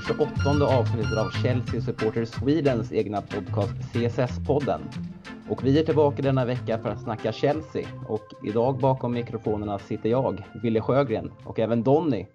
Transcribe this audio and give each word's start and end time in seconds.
Och 0.00 0.06
28 0.06 0.64
avsnittet 0.64 1.18
av 1.18 1.30
Chelsea 1.30 1.80
Supporter 1.80 2.24
Swedens 2.24 2.92
egna 2.92 3.22
podcast 3.22 3.72
CSS-podden. 3.92 4.80
Och 5.48 5.64
vi 5.64 5.78
är 5.78 5.84
tillbaka 5.84 6.22
denna 6.22 6.44
vecka 6.44 6.78
för 6.78 6.88
att 6.88 7.00
snacka 7.00 7.32
Chelsea. 7.32 7.88
Och 8.08 8.24
idag 8.44 8.78
bakom 8.78 9.12
mikrofonerna 9.12 9.78
sitter 9.78 10.08
jag, 10.08 10.44
Wille 10.62 10.80
Sjögren, 10.80 11.32
och 11.44 11.58
även 11.58 11.82
Donny. 11.82 12.26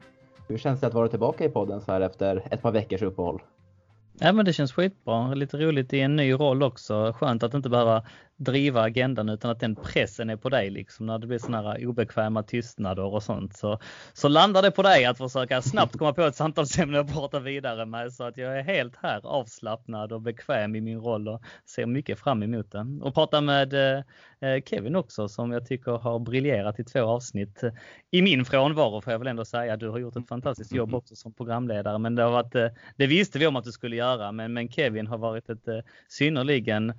Hur 0.47 0.57
känns 0.57 0.79
det 0.79 0.87
att 0.87 0.93
vara 0.93 1.07
tillbaka 1.07 1.45
i 1.45 1.49
podden 1.49 1.81
så 1.81 1.91
här 1.91 2.01
efter 2.01 2.47
ett 2.51 2.61
par 2.61 2.71
veckors 2.71 3.01
uppehåll? 3.01 3.41
Ja 4.19 4.31
men 4.31 4.45
det 4.45 4.53
känns 4.53 4.73
skitbra. 4.73 5.33
Lite 5.33 5.57
roligt 5.57 5.93
i 5.93 5.99
en 5.99 6.15
ny 6.15 6.33
roll 6.33 6.63
också. 6.63 7.13
Skönt 7.19 7.43
att 7.43 7.53
inte 7.53 7.69
behöva 7.69 8.03
driva 8.37 8.81
agendan 8.81 9.29
utan 9.29 9.51
att 9.51 9.59
den 9.59 9.75
pressen 9.75 10.29
är 10.29 10.35
på 10.35 10.49
dig 10.49 10.69
liksom 10.69 11.05
när 11.05 11.19
det 11.19 11.27
blir 11.27 11.39
sådana 11.39 11.71
här 11.71 11.87
obekväma 11.87 12.43
tystnader 12.43 13.03
och 13.03 13.23
sånt. 13.23 13.57
Så, 13.57 13.79
så 14.13 14.27
landar 14.27 14.61
det 14.61 14.71
på 14.71 14.81
dig 14.81 15.05
att 15.05 15.17
försöka 15.17 15.61
snabbt 15.61 15.97
komma 15.97 16.13
på 16.13 16.21
ett 16.21 16.35
samtalsämne 16.35 16.99
och 16.99 17.13
prata 17.13 17.39
vidare 17.39 17.85
med 17.85 18.13
så 18.13 18.23
att 18.23 18.37
jag 18.37 18.59
är 18.59 18.63
helt 18.63 18.95
här 18.95 19.21
avslappnad 19.23 20.11
och 20.11 20.21
bekväm 20.21 20.75
i 20.75 20.81
min 20.81 20.99
roll 20.99 21.27
och 21.27 21.41
ser 21.65 21.85
mycket 21.85 22.19
fram 22.19 22.43
emot 22.43 22.71
den. 22.71 23.01
Och 23.01 23.13
prata 23.13 23.41
med 23.41 23.73
eh, 23.73 24.63
Kevin 24.65 24.95
också 24.95 25.27
som 25.27 25.51
jag 25.51 25.67
tycker 25.67 25.91
har 25.91 26.19
briljerat 26.19 26.79
i 26.79 26.83
två 26.83 27.01
avsnitt. 27.01 27.63
I 28.11 28.21
min 28.21 28.45
frånvaro 28.45 29.01
får 29.01 29.13
jag 29.13 29.19
väl 29.19 29.27
ändå 29.27 29.45
säga. 29.45 29.77
Du 29.77 29.89
har 29.89 29.99
gjort 29.99 30.15
ett 30.15 30.27
fantastiskt 30.27 30.73
jobb 30.73 30.89
mm. 30.89 30.97
också 30.97 31.15
som 31.15 31.33
programledare 31.33 31.97
men 31.97 32.15
det 32.15 32.23
har 32.23 32.31
varit, 32.31 32.55
eh, 32.55 32.67
det 32.95 33.07
visste 33.07 33.39
vi 33.39 33.47
om 33.47 33.55
att 33.55 33.63
du 33.63 33.71
skulle 33.71 33.95
göra 33.95 34.31
men, 34.31 34.53
men 34.53 34.69
Kevin 34.69 35.07
har 35.07 35.17
varit 35.17 35.49
ett 35.49 35.67
eh, 35.67 35.79
synnerligen 36.07 36.89
Eh, 36.89 36.95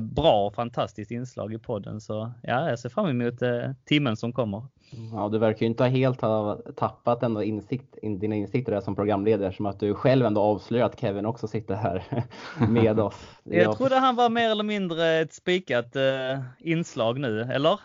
bra 0.00 0.46
och 0.46 0.54
fantastiskt 0.54 1.10
inslag 1.10 1.54
i 1.54 1.58
podden. 1.58 2.00
Så 2.00 2.32
ja, 2.42 2.68
jag 2.68 2.78
ser 2.78 2.88
fram 2.88 3.06
emot 3.06 3.42
eh, 3.42 3.70
timmen 3.84 4.16
som 4.16 4.32
kommer. 4.32 4.62
Ja, 5.12 5.28
du 5.32 5.38
verkar 5.38 5.60
ju 5.60 5.66
inte 5.66 5.84
helt 5.84 6.20
ha 6.20 6.58
tappat 6.76 7.22
ändå 7.22 7.42
insikt, 7.42 7.98
dina 8.02 8.34
insikter 8.34 8.72
där 8.72 8.80
som 8.80 8.94
programledare 8.94 9.52
som 9.52 9.66
att 9.66 9.80
du 9.80 9.94
själv 9.94 10.26
ändå 10.26 10.40
avslöjar 10.40 10.86
att 10.86 11.00
Kevin 11.00 11.26
också 11.26 11.48
sitter 11.48 11.74
här 11.74 12.04
med 12.68 13.00
oss. 13.00 13.26
Jag, 13.42 13.64
jag 13.64 13.76
trodde 13.76 13.96
han 13.96 14.16
var 14.16 14.30
mer 14.30 14.50
eller 14.50 14.64
mindre 14.64 15.20
ett 15.20 15.32
spikat 15.32 15.96
eh, 15.96 16.40
inslag 16.58 17.18
nu, 17.18 17.40
eller? 17.40 17.80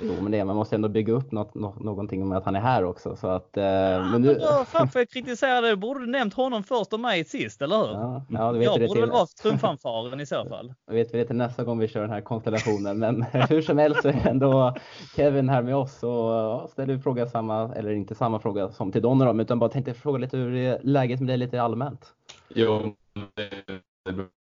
Jo, 0.00 0.14
men 0.20 0.32
det, 0.32 0.44
man 0.44 0.56
måste 0.56 0.74
ändå 0.74 0.88
bygga 0.88 1.12
upp 1.12 1.32
något, 1.32 1.54
någonting 1.54 2.28
med 2.28 2.38
att 2.38 2.44
han 2.44 2.56
är 2.56 2.60
här 2.60 2.84
också. 2.84 3.16
Så 3.16 3.28
att, 3.28 3.56
eh, 3.56 3.64
ja, 3.64 4.04
men 4.04 4.22
nu... 4.22 4.34
då, 4.34 4.64
fan 4.64 4.88
får 4.88 5.00
jag 5.00 5.10
kritisera 5.10 5.60
det? 5.60 5.76
Borde 5.76 6.00
du 6.00 6.06
nämnt 6.06 6.34
honom 6.34 6.62
först 6.62 6.92
och 6.92 7.00
mig 7.00 7.24
sist, 7.24 7.62
eller 7.62 7.76
hur? 7.76 7.86
Ja, 7.86 8.24
ja, 8.28 8.52
vet 8.52 8.64
jag 8.64 8.80
det 8.80 8.86
borde 8.86 8.92
till... 8.92 9.00
väl 9.00 9.10
vara 9.10 9.26
trumfanfaren 9.42 10.20
i 10.20 10.26
så 10.26 10.44
fall. 10.48 10.74
Jag 10.86 10.94
vet 10.94 11.14
vi 11.14 11.18
det 11.18 11.24
till 11.24 11.36
nästa 11.36 11.64
gång 11.64 11.78
vi 11.78 11.88
kör 11.88 12.00
den 12.00 12.10
här 12.10 12.20
konstellationen. 12.20 12.98
Men 12.98 13.22
hur 13.48 13.62
som 13.62 13.78
helst 13.78 14.02
så 14.02 14.08
är 14.08 14.26
ändå 14.26 14.74
Kevin 15.16 15.48
här 15.48 15.62
med 15.62 15.76
oss 15.76 16.02
och 16.02 16.70
ställer 16.70 16.98
fråga 16.98 17.26
samma, 17.26 17.74
eller 17.74 17.90
inte 17.90 18.14
samma 18.14 18.38
fråga 18.38 18.68
som 18.68 18.92
till 18.92 19.02
Donny 19.02 19.24
då, 19.24 19.42
utan 19.42 19.58
bara 19.58 19.70
tänkte 19.70 19.94
fråga 19.94 20.18
lite 20.18 20.36
hur 20.36 20.78
läget 20.82 21.20
med 21.20 21.28
dig 21.28 21.36
lite 21.36 21.62
allmänt? 21.62 22.14
Jo, 22.48 22.94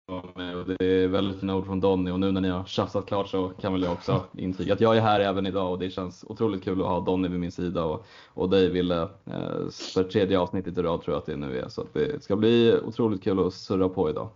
bra 0.10 0.56
och 0.56 0.68
det 0.68 0.86
är 0.86 1.08
väldigt 1.08 1.40
fina 1.40 1.56
ord 1.56 1.66
från 1.66 1.80
Donny. 1.80 2.12
Och 2.12 2.20
nu 2.20 2.32
när 2.32 2.42
ni 2.42 2.50
har 2.50 2.64
tjafsat 2.64 3.06
klart 3.06 3.28
så 3.28 3.50
kan 3.50 3.74
väl 3.74 3.84
jag 3.84 3.92
också 3.92 4.24
intyga 4.38 4.74
att 4.74 4.82
jag 4.82 4.98
är 4.98 5.02
här 5.02 5.20
även 5.20 5.46
idag. 5.46 5.72
Och 5.72 5.80
det 5.80 5.90
känns 5.90 6.26
otroligt 6.28 6.64
kul 6.64 6.82
att 6.82 6.88
ha 6.88 7.00
Donny 7.00 7.28
vid 7.28 7.40
min 7.40 7.52
sida. 7.52 7.84
Och, 7.84 8.06
och 8.34 8.50
dig 8.50 8.70
Ville 8.70 9.02
eh, 9.02 9.70
för 9.94 10.04
tredje 10.04 10.40
avsnittet 10.40 10.78
i 10.78 10.82
rad 10.82 11.02
tror 11.02 11.14
jag 11.14 11.20
att 11.20 11.26
det 11.26 11.36
nu 11.36 11.60
är. 11.60 11.70
Så 11.70 11.82
att 11.82 11.94
det 11.94 12.24
ska 12.24 12.36
bli 12.36 12.80
otroligt 12.86 13.24
kul 13.24 13.48
att 13.48 13.54
surra 13.54 13.90
på 13.90 14.10
idag. 14.10 14.30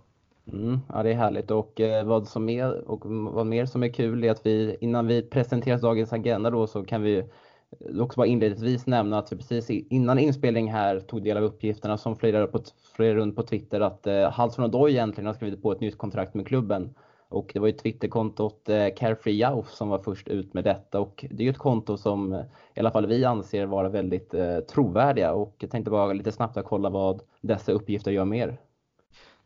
Mm, 0.54 0.80
ja, 0.90 1.04
det 1.04 1.10
är 1.10 1.16
härligt. 1.16 1.52
Och 1.52 1.82
eh, 1.82 2.06
vad 2.06 2.28
som 2.28 2.50
är 2.50 2.90
och 2.90 3.02
vad 3.06 3.46
mer 3.46 3.66
som 3.66 3.84
är 3.84 3.90
kul 3.90 4.24
är 4.24 4.32
att 4.32 4.46
vi 4.46 4.78
innan 4.82 5.08
vi 5.08 5.22
presenterar 5.22 5.78
dagens 5.78 6.14
agenda 6.14 6.50
då 6.50 6.68
så 6.68 6.84
kan 6.84 7.02
vi 7.02 7.24
också 8.00 8.18
bara 8.18 8.28
inledningsvis 8.28 8.88
nämna 8.88 9.18
att 9.18 9.32
vi 9.32 9.38
precis 9.38 9.70
innan 9.70 10.20
inspelning 10.20 10.72
här 10.72 11.00
tog 11.00 11.24
del 11.24 11.38
av 11.38 11.44
uppgifterna 11.44 11.98
som 11.98 12.16
flöjade 12.16 12.48
runt 12.98 13.36
på 13.36 13.44
Twitter 13.44 13.82
att 13.82 14.08
eh, 14.08 14.32
Halsson 14.32 14.66
Odoi 14.66 14.92
egentligen 14.92 15.26
har 15.26 15.34
skrivit 15.34 15.62
på 15.62 15.72
ett 15.72 15.82
nytt 15.82 15.98
kontrakt 15.98 16.34
med 16.34 16.48
klubben. 16.48 16.94
Och 17.30 17.52
det 17.54 17.60
var 17.60 17.68
ju 17.68 17.74
Twitterkontot 17.74 18.70
eh, 18.70 18.88
Carefree 18.96 19.36
Jauf 19.36 19.70
som 19.70 19.90
var 19.90 20.00
först 20.00 20.28
ut 20.28 20.54
med 20.54 20.64
detta 20.64 21.00
och 21.00 21.26
det 21.30 21.44
är 21.44 21.46
ju 21.46 21.50
ett 21.50 21.58
konto 21.58 21.98
som 21.98 22.34
eh, 22.34 22.40
i 22.76 22.80
alla 22.80 22.92
fall 22.92 23.08
vi 23.08 23.26
anser 23.26 23.66
vara 23.66 23.90
väldigt 23.90 24.34
eh, 24.34 24.60
trovärdiga 24.60 25.34
och 25.34 25.56
jag 25.60 25.72
tänkte 25.72 25.92
bara 25.92 26.14
lite 26.14 26.32
snabbt 26.32 26.58
kolla 26.66 26.90
vad 26.90 27.22
dessa 27.42 27.72
uppgifter 27.72 28.12
gör 28.12 28.26
mer. 28.26 28.58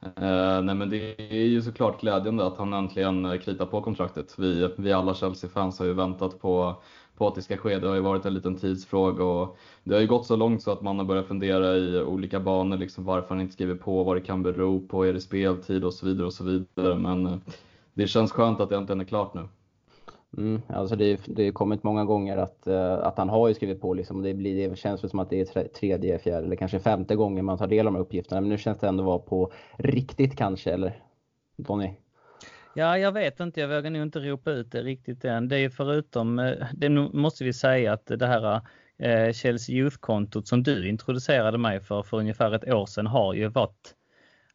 Eh, 0.01 0.61
nej 0.61 0.75
men 0.75 0.89
det 0.89 1.21
är 1.31 1.45
ju 1.45 1.61
såklart 1.61 2.01
glädjande 2.01 2.47
att 2.47 2.57
han 2.57 2.73
äntligen 2.73 3.25
eh, 3.25 3.39
kritar 3.39 3.65
på 3.65 3.81
kontraktet. 3.81 4.39
Vi, 4.39 4.73
vi 4.77 4.93
alla 4.93 5.13
Chelsea-fans 5.13 5.79
har 5.79 5.85
ju 5.85 5.93
väntat 5.93 6.39
på 6.39 6.81
på 7.17 7.27
att 7.27 7.35
det 7.35 7.41
ska 7.41 7.57
ske. 7.57 7.79
Det 7.79 7.87
har 7.87 7.95
ju 7.95 8.01
varit 8.01 8.25
en 8.25 8.33
liten 8.33 8.55
tidsfråga 8.55 9.23
och 9.23 9.57
det 9.83 9.93
har 9.93 10.01
ju 10.01 10.07
gått 10.07 10.25
så 10.25 10.35
långt 10.35 10.63
så 10.63 10.71
att 10.71 10.81
man 10.81 10.97
har 10.97 11.05
börjat 11.05 11.27
fundera 11.27 11.75
i 11.77 12.01
olika 12.01 12.39
banor, 12.39 12.77
liksom 12.77 13.05
varför 13.05 13.29
han 13.29 13.41
inte 13.41 13.53
skriver 13.53 13.75
på, 13.75 14.03
vad 14.03 14.17
det 14.17 14.21
kan 14.21 14.43
bero 14.43 14.87
på, 14.87 15.05
är 15.05 15.13
det 15.13 15.21
speltid 15.21 15.83
och 15.83 15.93
så 15.93 16.05
vidare 16.05 16.25
och 16.25 16.33
så 16.33 16.43
vidare. 16.43 16.95
Men 16.95 17.25
eh, 17.25 17.37
det 17.93 18.07
känns 18.07 18.31
skönt 18.31 18.59
att 18.59 18.69
det 18.69 18.77
äntligen 18.77 19.01
är 19.01 19.05
klart 19.05 19.33
nu. 19.33 19.47
Mm, 20.37 20.61
alltså 20.67 20.95
det, 20.95 21.19
det 21.25 21.45
har 21.45 21.51
kommit 21.51 21.83
många 21.83 22.05
gånger 22.05 22.37
att, 22.37 22.67
eh, 22.67 22.93
att 22.93 23.17
han 23.17 23.29
har 23.29 23.47
ju 23.47 23.53
skrivit 23.53 23.81
på. 23.81 23.93
Liksom. 23.93 24.21
Det, 24.21 24.33
blir, 24.33 24.69
det 24.69 24.75
känns 24.75 25.09
som 25.09 25.19
att 25.19 25.29
det 25.29 25.41
är 25.41 25.67
tredje, 25.67 26.19
fjärde 26.19 26.45
eller 26.45 26.55
kanske 26.55 26.79
femte 26.79 27.15
gången 27.15 27.45
man 27.45 27.57
tar 27.57 27.67
del 27.67 27.87
av 27.87 27.93
de 27.93 27.95
här 27.95 28.03
uppgifterna. 28.03 28.41
Men 28.41 28.49
nu 28.49 28.57
känns 28.57 28.77
det 28.77 28.87
ändå 28.87 29.03
vara 29.03 29.19
på 29.19 29.51
riktigt 29.77 30.35
kanske, 30.35 30.71
eller 30.71 31.03
Tony? 31.67 31.93
Ja, 32.73 32.97
jag 32.97 33.11
vet 33.11 33.39
inte. 33.39 33.61
Jag 33.61 33.67
vågar 33.67 33.89
nog 33.89 34.01
inte 34.01 34.19
ropa 34.19 34.51
ut 34.51 34.71
det 34.71 34.81
riktigt 34.81 35.25
än. 35.25 35.47
Det 35.47 35.57
är 35.57 35.69
förutom, 35.69 36.39
eh, 36.39 36.53
det 36.73 36.89
måste 36.89 37.43
vi 37.43 37.53
säga 37.53 37.93
att 37.93 38.05
det 38.05 38.27
här 38.27 38.61
eh, 38.97 39.33
Chelsea 39.33 39.75
Youth-kontot 39.75 40.47
som 40.47 40.63
du 40.63 40.89
introducerade 40.89 41.57
mig 41.57 41.79
för 41.79 42.03
för 42.03 42.17
ungefär 42.17 42.51
ett 42.51 42.73
år 42.73 42.85
sedan 42.85 43.07
har 43.07 43.33
ju 43.33 43.47
varit 43.47 43.93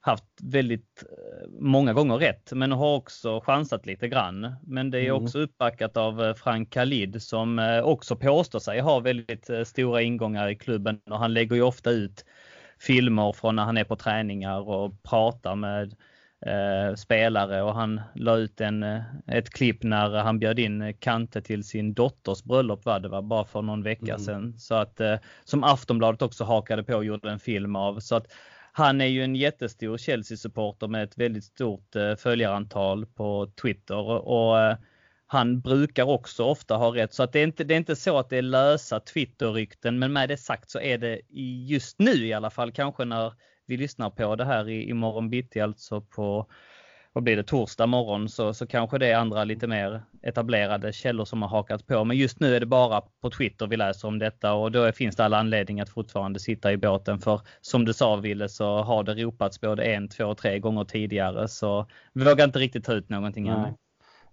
haft 0.04 0.24
väldigt 0.42 1.04
eh, 1.10 1.48
många 1.60 1.92
gånger 1.92 2.16
rätt 2.16 2.52
men 2.52 2.72
har 2.72 2.94
också 2.94 3.40
chansat 3.40 3.86
lite 3.86 4.08
grann. 4.08 4.54
Men 4.62 4.90
det 4.90 4.98
är 4.98 5.10
mm. 5.10 5.24
också 5.24 5.38
uppbackat 5.38 5.96
av 5.96 6.34
Frank 6.34 6.72
Khalid 6.72 7.22
som 7.22 7.80
också 7.84 8.16
påstår 8.16 8.58
sig 8.58 8.80
ha 8.80 9.00
väldigt 9.00 9.50
stora 9.64 10.02
ingångar 10.02 10.48
i 10.48 10.56
klubben 10.56 11.00
och 11.10 11.18
han 11.18 11.34
lägger 11.34 11.56
ju 11.56 11.62
ofta 11.62 11.90
ut 11.90 12.24
filmer 12.78 13.32
från 13.32 13.56
när 13.56 13.64
han 13.64 13.76
är 13.76 13.84
på 13.84 13.96
träningar 13.96 14.68
och 14.68 15.02
pratar 15.02 15.56
med 15.56 15.94
eh, 16.46 16.94
spelare 16.94 17.62
och 17.62 17.74
han 17.74 18.00
la 18.14 18.36
ut 18.36 18.60
en, 18.60 18.82
eh, 18.82 19.02
ett 19.26 19.50
klipp 19.50 19.82
när 19.82 20.10
han 20.10 20.38
bjöd 20.38 20.58
in 20.58 20.94
Kante 20.98 21.42
till 21.42 21.64
sin 21.64 21.94
dotters 21.94 22.44
bröllop 22.44 22.84
var 22.84 23.00
det 23.00 23.08
var 23.08 23.22
bara 23.22 23.44
för 23.44 23.62
någon 23.62 23.82
vecka 23.82 24.14
mm. 24.14 24.18
sedan. 24.18 24.58
Så 24.58 24.74
att, 24.74 25.00
eh, 25.00 25.16
som 25.44 25.64
Aftonbladet 25.64 26.22
också 26.22 26.44
hakade 26.44 26.84
på 26.84 26.94
och 26.94 27.04
gjorde 27.04 27.30
en 27.30 27.38
film 27.38 27.76
av. 27.76 28.00
Så 28.00 28.16
att, 28.16 28.26
han 28.72 29.00
är 29.00 29.06
ju 29.06 29.24
en 29.24 29.36
jättestor 29.36 29.98
Chelsea-supporter 29.98 30.88
med 30.88 31.02
ett 31.04 31.18
väldigt 31.18 31.44
stort 31.44 31.96
eh, 31.96 32.16
följarantal 32.16 33.06
på 33.06 33.52
Twitter 33.62 34.28
och 34.28 34.60
eh, 34.60 34.76
han 35.26 35.60
brukar 35.60 36.04
också 36.04 36.44
ofta 36.44 36.76
ha 36.76 36.94
rätt. 36.94 37.14
Så 37.14 37.22
att 37.22 37.32
det, 37.32 37.38
är 37.38 37.44
inte, 37.44 37.64
det 37.64 37.74
är 37.74 37.78
inte 37.78 37.96
så 37.96 38.18
att 38.18 38.30
det 38.30 38.38
är 38.38 38.42
lösa 38.42 39.00
Twitter-rykten 39.00 39.98
men 39.98 40.12
med 40.12 40.28
det 40.28 40.36
sagt 40.36 40.70
så 40.70 40.80
är 40.80 40.98
det 40.98 41.20
just 41.66 41.98
nu 41.98 42.26
i 42.26 42.32
alla 42.32 42.50
fall 42.50 42.72
kanske 42.72 43.04
när 43.04 43.32
vi 43.66 43.76
lyssnar 43.76 44.10
på 44.10 44.36
det 44.36 44.44
här 44.44 44.68
i, 44.68 44.92
morgon 44.92 45.30
bitti, 45.30 45.60
alltså 45.60 46.00
på 46.00 46.50
vad 47.12 47.24
blir 47.24 47.36
det, 47.36 47.42
torsdag 47.42 47.86
morgon 47.86 48.28
så, 48.28 48.54
så 48.54 48.66
kanske 48.66 48.98
det 48.98 49.06
är 49.06 49.16
andra 49.16 49.44
lite 49.44 49.66
mer 49.66 50.02
etablerade 50.22 50.92
källor 50.92 51.24
som 51.24 51.42
har 51.42 51.48
hakat 51.48 51.86
på. 51.86 52.04
Men 52.04 52.16
just 52.16 52.40
nu 52.40 52.56
är 52.56 52.60
det 52.60 52.66
bara 52.66 53.00
på 53.00 53.30
Twitter 53.30 53.66
vi 53.66 53.76
läser 53.76 54.08
om 54.08 54.18
detta 54.18 54.52
och 54.52 54.72
då 54.72 54.92
finns 54.92 55.16
det 55.16 55.24
alla 55.24 55.38
anledning 55.38 55.80
att 55.80 55.88
fortfarande 55.88 56.40
sitta 56.40 56.72
i 56.72 56.76
båten. 56.76 57.18
För 57.18 57.40
som 57.60 57.84
du 57.84 57.92
sa 57.92 58.16
Ville 58.16 58.48
så 58.48 58.82
har 58.82 59.02
det 59.02 59.14
ropats 59.14 59.60
både 59.60 59.84
en, 59.84 60.08
två, 60.08 60.24
och 60.24 60.38
tre 60.38 60.58
gånger 60.58 60.84
tidigare 60.84 61.48
så 61.48 61.86
vi 62.12 62.24
vågar 62.24 62.44
inte 62.44 62.58
riktigt 62.58 62.84
ta 62.84 62.92
ut 62.92 63.08
någonting 63.08 63.48
ännu. 63.48 63.74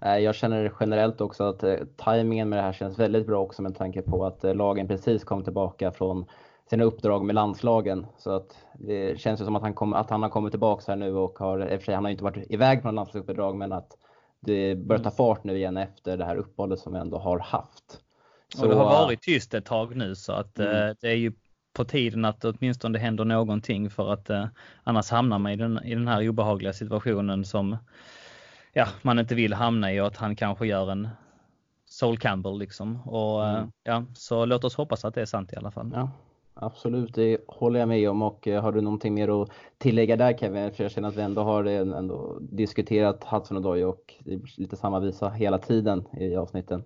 Jag 0.02 0.36
känner 0.36 0.72
generellt 0.80 1.22
också 1.22 1.44
att 1.44 1.64
eh, 1.64 1.76
tajmingen 1.98 2.50
med 2.50 2.60
det 2.60 2.64
här 2.64 2.74
känns 2.74 3.00
väldigt 3.00 3.28
bra 3.28 3.42
också 3.42 3.62
med 3.62 3.76
tanke 3.78 4.02
på 4.02 4.26
att 4.26 4.44
eh, 4.44 4.56
lagen 4.56 4.88
precis 4.88 5.24
kom 5.24 5.44
tillbaka 5.44 5.92
från 5.92 6.26
sina 6.70 6.84
uppdrag 6.84 7.26
med 7.26 7.36
landslagen. 7.36 8.06
Så 8.18 8.32
att 8.32 8.66
det 8.74 9.20
känns 9.20 9.42
ju 9.42 9.46
som 9.46 9.56
att 9.56 9.62
han, 9.62 9.74
kom, 9.74 9.94
att 9.94 10.10
han 10.10 10.24
har 10.24 10.30
kommit 10.30 10.52
tillbaka 10.54 10.84
här 10.88 10.96
nu 10.96 11.16
och 11.16 11.40
har, 11.40 11.74
i 11.74 11.78
och 11.78 11.80
för 11.80 11.86
sig 11.86 11.96
han 11.96 12.04
har 12.04 12.12
inte 12.12 12.24
varit 12.24 12.52
iväg 12.52 12.82
från 12.82 12.96
landslagsuppdrag 12.96 13.56
men 13.56 13.72
att 13.72 13.98
det 14.40 14.76
börjar 14.76 15.04
ta 15.04 15.12
fart 15.12 15.44
nu 15.44 15.58
igen 15.58 15.78
efter 15.78 16.18
det 16.18 16.26
här 16.26 16.36
uppehållet 16.36 16.80
som 16.80 16.94
vi 16.94 17.00
ändå 17.00 17.18
har 17.18 17.40
haft. 17.40 18.02
Så, 18.56 18.64
och 18.64 18.70
det 18.70 18.76
har 18.76 18.86
varit 18.86 19.22
tyst 19.22 19.54
ett 19.54 19.66
tag 19.66 19.96
nu 19.96 20.16
så 20.16 20.34
att 20.34 20.60
mm. 20.60 20.90
eh, 20.90 20.96
det 21.02 21.08
är 21.08 21.16
ju 21.16 21.34
på 21.74 21.86
tiden 21.86 22.26
att 22.26 22.42
det 22.42 22.50
åtminstone 22.50 23.00
händer 23.00 23.26
någonting 23.26 23.90
för 23.90 24.14
att 24.14 24.30
eh, 24.30 24.46
annars 24.84 25.10
hamnar 25.10 25.40
man 25.40 25.52
i 25.52 25.56
den, 25.56 25.84
i 25.84 25.96
den 25.96 26.08
här 26.08 26.30
obehagliga 26.30 26.74
situationen 26.74 27.46
som 27.46 27.78
ja, 28.74 28.88
man 29.02 29.20
inte 29.20 29.36
vill 29.36 29.54
hamna 29.54 29.94
i 29.94 30.02
och 30.02 30.08
att 30.08 30.18
han 30.18 30.36
kanske 30.36 30.68
gör 30.68 30.92
en 30.92 31.10
Sol 31.86 32.18
Campbell 32.18 32.60
liksom. 32.60 33.08
Och, 33.08 33.46
eh, 33.46 33.56
mm. 33.56 33.72
ja, 33.84 34.06
så 34.14 34.46
låt 34.46 34.64
oss 34.64 34.76
hoppas 34.76 35.06
att 35.06 35.14
det 35.14 35.22
är 35.22 35.26
sant 35.26 35.54
i 35.54 35.56
alla 35.56 35.72
fall. 35.72 35.92
Ja, 35.94 36.12
Absolut, 36.62 37.16
det 37.16 37.38
håller 37.48 37.80
jag 37.80 37.90
med 37.90 38.10
om. 38.10 38.22
Och 38.22 38.48
eh, 38.48 38.62
har 38.62 38.72
du 38.72 38.82
någonting 38.82 39.14
mer 39.14 39.42
att 39.42 39.50
tillägga 39.78 40.16
där 40.16 40.38
Kevin? 40.38 40.72
För 40.72 40.84
jag 40.84 40.92
känner 40.92 41.08
att 41.10 41.16
vi 41.16 41.22
ändå 41.22 41.42
har 41.42 41.64
ändå 41.64 42.38
diskuterat 42.40 43.24
Hudson 43.24 43.58
och 43.58 43.64
Doyle 43.64 43.86
och 43.86 44.14
lite 44.58 44.76
samma 44.76 45.00
visa 45.00 45.30
hela 45.30 45.58
tiden 45.58 46.08
i 46.20 46.36
avsnitten. 46.36 46.84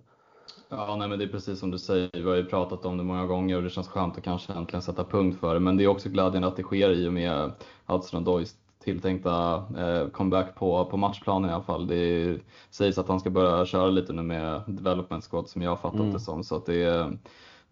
Ja, 0.68 0.96
nej, 0.98 1.08
men 1.08 1.18
det 1.18 1.24
är 1.24 1.28
precis 1.28 1.58
som 1.58 1.70
du 1.70 1.78
säger. 1.78 2.10
Vi 2.12 2.22
har 2.22 2.36
ju 2.36 2.44
pratat 2.44 2.84
om 2.84 2.96
det 2.96 3.02
många 3.02 3.26
gånger 3.26 3.56
och 3.56 3.62
det 3.62 3.70
känns 3.70 3.88
skönt 3.88 4.18
att 4.18 4.24
kanske 4.24 4.52
äntligen 4.52 4.82
sätta 4.82 5.04
punkt 5.04 5.40
för 5.40 5.54
det. 5.54 5.60
Men 5.60 5.76
det 5.76 5.84
är 5.84 5.88
också 5.88 6.08
glädjande 6.08 6.48
att 6.48 6.56
det 6.56 6.62
sker 6.62 6.90
i 6.90 7.08
och 7.08 7.12
med 7.12 7.52
Hudson 7.86 8.24
Doys 8.24 8.54
tilltänkta 8.84 9.64
eh, 9.78 10.08
comeback 10.08 10.54
på, 10.54 10.84
på 10.84 10.96
matchplanen 10.96 11.50
i 11.50 11.52
alla 11.52 11.62
fall. 11.62 11.86
Det 11.86 12.38
sägs 12.70 12.98
att 12.98 13.08
han 13.08 13.20
ska 13.20 13.30
börja 13.30 13.66
köra 13.66 13.86
lite 13.86 14.12
nu 14.12 14.22
med 14.22 14.62
development 14.66 15.24
squad 15.24 15.48
som 15.48 15.62
jag 15.62 15.70
har 15.70 15.76
fattat 15.76 16.00
mm. 16.00 16.12
det 16.12 16.20
som. 16.20 16.44
Så 16.44 16.56
att 16.56 16.66
det, 16.66 16.82
är, 16.82 17.18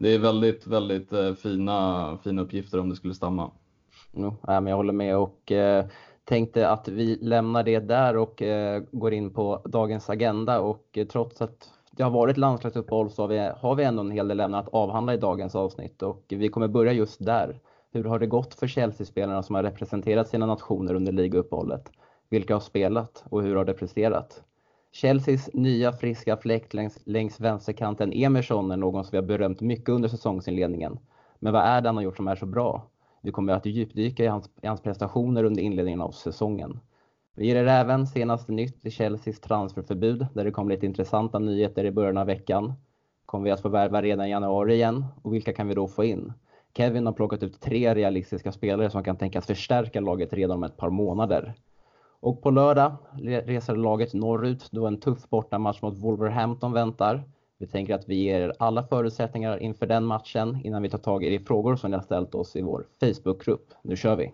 det 0.03 0.15
är 0.15 0.19
väldigt, 0.19 0.67
väldigt 0.67 1.13
eh, 1.13 1.35
fina, 1.35 2.19
fina 2.25 2.43
uppgifter 2.43 2.81
om 2.81 2.89
det 2.89 2.97
skulle 2.97 3.15
stämma. 3.15 3.51
Ja, 4.13 4.37
men 4.47 4.67
jag 4.67 4.77
håller 4.77 4.93
med 4.93 5.17
och 5.17 5.53
eh, 5.53 5.87
tänkte 6.25 6.69
att 6.69 6.89
vi 6.89 7.19
lämnar 7.21 7.63
det 7.63 7.79
där 7.79 8.17
och 8.17 8.43
eh, 8.43 8.83
går 8.93 9.13
in 9.13 9.31
på 9.35 9.63
dagens 9.65 10.11
agenda 10.11 10.61
och 10.61 10.89
eh, 10.93 11.07
trots 11.07 11.43
att 11.43 11.69
det 11.91 12.03
har 12.03 12.11
varit 12.11 12.37
landslagsuppehåll 12.37 13.11
så 13.11 13.23
har 13.23 13.29
vi, 13.29 13.51
har 13.57 13.75
vi 13.75 13.85
ändå 13.85 14.03
en 14.03 14.11
hel 14.11 14.29
del 14.29 14.41
ämnen 14.41 14.61
att 14.61 14.69
avhandla 14.69 15.15
i 15.15 15.17
dagens 15.17 15.55
avsnitt 15.55 16.03
och 16.03 16.25
vi 16.29 16.49
kommer 16.49 16.69
börja 16.69 16.93
just 16.93 17.25
där. 17.25 17.61
Hur 17.93 18.05
har 18.05 18.19
det 18.19 18.27
gått 18.27 18.55
för 18.55 18.67
Chelsea-spelarna 18.67 19.43
som 19.43 19.55
har 19.55 19.63
representerat 19.63 20.29
sina 20.29 20.47
nationer 20.47 20.95
under 20.95 21.13
ligauppehållet? 21.13 21.93
Vilka 22.31 22.55
har 22.55 22.61
spelat 22.61 23.25
och 23.31 23.43
hur 23.43 23.57
har 23.57 23.65
det 23.65 23.75
presterat? 23.75 24.43
Chelseas 24.95 25.51
nya 25.53 25.93
friska 25.93 26.37
fläkt 26.37 26.75
längs, 26.75 26.99
längs 27.05 27.41
vänsterkanten 27.41 28.13
Emerson 28.13 28.71
är 28.71 28.77
någon 28.77 29.05
som 29.05 29.11
vi 29.11 29.17
har 29.17 29.25
berömt 29.25 29.61
mycket 29.61 29.89
under 29.89 30.09
säsongsinledningen. 30.09 30.99
Men 31.39 31.53
vad 31.53 31.63
är 31.63 31.81
det 31.81 31.89
han 31.89 31.97
har 31.97 32.03
gjort 32.03 32.17
som 32.17 32.29
är 32.29 32.37
så 32.37 32.47
bra? 32.47 32.87
Vi 33.23 33.31
kommer 33.31 33.53
att 33.53 33.67
djupdyka 33.67 34.25
i 34.25 34.27
hans, 34.27 34.51
i 34.63 34.67
hans 34.67 34.81
prestationer 34.81 35.45
under 35.45 35.63
inledningen 35.63 36.01
av 36.01 36.11
säsongen. 36.11 36.81
Vi 37.35 37.47
ger 37.47 37.57
er 37.57 37.67
även 37.67 38.07
senaste 38.07 38.53
nytt 38.53 38.87
i 38.87 38.91
Chelseas 38.91 39.41
transferförbud 39.41 40.27
där 40.35 40.45
det 40.45 40.51
kom 40.51 40.69
lite 40.69 40.87
intressanta 40.87 41.39
nyheter 41.39 41.85
i 41.85 41.91
början 41.91 42.17
av 42.17 42.27
veckan. 42.27 42.73
Kommer 43.27 43.45
vi 43.45 43.51
att 43.51 43.63
få 43.63 43.69
värva 43.69 44.03
redan 44.03 44.27
i 44.27 44.31
januari 44.31 44.75
igen 44.75 45.05
och 45.23 45.35
vilka 45.35 45.53
kan 45.53 45.69
vi 45.69 45.75
då 45.75 45.89
få 45.89 46.05
in? 46.05 46.33
Kevin 46.77 47.07
har 47.07 47.13
plockat 47.13 47.43
ut 47.43 47.61
tre 47.61 47.95
realistiska 47.95 48.53
spelare 48.53 48.91
som 48.91 49.05
kan 49.05 49.17
tänkas 49.17 49.47
förstärka 49.47 50.01
laget 50.01 50.33
redan 50.33 50.57
om 50.57 50.65
ett 50.65 50.77
par 50.77 50.91
månader. 50.91 51.55
Och 52.23 52.43
på 52.43 52.51
lördag 52.51 52.93
reser 53.47 53.77
laget 53.77 54.15
norrut 54.15 54.69
då 54.71 54.87
en 54.87 55.01
tuff 55.01 55.29
bortamatch 55.29 55.83
mot 55.83 55.99
Wolverhampton 55.99 56.73
väntar. 56.73 57.23
Vi 57.59 57.67
tänker 57.67 57.95
att 57.95 58.09
vi 58.09 58.15
ger 58.15 58.41
er 58.41 58.53
alla 58.59 58.83
förutsättningar 58.83 59.59
inför 59.63 59.87
den 59.87 60.05
matchen 60.05 60.61
innan 60.65 60.83
vi 60.83 60.91
tar 60.91 60.99
tag 60.99 61.25
i 61.25 61.39
de 61.39 61.45
frågor 61.45 61.77
som 61.77 61.91
ni 61.91 61.97
har 61.97 62.03
ställt 62.03 62.35
oss 62.35 62.57
i 62.57 62.63
vår 62.63 62.87
Facebookgrupp. 63.01 63.75
Nu 63.83 63.97
kör 63.97 64.17
vi! 64.17 64.33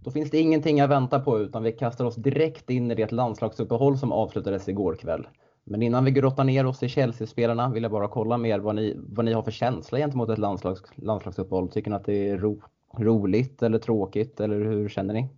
Då 0.00 0.10
finns 0.10 0.30
det 0.30 0.38
ingenting 0.38 0.80
att 0.80 0.90
vänta 0.90 1.20
på 1.20 1.38
utan 1.38 1.62
vi 1.62 1.72
kastar 1.72 2.04
oss 2.04 2.16
direkt 2.16 2.70
in 2.70 2.90
i 2.90 2.94
det 2.94 3.12
landslagsuppehåll 3.12 3.98
som 3.98 4.12
avslutades 4.12 4.68
igår 4.68 4.94
kväll. 4.94 5.26
Men 5.68 5.82
innan 5.82 6.04
vi 6.04 6.10
grottar 6.10 6.44
ner 6.44 6.66
oss 6.66 6.82
i 6.82 6.88
Chelsea-spelarna 6.88 7.68
vill 7.68 7.82
jag 7.82 7.92
bara 7.92 8.08
kolla 8.08 8.36
med 8.38 8.50
er 8.50 8.58
vad 8.58 8.74
ni, 8.74 8.96
vad 8.96 9.24
ni 9.24 9.32
har 9.32 9.42
för 9.42 9.50
känsla 9.50 9.98
gentemot 9.98 10.28
ett 10.28 10.38
landslags, 10.38 10.82
landslagsuppehåll. 10.94 11.68
Tycker 11.68 11.90
ni 11.90 11.96
att 11.96 12.04
det 12.04 12.28
är 12.28 12.38
ro, 12.38 12.62
roligt 12.98 13.62
eller 13.62 13.78
tråkigt 13.78 14.40
eller 14.40 14.60
hur 14.60 14.88
känner 14.88 15.14
ni? 15.14 15.28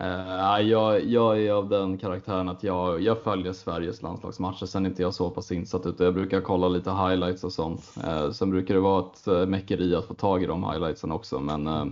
Uh, 0.00 0.68
jag, 0.68 1.04
jag 1.04 1.42
är 1.42 1.52
av 1.52 1.68
den 1.68 1.98
karaktären 1.98 2.48
att 2.48 2.62
jag, 2.62 3.00
jag 3.00 3.18
följer 3.18 3.52
Sveriges 3.52 4.02
landslagsmatcher. 4.02 4.66
Sen 4.66 4.86
är 4.86 4.90
inte 4.90 5.02
jag 5.02 5.14
så 5.14 5.30
pass 5.30 5.52
insatt 5.52 5.86
utan 5.86 6.04
jag 6.04 6.14
brukar 6.14 6.40
kolla 6.40 6.68
lite 6.68 6.90
highlights 6.90 7.44
och 7.44 7.52
sånt. 7.52 7.94
Uh, 8.06 8.30
sen 8.30 8.50
brukar 8.50 8.74
det 8.74 8.80
vara 8.80 9.00
ett 9.00 9.26
eh, 9.26 9.34
uh, 9.34 9.46
mäckeri 9.46 9.94
att 9.94 10.04
få 10.04 10.14
tag 10.14 10.42
i 10.42 10.46
de 10.46 10.64
highlightsen 10.64 11.12
också. 11.12 11.40
Men 11.40 11.68
uh, 11.68 11.86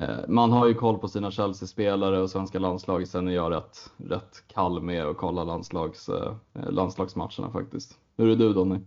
Eh, 0.00 0.18
man 0.28 0.52
har 0.52 0.66
ju 0.66 0.74
koll 0.74 0.98
på 0.98 1.08
sina 1.08 1.30
Chelsea-spelare 1.30 2.20
och 2.20 2.30
svenska 2.30 2.58
landslaget. 2.58 3.08
Sen 3.08 3.28
är 3.28 3.32
jag 3.32 3.52
rätt, 3.52 3.90
rätt 3.96 4.44
kall 4.46 4.82
med 4.82 5.06
att 5.06 5.16
kolla 5.16 5.44
landslags, 5.44 6.08
eh, 6.08 6.34
landslagsmatcherna 6.70 7.50
faktiskt. 7.52 7.98
Hur 8.16 8.30
är 8.30 8.36
du 8.36 8.52
Donny? 8.52 8.78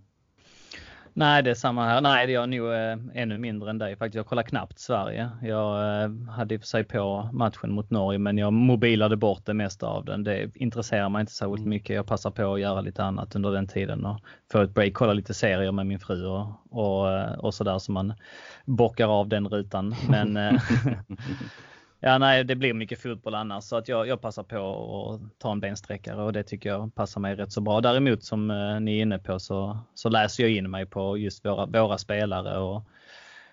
Nej, 1.19 1.43
det 1.43 1.49
är 1.49 1.55
samma 1.55 1.85
här. 1.85 2.01
Nej, 2.01 2.27
det 2.27 2.33
är 2.33 2.35
jag 2.35 2.49
nog 2.49 2.73
eh, 2.73 3.21
ännu 3.21 3.37
mindre 3.37 3.69
än 3.69 3.77
dig 3.77 3.95
faktiskt. 3.95 4.15
Jag 4.15 4.25
kollar 4.25 4.43
knappt 4.43 4.79
Sverige. 4.79 5.29
Jag 5.41 6.03
eh, 6.03 6.09
hade 6.29 6.55
i 6.55 6.57
och 6.57 6.61
för 6.61 6.67
sig 6.67 6.83
på 6.83 7.29
matchen 7.33 7.71
mot 7.71 7.89
Norge, 7.89 8.19
men 8.19 8.37
jag 8.37 8.53
mobilade 8.53 9.17
bort 9.17 9.45
det 9.45 9.53
mesta 9.53 9.87
av 9.87 10.05
den. 10.05 10.23
Det 10.23 10.55
intresserar 10.55 11.09
mig 11.09 11.21
inte 11.21 11.33
särskilt 11.33 11.59
mm. 11.59 11.69
mycket. 11.69 11.95
Jag 11.95 12.05
passar 12.05 12.31
på 12.31 12.53
att 12.53 12.59
göra 12.59 12.81
lite 12.81 13.03
annat 13.03 13.35
under 13.35 13.51
den 13.51 13.67
tiden 13.67 14.05
och 14.05 14.19
få 14.51 14.61
ett 14.61 14.73
break, 14.73 14.93
kolla 14.93 15.13
lite 15.13 15.33
serier 15.33 15.71
med 15.71 15.87
min 15.87 15.99
fru 15.99 16.25
och, 16.25 16.47
och, 16.69 17.11
eh, 17.11 17.31
och 17.31 17.53
sådär 17.53 17.79
så 17.79 17.91
man 17.91 18.13
bockar 18.65 19.07
av 19.19 19.27
den 19.27 19.47
rutan. 19.47 19.95
Men 20.09 20.37
eh, 20.37 20.53
Ja, 22.01 22.17
nej, 22.17 22.43
det 22.43 22.55
blir 22.55 22.73
mycket 22.73 23.01
fotboll 23.01 23.35
annars 23.35 23.63
så 23.63 23.75
att 23.75 23.87
jag, 23.87 24.07
jag 24.07 24.21
passar 24.21 24.43
på 24.43 24.57
att 25.11 25.39
ta 25.39 25.51
en 25.51 25.59
bensträckare 25.59 26.23
och 26.23 26.33
det 26.33 26.43
tycker 26.43 26.69
jag 26.69 26.95
passar 26.95 27.21
mig 27.21 27.35
rätt 27.35 27.51
så 27.51 27.61
bra. 27.61 27.81
Däremot 27.81 28.23
som 28.23 28.51
eh, 28.51 28.79
ni 28.79 28.97
är 28.97 29.01
inne 29.01 29.19
på 29.19 29.39
så, 29.39 29.79
så 29.93 30.09
läser 30.09 30.43
jag 30.43 30.51
in 30.51 30.71
mig 30.71 30.85
på 30.85 31.17
just 31.17 31.45
våra, 31.45 31.65
våra 31.65 31.97
spelare 31.97 32.57
och 32.57 32.83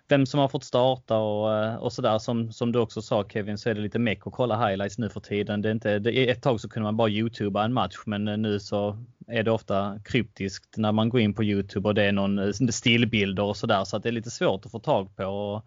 vem 0.09 0.27
som 0.27 0.41
har 0.41 0.49
fått 0.49 0.65
starta 0.65 1.17
och, 1.17 1.55
eh, 1.55 1.75
och 1.75 1.93
sådär. 1.93 2.19
Som, 2.19 2.53
som 2.53 2.73
du 2.73 2.79
också 2.79 3.03
sa 3.03 3.25
Kevin 3.29 3.59
så 3.59 3.71
är 3.71 3.75
det 3.75 3.81
lite 3.81 3.99
meck 3.99 4.27
att 4.27 4.33
kolla 4.33 4.69
highlights 4.69 4.99
nu 4.99 5.09
för 5.09 5.21
tiden. 5.21 5.63
Det 5.63 5.69
är 5.69 5.73
inte, 5.73 5.99
det, 5.99 6.31
ett 6.31 6.43
tag 6.43 6.61
så 6.61 6.69
kunde 6.69 6.85
man 6.85 6.97
bara 6.97 7.09
youtuba 7.09 7.65
en 7.65 7.73
match 7.73 7.97
men 8.07 8.29
eh, 8.29 8.37
nu 8.37 8.61
så 8.61 9.05
är 9.27 9.43
det 9.43 9.51
ofta 9.51 10.01
kryptiskt 10.05 10.77
när 10.77 10.93
man 10.93 11.09
går 11.09 11.21
in 11.21 11.35
på 11.35 11.45
Youtube 11.45 11.89
och 11.89 11.95
det 11.95 12.05
är 12.05 12.13
någon 12.13 12.39
eh, 12.39 12.53
stillbilder 12.71 13.43
och 13.43 13.57
sådär 13.57 13.85
så 13.85 13.97
att 13.97 14.03
det 14.03 14.09
är 14.09 14.13
lite 14.13 14.31
svårt 14.31 14.67
att 14.67 14.73
få 14.73 14.79
tag 14.79 15.17
på. 15.17 15.25
Och, 15.25 15.65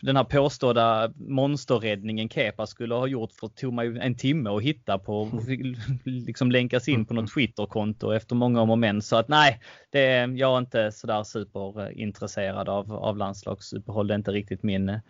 den 0.00 0.16
här 0.16 0.24
påstådda 0.24 1.12
monsterräddningen 1.16 2.28
Kepa 2.28 2.66
skulle 2.66 2.94
ha 2.94 3.06
gjort 3.06 3.32
för 3.32 3.48
tog 3.48 3.72
mig 3.72 3.98
en 4.00 4.14
timme 4.14 4.50
att 4.50 4.62
hitta 4.62 4.98
på 4.98 5.30
liksom 6.04 6.50
länkas 6.50 6.88
in 6.88 7.04
på 7.04 7.14
något 7.14 7.34
Twitterkonto 7.34 8.12
efter 8.12 8.34
många 8.34 8.60
om 8.60 8.70
och 8.70 8.78
men. 8.78 9.02
Så 9.02 9.16
att 9.16 9.28
nej, 9.28 9.60
det, 9.90 10.10
jag 10.16 10.54
är 10.54 10.58
inte 10.58 10.92
sådär 10.92 11.22
superintresserad 11.22 12.68
av, 12.68 12.92
av 12.92 13.16
landslagsuppehåll. 13.16 14.06
Det 14.06 14.14
är 14.14 14.18
inte 14.18 14.32
riktigt 14.32 14.62
min, 14.62 15.00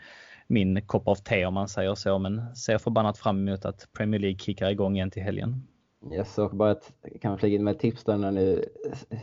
min 0.47 0.83
kopp 0.87 1.09
av 1.09 1.14
te 1.14 1.47
om 1.47 1.54
man 1.54 1.69
säger 1.69 1.95
så. 1.95 2.19
Men 2.19 2.57
ser 2.57 2.78
förbannat 2.78 3.19
fram 3.19 3.49
emot 3.49 3.64
att 3.64 3.88
Premier 3.92 4.21
League 4.21 4.38
kickar 4.38 4.71
igång 4.71 4.97
igen 4.97 5.11
till 5.11 5.23
helgen. 5.23 5.66
Yes, 6.12 6.38
och 6.38 6.50
bara 6.50 6.71
ett, 6.71 6.92
kan 7.21 7.38
flika 7.38 7.54
in 7.54 7.64
med 7.64 7.75
ett 7.75 7.80
tips 7.80 8.04
där 8.04 8.16
när 8.16 8.30
ni 8.30 8.64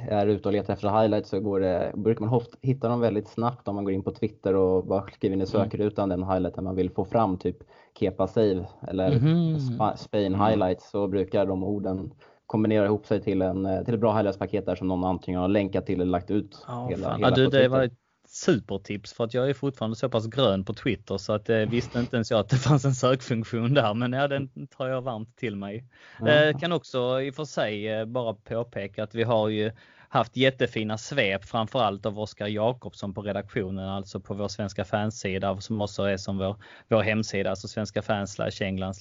är 0.09 0.27
ute 0.27 0.49
och 0.49 0.53
letar 0.53 0.73
efter 0.73 1.01
highlights 1.01 1.29
så 1.29 1.39
går 1.39 1.59
det, 1.59 1.91
brukar 1.95 2.25
man 2.25 2.41
hitta 2.61 2.87
dem 2.87 2.99
väldigt 2.99 3.27
snabbt 3.27 3.67
om 3.67 3.75
man 3.75 3.83
går 3.83 3.93
in 3.93 4.03
på 4.03 4.11
Twitter 4.11 4.53
och 4.53 4.85
bara 4.85 5.01
skriver 5.01 5.33
in 5.33 5.41
i 5.41 5.43
mm. 5.43 5.47
sökrutan 5.47 6.09
den 6.09 6.23
highlighten 6.23 6.63
man 6.63 6.75
vill 6.75 6.89
få 6.89 7.05
fram, 7.05 7.37
typ 7.37 7.57
Kepa 7.99 8.27
save 8.27 8.67
eller 8.87 9.11
mm 9.11 9.19
-hmm. 9.19 9.95
Spain 9.95 10.35
highlights, 10.35 10.89
så 10.89 11.07
brukar 11.07 11.45
de 11.45 11.63
orden 11.63 12.13
kombinera 12.45 12.85
ihop 12.85 13.05
sig 13.05 13.21
till, 13.21 13.41
en, 13.41 13.85
till 13.85 13.93
ett 13.93 13.99
bra 13.99 14.13
highlights-paket 14.13 14.65
där 14.65 14.75
som 14.75 14.87
någon 14.87 15.03
antingen 15.03 15.41
har 15.41 15.47
länkat 15.47 15.85
till 15.85 16.01
eller 16.01 16.11
lagt 16.11 16.31
ut. 16.31 16.65
Oh, 16.67 16.89
hela, 16.89 17.15
hela 17.15 17.29
ja, 17.29 17.35
du, 17.35 17.47
det 17.47 17.67
var 17.67 17.89
supertips 18.37 19.13
för 19.13 19.23
att 19.23 19.33
jag 19.33 19.49
är 19.49 19.53
fortfarande 19.53 19.95
så 19.95 20.09
pass 20.09 20.27
grön 20.27 20.65
på 20.65 20.73
Twitter 20.73 21.17
så 21.17 21.33
att 21.33 21.49
eh, 21.49 21.57
visste 21.57 21.99
inte 21.99 22.15
ens 22.15 22.31
jag 22.31 22.39
att 22.39 22.49
det 22.49 22.57
fanns 22.57 22.85
en 22.85 22.95
sökfunktion 22.95 23.73
där. 23.73 23.93
Men 23.93 24.13
ja, 24.13 24.27
den 24.27 24.67
tar 24.67 24.87
jag 24.87 25.01
varmt 25.01 25.37
till 25.37 25.55
mig. 25.55 25.85
Mm. 26.21 26.49
Eh, 26.49 26.59
kan 26.59 26.71
också 26.71 27.21
i 27.21 27.29
och 27.29 27.35
för 27.35 27.45
sig 27.45 27.87
eh, 27.87 28.05
bara 28.05 28.33
påpeka 28.33 29.03
att 29.03 29.15
vi 29.15 29.23
har 29.23 29.49
ju 29.49 29.71
haft 30.09 30.37
jättefina 30.37 30.97
svep 30.97 31.45
framförallt 31.45 32.05
av 32.05 32.19
Oskar 32.19 32.47
Jakobsson 32.47 33.13
på 33.13 33.21
redaktionen, 33.21 33.89
alltså 33.89 34.19
på 34.19 34.33
vår 34.33 34.47
svenska 34.47 34.85
fansida 34.85 35.61
som 35.61 35.81
också 35.81 36.03
är 36.03 36.17
som 36.17 36.37
vår, 36.37 36.55
vår 36.87 37.01
hemsida, 37.01 37.49
alltså 37.49 37.67
svenska 37.67 38.01
fans 38.01 38.33
slash 38.33 38.61
England 38.61 38.93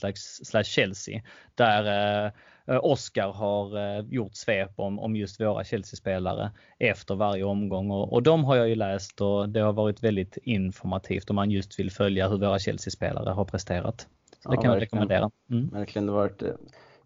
slash 0.44 0.64
Chelsea. 0.64 1.22
Där 1.54 2.24
eh, 2.26 2.32
Oskar 2.66 3.32
har 3.32 3.96
eh, 3.98 4.04
gjort 4.10 4.34
svep 4.34 4.72
om, 4.76 4.98
om 4.98 5.16
just 5.16 5.40
våra 5.40 5.64
Chelsea-spelare 5.64 6.50
efter 6.78 7.14
varje 7.14 7.44
omgång 7.44 7.90
och, 7.90 8.12
och 8.12 8.22
de 8.22 8.44
har 8.44 8.56
jag 8.56 8.68
ju 8.68 8.74
läst 8.74 9.20
och 9.20 9.48
det 9.48 9.60
har 9.60 9.72
varit 9.72 10.02
väldigt 10.02 10.38
informativt 10.42 11.30
om 11.30 11.36
man 11.36 11.50
just 11.50 11.78
vill 11.78 11.90
följa 11.90 12.28
hur 12.28 12.38
våra 12.38 12.58
Chelsea-spelare 12.58 13.30
har 13.30 13.44
presterat. 13.44 14.06
Så 14.42 14.50
det 14.50 14.56
ja, 14.56 14.62
kan 14.62 14.72
jag 14.72 14.82
rekommendera. 14.82 15.30
Mm. 15.50 15.68
Verkligen, 15.68 16.06
det 16.06 16.12
har 16.12 16.18
varit 16.18 16.42
eh, 16.42 16.48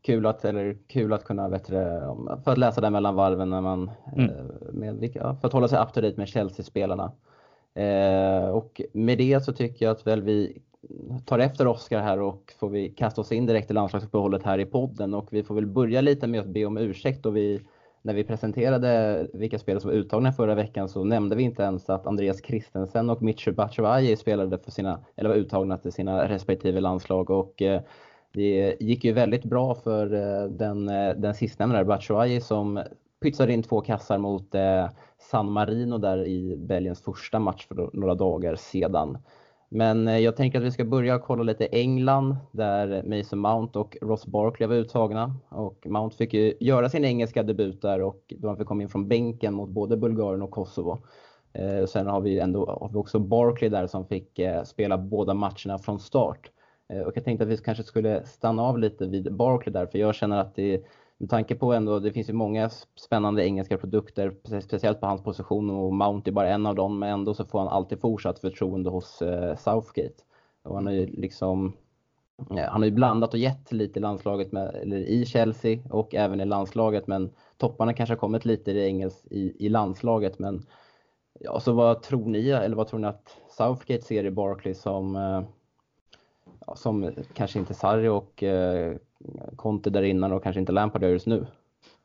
kul 0.03 0.27
att, 0.27 0.45
eller 0.45 0.77
kul 0.89 1.13
att 1.13 1.25
kunna 1.25 1.49
bättre, 1.49 2.01
för 2.45 2.53
att 2.53 2.59
läsa 2.59 2.81
det 2.81 2.91
mellan 2.91 3.15
varven 3.15 3.51
när 3.51 3.61
man, 3.61 3.91
mm. 4.17 4.31
Eh, 4.31 4.45
med, 4.73 5.13
för 5.13 5.47
att 5.47 5.53
hålla 5.53 5.69
sig 5.69 5.79
up 5.79 5.93
to 5.93 6.01
date 6.01 6.17
med 6.17 6.29
Chelsea-spelarna. 6.29 7.13
Eh, 7.75 8.49
och 8.49 8.81
med 8.93 9.19
det 9.19 9.45
så 9.45 9.53
tycker 9.53 9.85
jag 9.85 9.93
att 9.93 10.07
väl 10.07 10.23
vi 10.23 10.63
tar 11.27 11.39
efter 11.39 11.67
Oskar 11.67 12.01
här 12.01 12.21
och 12.21 12.53
får 12.61 12.69
vi 12.69 12.89
kasta 12.89 13.21
oss 13.21 13.33
in 13.33 13.47
direkt 13.47 13.71
i 13.71 13.75
landslagsuppehållet 13.75 14.43
här 14.43 14.59
i 14.59 14.67
podden 14.67 15.15
och 15.15 15.29
vi 15.31 15.43
får 15.43 15.55
väl 15.55 15.67
börja 15.67 16.01
lite 16.01 16.27
med 16.27 16.41
att 16.41 16.47
be 16.47 16.65
om 16.65 16.79
ursäkt 16.79 17.23
då 17.23 17.31
vi 17.31 17.61
när 18.03 18.15
vi 18.15 18.25
presenterade 18.25 19.27
vilka 19.33 19.59
spelare 19.59 19.81
som 19.81 19.91
var 19.91 19.97
uttagna 19.97 20.33
förra 20.33 20.55
veckan 20.55 20.89
så 20.89 21.05
nämnde 21.05 21.37
vi 21.37 21.43
inte 21.43 21.63
ens 21.63 21.91
att 21.91 22.07
Andreas 22.07 22.43
Christensen 22.43 23.11
och 23.11 23.23
Mitchell 23.23 23.55
Batshuayi 23.55 24.17
spelade 24.17 24.59
för 24.59 24.71
sina, 24.71 25.01
eller 25.17 25.29
var 25.29 25.37
uttagna 25.37 25.79
till 25.79 25.93
sina 25.93 26.29
respektive 26.29 26.81
landslag 26.81 27.31
och 27.31 27.63
eh, 27.63 27.81
det 28.33 28.77
gick 28.81 29.05
ju 29.05 29.13
väldigt 29.13 29.45
bra 29.45 29.75
för 29.75 30.15
eh, 30.15 30.51
den, 30.51 30.89
eh, 30.89 31.15
den 31.17 31.35
sistnämnda, 31.35 31.85
Batshuayi, 31.85 32.41
som 32.41 32.83
pytsade 33.23 33.53
in 33.53 33.63
två 33.63 33.81
kassar 33.81 34.19
mot 34.19 34.55
eh, 34.55 34.89
San 35.19 35.53
Marino 35.53 35.99
där 35.99 36.27
i 36.27 36.57
Belgiens 36.57 37.03
första 37.03 37.39
match 37.39 37.67
för 37.67 37.91
några 37.93 38.15
dagar 38.15 38.57
sedan. 38.57 39.19
Men 39.73 40.09
eh, 40.09 40.19
jag 40.19 40.37
tänker 40.37 40.59
att 40.59 40.65
vi 40.65 40.71
ska 40.71 40.85
börja 40.85 41.19
kolla 41.19 41.43
lite 41.43 41.67
England 41.67 42.37
där 42.53 43.03
Mason 43.03 43.39
Mount 43.39 43.79
och 43.79 43.97
Ross 44.03 44.27
Barkley 44.27 44.69
var 44.69 44.77
uttagna. 44.77 45.35
Och 45.49 45.87
Mount 45.87 46.17
fick 46.17 46.35
ju 46.35 46.55
göra 46.61 46.89
sin 46.89 47.05
engelska 47.05 47.43
debut 47.43 47.83
där 47.83 48.03
och 48.03 48.35
då 48.39 48.49
han 48.49 48.57
fick 48.57 48.67
komma 48.67 48.83
in 48.83 48.89
från 48.89 49.09
bänken 49.09 49.55
mot 49.55 49.71
både 49.71 49.97
Bulgarien 49.97 50.43
och 50.43 50.51
Kosovo. 50.51 50.99
Eh, 51.53 51.87
sen 51.87 52.07
har 52.07 52.21
vi, 52.21 52.39
ändå, 52.39 52.67
har 52.81 52.89
vi 52.89 52.97
också 52.97 53.19
Barkley 53.19 53.71
där 53.71 53.87
som 53.87 54.07
fick 54.07 54.39
eh, 54.39 54.63
spela 54.63 54.99
båda 54.99 55.35
matcherna 55.35 55.79
från 55.79 56.01
start. 56.01 56.51
Eh, 56.93 57.01
och 57.01 57.13
jag 57.17 57.25
tänkte 57.25 57.45
att 57.45 57.51
vi 57.51 57.57
kanske 57.57 57.85
skulle 57.85 58.25
stanna 58.25 58.63
av 58.63 58.79
lite 58.79 59.07
vid 59.07 59.35
Barkley 59.35 59.73
där, 59.73 59.87
för 59.87 59.99
jag 59.99 60.15
känner 60.15 60.41
att 60.41 60.55
det 60.55 60.85
med 61.21 61.31
tanke 61.31 61.55
på 61.55 61.73
ändå, 61.73 61.99
det 61.99 62.13
finns 62.13 62.29
ju 62.29 62.33
många 62.33 62.71
spännande 62.97 63.45
engelska 63.47 63.79
produkter, 63.79 64.61
speciellt 64.61 65.01
på 65.01 65.07
hans 65.07 65.23
position 65.23 65.71
och 65.71 65.95
Mount 65.95 66.31
är 66.31 66.33
bara 66.33 66.49
en 66.49 66.67
av 66.67 66.75
dem, 66.75 66.99
men 66.99 67.09
ändå 67.09 67.35
så 67.35 67.45
får 67.45 67.59
han 67.59 67.69
alltid 67.69 68.01
fortsatt 68.01 68.39
förtroende 68.39 68.91
hos 68.91 69.23
eh, 69.23 69.57
Southgate. 69.57 70.15
Och 70.63 70.75
han 70.75 70.87
har 70.87 70.93
ju 70.93 71.07
liksom, 71.07 71.73
eh, 72.51 72.65
han 72.69 72.81
har 72.81 72.85
ju 72.85 72.91
blandat 72.91 73.35
och 73.35 73.39
gett 73.39 73.73
lite 73.73 73.99
i 73.99 74.03
landslaget, 74.03 74.53
med, 74.53 74.75
eller 74.75 74.97
i 74.97 75.27
Chelsea 75.27 75.79
och 75.91 76.15
även 76.15 76.41
i 76.41 76.45
landslaget, 76.45 77.07
men 77.07 77.31
topparna 77.57 77.95
kanske 77.95 78.13
har 78.13 78.21
kommit 78.21 78.45
lite 78.45 78.71
i, 78.71 78.87
engels, 78.87 79.27
i, 79.31 79.67
i 79.67 79.69
landslaget, 79.69 80.39
men 80.39 80.67
ja, 81.41 81.61
så 81.61 81.73
vad 81.73 82.03
tror 82.03 82.27
ni, 82.29 82.51
eller 82.51 82.77
vad 82.77 82.89
tror 82.89 83.01
ni 83.01 83.09
att 83.09 83.37
Southgate 83.51 84.03
ser 84.03 84.25
i 84.25 84.31
Barkley 84.31 84.75
som 84.75 85.17
eh, 85.17 85.43
som 86.77 87.11
kanske 87.35 87.59
inte 87.59 87.75
Sarri 87.75 88.09
och 88.09 88.43
eh, 88.43 88.97
Conte 89.57 89.91
där 89.91 90.03
innan 90.03 90.33
och 90.33 90.43
kanske 90.43 90.61
inte 90.61 90.73
Lampard 90.73 91.03
gör 91.03 91.11
just 91.11 91.27
nu. 91.27 91.47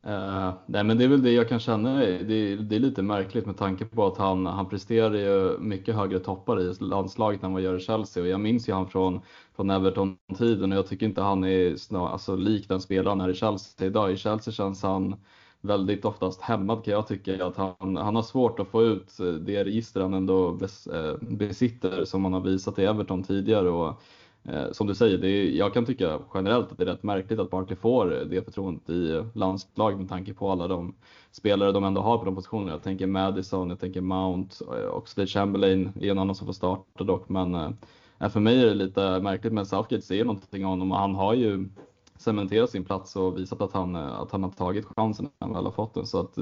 Uh, 0.08 0.54
nej 0.66 0.84
men 0.84 0.98
det 0.98 1.04
är 1.04 1.08
väl 1.08 1.22
det 1.22 1.32
jag 1.32 1.50
kan 1.50 1.60
känna, 1.60 2.00
det 2.00 2.34
är, 2.34 2.58
det 2.58 2.76
är 2.76 2.80
lite 2.80 3.02
märkligt 3.02 3.46
med 3.46 3.58
tanke 3.58 3.86
på 3.86 4.06
att 4.06 4.18
han, 4.18 4.46
han 4.46 4.70
presterar 4.70 5.14
ju 5.14 5.58
mycket 5.60 5.96
högre 5.96 6.20
toppar 6.20 6.62
i 6.62 6.74
landslaget 6.80 7.44
än 7.44 7.54
vad 7.54 7.62
gör 7.62 7.78
i 7.78 7.80
Chelsea 7.80 8.24
och 8.24 8.30
jag 8.30 8.40
minns 8.40 8.70
ju 8.70 8.74
han 8.74 8.88
från, 8.88 9.22
från 9.56 9.70
Everton-tiden 9.70 10.72
och 10.72 10.78
jag 10.78 10.88
tycker 10.88 11.06
inte 11.06 11.22
han 11.22 11.44
är 11.44 11.76
snar, 11.76 12.10
alltså, 12.10 12.36
lik 12.36 12.70
den 12.70 12.82
spelaren 12.82 13.22
här 13.22 13.30
i 13.30 13.34
Chelsea 13.34 13.88
idag. 13.88 14.12
I 14.12 14.18
Chelsea 14.18 14.54
känns 14.54 14.84
han 14.84 15.16
väldigt 15.62 16.06
oftast 16.06 16.42
hämmad 16.42 16.84
kan 16.84 16.94
jag 16.94 17.08
tycka. 17.08 17.46
Att 17.46 17.58
han, 17.58 17.98
han 17.98 18.16
har 18.16 18.24
svårt 18.24 18.60
att 18.60 18.68
få 18.68 18.84
ut 18.84 19.18
det 19.42 19.64
register 19.64 20.02
han 20.02 20.14
ändå 20.14 20.52
bes, 20.52 20.88
eh, 20.88 21.16
besitter 21.22 22.06
som 22.06 22.24
han 22.24 22.34
har 22.34 22.42
visat 22.42 22.80
i 22.80 22.86
Everton 22.86 23.24
tidigare. 23.24 23.70
Och, 23.70 24.02
Eh, 24.50 24.72
som 24.72 24.88
du 24.88 24.96
säger, 24.96 25.18
det 25.18 25.28
är, 25.28 25.50
jag 25.50 25.74
kan 25.74 25.86
tycka 25.86 26.20
generellt 26.34 26.72
att 26.72 26.78
det 26.78 26.84
är 26.84 26.88
rätt 26.88 27.04
märkligt 27.04 27.40
att 27.40 27.50
Barkley 27.50 27.76
får 27.76 28.06
det 28.06 28.42
förtroendet 28.42 28.90
i 28.90 29.24
landslaget 29.34 30.00
med 30.00 30.10
tanke 30.10 30.34
på 30.34 30.52
alla 30.52 30.68
de 30.68 30.96
spelare 31.32 31.72
de 31.72 31.84
ändå 31.84 32.02
har 32.02 32.18
på 32.18 32.26
de 32.26 32.36
positionerna. 32.36 32.72
Jag 32.72 32.84
tänker 32.84 33.08
Madison, 33.08 33.70
jag 33.70 33.80
tänker 33.80 34.02
Mount 34.02 34.56
eh, 34.66 34.86
och 34.86 35.10
Slade 35.10 35.28
Chamberlain 35.28 35.92
är 36.02 36.12
en 36.12 36.20
annan 36.20 36.36
som 36.36 36.46
får 36.46 36.54
starta 36.54 37.04
dock. 37.04 37.30
Men 37.30 37.56
eh, 38.20 38.30
för 38.30 38.40
mig 38.40 38.62
är 38.62 38.66
det 38.66 38.74
lite 38.74 39.20
märkligt, 39.20 39.54
men 39.54 39.66
Southgate 39.66 40.02
ser 40.02 40.26
någonting 40.26 40.66
av 40.66 40.70
honom 40.70 40.92
och 40.92 40.98
han 40.98 41.16
har 41.16 41.34
ju 41.34 41.70
cementerat 42.18 42.70
sin 42.70 42.86
plats 42.86 43.16
och 43.16 43.38
visat 43.38 43.62
att 43.62 43.74
han, 43.74 43.96
att 43.96 44.32
han 44.32 44.44
har 44.44 44.52
tagit 44.52 44.86
chansen 44.96 45.26
när 45.26 45.48
han 45.48 45.56
väl 45.56 45.66
har 45.66 45.72
fått 45.72 45.94
den. 45.94 46.06
Så 46.06 46.20
att, 46.20 46.36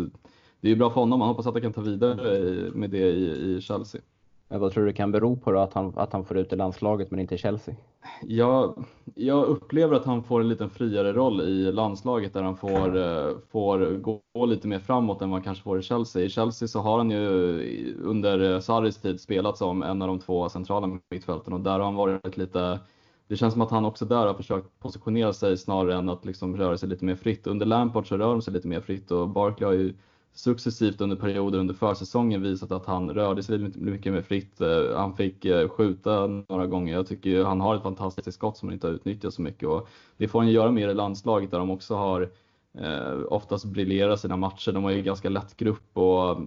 det 0.61 0.67
är 0.67 0.69
ju 0.69 0.75
bra 0.75 0.89
för 0.89 0.99
honom. 0.99 1.19
Man 1.19 1.27
hoppas 1.27 1.47
att 1.47 1.53
han 1.53 1.61
kan 1.61 1.73
ta 1.73 1.81
vidare 1.81 2.71
med 2.73 2.89
det 2.89 3.09
i, 3.09 3.55
i 3.55 3.61
Chelsea. 3.61 4.01
Men 4.47 4.59
vad 4.59 4.71
tror 4.71 4.83
du 4.83 4.89
det 4.89 4.97
kan 4.97 5.11
bero 5.11 5.35
på 5.35 5.51
då, 5.51 5.59
att 5.59 5.73
han, 5.73 5.93
att 5.95 6.13
han 6.13 6.25
får 6.25 6.37
ut 6.37 6.53
i 6.53 6.55
landslaget 6.55 7.11
men 7.11 7.19
inte 7.19 7.35
i 7.35 7.37
Chelsea? 7.37 7.75
Jag, 8.21 8.85
jag 9.15 9.45
upplever 9.45 9.95
att 9.95 10.05
han 10.05 10.23
får 10.23 10.41
en 10.41 10.49
lite 10.49 10.69
friare 10.69 11.13
roll 11.13 11.41
i 11.41 11.71
landslaget 11.71 12.33
där 12.33 12.43
han 12.43 12.57
får, 12.57 12.97
eh, 12.97 13.37
får 13.51 13.97
gå 14.33 14.45
lite 14.45 14.67
mer 14.67 14.79
framåt 14.79 15.21
än 15.21 15.29
vad 15.29 15.39
han 15.39 15.43
kanske 15.43 15.63
får 15.63 15.79
i 15.79 15.81
Chelsea. 15.81 16.23
I 16.23 16.29
Chelsea 16.29 16.67
så 16.67 16.79
har 16.79 16.97
han 16.97 17.11
ju 17.11 17.97
under 18.03 18.59
Sarris 18.59 18.97
tid 18.97 19.21
spelat 19.21 19.57
som 19.57 19.83
en 19.83 20.01
av 20.01 20.07
de 20.07 20.19
två 20.19 20.49
centrala 20.49 20.99
mittfälten 21.11 21.53
och 21.53 21.59
där 21.59 21.71
har 21.71 21.85
han 21.85 21.95
varit 21.95 22.37
lite 22.37 22.79
det 23.27 23.37
känns 23.37 23.53
som 23.53 23.61
att 23.61 23.71
han 23.71 23.85
också 23.85 24.05
där 24.05 24.27
har 24.27 24.33
försökt 24.33 24.79
positionera 24.79 25.33
sig 25.33 25.57
snarare 25.57 25.95
än 25.95 26.09
att 26.09 26.25
liksom 26.25 26.57
röra 26.57 26.77
sig 26.77 26.89
lite 26.89 27.05
mer 27.05 27.15
fritt. 27.15 27.47
Under 27.47 27.65
Lampard 27.65 28.07
så 28.07 28.17
rör 28.17 28.31
de 28.31 28.41
sig 28.41 28.53
lite 28.53 28.67
mer 28.67 28.81
fritt 28.81 29.11
och 29.11 29.29
Barkley 29.29 29.65
har 29.65 29.73
ju 29.73 29.93
successivt 30.33 31.01
under 31.01 31.15
perioder 31.15 31.59
under 31.59 31.73
försäsongen 31.73 32.41
visat 32.41 32.71
att 32.71 32.85
han 32.85 33.09
rörde 33.09 33.43
sig 33.43 33.57
mycket 33.75 34.13
mer 34.13 34.21
fritt. 34.21 34.61
Eh, 34.61 34.95
han 34.95 35.15
fick 35.15 35.45
eh, 35.45 35.69
skjuta 35.69 36.27
några 36.27 36.67
gånger. 36.67 36.93
Jag 36.93 37.07
tycker 37.07 37.43
han 37.43 37.61
har 37.61 37.75
ett 37.75 37.83
fantastiskt 37.83 38.33
skott 38.33 38.57
som 38.57 38.69
han 38.69 38.73
inte 38.73 38.87
har 38.87 38.93
utnyttjat 38.93 39.33
så 39.33 39.41
mycket 39.41 39.69
och 39.69 39.87
det 40.17 40.27
får 40.27 40.39
han 40.39 40.51
göra 40.51 40.71
mer 40.71 40.89
i 40.89 40.93
landslaget 40.93 41.51
där 41.51 41.59
de 41.59 41.69
också 41.69 41.95
har 41.95 42.29
eh, 42.77 43.19
oftast 43.29 43.65
briljerat 43.65 44.19
sina 44.19 44.37
matcher. 44.37 44.71
De 44.71 44.83
har 44.83 44.91
ju 44.91 45.01
ganska 45.01 45.29
lätt 45.29 45.57
grupp 45.57 45.97
och 45.97 46.29
eh, 46.29 46.39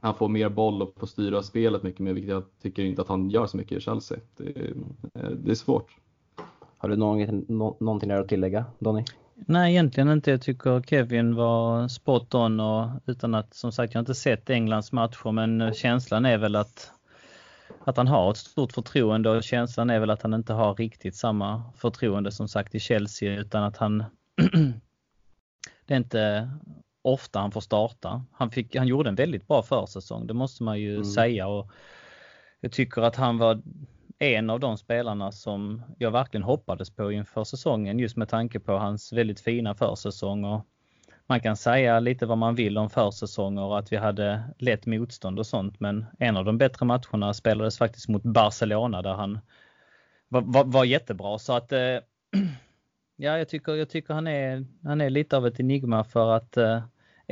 han 0.00 0.14
får 0.14 0.28
mer 0.28 0.48
boll 0.48 0.82
och 0.82 0.94
får 0.96 1.06
styra 1.06 1.42
spelet 1.42 1.82
mycket 1.82 2.00
mer, 2.00 2.12
vilket 2.12 2.30
jag 2.30 2.44
tycker 2.62 2.84
inte 2.84 3.02
att 3.02 3.08
han 3.08 3.30
gör 3.30 3.46
så 3.46 3.56
mycket 3.56 3.78
i 3.78 3.80
Chelsea. 3.80 4.18
Det, 4.36 4.72
det 5.34 5.50
är 5.50 5.54
svårt. 5.54 5.96
Har 6.78 6.88
du 6.88 6.96
någonting, 6.96 7.44
någonting 7.80 8.10
att 8.10 8.28
tillägga, 8.28 8.64
Donny? 8.78 9.04
Nej, 9.34 9.72
egentligen 9.72 10.08
inte. 10.08 10.30
Jag 10.30 10.42
tycker 10.42 10.82
Kevin 10.82 11.34
var 11.34 11.88
spot 11.88 12.34
on 12.34 12.60
och 12.60 12.88
utan 13.06 13.34
att 13.34 13.54
som 13.54 13.72
sagt 13.72 13.94
jag 13.94 13.98
har 13.98 14.02
inte 14.02 14.14
sett 14.14 14.50
Englands 14.50 14.92
matcher 14.92 15.32
men 15.32 15.74
känslan 15.74 16.24
är 16.24 16.38
väl 16.38 16.56
att 16.56 16.92
att 17.84 17.96
han 17.96 18.08
har 18.08 18.30
ett 18.30 18.36
stort 18.36 18.72
förtroende 18.72 19.30
och 19.30 19.42
känslan 19.42 19.90
är 19.90 20.00
väl 20.00 20.10
att 20.10 20.22
han 20.22 20.34
inte 20.34 20.52
har 20.52 20.74
riktigt 20.74 21.16
samma 21.16 21.62
förtroende 21.76 22.32
som 22.32 22.48
sagt 22.48 22.74
i 22.74 22.80
Chelsea 22.80 23.40
utan 23.40 23.62
att 23.62 23.76
han 23.76 24.04
det 25.86 25.94
är 25.94 25.96
inte 25.96 26.50
ofta 27.02 27.38
han 27.38 27.50
får 27.50 27.60
starta. 27.60 28.24
Han, 28.32 28.50
fick, 28.50 28.76
han 28.76 28.86
gjorde 28.86 29.08
en 29.08 29.14
väldigt 29.14 29.48
bra 29.48 29.62
försäsong, 29.62 30.26
det 30.26 30.34
måste 30.34 30.62
man 30.62 30.80
ju 30.80 30.94
mm. 30.94 31.04
säga 31.04 31.46
och 31.46 31.70
jag 32.60 32.72
tycker 32.72 33.02
att 33.02 33.16
han 33.16 33.38
var 33.38 33.62
en 34.18 34.50
av 34.50 34.60
de 34.60 34.78
spelarna 34.78 35.32
som 35.32 35.82
jag 35.98 36.10
verkligen 36.10 36.44
hoppades 36.44 36.90
på 36.90 37.12
inför 37.12 37.44
säsongen 37.44 37.98
just 37.98 38.16
med 38.16 38.28
tanke 38.28 38.60
på 38.60 38.72
hans 38.72 39.12
väldigt 39.12 39.40
fina 39.40 39.74
försäsong. 39.74 40.44
Och 40.44 40.66
man 41.26 41.40
kan 41.40 41.56
säga 41.56 42.00
lite 42.00 42.26
vad 42.26 42.38
man 42.38 42.54
vill 42.54 42.78
om 42.78 42.90
försäsonger 42.90 43.62
och 43.62 43.78
att 43.78 43.92
vi 43.92 43.96
hade 43.96 44.42
lätt 44.58 44.86
motstånd 44.86 45.38
och 45.38 45.46
sånt 45.46 45.80
men 45.80 46.06
en 46.18 46.36
av 46.36 46.44
de 46.44 46.58
bättre 46.58 46.86
matcherna 46.86 47.34
spelades 47.34 47.78
faktiskt 47.78 48.08
mot 48.08 48.22
Barcelona 48.22 49.02
där 49.02 49.14
han 49.14 49.38
var, 50.28 50.40
var, 50.40 50.64
var 50.64 50.84
jättebra 50.84 51.38
så 51.38 51.52
att 51.52 51.72
eh, 51.72 51.78
ja, 53.16 53.38
jag 53.38 53.48
tycker, 53.48 53.74
jag 53.74 53.88
tycker 53.90 54.14
han 54.14 54.26
är, 54.26 54.66
han 54.82 55.00
är 55.00 55.10
lite 55.10 55.36
av 55.36 55.46
ett 55.46 55.60
enigma 55.60 56.04
för 56.04 56.36
att 56.36 56.56
eh, 56.56 56.82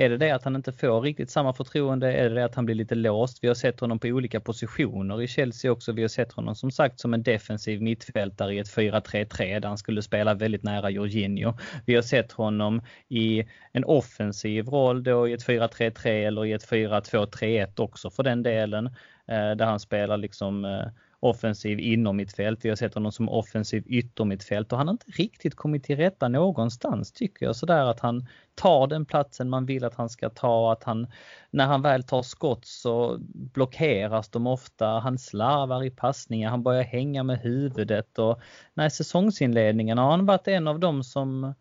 är 0.01 0.09
det 0.09 0.17
det 0.17 0.31
att 0.31 0.45
han 0.45 0.57
inte 0.57 0.73
får 0.73 1.01
riktigt 1.01 1.31
samma 1.31 1.53
förtroende? 1.53 2.13
Är 2.13 2.29
det 2.29 2.35
det 2.35 2.45
att 2.45 2.55
han 2.55 2.65
blir 2.65 2.75
lite 2.75 2.95
låst? 2.95 3.39
Vi 3.43 3.49
har 3.49 3.55
sett 3.55 3.81
honom 3.81 3.99
på 3.99 4.09
olika 4.09 4.41
positioner 4.41 5.23
i 5.23 5.29
Chelsea 5.29 5.73
också. 5.73 5.93
Vi 5.93 6.03
har 6.03 6.09
sett 6.09 6.33
honom 6.33 6.55
som 6.55 6.71
sagt 6.71 7.01
som 7.01 7.15
en 7.15 7.23
defensiv 7.23 7.83
mittfältare 7.83 8.55
i 8.55 8.59
ett 8.59 8.77
4-3-3 8.77 9.61
där 9.61 9.69
han 9.69 9.79
skulle 9.79 10.03
spela 10.03 10.35
väldigt 10.35 10.63
nära 10.63 10.91
Jorginho. 10.91 11.53
Vi 11.87 11.95
har 11.95 12.03
sett 12.03 12.33
honom 12.33 12.83
i 13.09 13.45
en 13.73 13.85
offensiv 13.85 14.69
roll 14.69 15.03
då 15.03 15.29
i 15.29 15.33
ett 15.33 15.47
4-3-3 15.47 16.07
eller 16.07 16.47
i 16.47 16.53
ett 16.53 16.71
4-2-3-1 16.71 17.81
också 17.81 18.11
för 18.11 18.23
den 18.23 18.43
delen. 18.43 18.87
Eh, 19.29 19.51
där 19.57 19.65
han 19.65 19.81
spelar 19.81 20.17
liksom 20.17 20.65
eh, 20.65 20.87
offensiv 21.21 21.81
inom 21.81 22.17
mitt 22.17 22.33
fält. 22.37 22.65
Vi 22.65 22.69
har 22.69 22.77
sett 22.77 22.95
honom 22.95 23.13
som 23.13 23.29
offensiv 23.29 23.85
yttermittfält 23.87 24.73
och 24.73 24.79
han 24.79 24.89
har 24.89 24.93
inte 24.93 25.11
riktigt 25.11 25.55
kommit 25.55 25.85
till 25.85 25.97
rätta 25.97 26.29
någonstans 26.29 27.13
tycker 27.13 27.47
jag. 27.47 27.57
Sådär 27.57 27.85
att 27.85 28.01
han 28.01 28.27
tar 28.55 28.87
den 28.87 29.07
platsen 29.07 29.51
man 29.51 29.67
vill 29.67 29.85
att 29.85 29.95
han 29.95 30.09
ska 30.09 30.31
ta, 30.31 30.73
att 30.73 30.85
han 30.85 31.07
när 31.51 31.67
han 31.67 31.83
väl 31.83 32.03
tar 32.03 32.23
skott 32.23 32.67
så 32.67 33.17
blockeras 33.35 34.29
de 34.29 34.47
ofta. 34.47 34.87
Han 34.87 35.19
slarvar 35.19 35.85
i 35.85 35.91
passningar, 35.91 36.51
han 36.51 36.63
börjar 36.63 36.83
hänga 36.83 37.23
med 37.23 37.39
huvudet 37.39 38.19
och 38.19 38.41
när 38.75 38.89
säsongsinledningen 38.89 39.99
har 39.99 40.11
han 40.11 40.27
varit 40.27 40.49
en 40.49 40.69
av 40.69 40.81
dem 40.81 41.05
som 41.05 41.55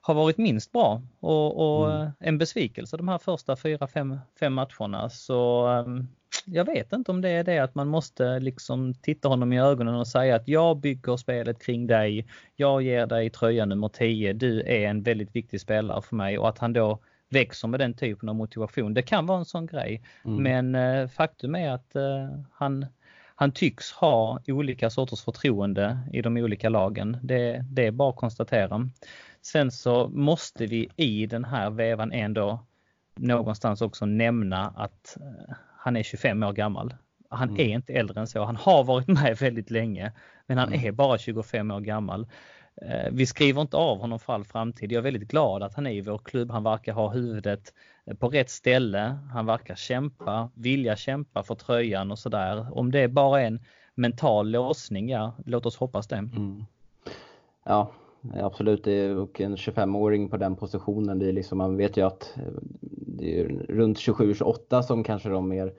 har 0.00 0.14
varit 0.14 0.38
minst 0.38 0.72
bra 0.72 1.02
och, 1.20 1.80
och 1.80 1.92
mm. 1.94 2.10
en 2.20 2.38
besvikelse 2.38 2.96
de 2.96 3.08
här 3.08 3.18
första 3.18 3.56
fyra, 3.56 3.86
fem, 3.86 4.18
fem 4.40 4.52
matcherna. 4.52 5.10
Så 5.10 5.68
um, 5.68 6.08
jag 6.44 6.64
vet 6.64 6.92
inte 6.92 7.10
om 7.10 7.20
det 7.20 7.28
är 7.28 7.44
det 7.44 7.58
att 7.58 7.74
man 7.74 7.88
måste 7.88 8.38
liksom 8.38 8.94
titta 8.94 9.28
honom 9.28 9.52
i 9.52 9.60
ögonen 9.60 9.94
och 9.94 10.08
säga 10.08 10.36
att 10.36 10.48
jag 10.48 10.76
bygger 10.76 11.16
spelet 11.16 11.62
kring 11.62 11.86
dig. 11.86 12.26
Jag 12.56 12.82
ger 12.82 13.06
dig 13.06 13.30
tröja 13.30 13.66
nummer 13.66 13.88
10. 13.88 14.32
Du 14.32 14.60
är 14.60 14.88
en 14.88 15.02
väldigt 15.02 15.36
viktig 15.36 15.60
spelare 15.60 16.02
för 16.02 16.16
mig 16.16 16.38
och 16.38 16.48
att 16.48 16.58
han 16.58 16.72
då 16.72 16.98
växer 17.28 17.68
med 17.68 17.80
den 17.80 17.94
typen 17.94 18.28
av 18.28 18.34
motivation. 18.34 18.94
Det 18.94 19.02
kan 19.02 19.26
vara 19.26 19.38
en 19.38 19.44
sån 19.44 19.66
grej. 19.66 20.02
Mm. 20.24 20.42
Men 20.42 20.74
eh, 20.74 21.08
faktum 21.08 21.54
är 21.54 21.70
att 21.70 21.96
eh, 21.96 22.28
han, 22.52 22.86
han 23.34 23.52
tycks 23.52 23.92
ha 23.92 24.40
olika 24.46 24.90
sorters 24.90 25.24
förtroende 25.24 25.98
i 26.12 26.22
de 26.22 26.36
olika 26.36 26.68
lagen. 26.68 27.16
Det, 27.22 27.64
det 27.70 27.86
är 27.86 27.90
bara 27.90 28.10
att 28.10 28.16
konstatera. 28.16 28.88
Sen 29.42 29.70
så 29.70 30.08
måste 30.08 30.66
vi 30.66 30.88
i 30.96 31.26
den 31.26 31.44
här 31.44 31.70
vevan 31.70 32.12
ändå 32.12 32.66
någonstans 33.16 33.82
också 33.82 34.06
nämna 34.06 34.72
att 34.76 35.16
eh, 35.20 35.54
han 35.84 35.96
är 35.96 36.02
25 36.02 36.42
år 36.42 36.52
gammal. 36.52 36.94
Han 37.28 37.48
mm. 37.48 37.60
är 37.60 37.74
inte 37.74 37.92
äldre 37.92 38.20
än 38.20 38.26
så. 38.26 38.44
Han 38.44 38.56
har 38.56 38.84
varit 38.84 39.08
med 39.08 39.36
väldigt 39.36 39.70
länge, 39.70 40.12
men 40.46 40.58
han 40.58 40.68
mm. 40.68 40.86
är 40.86 40.92
bara 40.92 41.18
25 41.18 41.70
år 41.70 41.80
gammal. 41.80 42.26
eh, 42.82 43.10
vi 43.12 43.26
skriver 43.26 43.62
inte 43.62 43.76
av 43.76 43.98
honom 43.98 44.18
för 44.18 44.32
all 44.32 44.44
framtid. 44.44 44.92
Jag 44.92 44.98
är 44.98 45.02
väldigt 45.02 45.28
glad 45.28 45.62
att 45.62 45.74
han 45.74 45.86
är 45.86 45.90
i 45.90 46.00
vår 46.00 46.18
klubb. 46.18 46.50
Han 46.50 46.64
verkar 46.64 46.92
ha 46.92 47.08
huvudet 47.08 47.74
på 48.18 48.28
rätt 48.28 48.50
ställe. 48.50 49.18
Han 49.32 49.46
verkar 49.46 49.74
kämpa, 49.74 50.50
vilja 50.54 50.96
kämpa 50.96 51.42
för 51.42 51.54
tröjan 51.54 52.10
och 52.10 52.18
sådär. 52.18 52.78
Om 52.78 52.90
det 52.90 53.08
bara 53.08 53.42
är 53.42 53.46
en 53.46 53.60
mental 53.94 54.50
låsning, 54.50 55.08
ja, 55.08 55.34
låt 55.46 55.66
oss 55.66 55.76
hoppas 55.76 56.06
det. 56.06 56.16
Mm. 56.16 56.64
Ja, 57.64 57.92
absolut. 58.34 58.86
Och 59.18 59.40
en 59.40 59.56
25-åring 59.56 60.28
på 60.28 60.36
den 60.36 60.56
positionen, 60.56 61.18
det 61.18 61.28
är 61.28 61.32
liksom, 61.32 61.58
man 61.58 61.76
vet 61.76 61.96
ju 61.96 62.06
att 62.06 62.34
det 63.18 63.40
är 63.40 63.48
runt 63.68 63.98
27-28 63.98 64.82
som 64.82 65.04
kanske 65.04 65.28
de 65.28 65.48
mer 65.48 65.72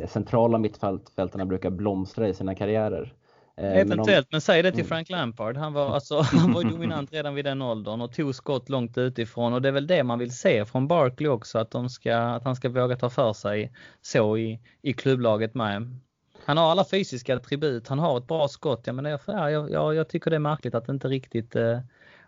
eh, 0.00 0.08
centrala 0.08 0.58
mittfältarna 0.58 1.46
brukar 1.46 1.70
blomstra 1.70 2.28
i 2.28 2.34
sina 2.34 2.54
karriärer. 2.54 3.14
Eh, 3.56 3.76
Eventuellt, 3.76 4.08
men, 4.08 4.18
om... 4.18 4.24
men 4.30 4.40
säg 4.40 4.62
det 4.62 4.70
till 4.70 4.80
mm. 4.80 4.88
Frank 4.88 5.10
Lampard. 5.10 5.56
Han 5.56 5.72
var, 5.72 5.94
alltså, 5.94 6.20
han 6.32 6.52
var 6.52 6.64
dominant 6.64 7.12
redan 7.12 7.34
vid 7.34 7.44
den 7.44 7.62
åldern 7.62 8.00
och 8.00 8.12
tog 8.12 8.34
skott 8.34 8.68
långt 8.68 8.98
utifrån 8.98 9.52
och 9.52 9.62
det 9.62 9.68
är 9.68 9.72
väl 9.72 9.86
det 9.86 10.04
man 10.04 10.18
vill 10.18 10.36
se 10.36 10.64
från 10.64 10.88
Barkley 10.88 11.28
också, 11.28 11.58
att, 11.58 11.90
ska, 11.90 12.16
att 12.16 12.44
han 12.44 12.56
ska 12.56 12.68
våga 12.68 12.96
ta 12.96 13.10
för 13.10 13.32
sig 13.32 13.72
så 14.02 14.36
i, 14.36 14.60
i 14.82 14.92
klubblaget 14.92 15.54
med. 15.54 16.00
Han 16.48 16.56
har 16.56 16.70
alla 16.70 16.84
fysiska 16.84 17.36
attribut, 17.36 17.88
han 17.88 17.98
har 17.98 18.18
ett 18.18 18.26
bra 18.26 18.48
skott. 18.48 18.82
Jag, 18.84 18.94
menar, 18.94 19.20
jag, 19.26 19.70
jag, 19.70 19.94
jag 19.94 20.08
tycker 20.08 20.30
det 20.30 20.36
är 20.36 20.40
märkligt 20.40 20.74
att 20.74 20.86
det 20.86 20.92
inte 20.92 21.08
riktigt 21.08 21.56
eh, 21.56 21.78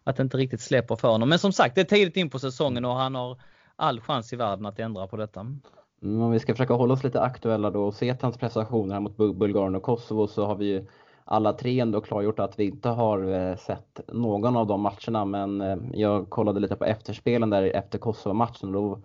att 0.05 0.17
det 0.17 0.23
inte 0.23 0.37
riktigt 0.37 0.61
släpper 0.61 0.97
för 0.97 1.09
honom. 1.09 1.29
Men 1.29 1.39
som 1.39 1.53
sagt, 1.53 1.75
det 1.75 1.81
är 1.81 1.85
tidigt 1.85 2.17
in 2.17 2.31
på 2.31 2.39
säsongen 2.39 2.85
och 2.85 2.95
han 2.95 3.15
har 3.15 3.41
all 3.77 4.00
chans 4.00 4.33
i 4.33 4.37
världen 4.37 4.67
att 4.67 4.79
ändra 4.79 5.07
på 5.07 5.17
detta. 5.17 5.41
Mm, 5.41 6.23
om 6.23 6.31
vi 6.31 6.39
ska 6.39 6.55
försöka 6.55 6.75
hålla 6.75 6.95
oss 6.95 7.05
lite 7.05 7.21
aktuella 7.21 7.71
då 7.71 7.85
och 7.85 7.95
se 7.95 8.15
hans 8.21 8.37
prestationer 8.37 8.95
här 8.95 9.00
mot 9.00 9.17
Bulgarien 9.17 9.75
och 9.75 9.83
Kosovo 9.83 10.27
så 10.27 10.47
har 10.47 10.55
vi 10.55 10.65
ju 10.65 10.87
alla 11.25 11.53
tre 11.53 11.81
ändå 11.81 12.00
klargjort 12.00 12.39
att 12.39 12.59
vi 12.59 12.65
inte 12.65 12.89
har 12.89 13.33
eh, 13.33 13.57
sett 13.57 14.00
någon 14.09 14.57
av 14.57 14.67
de 14.67 14.81
matcherna 14.81 15.25
men 15.25 15.61
eh, 15.61 15.77
jag 15.93 16.31
kollade 16.31 16.61
lite 16.61 16.77
på 16.77 16.85
efterspelen 16.85 17.50
där 17.50 17.62
efter 17.62 17.99
Kosovo-matchen 17.99 18.73
då 18.73 19.00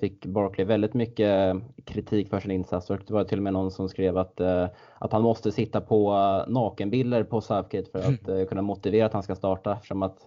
fick 0.00 0.26
Barkley 0.26 0.66
väldigt 0.66 0.94
mycket 0.94 1.56
kritik 1.84 2.30
för 2.30 2.40
sin 2.40 2.50
insats 2.50 2.90
och 2.90 2.98
det 3.06 3.14
var 3.14 3.24
till 3.24 3.38
och 3.38 3.42
med 3.42 3.52
någon 3.52 3.70
som 3.70 3.88
skrev 3.88 4.18
att, 4.18 4.40
att 4.98 5.12
han 5.12 5.22
måste 5.22 5.52
sitta 5.52 5.80
på 5.80 6.14
nakenbilder 6.48 7.24
på 7.24 7.40
Southgate 7.40 7.90
för 7.90 7.98
att 7.98 8.48
kunna 8.48 8.62
motivera 8.62 9.06
att 9.06 9.12
han 9.12 9.22
ska 9.22 9.34
starta 9.34 9.72
eftersom 9.72 10.02
att 10.02 10.18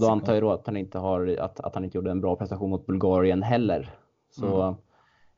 då 0.00 0.06
antar 0.06 0.34
jag 0.34 0.42
då 0.42 0.52
att 0.52 0.66
han 0.66 0.76
inte 0.76 0.98
har, 0.98 1.36
att, 1.40 1.60
att 1.60 1.74
han 1.74 1.84
inte 1.84 1.98
gjorde 1.98 2.10
en 2.10 2.20
bra 2.20 2.36
prestation 2.36 2.70
mot 2.70 2.86
Bulgarien 2.86 3.42
heller. 3.42 3.90
Så 4.30 4.62
mm. 4.62 4.74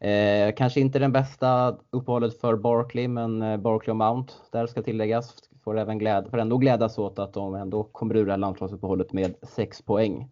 Eh, 0.03 0.55
kanske 0.55 0.81
inte 0.81 0.99
den 0.99 1.13
bästa 1.13 1.77
uppehållet 1.91 2.41
för 2.41 2.57
Barkley, 2.57 3.09
men 3.09 3.43
eh, 3.43 3.57
Barkley 3.57 3.93
och 3.93 3.97
Mount, 3.97 4.33
där 4.53 4.67
ska 4.67 4.83
tilläggas, 4.83 5.35
får 5.65 5.79
även 5.79 5.99
gläd, 5.99 6.31
får 6.31 6.39
ändå 6.39 6.59
glädjas 6.59 6.99
åt 6.99 7.19
att 7.19 7.33
de 7.33 7.55
ändå 7.55 7.85
kommer 7.85 8.17
ur 8.17 8.27
det 8.27 8.33
här 8.33 8.39
landslagsuppehållet 8.39 9.13
med 9.13 9.35
6 9.43 9.83
poäng. 9.83 10.31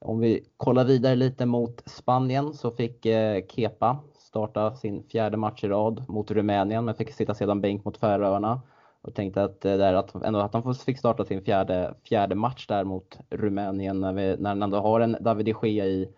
Om 0.00 0.20
vi 0.20 0.44
kollar 0.56 0.84
vidare 0.84 1.16
lite 1.16 1.46
mot 1.46 1.82
Spanien 1.86 2.54
så 2.54 2.70
fick 2.70 3.06
eh, 3.06 3.42
Kepa 3.48 3.98
starta 4.18 4.74
sin 4.74 5.02
fjärde 5.02 5.36
match 5.36 5.64
i 5.64 5.68
rad 5.68 6.04
mot 6.08 6.30
Rumänien, 6.30 6.84
men 6.84 6.94
fick 6.94 7.12
sitta 7.12 7.34
sedan 7.34 7.60
bänk 7.60 7.84
mot 7.84 7.96
Färöarna. 7.96 8.60
Och 9.02 9.14
tänkte 9.14 9.42
att, 9.42 9.64
eh, 9.64 9.76
där, 9.76 9.94
att, 9.94 10.14
ändå 10.14 10.38
att 10.38 10.54
han 10.54 10.74
fick 10.74 10.98
starta 10.98 11.24
sin 11.24 11.42
fjärde, 11.42 11.94
fjärde 12.08 12.34
match 12.34 12.66
där 12.66 12.84
mot 12.84 13.18
Rumänien 13.30 14.00
när, 14.00 14.12
vi, 14.12 14.36
när 14.38 14.50
han 14.50 14.62
ändå 14.62 14.78
har 14.78 15.00
en 15.00 15.16
David 15.20 15.46
de 15.46 15.54
Gea 15.62 15.86
i 15.86 16.08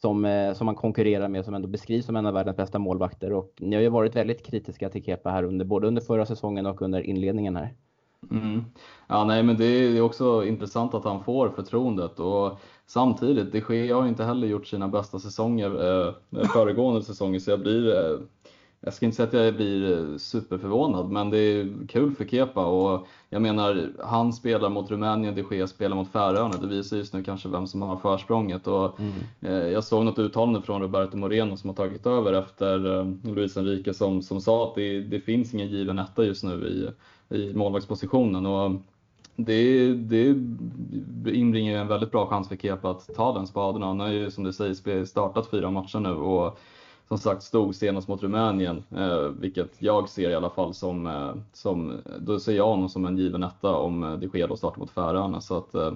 som, 0.00 0.24
eh, 0.24 0.54
som 0.54 0.66
man 0.66 0.74
konkurrerar 0.74 1.28
med 1.28 1.44
som 1.44 1.54
ändå 1.54 1.68
beskrivs 1.68 2.06
som 2.06 2.16
en 2.16 2.26
av 2.26 2.34
världens 2.34 2.56
bästa 2.56 2.78
målvakter. 2.78 3.32
Och 3.32 3.52
ni 3.60 3.76
har 3.76 3.82
ju 3.82 3.88
varit 3.88 4.16
väldigt 4.16 4.46
kritiska 4.46 4.88
till 4.88 5.04
Kepa 5.04 5.30
här 5.30 5.42
under 5.42 5.64
både 5.64 5.88
under 5.88 6.02
förra 6.02 6.26
säsongen 6.26 6.66
och 6.66 6.82
under 6.82 7.00
inledningen 7.00 7.56
här. 7.56 7.74
Mm. 8.30 8.64
Ja, 9.06 9.24
nej, 9.24 9.42
men 9.42 9.56
det 9.56 9.64
är 9.64 10.00
också 10.00 10.44
intressant 10.44 10.94
att 10.94 11.04
han 11.04 11.24
får 11.24 11.48
förtroendet 11.48 12.20
och 12.20 12.58
samtidigt, 12.92 13.52
de 13.52 13.74
Gea 13.74 13.96
har 13.96 14.06
inte 14.06 14.24
heller 14.24 14.48
gjort 14.48 14.66
sina 14.66 14.88
bästa 14.88 15.18
säsonger 15.18 15.70
eh, 15.70 16.48
föregående 16.48 17.02
säsonger 17.02 17.38
så 17.38 17.50
jag 17.50 17.60
blir 17.60 17.96
eh, 17.96 18.18
jag 18.84 18.94
ska 18.94 19.06
inte 19.06 19.16
säga 19.16 19.26
att 19.28 19.34
jag 19.34 19.54
blir 19.54 19.92
eh, 19.92 20.16
superförvånad, 20.16 21.10
men 21.10 21.30
det 21.30 21.38
är 21.38 21.86
kul 21.88 22.14
för 22.14 22.24
Kepa 22.24 22.66
och 22.66 23.06
jag 23.30 23.42
menar, 23.42 23.92
han 24.04 24.32
spelar 24.32 24.68
mot 24.68 24.90
Rumänien, 24.90 25.34
de 25.34 25.56
Gea 25.56 25.66
spelar 25.66 25.96
mot 25.96 26.12
Färöarna. 26.12 26.56
Det 26.56 26.66
visar 26.66 26.96
just 26.96 27.12
nu 27.12 27.22
kanske 27.22 27.48
vem 27.48 27.66
som 27.66 27.82
har 27.82 27.96
försprånget. 27.96 28.66
Och, 28.66 29.00
mm. 29.00 29.12
eh, 29.40 29.72
jag 29.72 29.84
såg 29.84 30.04
något 30.04 30.18
uttalande 30.18 30.62
från 30.62 30.82
Roberto 30.82 31.16
Moreno 31.16 31.56
som 31.56 31.70
har 31.70 31.74
tagit 31.74 32.06
över 32.06 32.32
efter 32.32 32.98
eh, 32.98 33.32
Luis 33.34 33.56
Enrique 33.56 33.94
som, 33.94 34.22
som 34.22 34.40
sa 34.40 34.68
att 34.68 34.74
det, 34.74 35.00
det 35.00 35.20
finns 35.20 35.54
ingen 35.54 35.68
given 35.68 35.98
etta 35.98 36.24
just 36.24 36.44
nu 36.44 36.66
i, 37.30 37.36
i 37.36 37.54
målvaktspositionen. 37.54 38.46
Och, 38.46 38.70
det, 39.44 39.94
det 39.94 40.26
inbringar 41.30 41.80
en 41.80 41.88
väldigt 41.88 42.10
bra 42.10 42.26
chans 42.26 42.48
för 42.48 42.56
Kepa 42.56 42.90
att 42.90 43.14
ta 43.14 43.32
den 43.32 43.46
spaden. 43.46 43.82
Han 43.82 44.00
har 44.00 44.08
ju 44.08 44.30
som 44.30 44.44
du 44.44 44.52
säger 44.52 45.04
startat 45.04 45.50
fyra 45.50 45.70
matcher 45.70 45.98
nu 46.00 46.10
och 46.10 46.58
som 47.08 47.18
sagt 47.18 47.42
stod 47.42 47.74
senast 47.74 48.08
mot 48.08 48.22
Rumänien, 48.22 48.84
eh, 48.96 49.28
vilket 49.40 49.70
jag 49.78 50.08
ser 50.08 50.30
i 50.30 50.34
alla 50.34 50.50
fall 50.50 50.74
som, 50.74 51.06
eh, 51.06 51.34
som, 51.52 52.00
då 52.20 52.40
ser 52.40 52.52
jag 52.52 52.66
honom 52.66 52.88
som 52.88 53.04
en 53.04 53.18
given 53.18 53.42
etta 53.42 53.76
om 53.76 54.02
eh, 54.02 54.12
det 54.12 54.28
sker 54.28 54.48
då 54.48 54.56
startar 54.56 54.78
mot 54.78 54.90
Färöarna. 54.90 55.40
Så 55.40 55.56
att, 55.56 55.74
eh, 55.74 55.92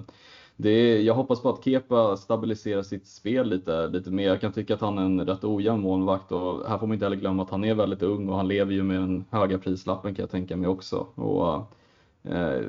det 0.55 0.69
är, 0.69 1.01
jag 1.01 1.13
hoppas 1.13 1.41
på 1.41 1.49
att 1.49 1.63
Kepa 1.63 2.17
stabiliserar 2.17 2.83
sitt 2.83 3.07
spel 3.07 3.49
lite, 3.49 3.87
lite 3.87 4.11
mer. 4.11 4.27
Jag 4.27 4.41
kan 4.41 4.51
tycka 4.51 4.73
att 4.73 4.81
han 4.81 4.97
är 4.97 5.01
en 5.01 5.25
rätt 5.25 5.43
ojämn 5.43 5.81
målvakt 5.81 6.31
och 6.31 6.69
här 6.69 6.77
får 6.77 6.87
man 6.87 6.93
inte 6.93 7.05
heller 7.05 7.17
glömma 7.17 7.43
att 7.43 7.49
han 7.49 7.63
är 7.63 7.75
väldigt 7.75 8.03
ung 8.03 8.29
och 8.29 8.35
han 8.35 8.47
lever 8.47 8.73
ju 8.73 8.83
med 8.83 8.99
den 8.99 9.25
höga 9.31 9.57
prislappen 9.57 10.15
kan 10.15 10.23
jag 10.23 10.31
tänka 10.31 10.57
mig 10.57 10.69
också. 10.69 11.07
Och, 11.15 11.53
eh, 12.31 12.61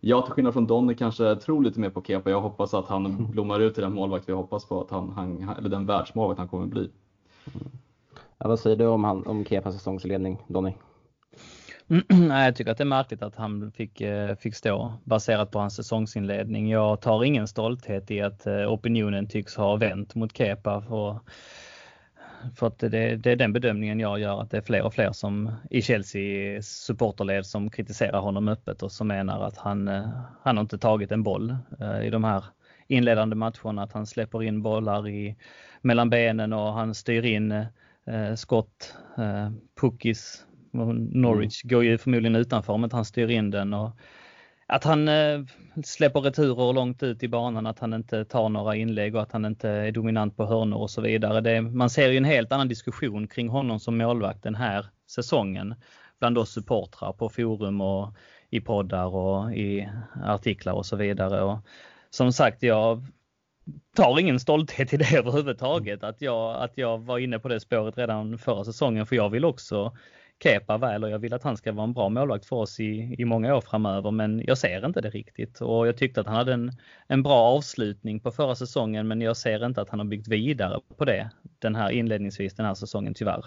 jag 0.00 0.24
till 0.24 0.32
skillnad 0.32 0.52
från 0.52 0.66
Donny 0.66 0.94
kanske 0.94 1.36
tror 1.36 1.62
lite 1.62 1.80
mer 1.80 1.90
på 1.90 2.02
Kepa. 2.02 2.30
Jag 2.30 2.40
hoppas 2.40 2.74
att 2.74 2.88
han 2.88 3.30
blommar 3.30 3.60
ut 3.60 3.74
till 3.74 3.82
den 3.82 3.94
målvakt 3.94 4.28
vi 4.28 4.32
hoppas 4.32 4.64
på 4.64 4.80
att 4.80 4.90
han, 4.90 5.12
han 5.12 5.48
eller 5.58 5.68
den 5.68 5.86
världsmålvakt 5.86 6.38
han 6.38 6.48
kommer 6.48 6.66
bli. 6.66 6.90
Ja, 8.38 8.48
vad 8.48 8.60
säger 8.60 8.76
du 8.76 8.86
om, 8.86 9.04
han, 9.04 9.26
om 9.26 9.44
Kepas 9.44 9.74
säsongsledning, 9.74 10.38
Donny? 10.48 10.72
Nej, 12.08 12.44
jag 12.44 12.56
tycker 12.56 12.70
att 12.70 12.78
det 12.78 12.84
är 12.84 12.86
märkligt 12.86 13.22
att 13.22 13.36
han 13.36 13.72
fick, 13.72 14.00
eh, 14.00 14.36
fick 14.36 14.54
stå 14.54 14.92
baserat 15.04 15.50
på 15.50 15.58
hans 15.58 15.76
säsongsinledning. 15.76 16.70
Jag 16.70 17.00
tar 17.00 17.24
ingen 17.24 17.48
stolthet 17.48 18.10
i 18.10 18.20
att 18.20 18.46
eh, 18.46 18.72
opinionen 18.72 19.28
tycks 19.28 19.56
ha 19.56 19.76
vänt 19.76 20.14
mot 20.14 20.36
Kepa. 20.36 20.82
För, 20.82 21.20
för 22.56 22.66
att 22.66 22.78
det, 22.78 23.16
det, 23.16 23.30
är 23.30 23.36
den 23.36 23.52
bedömningen 23.52 24.00
jag 24.00 24.20
gör 24.20 24.40
att 24.40 24.50
det 24.50 24.56
är 24.56 24.62
fler 24.62 24.82
och 24.82 24.94
fler 24.94 25.12
som 25.12 25.52
i 25.70 25.82
Chelsea 25.82 26.62
supporterled 26.62 27.46
som 27.46 27.70
kritiserar 27.70 28.20
honom 28.20 28.48
öppet 28.48 28.82
och 28.82 28.92
som 28.92 29.08
menar 29.08 29.46
att 29.46 29.56
han, 29.56 29.88
eh, 29.88 30.08
han 30.42 30.56
har 30.56 30.62
inte 30.62 30.78
tagit 30.78 31.12
en 31.12 31.22
boll 31.22 31.56
i 32.04 32.10
de 32.10 32.24
här 32.24 32.44
inledande 32.88 33.36
matcherna. 33.36 33.82
Att 33.82 33.92
han 33.92 34.06
släpper 34.06 34.42
in 34.42 34.62
bollar 34.62 35.08
i, 35.08 35.36
mellan 35.80 36.10
benen 36.10 36.52
och 36.52 36.72
han 36.72 36.94
styr 36.94 37.24
in 37.24 37.52
eh, 37.52 38.34
skott, 38.36 38.94
eh, 39.18 39.50
puckis. 39.80 40.44
Norwich 40.72 41.64
mm. 41.64 41.74
går 41.74 41.84
ju 41.84 41.98
förmodligen 41.98 42.36
utanför 42.36 42.74
inte 42.74 42.96
han 42.96 43.04
styr 43.04 43.28
in 43.28 43.50
den. 43.50 43.74
Och 43.74 43.90
att 44.68 44.84
han 44.84 45.08
eh, 45.08 45.40
släpper 45.84 46.20
returer 46.20 46.72
långt 46.72 47.02
ut 47.02 47.22
i 47.22 47.28
banan, 47.28 47.66
att 47.66 47.78
han 47.78 47.94
inte 47.94 48.24
tar 48.24 48.48
några 48.48 48.76
inlägg 48.76 49.14
och 49.14 49.22
att 49.22 49.32
han 49.32 49.44
inte 49.44 49.68
är 49.68 49.92
dominant 49.92 50.36
på 50.36 50.46
hörnor 50.46 50.78
och 50.78 50.90
så 50.90 51.00
vidare. 51.00 51.40
Det, 51.40 51.60
man 51.60 51.90
ser 51.90 52.08
ju 52.08 52.16
en 52.16 52.24
helt 52.24 52.52
annan 52.52 52.68
diskussion 52.68 53.28
kring 53.28 53.48
honom 53.48 53.80
som 53.80 53.98
målvakt 53.98 54.42
den 54.42 54.54
här 54.54 54.86
säsongen 55.10 55.74
bland 56.18 56.38
oss 56.38 56.52
supportrar 56.52 57.12
på 57.12 57.28
forum 57.28 57.80
och 57.80 58.14
i 58.50 58.60
poddar 58.60 59.14
och 59.14 59.54
i 59.54 59.88
artiklar 60.24 60.72
och 60.72 60.86
så 60.86 60.96
vidare. 60.96 61.42
Och 61.42 61.58
som 62.10 62.32
sagt, 62.32 62.62
jag 62.62 63.06
tar 63.96 64.20
ingen 64.20 64.40
stolthet 64.40 64.92
i 64.92 64.96
det 64.96 65.12
överhuvudtaget 65.18 66.02
att 66.02 66.22
jag, 66.22 66.62
att 66.62 66.72
jag 66.78 66.98
var 66.98 67.18
inne 67.18 67.38
på 67.38 67.48
det 67.48 67.60
spåret 67.60 67.98
redan 67.98 68.38
förra 68.38 68.64
säsongen 68.64 69.06
för 69.06 69.16
jag 69.16 69.30
vill 69.30 69.44
också 69.44 69.96
Kepa 70.42 70.78
väl 70.78 71.04
och 71.04 71.10
jag 71.10 71.18
vill 71.18 71.34
att 71.34 71.42
han 71.42 71.56
ska 71.56 71.72
vara 71.72 71.84
en 71.84 71.92
bra 71.92 72.08
målvakt 72.08 72.46
för 72.46 72.56
oss 72.56 72.80
i, 72.80 73.16
i 73.18 73.24
många 73.24 73.56
år 73.56 73.60
framöver 73.60 74.10
men 74.10 74.42
jag 74.46 74.58
ser 74.58 74.86
inte 74.86 75.00
det 75.00 75.10
riktigt 75.10 75.60
och 75.60 75.88
jag 75.88 75.96
tyckte 75.96 76.20
att 76.20 76.26
han 76.26 76.36
hade 76.36 76.52
en, 76.52 76.72
en 77.06 77.22
bra 77.22 77.36
avslutning 77.36 78.20
på 78.20 78.30
förra 78.30 78.54
säsongen 78.54 79.08
men 79.08 79.20
jag 79.20 79.36
ser 79.36 79.66
inte 79.66 79.80
att 79.80 79.88
han 79.88 79.98
har 79.98 80.06
byggt 80.06 80.28
vidare 80.28 80.80
på 80.96 81.04
det 81.04 81.30
den 81.58 81.74
här 81.74 81.90
inledningsvis 81.90 82.54
den 82.54 82.66
här 82.66 82.74
säsongen 82.74 83.14
tyvärr. 83.14 83.44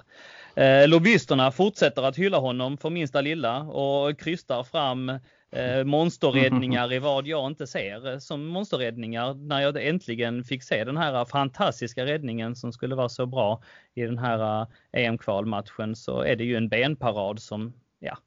Eh, 0.56 0.88
lobbyisterna 0.88 1.52
fortsätter 1.52 2.02
att 2.02 2.18
hylla 2.18 2.38
honom 2.38 2.78
för 2.78 2.90
minsta 2.90 3.22
lilla 3.22 3.62
och 3.62 4.20
krystar 4.20 4.64
fram 4.64 5.12
eh, 5.52 5.84
monsterräddningar 5.84 6.94
i 6.94 7.00
vad 7.00 7.28
jag 7.28 7.48
inte 7.52 7.68
ser 7.68 8.20
som 8.20 8.46
monsterräddningar 8.46 9.34
när 9.34 9.62
jag 9.62 9.88
äntligen 9.88 10.44
fick 10.44 10.64
se 10.64 10.84
den 10.84 10.98
här 10.98 11.26
fantastiska 11.26 12.06
räddningen 12.06 12.56
som 12.56 12.74
skulle 12.74 12.96
vara 12.96 13.10
så 13.10 13.26
bra 13.26 13.62
i 13.94 14.02
den 14.02 14.18
här 14.18 14.62
eh, 14.62 15.06
EM-kvalmatchen 15.06 15.96
så 15.96 16.22
är 16.22 16.36
det 16.36 16.44
ju 16.44 16.56
en 16.56 16.70
benparad 16.70 17.40
som, 17.40 17.74
ja, 18.00 18.18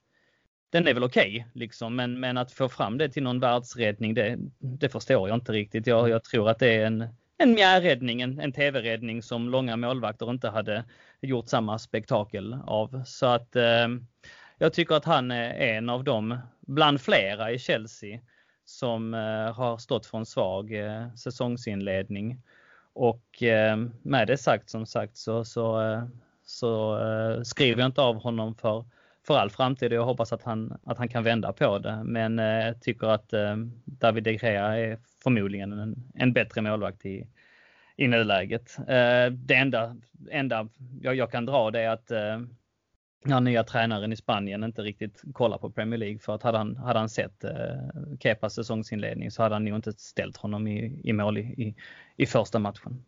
den 0.70 0.88
är 0.88 0.94
väl 0.94 1.04
okej 1.04 1.30
okay, 1.30 1.44
liksom, 1.52 1.96
men, 1.96 2.20
men 2.20 2.38
att 2.38 2.52
få 2.52 2.68
fram 2.68 2.98
det 2.98 3.08
till 3.08 3.22
någon 3.22 3.40
världsräddning, 3.40 4.14
det, 4.14 4.38
det 4.58 4.88
förstår 4.88 5.28
jag 5.28 5.36
inte 5.36 5.52
riktigt. 5.52 5.86
Jag, 5.86 6.08
jag 6.08 6.24
tror 6.24 6.48
att 6.48 6.58
det 6.58 6.74
är 6.74 6.86
en, 6.86 7.08
en 7.38 7.54
mjärräddning, 7.54 8.20
en, 8.22 8.40
en 8.40 8.52
tv-räddning 8.52 9.22
som 9.22 9.48
långa 9.48 9.76
målvakter 9.76 10.30
inte 10.30 10.48
hade 10.48 10.84
gjort 11.20 11.48
samma 11.48 11.78
spektakel 11.78 12.56
av. 12.66 13.02
Så 13.06 13.26
att 13.26 13.56
eh, 13.56 13.88
jag 14.58 14.72
tycker 14.72 14.94
att 14.94 15.04
han 15.04 15.30
är 15.30 15.54
en 15.54 15.88
av 15.90 16.04
dem, 16.04 16.38
bland 16.60 17.00
flera 17.00 17.50
i 17.50 17.58
Chelsea, 17.58 18.20
som 18.64 19.14
eh, 19.14 19.54
har 19.54 19.78
stått 19.78 20.06
för 20.06 20.18
en 20.18 20.26
svag 20.26 20.72
eh, 20.72 21.14
säsongsinledning. 21.14 22.40
Och 22.92 23.42
eh, 23.42 23.76
med 24.02 24.26
det 24.26 24.36
sagt 24.36 24.70
som 24.70 24.86
sagt 24.86 25.16
så, 25.16 25.44
så, 25.44 26.02
så 26.44 26.98
skriver 27.44 27.80
jag 27.80 27.88
inte 27.88 28.02
av 28.02 28.16
honom 28.16 28.54
för, 28.54 28.84
för 29.26 29.38
all 29.38 29.50
framtid 29.50 29.92
och 29.92 29.98
jag 29.98 30.04
hoppas 30.04 30.32
att 30.32 30.42
han, 30.42 30.78
att 30.84 30.98
han 30.98 31.08
kan 31.08 31.24
vända 31.24 31.52
på 31.52 31.78
det. 31.78 32.02
Men 32.04 32.38
jag 32.38 32.82
tycker 32.82 33.06
att 33.06 33.32
David 33.84 34.24
de 34.24 34.32
Gea 34.32 34.78
är 34.78 34.98
förmodligen 35.22 35.72
en, 35.72 36.10
en 36.14 36.32
bättre 36.32 36.62
målvakt 36.62 37.06
i, 37.06 37.26
i 37.96 38.08
nuläget. 38.08 38.76
Det 39.30 39.54
enda, 39.54 39.96
enda 40.30 40.68
jag, 41.00 41.14
jag 41.14 41.30
kan 41.30 41.46
dra 41.46 41.70
det 41.70 41.80
är 41.80 41.90
att 41.90 42.10
ja, 43.24 43.40
nya 43.40 43.64
tränaren 43.64 44.12
i 44.12 44.16
Spanien 44.16 44.64
inte 44.64 44.82
riktigt 44.82 45.22
kollar 45.32 45.58
på 45.58 45.70
Premier 45.70 45.98
League 45.98 46.18
för 46.18 46.34
att 46.34 46.42
hade 46.42 46.58
han, 46.58 46.76
hade 46.76 46.98
han 46.98 47.08
sett 47.08 47.44
eh, 47.44 47.50
Kepas 48.20 48.54
säsongsinledning 48.54 49.30
så 49.30 49.42
hade 49.42 49.54
han 49.54 49.64
nog 49.64 49.76
inte 49.76 49.92
ställt 49.92 50.36
honom 50.36 50.66
i, 50.66 51.00
i 51.04 51.12
mål 51.12 51.38
i, 51.38 51.40
i, 51.40 51.74
i 52.16 52.26
första 52.26 52.58
matchen. 52.58 53.04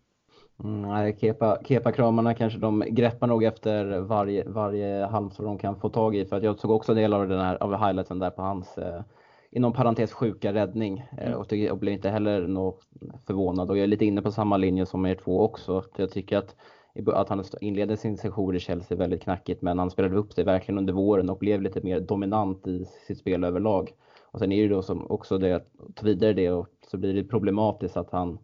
Mm, 0.65 0.83
nej, 0.83 1.17
Kepa, 1.21 1.59
Kepa-kramarna 1.65 2.35
kanske 2.35 2.59
de 2.59 2.85
greppar 2.89 3.27
nog 3.27 3.45
efter 3.45 4.01
varje, 4.01 4.45
varje 4.49 5.07
halmstrå 5.07 5.47
de 5.47 5.59
kan 5.59 5.81
få 5.81 5.89
tag 5.89 6.17
i. 6.17 6.25
För 6.25 6.37
att 6.37 6.43
jag 6.43 6.59
såg 6.59 6.71
också 6.71 6.93
en 6.93 6.99
del 6.99 7.13
av 7.13 7.29
den 7.29 7.41
här 7.41 7.63
av 7.63 7.87
highlighten 7.87 8.19
där 8.19 8.31
på 8.31 8.43
hans 8.43 8.79
eh, 8.79 9.03
inom 9.51 9.73
parentes 9.73 10.13
sjuka 10.13 10.53
räddning 10.53 10.99
eh, 11.19 11.27
mm. 11.27 11.39
och, 11.39 11.49
tycker, 11.49 11.73
och 11.73 11.79
blir 11.79 11.93
inte 11.93 12.11
heller 12.11 12.47
något 12.47 12.81
förvånad. 13.27 13.71
Och 13.71 13.77
jag 13.77 13.83
är 13.83 13.87
lite 13.87 14.05
inne 14.05 14.23
på 14.23 14.33
samma 14.33 14.57
linje 14.57 14.87
som 14.87 15.07
er 15.07 15.15
två 15.15 15.41
också. 15.41 15.85
Jag 15.97 16.11
tycker 16.11 16.39
att 16.39 16.57
att 17.07 17.29
han 17.29 17.45
inledde 17.61 17.97
sin 17.97 18.17
session 18.17 18.57
i 18.57 18.61
Chelsea 18.61 18.99
väldigt 18.99 19.23
knackigt 19.23 19.63
men 19.63 19.79
han 19.79 19.91
spelade 19.91 20.17
upp 20.17 20.33
sig 20.33 20.45
verkligen 20.45 20.79
under 20.79 20.93
våren 20.93 21.31
och 21.31 21.39
blev 21.39 21.63
lite 21.63 21.81
mer 21.81 22.01
dominant 22.01 22.67
i 22.67 22.85
sitt 23.07 23.19
spel 23.19 23.45
överlag. 23.45 23.93
Och 24.31 24.39
sen 24.39 24.53
är 24.53 24.63
det 24.63 24.75
då 24.75 24.83
som 24.83 25.11
också 25.11 25.39
det 25.39 25.53
att 25.53 25.67
ta 25.95 26.07
vidare 26.07 26.33
det 26.33 26.51
och 26.51 26.69
så 26.91 26.97
blir 26.97 27.15
det 27.15 27.25
problematiskt 27.25 27.97
att 27.97 28.11
han 28.11 28.39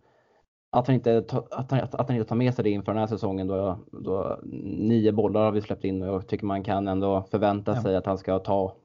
att 0.70 0.86
han, 0.86 0.94
inte, 0.94 1.24
att, 1.50 1.70
han, 1.70 1.80
att 1.80 2.08
han 2.08 2.16
inte 2.16 2.28
tar 2.28 2.36
med 2.36 2.54
sig 2.54 2.64
det 2.64 2.70
inför 2.70 2.92
den 2.92 3.00
här 3.00 3.06
säsongen 3.06 3.46
då, 3.46 3.78
då 3.92 4.38
nio 4.62 5.12
bollar 5.12 5.44
har 5.44 5.52
vi 5.52 5.60
släppt 5.60 5.84
in 5.84 6.02
och 6.02 6.08
jag 6.08 6.26
tycker 6.26 6.46
man 6.46 6.64
kan 6.64 6.88
ändå 6.88 7.22
förvänta 7.30 7.74
ja. 7.74 7.82
sig 7.82 7.96
att 7.96 8.06
han 8.06 8.18
ska 8.18 8.38
ta 8.38 8.76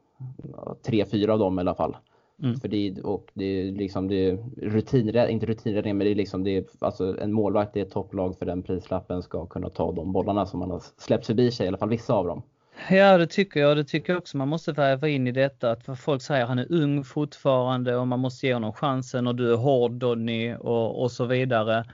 tre, 0.86 1.06
fyra 1.06 1.34
av 1.34 1.40
dem 1.40 1.60
i 1.60 1.62
alla 1.62 1.76
fall. 1.76 1.98
Mm. 2.44 2.60
För 2.60 2.68
det, 2.68 3.02
och 3.02 3.32
det 3.34 3.46
är 3.46 3.72
liksom 3.72 4.08
det 4.08 4.30
är 4.30 4.38
rutin, 4.58 5.16
inte 5.30 5.46
rutinräddning, 5.46 5.98
men 5.98 6.06
det 6.06 6.12
är 6.12 6.16
liksom 6.16 6.44
det 6.44 6.58
är, 6.58 6.64
alltså 6.80 7.22
en 7.22 7.34
målvakt 7.34 7.78
i 7.78 7.80
ett 7.80 7.92
topplag 7.92 8.38
för 8.38 8.46
den 8.46 8.64
prislappen 8.64 9.24
ska 9.24 9.46
kunna 9.46 9.70
ta 9.70 9.92
de 9.92 10.12
bollarna 10.12 10.46
som 10.46 10.60
man 10.60 10.72
har 10.72 10.84
släppt 10.98 11.26
förbi 11.26 11.52
sig, 11.52 11.66
i 11.66 11.68
alla 11.68 11.78
fall 11.78 11.90
vissa 11.90 12.14
av 12.14 12.28
dem. 12.28 12.44
Ja, 12.90 13.18
det 13.18 13.28
tycker 13.28 13.60
jag. 13.60 13.78
Det 13.78 13.84
tycker 13.84 14.14
jag 14.14 14.18
också. 14.18 14.38
Man 14.38 14.48
måste 14.48 14.72
väva 14.72 15.08
in 15.08 15.28
i 15.28 15.32
detta 15.32 15.72
att 15.72 16.00
folk 16.00 16.22
säger 16.22 16.44
att 16.44 16.50
han 16.50 16.60
är 16.60 16.72
ung 16.72 17.04
fortfarande 17.04 17.96
och 17.96 18.08
man 18.08 18.20
måste 18.20 18.48
ge 18.48 18.54
honom 18.54 18.74
chansen 18.74 19.28
och 19.28 19.36
du 19.36 19.54
är 19.54 19.58
hård 19.58 19.92
Donny 19.92 20.56
och, 20.56 21.02
och 21.02 21.12
så 21.12 21.26
vidare. 21.26 21.86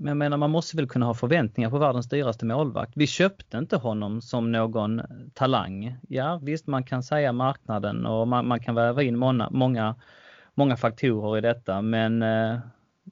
Men 0.00 0.08
jag 0.08 0.16
menar, 0.16 0.36
man 0.36 0.50
måste 0.50 0.76
väl 0.76 0.88
kunna 0.88 1.06
ha 1.06 1.14
förväntningar 1.14 1.70
på 1.70 1.78
världens 1.78 2.08
dyraste 2.08 2.46
målvakt. 2.46 2.92
Vi 2.96 3.06
köpte 3.06 3.58
inte 3.58 3.76
honom 3.76 4.20
som 4.20 4.52
någon 4.52 5.02
talang. 5.34 5.96
Ja, 6.08 6.40
visst, 6.42 6.66
man 6.66 6.84
kan 6.84 7.02
säga 7.02 7.32
marknaden 7.32 8.06
och 8.06 8.28
man, 8.28 8.48
man 8.48 8.60
kan 8.60 8.74
väva 8.74 9.02
in 9.02 9.18
många, 9.18 9.48
många, 9.50 9.94
många 10.54 10.76
faktorer 10.76 11.38
i 11.38 11.40
detta, 11.40 11.82
men 11.82 12.22
eh, 12.22 12.58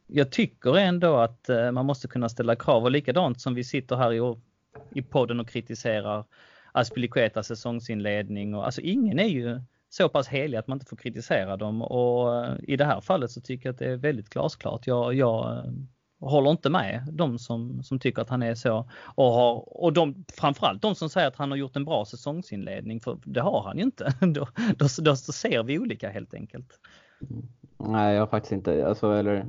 jag 0.07 0.31
tycker 0.31 0.79
ändå 0.79 1.17
att 1.17 1.49
eh, 1.49 1.71
man 1.73 1.87
måste 1.87 2.09
kunna 2.09 2.29
ställa 2.29 2.57
krav 2.57 2.85
och 2.85 2.91
likadant 2.91 3.41
som 3.41 3.55
vi 3.55 3.65
sitter 3.65 3.97
här 3.97 4.13
i, 4.13 4.37
i 4.91 5.03
podden 5.03 5.41
och 5.41 5.49
kritiserar 5.49 6.25
Aspilicuetas 6.73 7.47
säsongsinledning 7.47 8.55
och 8.55 8.65
alltså 8.65 8.81
ingen 8.81 9.19
är 9.19 9.29
ju 9.29 9.61
så 9.89 10.09
pass 10.09 10.29
helig 10.29 10.59
att 10.59 10.67
man 10.67 10.77
inte 10.77 10.87
får 10.87 10.97
kritisera 10.97 11.57
dem 11.57 11.83
och 11.83 12.45
eh, 12.45 12.55
i 12.63 12.77
det 12.77 12.85
här 12.85 13.01
fallet 13.01 13.31
så 13.31 13.41
tycker 13.41 13.69
jag 13.69 13.73
att 13.73 13.79
det 13.79 13.91
är 13.91 13.97
väldigt 13.97 14.31
glasklart. 14.31 14.87
Jag, 14.87 15.15
jag 15.15 15.65
håller 16.21 16.51
inte 16.51 16.71
med 16.71 17.09
de 17.13 17.39
som, 17.39 17.83
som 17.83 17.99
tycker 17.99 18.23
att 18.23 18.31
han 18.31 18.43
är 18.43 18.55
så. 18.55 18.91
Och, 19.15 19.33
har, 19.33 19.83
och 19.83 19.93
de, 19.93 20.25
framförallt 20.35 20.83
de 20.83 20.95
som 20.95 21.09
säger 21.11 21.29
att 21.29 21.37
han 21.37 21.51
har 21.51 21.59
gjort 21.59 21.77
en 21.77 21.85
bra 21.85 22.05
säsongsinledning, 22.05 23.01
för 23.01 23.19
det 23.25 23.41
har 23.41 23.63
han 23.63 23.77
ju 23.79 23.83
inte. 23.83 24.15
Då, 24.21 24.49
då, 24.77 24.87
då 24.99 25.17
ser 25.17 25.63
vi 25.63 25.79
olika 25.79 26.11
helt 26.11 26.35
enkelt. 26.35 26.81
Mm. 27.31 27.49
Nej, 27.81 28.15
jag 28.15 28.23
har 28.23 28.27
faktiskt 28.27 28.53
inte, 28.53 28.87
alltså, 28.87 29.13
eller, 29.13 29.47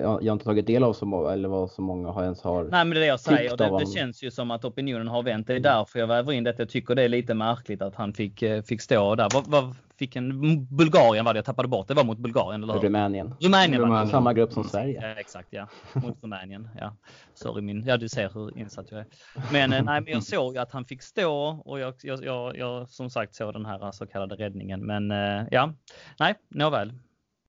jag, 0.00 0.08
har 0.08 0.32
inte 0.32 0.44
tagit 0.44 0.66
del 0.66 0.84
av 0.84 0.92
så 0.92 1.06
många, 1.06 1.32
eller 1.32 1.48
vad 1.48 1.70
så 1.70 1.82
många 1.82 2.08
har 2.08 2.22
ens 2.22 2.42
har 2.42 2.64
Nej, 2.64 2.84
men 2.84 2.90
det 2.90 2.96
är 2.96 3.00
det 3.00 3.06
jag 3.06 3.20
säger. 3.20 3.56
Det, 3.56 3.78
det 3.78 3.86
känns 3.86 4.22
ju 4.22 4.30
som 4.30 4.50
att 4.50 4.64
opinionen 4.64 5.08
har 5.08 5.22
vänt. 5.22 5.46
Det 5.46 5.54
är 5.54 5.60
därför 5.60 5.98
jag 5.98 6.06
väver 6.06 6.32
in 6.32 6.44
det. 6.44 6.54
Jag 6.58 6.68
tycker 6.68 6.94
det 6.94 7.02
är 7.02 7.08
lite 7.08 7.34
märkligt 7.34 7.82
att 7.82 7.94
han 7.94 8.12
fick, 8.12 8.42
eh, 8.42 8.62
fick 8.62 8.80
stå 8.80 9.14
där. 9.14 9.28
Vad, 9.34 9.46
vad 9.46 9.74
fick 9.98 10.16
en, 10.16 10.66
Bulgarien 10.76 11.24
var 11.24 11.34
det 11.34 11.38
jag 11.38 11.44
tappade 11.44 11.68
bort. 11.68 11.88
Det 11.88 11.94
var 11.94 12.04
mot 12.04 12.18
Bulgarien, 12.18 12.62
eller? 12.62 12.74
Rumänien. 12.74 13.34
Rumänien, 13.40 13.80
Rumänien. 13.80 14.08
Samma 14.08 14.32
grupp 14.32 14.52
som 14.52 14.64
Sverige. 14.64 15.00
Ja, 15.02 15.20
exakt, 15.20 15.48
ja. 15.50 15.68
Mot 15.94 16.22
Rumänien. 16.22 16.68
Ja. 16.80 16.96
Sorry, 17.34 17.62
min, 17.62 17.84
ja 17.86 17.96
du 17.96 18.08
ser 18.08 18.30
hur 18.34 18.58
insatt 18.58 18.86
jag 18.90 19.00
är. 19.00 19.06
Men, 19.52 19.72
eh, 19.72 19.84
nej, 19.84 20.00
men 20.00 20.12
jag 20.12 20.22
såg 20.22 20.58
att 20.58 20.72
han 20.72 20.84
fick 20.84 21.02
stå 21.02 21.62
och 21.64 21.80
jag, 21.80 21.94
jag, 22.02 22.24
jag, 22.24 22.56
jag 22.56 22.88
som 22.88 23.10
sagt 23.10 23.34
såg 23.34 23.52
den 23.52 23.66
här 23.66 23.92
så 23.92 24.06
kallade 24.06 24.34
räddningen. 24.34 24.86
Men 24.86 25.10
eh, 25.10 25.46
ja, 25.50 25.72
nej, 26.18 26.34
nåväl. 26.48 26.92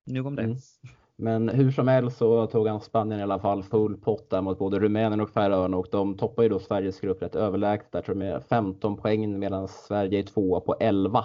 Nog 0.06 0.26
om 0.26 0.36
det. 0.36 0.42
Mm. 0.42 0.56
Men 1.16 1.48
hur 1.48 1.70
som 1.70 1.88
helst 1.88 2.18
så 2.18 2.46
tog 2.46 2.68
han 2.68 2.80
Spanien 2.80 3.20
i 3.20 3.22
alla 3.22 3.38
fall 3.38 3.62
full 3.62 3.96
pott 3.96 4.30
där 4.30 4.42
mot 4.42 4.58
både 4.58 4.78
Rumänien 4.78 5.20
och 5.20 5.30
Färöarna 5.30 5.76
och 5.76 5.88
de 5.90 6.14
toppar 6.16 6.42
ju 6.42 6.48
då 6.48 6.58
Sveriges 6.58 7.00
grupp 7.00 7.22
rätt 7.22 7.34
överlägset 7.34 7.92
där 7.92 8.02
tror 8.02 8.22
jag 8.22 8.32
med 8.32 8.42
15 8.48 8.96
poäng 8.96 9.38
medan 9.38 9.68
Sverige 9.68 10.18
är 10.18 10.22
tvåa 10.22 10.60
på 10.60 10.76
11. 10.80 11.24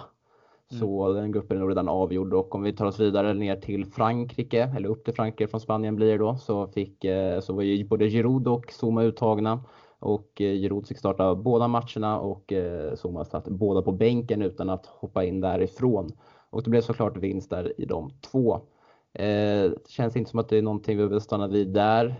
Mm. 0.72 0.80
Så 0.80 1.12
den 1.12 1.32
gruppen 1.32 1.56
är 1.56 1.60
nog 1.60 1.70
redan 1.70 1.88
avgjord 1.88 2.34
och 2.34 2.54
om 2.54 2.62
vi 2.62 2.72
tar 2.72 2.86
oss 2.86 3.00
vidare 3.00 3.34
ner 3.34 3.56
till 3.56 3.86
Frankrike, 3.86 4.72
eller 4.76 4.88
upp 4.88 5.04
till 5.04 5.14
Frankrike 5.14 5.50
från 5.50 5.60
Spanien 5.60 5.96
blir 5.96 6.12
det 6.12 6.18
då, 6.18 6.36
så, 6.36 6.66
fick, 6.66 7.04
eh, 7.04 7.40
så 7.40 7.52
var 7.52 7.62
ju 7.62 7.84
både 7.84 8.10
Giroud 8.10 8.48
och 8.48 8.72
Zuma 8.72 9.02
uttagna. 9.02 9.64
Och 9.98 10.40
eh, 10.40 10.52
Giroud 10.52 10.88
fick 10.88 10.98
starta 10.98 11.34
båda 11.34 11.68
matcherna 11.68 12.20
och 12.20 12.52
eh, 12.52 12.94
Zuma 12.96 13.24
satt 13.24 13.48
båda 13.48 13.82
på 13.82 13.92
bänken 13.92 14.42
utan 14.42 14.70
att 14.70 14.86
hoppa 14.86 15.24
in 15.24 15.40
därifrån. 15.40 16.12
Och 16.50 16.62
det 16.62 16.70
blev 16.70 16.80
såklart 16.80 17.16
vinst 17.16 17.50
där 17.50 17.80
i 17.80 17.84
de 17.84 18.10
två. 18.20 18.60
Eh, 19.14 19.72
känns 19.88 20.16
inte 20.16 20.30
som 20.30 20.38
att 20.38 20.48
det 20.48 20.58
är 20.58 20.62
någonting 20.62 20.96
vi 20.96 21.02
behöver 21.02 21.20
stanna 21.20 21.48
vid 21.48 21.68
där. 21.68 22.14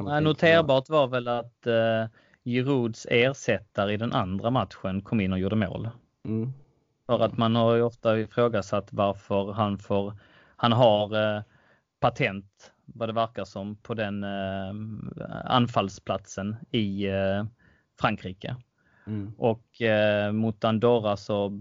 Nej, 0.00 0.22
noterbart 0.22 0.88
var 0.88 1.06
väl 1.06 1.28
att 1.28 1.66
eh, 1.66 2.06
Girouds 2.44 3.06
ersättare 3.10 3.92
i 3.92 3.96
den 3.96 4.12
andra 4.12 4.50
matchen 4.50 5.02
kom 5.02 5.20
in 5.20 5.32
och 5.32 5.38
gjorde 5.38 5.56
mål. 5.56 5.88
Mm. 6.24 6.52
För 7.06 7.20
att 7.20 7.38
man 7.38 7.56
har 7.56 7.74
ju 7.74 7.82
ofta 7.82 8.18
ifrågasatt 8.18 8.88
varför 8.92 9.52
han 9.52 9.78
får, 9.78 10.18
han 10.56 10.72
har 10.72 11.36
eh, 11.36 11.42
patent 12.00 12.72
vad 12.84 13.08
det 13.08 13.12
verkar 13.12 13.44
som 13.44 13.76
på 13.76 13.94
den 13.94 14.24
eh, 14.24 14.74
anfallsplatsen 15.44 16.56
i 16.70 17.06
eh, 17.06 17.44
Frankrike. 18.00 18.56
Mm. 19.12 19.32
Och 19.38 19.82
eh, 19.82 20.32
mot 20.32 20.64
Andorra 20.64 21.16
så 21.16 21.60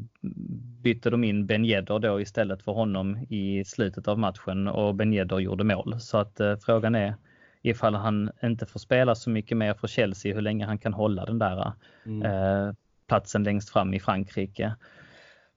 bytte 0.82 1.10
de 1.10 1.24
in 1.24 1.46
Ben 1.46 1.66
Yedder 1.66 2.00
då 2.00 2.22
istället 2.22 2.64
för 2.64 2.72
honom 2.72 3.18
i 3.30 3.64
slutet 3.66 4.08
av 4.08 4.20
matchen 4.20 4.68
och 4.68 4.96
Ben 4.96 5.14
Yedder 5.14 5.40
gjorde 5.40 5.64
mål. 5.64 6.00
Så 6.00 6.18
att 6.18 6.40
eh, 6.40 6.56
frågan 6.56 6.96
är 6.96 7.16
ifall 7.62 7.96
han 7.96 8.32
inte 8.44 8.66
får 8.66 8.80
spela 8.80 9.16
så 9.16 9.30
mycket 9.30 9.58
mer 9.58 9.74
för 9.74 9.88
Chelsea, 9.88 10.34
hur 10.34 10.42
länge 10.42 10.66
han 10.66 10.78
kan 10.78 10.94
hålla 10.94 11.26
den 11.26 11.40
där 11.40 11.72
mm. 12.06 12.22
eh, 12.22 12.74
platsen 13.08 13.44
längst 13.44 13.70
fram 13.70 13.94
i 13.94 14.00
Frankrike. 14.00 14.76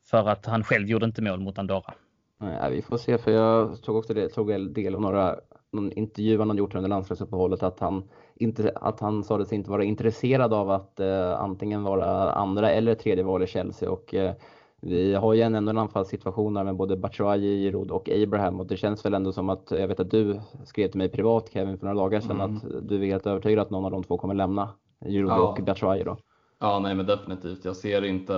För 0.05 0.29
att 0.29 0.47
han 0.47 0.65
själv 0.65 0.89
gjorde 0.89 1.07
inte 1.07 1.23
mål 1.23 1.41
mot 1.41 1.59
Andorra. 1.59 1.95
Nej, 2.41 2.71
vi 2.71 2.83
får 2.83 2.99
se, 2.99 3.19
för 3.19 3.31
jag 3.31 3.83
tog 3.83 3.97
också 3.97 4.15
det, 4.15 4.29
tog 4.29 4.75
del 4.75 4.95
av 4.95 5.01
några 5.01 5.37
någon 5.75 5.93
intervju 5.93 6.39
han 6.39 6.57
gjort 6.57 6.75
under 6.75 6.89
landslagsuppehållet 6.89 7.63
att 7.63 7.81
han, 7.81 8.03
inte, 8.35 8.73
att 8.75 9.01
han 9.01 9.25
sa 9.25 9.45
sig 9.45 9.59
inte 9.59 9.71
vara 9.71 9.85
intresserad 9.85 10.55
av 10.55 10.71
att 10.71 11.01
eh, 11.01 11.41
antingen 11.41 11.83
vara 11.83 12.33
andra 12.33 12.71
eller 12.71 12.95
tredje 12.95 13.25
val 13.25 13.43
i 13.43 13.47
Chelsea. 13.47 13.91
Och, 13.91 14.15
eh, 14.15 14.35
vi 14.81 15.15
har 15.15 15.35
ju 15.35 15.41
ändå 15.41 15.71
en 15.71 15.79
anfallssituation 15.79 16.53
med 16.53 16.77
både 16.77 16.97
Batshuayi, 16.97 17.65
Giroud 17.65 17.91
och 17.91 18.09
Abraham 18.09 18.61
och 18.61 18.67
det 18.67 18.77
känns 18.77 19.05
väl 19.05 19.15
ändå 19.15 19.33
som 19.33 19.51
att, 19.51 19.71
jag 19.71 19.89
vet 19.89 20.01
att 20.01 20.11
du 20.11 20.41
skrev 20.65 20.89
till 20.89 20.99
mig 20.99 21.09
privat 21.09 21.51
Kevin 21.53 21.79
för 21.79 21.87
några 21.87 22.01
dagar 22.01 22.21
sedan 22.21 22.41
mm. 22.41 22.57
att 22.57 22.89
du 22.89 23.03
är 23.03 23.07
helt 23.07 23.27
övertygad 23.27 23.63
att 23.63 23.71
någon 23.71 23.85
av 23.85 23.91
de 23.91 24.05
två 24.05 24.19
kommer 24.19 24.35
lämna, 24.35 24.69
Giroud 25.05 25.31
ja. 25.31 25.49
och 25.49 25.65
Batshuayi 25.65 26.05
då. 26.05 26.17
Ja, 26.59 26.79
nej 26.79 26.95
men 26.95 27.07
definitivt. 27.07 27.65
Jag 27.65 27.77
ser 27.77 28.05
inte 28.05 28.35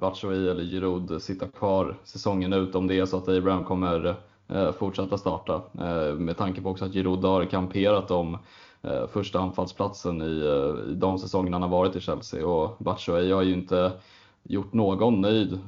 Batshuayi 0.00 0.48
eller 0.48 0.64
Giroud 0.64 1.22
sitta 1.22 1.46
kvar 1.46 1.96
säsongen 2.04 2.52
ut 2.52 2.74
om 2.74 2.86
det 2.86 2.98
är 2.98 3.06
så 3.06 3.16
att 3.16 3.28
Abraham 3.28 3.64
kommer 3.64 4.16
Eh, 4.48 4.72
fortsätta 4.72 5.18
starta. 5.18 5.62
Eh, 5.78 6.14
med 6.14 6.36
tanke 6.36 6.60
på 6.60 6.70
också 6.70 6.84
att 6.84 6.92
Giroud 6.92 7.24
har 7.24 7.44
kamperat 7.44 8.10
om 8.10 8.38
eh, 8.82 9.06
första 9.06 9.40
anfallsplatsen 9.40 10.22
i, 10.22 10.44
i 10.90 10.94
de 10.94 11.18
säsongerna 11.18 11.54
han 11.54 11.62
har 11.62 11.78
varit 11.78 11.96
i 11.96 12.00
Chelsea 12.00 12.46
och 12.46 12.76
Batshuayi 12.78 13.32
har 13.32 13.42
ju 13.42 13.52
inte 13.52 13.92
gjort 14.42 14.72
någon 14.72 15.20
nöjd 15.20 15.58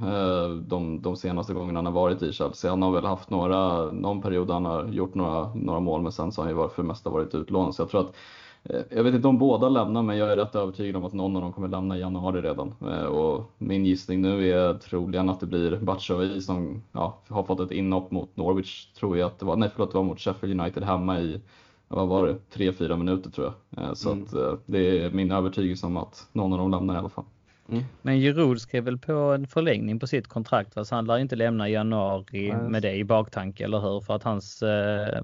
de, 0.67 1.03
de 1.03 1.17
senaste 1.17 1.53
gångerna 1.55 1.79
han 1.79 1.87
har 1.87 1.93
varit 1.93 2.23
i 2.23 2.33
Chelsea. 2.33 2.71
Han 2.71 2.83
har 2.83 2.91
väl 2.91 3.05
haft 3.05 3.31
några, 3.31 3.91
någon 3.93 4.23
period 4.23 4.51
han 4.51 4.65
har 4.65 4.85
gjort 4.85 5.15
några, 5.15 5.55
några 5.55 5.81
mål 5.81 6.03
men 6.03 6.13
sen 6.13 6.33
så 6.33 6.41
har 6.41 6.49
han 6.49 6.63
ju 6.63 6.69
för 6.69 6.83
det 6.83 6.89
mesta 6.89 7.11
varit 7.11 7.35
utlånad. 7.35 7.75
Så 7.75 7.83
jag 7.83 7.91
tror 7.91 8.01
att 8.01 8.15
jag 8.63 9.05
vet 9.05 9.15
inte 9.15 9.29
om 9.29 9.39
båda 9.39 9.69
lämnar, 9.69 10.03
men 10.03 10.17
jag 10.17 10.33
är 10.33 10.37
rätt 10.37 10.55
övertygad 10.55 10.97
om 10.97 11.05
att 11.05 11.13
någon 11.13 11.37
av 11.37 11.43
dem 11.43 11.53
kommer 11.53 11.69
lämna 11.69 11.97
i 11.97 12.01
januari 12.01 12.41
redan. 12.41 12.75
Eh, 12.81 13.05
och 13.05 13.51
min 13.59 13.87
gissning 13.87 14.23
nu 14.23 14.49
är 14.49 14.75
troligen 14.75 15.31
att 15.31 15.41
det 15.41 15.47
blir 15.47 15.77
Batshuayi 15.77 16.41
som 16.41 16.83
ja, 16.93 17.19
har 17.29 17.43
fått 17.43 17.61
ett 17.61 17.71
inhopp 17.71 18.11
mot 18.11 18.37
Norwich, 18.37 18.87
tror 18.87 19.19
jag 19.19 19.27
att 19.27 19.39
det 19.39 19.47
var. 19.47 19.57
Nej, 19.57 19.71
förlåt, 19.73 19.93
det 19.93 19.99
var 19.99 20.05
mot 20.05 20.21
Sheffield 20.21 20.61
United 20.61 20.83
hemma 20.83 21.21
i, 21.21 21.41
vad 21.89 22.09
var 22.09 22.27
det, 22.27 22.37
tre, 22.51 22.73
fyra 22.73 22.97
minuter 22.97 23.31
tror 23.31 23.47
jag. 23.47 23.85
Eh, 23.85 23.95
så 23.95 24.13
mm. 24.13 24.25
att 24.25 24.61
det 24.67 25.05
är 25.05 25.11
min 25.11 25.31
övertygelse 25.31 25.87
om 25.87 25.97
att 25.97 26.29
någon 26.33 26.53
av 26.53 26.59
dem 26.59 26.71
lämnar 26.71 26.95
i 26.95 26.99
alla 26.99 27.09
fall. 27.09 27.25
Mm. 27.71 27.85
Men 28.03 28.19
Giroud 28.19 28.61
skrev 28.61 28.85
väl 28.85 28.99
på 28.99 29.13
en 29.13 29.47
förlängning 29.47 29.99
på 29.99 30.07
sitt 30.07 30.27
kontrakt, 30.27 30.87
så 30.87 30.95
han 30.95 31.07
lär 31.07 31.19
inte 31.19 31.37
lämna 31.37 31.69
i 31.69 31.73
januari 31.73 32.51
mm. 32.51 32.67
med 32.67 32.83
det 32.83 32.95
i 32.95 33.05
baktanke, 33.05 33.65
eller 33.65 33.81
hur? 33.81 34.01
För 34.01 34.15
att 34.15 34.23
hans, 34.23 34.63
eh, 34.63 35.23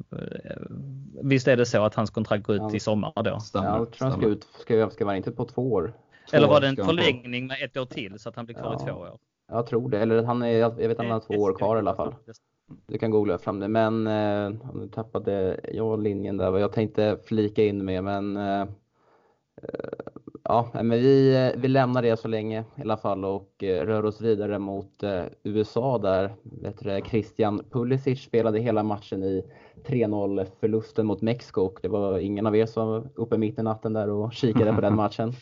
visst 1.23 1.49
är 1.49 1.57
det 1.57 1.67
så 1.67 1.85
att 1.85 1.95
hans 1.95 2.11
kontrakt 2.11 2.45
går 2.45 2.57
ut 2.57 2.63
ja. 2.63 2.75
i 2.75 2.81
sommar 2.81 3.13
då? 3.23 3.41
Stämmer. 3.41 3.69
Ja, 3.69 3.79
jag 3.79 3.93
tror 3.93 4.09
han 4.09 4.19
ska 4.19 4.29
ut, 4.29 4.49
ska, 4.59 4.91
ska 4.91 5.05
vara 5.05 5.17
inte 5.17 5.33
på 5.33 5.45
två 5.45 5.73
år. 5.73 5.93
Två 6.31 6.37
eller 6.37 6.49
var 6.49 6.61
det 6.61 6.67
en 6.67 6.77
förlängning 6.77 7.47
med 7.47 7.57
ett 7.65 7.77
år 7.77 7.87
till 7.87 8.19
så 8.19 8.29
att 8.29 8.37
han 8.37 8.45
blir 8.45 8.57
kvar 8.57 8.77
ja. 8.79 8.83
i 8.83 8.91
två 8.91 9.01
år? 9.01 9.19
Jag 9.49 9.67
tror 9.67 9.91
det, 9.91 9.99
eller 9.99 10.23
han 10.23 10.43
är, 10.43 10.59
jag 10.59 10.77
vet 10.77 10.91
att 10.91 10.99
han 10.99 11.11
har 11.11 11.21
två 11.21 11.35
år 11.35 11.59
kvar 11.59 11.77
i 11.77 11.79
alla 11.79 11.95
fall. 11.95 12.15
Du 12.87 12.99
kan 12.99 13.11
googla 13.11 13.39
fram 13.39 13.61
det, 13.61 13.69
men 13.69 14.07
eh, 14.07 14.51
nu 14.75 14.89
tappade 14.89 15.61
jag 15.73 16.03
linjen 16.03 16.37
där 16.37 16.51
vad 16.51 16.61
jag 16.61 16.73
tänkte 16.73 17.19
flika 17.25 17.65
in 17.65 17.85
med, 17.85 18.05
men 18.05 18.37
eh, 18.37 18.67
Ja, 20.49 20.69
men 20.73 20.91
vi, 20.91 21.53
vi 21.57 21.69
lämnar 21.69 22.03
det 22.03 22.17
så 22.17 22.29
länge 22.29 22.65
i 22.77 22.83
alla 22.83 22.97
fall 22.97 23.25
och 23.25 23.65
eh, 23.65 23.87
rör 23.87 24.05
oss 24.05 24.21
vidare 24.21 24.59
mot 24.59 25.03
eh, 25.03 25.23
USA 25.43 25.99
där 25.99 26.35
vet 26.43 26.79
du, 26.79 27.01
Christian 27.11 27.63
Pulisic 27.71 28.23
spelade 28.23 28.59
hela 28.59 28.83
matchen 28.83 29.23
i 29.23 29.45
3-0 29.87 30.47
förlusten 30.61 31.07
mot 31.07 31.23
Mexiko 31.23 31.61
och 31.61 31.79
det 31.83 31.89
var 31.89 32.19
ingen 32.19 32.47
av 32.47 32.57
er 32.57 32.67
som 32.67 32.89
var 32.89 33.09
uppe 33.15 33.39
mitt 33.39 33.59
i 33.59 33.63
natten 33.63 33.93
där 33.93 34.11
och 34.11 34.33
kikade 34.33 34.73
på 34.73 34.81
den 34.81 34.97
matchen. 35.05 35.33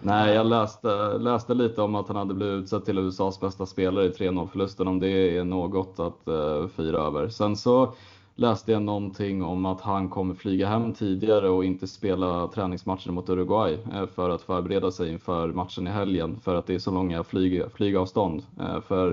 Nej, 0.00 0.34
jag 0.34 0.46
läste, 0.46 1.18
läste 1.18 1.54
lite 1.54 1.82
om 1.82 1.94
att 1.94 2.08
han 2.08 2.16
hade 2.16 2.34
blivit 2.34 2.62
utsedd 2.62 2.84
till 2.84 2.98
USAs 2.98 3.40
bästa 3.40 3.66
spelare 3.66 4.04
i 4.04 4.10
3-0 4.10 4.46
förlusten, 4.46 4.88
om 4.88 5.00
det 5.00 5.38
är 5.38 5.44
något 5.44 6.00
att 6.00 6.28
uh, 6.28 6.68
fira 6.68 6.98
över. 6.98 7.28
Sen 7.28 7.56
så 7.56 7.94
läste 8.34 8.72
jag 8.72 8.82
någonting 8.82 9.42
om 9.42 9.66
att 9.66 9.80
han 9.80 10.08
kommer 10.08 10.34
flyga 10.34 10.68
hem 10.68 10.92
tidigare 10.94 11.48
och 11.48 11.64
inte 11.64 11.86
spela 11.86 12.48
träningsmatchen 12.48 13.14
mot 13.14 13.28
Uruguay 13.28 13.78
eh, 13.92 14.06
för 14.06 14.30
att 14.30 14.42
förbereda 14.42 14.90
sig 14.90 15.12
inför 15.12 15.48
matchen 15.48 15.86
i 15.86 15.90
helgen 15.90 16.40
för 16.40 16.54
att 16.54 16.66
det 16.66 16.74
är 16.74 16.78
så 16.78 16.90
långa 16.90 17.24
flyg, 17.24 17.62
flygavstånd. 17.74 18.42
Eh, 18.60 18.80
för 18.80 19.10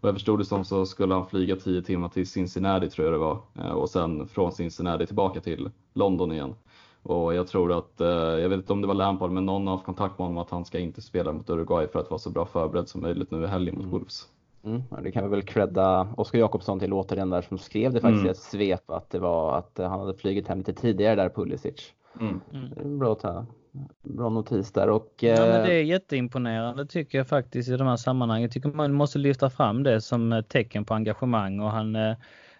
vad 0.00 0.08
jag 0.08 0.14
förstod 0.14 0.38
det 0.38 0.44
som 0.44 0.64
så 0.64 0.86
skulle 0.86 1.14
han 1.14 1.26
flyga 1.26 1.56
10 1.56 1.82
timmar 1.82 2.08
till 2.08 2.26
Cincinnati 2.26 2.90
tror 2.90 3.06
jag 3.06 3.14
det 3.14 3.18
var 3.18 3.38
eh, 3.58 3.72
och 3.72 3.90
sen 3.90 4.28
från 4.28 4.52
Cincinnati 4.52 5.06
tillbaka 5.06 5.40
till 5.40 5.70
London 5.92 6.32
igen. 6.32 6.54
Och 7.02 7.34
jag 7.34 7.48
tror 7.48 7.72
att, 7.72 7.94
jag 8.40 8.48
vet 8.48 8.58
inte 8.58 8.72
om 8.72 8.80
det 8.80 8.86
var 8.86 8.94
Lampard, 8.94 9.30
men 9.30 9.46
någon 9.46 9.66
har 9.66 9.74
haft 9.74 9.86
kontakt 9.86 10.18
med 10.18 10.26
honom 10.26 10.42
att 10.42 10.50
han 10.50 10.64
ska 10.64 10.78
inte 10.78 11.02
spela 11.02 11.32
mot 11.32 11.50
Uruguay 11.50 11.86
för 11.86 11.98
att 11.98 12.10
vara 12.10 12.18
så 12.18 12.30
bra 12.30 12.46
förberedd 12.46 12.88
som 12.88 13.00
möjligt 13.00 13.30
nu 13.30 13.44
i 13.44 13.46
helgen 13.46 13.74
mot 13.74 13.84
mm. 13.84 13.92
Wolves. 13.92 14.28
Mm, 14.64 14.82
det 15.02 15.12
kan 15.12 15.24
vi 15.24 15.30
väl 15.30 15.42
credda 15.42 16.08
Oskar 16.16 16.38
Jakobsson 16.38 16.80
till 16.80 16.92
återigen 16.92 17.30
där 17.30 17.42
som 17.42 17.58
skrev 17.58 17.92
det 17.92 18.00
faktiskt 18.00 18.20
mm. 18.20 18.26
i 18.26 18.30
ett 18.30 18.36
svep 18.36 18.90
att 18.90 19.10
det 19.10 19.18
var 19.18 19.58
att 19.58 19.72
han 19.76 20.00
hade 20.00 20.14
flugit 20.14 20.48
hem 20.48 20.58
lite 20.58 20.72
tidigare 20.72 21.14
där 21.14 21.28
Pulisic. 21.28 21.92
Mm. 22.20 22.40
Mm. 22.52 22.98
Bra, 22.98 23.14
ta, 23.14 23.46
bra 24.02 24.28
notis 24.28 24.72
där 24.72 24.90
och. 24.90 25.14
Ja, 25.20 25.36
men 25.40 25.66
det 25.66 25.74
är 25.74 25.80
eh, 25.80 25.86
jätteimponerande 25.86 26.86
tycker 26.86 27.18
jag 27.18 27.28
faktiskt 27.28 27.68
i 27.68 27.76
de 27.76 27.86
här 27.86 27.96
sammanhangen. 27.96 28.42
Jag 28.42 28.52
tycker 28.52 28.68
man 28.68 28.92
måste 28.92 29.18
lyfta 29.18 29.50
fram 29.50 29.82
det 29.82 30.00
som 30.00 30.42
tecken 30.48 30.84
på 30.84 30.94
engagemang 30.94 31.60
och 31.60 31.70
han 31.70 31.96
eh, 31.96 32.16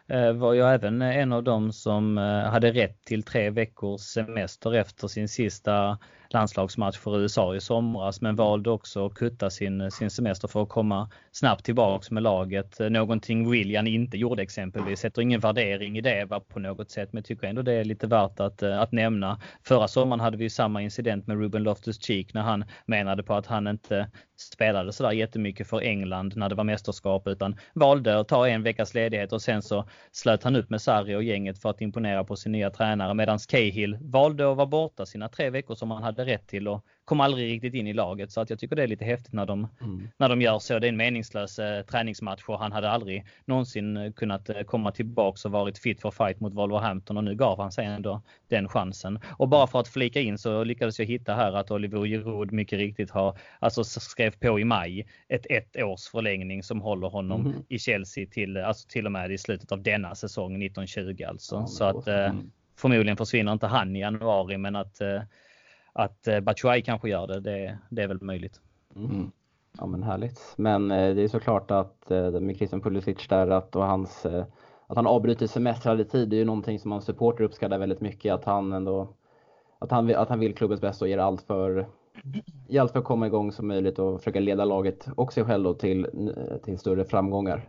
Eh, 0.06 0.32
var 0.32 0.52
ju 0.52 0.60
även 0.60 1.02
en 1.02 1.32
av 1.32 1.42
dem 1.42 1.72
som 1.72 2.18
eh, 2.18 2.50
hade 2.50 2.72
rätt 2.72 3.04
till 3.04 3.22
tre 3.22 3.50
veckors 3.50 4.00
semester 4.00 4.74
efter 4.74 5.08
sin 5.08 5.28
sista 5.28 5.98
landslagsmatch 6.34 6.98
för 6.98 7.18
USA 7.20 7.54
i 7.54 7.60
somras 7.60 8.20
men 8.20 8.36
valde 8.36 8.70
också 8.70 9.06
att 9.06 9.14
kutta 9.14 9.50
sin, 9.50 9.90
sin 9.90 10.10
semester 10.10 10.48
för 10.48 10.62
att 10.62 10.68
komma 10.68 11.10
snabbt 11.32 11.64
tillbaks 11.64 12.10
med 12.10 12.22
laget. 12.22 12.78
Någonting 12.78 13.50
William 13.50 13.86
inte 13.86 14.16
gjorde 14.16 14.42
exempelvis. 14.42 15.00
Sätter 15.00 15.22
ingen 15.22 15.40
värdering 15.40 15.98
i 15.98 16.00
det 16.00 16.28
på 16.48 16.58
något 16.58 16.90
sätt 16.90 17.12
men 17.12 17.22
tycker 17.22 17.46
ändå 17.46 17.62
det 17.62 17.72
är 17.72 17.84
lite 17.84 18.06
värt 18.06 18.40
att, 18.40 18.62
eh, 18.62 18.80
att 18.80 18.92
nämna. 18.92 19.40
Förra 19.66 19.88
sommaren 19.88 20.20
hade 20.20 20.36
vi 20.36 20.50
samma 20.50 20.82
incident 20.82 21.26
med 21.26 21.38
Ruben 21.38 21.62
Loftus-Cheek 21.62 22.34
när 22.34 22.42
han 22.42 22.64
menade 22.86 23.22
på 23.22 23.34
att 23.34 23.46
han 23.46 23.66
inte 23.66 24.08
spelade 24.36 24.92
sådär 24.92 25.12
jättemycket 25.12 25.66
för 25.66 25.80
England 25.80 26.36
när 26.36 26.48
det 26.48 26.54
var 26.54 26.64
mästerskap 26.64 27.28
utan 27.28 27.56
valde 27.74 28.18
att 28.18 28.28
ta 28.28 28.48
en 28.48 28.62
veckas 28.62 28.94
ledighet 28.94 29.32
och 29.32 29.42
sen 29.42 29.62
så 29.62 29.88
slöt 30.12 30.42
han 30.42 30.56
upp 30.56 30.70
med 30.70 30.82
Sarri 30.82 31.16
och 31.16 31.22
gänget 31.22 31.58
för 31.58 31.70
att 31.70 31.80
imponera 31.80 32.24
på 32.24 32.36
sin 32.36 32.52
nya 32.52 32.70
tränare 32.70 33.14
medan 33.14 33.38
Cahill 33.38 33.98
valde 34.00 34.50
att 34.50 34.56
vara 34.56 34.66
borta 34.66 35.06
sina 35.06 35.28
tre 35.28 35.50
veckor 35.50 35.74
som 35.74 35.90
han 35.90 36.02
hade 36.02 36.23
rätt 36.24 36.46
till 36.46 36.68
och 36.68 36.84
kom 37.04 37.20
aldrig 37.20 37.52
riktigt 37.52 37.74
in 37.74 37.86
i 37.86 37.92
laget. 37.92 38.32
Så 38.32 38.40
att 38.40 38.50
jag 38.50 38.58
tycker 38.58 38.76
det 38.76 38.82
är 38.82 38.86
lite 38.86 39.04
häftigt 39.04 39.32
när 39.32 39.46
de, 39.46 39.68
mm. 39.80 40.08
när 40.16 40.28
de 40.28 40.42
gör 40.42 40.58
så. 40.58 40.78
Det 40.78 40.86
är 40.86 40.88
en 40.88 40.96
meningslös 40.96 41.58
eh, 41.58 41.82
träningsmatch 41.82 42.42
och 42.46 42.58
han 42.58 42.72
hade 42.72 42.90
aldrig 42.90 43.26
någonsin 43.44 43.96
eh, 43.96 44.12
kunnat 44.12 44.48
eh, 44.48 44.62
komma 44.62 44.92
tillbaks 44.92 45.44
och 45.44 45.50
varit 45.50 45.78
fit 45.78 46.00
for 46.00 46.10
fight 46.10 46.40
mot 46.40 46.54
Wolverhampton 46.54 47.16
och 47.16 47.24
nu 47.24 47.34
gav 47.34 47.60
han 47.60 47.72
sig 47.72 47.86
ändå 47.86 48.22
den 48.48 48.68
chansen. 48.68 49.18
Och 49.36 49.48
bara 49.48 49.66
för 49.66 49.80
att 49.80 49.88
flika 49.88 50.20
in 50.20 50.38
så 50.38 50.64
lyckades 50.64 50.98
jag 50.98 51.06
hitta 51.06 51.34
här 51.34 51.52
att 51.52 51.70
Oliver 51.70 52.06
Giroud 52.06 52.52
mycket 52.52 52.78
riktigt 52.78 53.10
har, 53.10 53.38
alltså 53.58 53.84
skrev 53.84 54.30
på 54.30 54.60
i 54.60 54.64
maj 54.64 55.06
ett 55.28 55.46
ett 55.50 55.76
års 55.82 56.08
förlängning 56.08 56.62
som 56.62 56.80
håller 56.80 57.08
honom 57.08 57.46
mm. 57.46 57.62
i 57.68 57.78
Chelsea 57.78 58.26
till, 58.26 58.56
alltså 58.56 58.88
till 58.88 59.06
och 59.06 59.12
med 59.12 59.32
i 59.32 59.38
slutet 59.38 59.72
av 59.72 59.82
denna 59.82 60.14
säsong 60.14 60.62
1920 60.62 61.24
alltså. 61.28 61.54
Ja, 61.54 61.66
så 61.66 61.84
att 61.84 62.08
eh, 62.08 62.34
förmodligen 62.76 63.16
försvinner 63.16 63.52
inte 63.52 63.66
han 63.66 63.96
i 63.96 64.00
januari 64.00 64.58
men 64.58 64.76
att 64.76 65.00
eh, 65.00 65.22
att 65.94 66.28
eh, 66.28 66.40
Batshuayi 66.40 66.82
kanske 66.82 67.08
gör 67.08 67.26
det, 67.26 67.40
det, 67.40 67.78
det 67.90 68.02
är 68.02 68.08
väl 68.08 68.22
möjligt. 68.22 68.60
Mm. 68.96 69.10
mm. 69.10 69.30
Ja 69.78 69.86
men 69.86 70.02
härligt. 70.02 70.54
Men 70.56 70.90
eh, 70.90 71.14
det 71.14 71.22
är 71.22 71.28
såklart 71.28 71.70
att 71.70 72.10
eh, 72.10 72.30
med 72.30 72.56
Christian 72.56 72.80
Pulisic 72.80 73.28
där 73.28 73.50
att, 73.50 73.76
och 73.76 73.84
hans, 73.84 74.26
att 74.86 74.96
han 74.96 75.06
avbryter 75.06 75.46
semestrar 75.46 76.00
i 76.00 76.04
tid, 76.04 76.28
det 76.28 76.36
är 76.36 76.38
ju 76.38 76.44
någonting 76.44 76.78
som 76.78 76.88
man 76.88 77.02
supporter 77.02 77.44
uppskattar 77.44 77.78
väldigt 77.78 78.00
mycket. 78.00 78.34
Att 78.34 78.44
han 78.44 78.72
ändå 78.72 79.14
att 79.78 79.90
han, 79.90 80.14
att 80.14 80.28
han 80.28 80.40
vill 80.40 80.54
klubbens 80.54 80.80
bästa 80.80 81.04
och 81.04 81.08
ger 81.08 81.18
allt 81.18 81.42
för, 81.42 81.86
ger 82.68 82.80
allt 82.80 82.92
för 82.92 82.98
att 82.98 83.04
komma 83.04 83.26
igång 83.26 83.52
som 83.52 83.68
möjligt 83.68 83.98
och 83.98 84.18
försöka 84.18 84.40
leda 84.40 84.64
laget 84.64 85.08
och 85.16 85.32
sig 85.32 85.44
själv 85.44 85.74
till, 85.74 86.06
till 86.64 86.78
större 86.78 87.04
framgångar. 87.04 87.68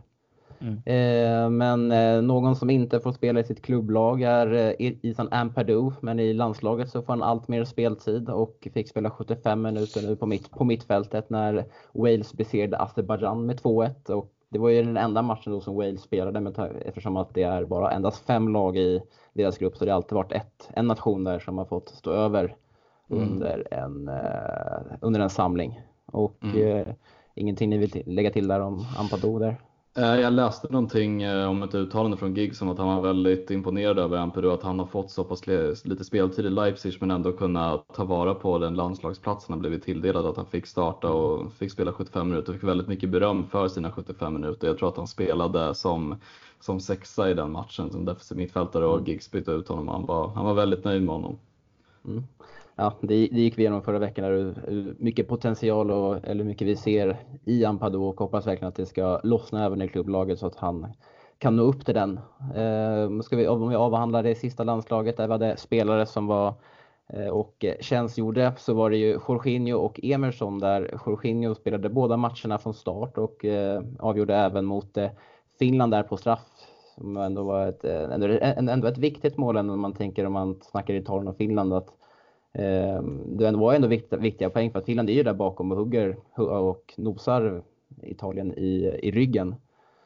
Mm. 0.60 0.82
Eh, 0.84 1.50
men 1.50 1.92
eh, 1.92 2.22
någon 2.22 2.56
som 2.56 2.70
inte 2.70 3.00
får 3.00 3.12
spela 3.12 3.40
i 3.40 3.44
sitt 3.44 3.62
klubblag 3.62 4.22
är 4.22 4.52
eh, 4.52 4.92
Isan 5.02 5.28
Ampadu, 5.32 5.90
men 6.00 6.20
i 6.20 6.32
landslaget 6.32 6.90
så 6.90 7.02
får 7.02 7.12
han 7.12 7.22
allt 7.22 7.48
mer 7.48 7.64
speltid 7.64 8.28
och 8.28 8.68
fick 8.74 8.88
spela 8.88 9.10
75 9.10 9.62
minuter 9.62 10.02
nu 10.02 10.16
på, 10.16 10.26
mitt, 10.26 10.50
på 10.50 10.64
mittfältet 10.64 11.30
när 11.30 11.64
Wales 11.92 12.34
besegrade 12.34 12.78
Azerbajdzjan 12.78 13.46
med 13.46 13.60
2-1 13.60 14.10
och 14.10 14.32
det 14.48 14.58
var 14.58 14.68
ju 14.68 14.82
den 14.82 14.96
enda 14.96 15.22
matchen 15.22 15.52
då 15.52 15.60
som 15.60 15.76
Wales 15.76 16.02
spelade 16.02 16.40
med, 16.40 16.82
eftersom 16.84 17.16
att 17.16 17.34
det 17.34 17.42
är 17.42 17.64
bara 17.64 17.92
endast 17.92 18.26
fem 18.26 18.48
lag 18.48 18.76
i 18.76 19.02
deras 19.32 19.58
grupp 19.58 19.76
så 19.76 19.84
det 19.84 19.90
har 19.90 19.96
alltid 19.96 20.16
varit 20.16 20.32
ett, 20.32 20.70
en 20.74 20.86
nation 20.86 21.24
där 21.24 21.38
som 21.38 21.58
har 21.58 21.64
fått 21.64 21.88
stå 21.88 22.10
över 22.10 22.56
mm. 23.10 23.22
under, 23.22 23.68
en, 23.70 24.10
under 25.00 25.20
en 25.20 25.30
samling. 25.30 25.80
Och 26.06 26.44
mm. 26.44 26.76
eh, 26.76 26.94
ingenting 27.34 27.70
ni 27.70 27.78
vill 27.78 28.02
lägga 28.06 28.30
till 28.30 28.48
där 28.48 28.60
om 28.60 28.86
Ampadu 28.98 29.38
där? 29.38 29.56
Eh, 29.98 30.20
jag 30.20 30.32
läste 30.32 30.68
någonting 30.70 31.22
eh, 31.22 31.50
om 31.50 31.62
ett 31.62 31.74
uttalande 31.74 32.16
från 32.16 32.34
Giggs 32.34 32.62
om 32.62 32.68
att 32.68 32.78
han 32.78 32.96
var 32.96 33.00
väldigt 33.02 33.50
imponerad 33.50 33.98
över 33.98 34.16
Ampero, 34.16 34.50
att 34.50 34.62
han 34.62 34.78
har 34.78 34.86
fått 34.86 35.10
så 35.10 35.24
pass 35.24 35.46
lite 35.84 36.04
speltid 36.04 36.46
i 36.46 36.50
Leipzig 36.50 36.96
men 37.00 37.10
ändå 37.10 37.32
kunnat 37.32 37.94
ta 37.94 38.04
vara 38.04 38.34
på 38.34 38.58
den 38.58 38.74
landslagsplats 38.74 39.48
han 39.48 39.60
blivit 39.60 39.84
tilldelad, 39.84 40.26
att 40.26 40.36
han 40.36 40.46
fick 40.46 40.66
starta 40.66 41.12
och 41.12 41.52
fick 41.52 41.72
spela 41.72 41.92
75 41.92 42.28
minuter. 42.28 42.52
Fick 42.52 42.62
väldigt 42.62 42.88
mycket 42.88 43.10
beröm 43.10 43.46
för 43.46 43.68
sina 43.68 43.92
75 43.92 44.34
minuter. 44.34 44.66
Jag 44.66 44.78
tror 44.78 44.88
att 44.88 44.96
han 44.96 45.06
spelade 45.06 45.74
som, 45.74 46.16
som 46.60 46.80
sexa 46.80 47.30
i 47.30 47.34
den 47.34 47.52
matchen 47.52 47.90
som 47.90 48.04
defensiv 48.04 48.38
mittfältare 48.38 48.86
och 48.86 48.98
Gigs 48.98 49.08
Giggs 49.08 49.30
bytte 49.30 49.50
ut 49.50 49.68
honom. 49.68 49.88
Han 49.88 50.06
var, 50.06 50.28
han 50.28 50.44
var 50.44 50.54
väldigt 50.54 50.84
nöjd 50.84 51.02
med 51.02 51.14
honom. 51.14 51.38
Mm 52.04 52.24
ja, 52.76 52.94
det, 53.00 53.06
det 53.08 53.40
gick 53.40 53.58
vi 53.58 53.62
igenom 53.62 53.82
förra 53.82 53.98
veckan, 53.98 54.24
hur 54.24 54.48
eh, 54.48 54.94
mycket 54.98 55.28
potential 55.28 55.90
och 55.90 56.24
eller 56.24 56.44
mycket 56.44 56.68
vi 56.68 56.76
ser 56.76 57.16
i 57.44 57.64
Ampadu 57.64 57.98
och 57.98 58.20
hoppas 58.20 58.46
verkligen 58.46 58.68
att 58.68 58.74
det 58.74 58.86
ska 58.86 59.20
lossna 59.22 59.64
även 59.64 59.82
i 59.82 59.88
klubblaget 59.88 60.38
så 60.38 60.46
att 60.46 60.56
han 60.56 60.86
kan 61.38 61.56
nå 61.56 61.62
upp 61.62 61.84
till 61.84 61.94
den. 61.94 62.20
Eh, 62.54 63.20
ska 63.20 63.36
vi, 63.36 63.48
om 63.48 63.68
vi 63.68 63.76
avhandlar 63.76 64.22
det 64.22 64.34
sista 64.34 64.64
landslaget 64.64 65.16
där 65.16 65.26
vi 65.26 65.32
hade 65.32 65.56
spelare 65.56 66.06
som 66.06 66.26
var 66.26 66.54
eh, 67.08 67.28
och 67.28 67.64
tjänstgjorde 67.80 68.52
så 68.56 68.74
var 68.74 68.90
det 68.90 68.96
ju 68.96 69.18
Jorginho 69.28 69.78
och 69.78 70.00
Emerson 70.02 70.58
där 70.58 71.00
Jorginho 71.06 71.54
spelade 71.54 71.88
båda 71.88 72.16
matcherna 72.16 72.58
från 72.58 72.74
start 72.74 73.18
och 73.18 73.44
eh, 73.44 73.82
avgjorde 73.98 74.34
även 74.34 74.64
mot 74.64 74.96
eh, 74.96 75.10
Finland 75.58 75.92
där 75.92 76.02
på 76.02 76.16
straff 76.16 76.46
som 76.94 77.16
ändå 77.16 77.42
var 77.42 77.66
ett, 77.66 77.84
eh, 77.84 78.02
ändå, 78.02 78.26
ändå 78.72 78.88
ett 78.88 78.98
viktigt 78.98 79.36
mål 79.36 79.56
om 79.56 79.80
man 79.80 79.92
tänker 79.92 80.26
om 80.26 80.32
man 80.32 80.60
snackar 80.62 80.94
Italien 80.94 81.28
och 81.28 81.36
Finland 81.36 81.72
att 81.72 81.88
det 83.26 83.50
var 83.50 83.74
ändå 83.74 83.88
viktiga 84.18 84.50
poäng 84.50 84.70
för 84.70 84.78
att 84.78 84.84
Finland 84.84 85.10
är 85.10 85.14
ju 85.14 85.22
där 85.22 85.34
bakom 85.34 85.72
och 85.72 85.78
hugger 85.78 86.16
och 86.36 86.94
nosar 86.96 87.62
Italien 88.02 88.54
i, 88.58 88.98
i 89.02 89.10
ryggen. 89.10 89.54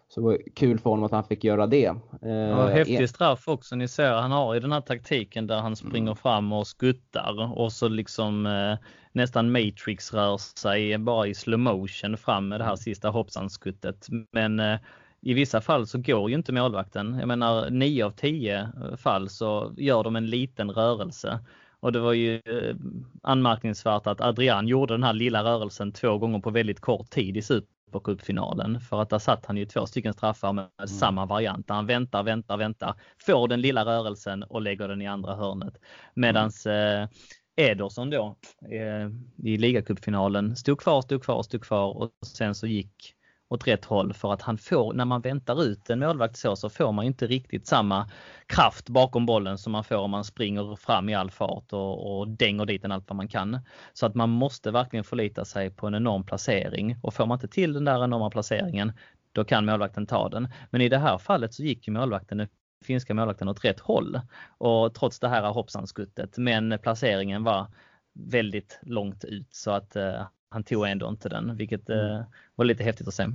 Så 0.08 0.20
det 0.20 0.26
var 0.26 0.38
kul 0.54 0.78
för 0.78 0.90
honom 0.90 1.04
att 1.04 1.12
han 1.12 1.24
fick 1.24 1.44
göra 1.44 1.66
det. 1.66 1.94
Ja, 2.20 2.68
häftig 2.68 3.10
straff 3.10 3.48
också. 3.48 3.76
Ni 3.76 3.88
ser, 3.88 4.12
han 4.12 4.30
har 4.30 4.54
ju 4.54 4.60
den 4.60 4.72
här 4.72 4.80
taktiken 4.80 5.46
där 5.46 5.60
han 5.60 5.76
springer 5.76 6.10
mm. 6.10 6.16
fram 6.16 6.52
och 6.52 6.66
skuttar 6.66 7.58
och 7.58 7.72
så 7.72 7.88
liksom 7.88 8.46
eh, 8.46 8.78
nästan 9.12 9.52
Matrix 9.52 10.14
rör 10.14 10.36
sig 10.36 10.98
bara 10.98 11.26
i 11.26 11.34
slow 11.34 11.58
motion 11.58 12.16
fram 12.16 12.48
med 12.48 12.60
det 12.60 12.64
här 12.64 12.76
sista 12.76 13.08
hoppsanskuttet. 13.08 14.06
Men 14.32 14.60
eh, 14.60 14.78
i 15.22 15.34
vissa 15.34 15.60
fall 15.60 15.86
så 15.86 15.98
går 15.98 16.30
ju 16.30 16.36
inte 16.36 16.52
målvakten. 16.52 17.16
Jag 17.18 17.28
menar 17.28 17.70
9 17.70 18.04
av 18.04 18.10
10 18.10 18.68
fall 18.96 19.28
så 19.28 19.74
gör 19.76 20.04
de 20.04 20.16
en 20.16 20.26
liten 20.26 20.70
rörelse. 20.70 21.40
Och 21.80 21.92
det 21.92 22.00
var 22.00 22.12
ju 22.12 22.34
eh, 22.34 22.76
anmärkningsvärt 23.22 24.06
att 24.06 24.20
Adrian 24.20 24.68
gjorde 24.68 24.94
den 24.94 25.02
här 25.02 25.12
lilla 25.12 25.44
rörelsen 25.44 25.92
två 25.92 26.18
gånger 26.18 26.38
på 26.38 26.50
väldigt 26.50 26.80
kort 26.80 27.10
tid 27.10 27.36
i 27.36 27.42
Supercupfinalen. 27.42 28.80
För 28.80 29.02
att 29.02 29.10
där 29.10 29.18
satt 29.18 29.46
han 29.46 29.56
ju 29.56 29.66
två 29.66 29.86
stycken 29.86 30.12
straffar 30.12 30.52
med 30.52 30.68
mm. 30.78 30.88
samma 30.88 31.26
variant. 31.26 31.68
Han 31.68 31.86
väntar, 31.86 32.22
väntar, 32.22 32.56
väntar, 32.56 32.94
får 33.26 33.48
den 33.48 33.60
lilla 33.60 33.84
rörelsen 33.84 34.42
och 34.42 34.62
lägger 34.62 34.88
den 34.88 35.02
i 35.02 35.06
andra 35.06 35.34
hörnet. 35.34 35.74
Medans 36.14 36.66
mm. 36.66 37.08
Ederson 37.56 38.10
då 38.10 38.36
eh, 38.70 39.10
i 39.48 39.56
ligacupfinalen 39.56 40.56
stod 40.56 40.80
kvar, 40.80 41.02
stod 41.02 41.24
kvar, 41.24 41.42
stod 41.42 41.62
kvar 41.62 41.96
och 41.96 42.10
sen 42.26 42.54
så 42.54 42.66
gick 42.66 43.14
åt 43.50 43.66
rätt 43.66 43.84
håll 43.84 44.12
för 44.12 44.32
att 44.32 44.42
han 44.42 44.58
får, 44.58 44.92
när 44.92 45.04
man 45.04 45.20
väntar 45.20 45.62
ut 45.62 45.90
en 45.90 45.98
målvakt 45.98 46.36
så, 46.36 46.56
så 46.56 46.70
får 46.70 46.92
man 46.92 47.04
inte 47.04 47.26
riktigt 47.26 47.66
samma 47.66 48.10
kraft 48.46 48.88
bakom 48.88 49.26
bollen 49.26 49.58
som 49.58 49.72
man 49.72 49.84
får 49.84 49.96
om 49.96 50.10
man 50.10 50.24
springer 50.24 50.76
fram 50.76 51.08
i 51.08 51.14
all 51.14 51.30
fart 51.30 51.72
och, 51.72 52.18
och 52.18 52.28
dänger 52.28 52.66
dit 52.66 52.82
den 52.82 52.92
allt 52.92 53.08
vad 53.08 53.16
man 53.16 53.28
kan. 53.28 53.58
Så 53.92 54.06
att 54.06 54.14
man 54.14 54.30
måste 54.30 54.70
verkligen 54.70 55.04
förlita 55.04 55.44
sig 55.44 55.70
på 55.70 55.86
en 55.86 55.94
enorm 55.94 56.24
placering 56.24 56.96
och 57.02 57.14
får 57.14 57.26
man 57.26 57.36
inte 57.36 57.48
till 57.48 57.72
den 57.72 57.84
där 57.84 58.04
enorma 58.04 58.30
placeringen, 58.30 58.92
då 59.32 59.44
kan 59.44 59.64
målvakten 59.64 60.06
ta 60.06 60.28
den. 60.28 60.48
Men 60.70 60.80
i 60.80 60.88
det 60.88 60.98
här 60.98 61.18
fallet 61.18 61.54
så 61.54 61.62
gick 61.62 61.88
ju 61.88 61.92
målvakten 61.92 62.38
den 62.38 62.48
finska 62.84 63.14
målvakten 63.14 63.48
åt 63.48 63.64
rätt 63.64 63.80
håll 63.80 64.20
och 64.58 64.94
trots 64.94 65.20
det 65.20 65.28
här 65.28 65.52
hoppsanskuttet. 65.52 66.38
Men 66.38 66.78
placeringen 66.82 67.44
var 67.44 67.66
väldigt 68.14 68.78
långt 68.82 69.24
ut 69.24 69.54
så 69.54 69.70
att 69.70 69.96
eh, 69.96 70.22
han 70.50 70.62
tog 70.62 70.88
ändå 70.88 71.08
inte 71.08 71.28
den, 71.28 71.56
vilket 71.56 71.88
mm. 71.88 72.16
eh, 72.16 72.22
var 72.54 72.64
lite 72.64 72.84
häftigt 72.84 73.08
att 73.08 73.14
se. 73.14 73.26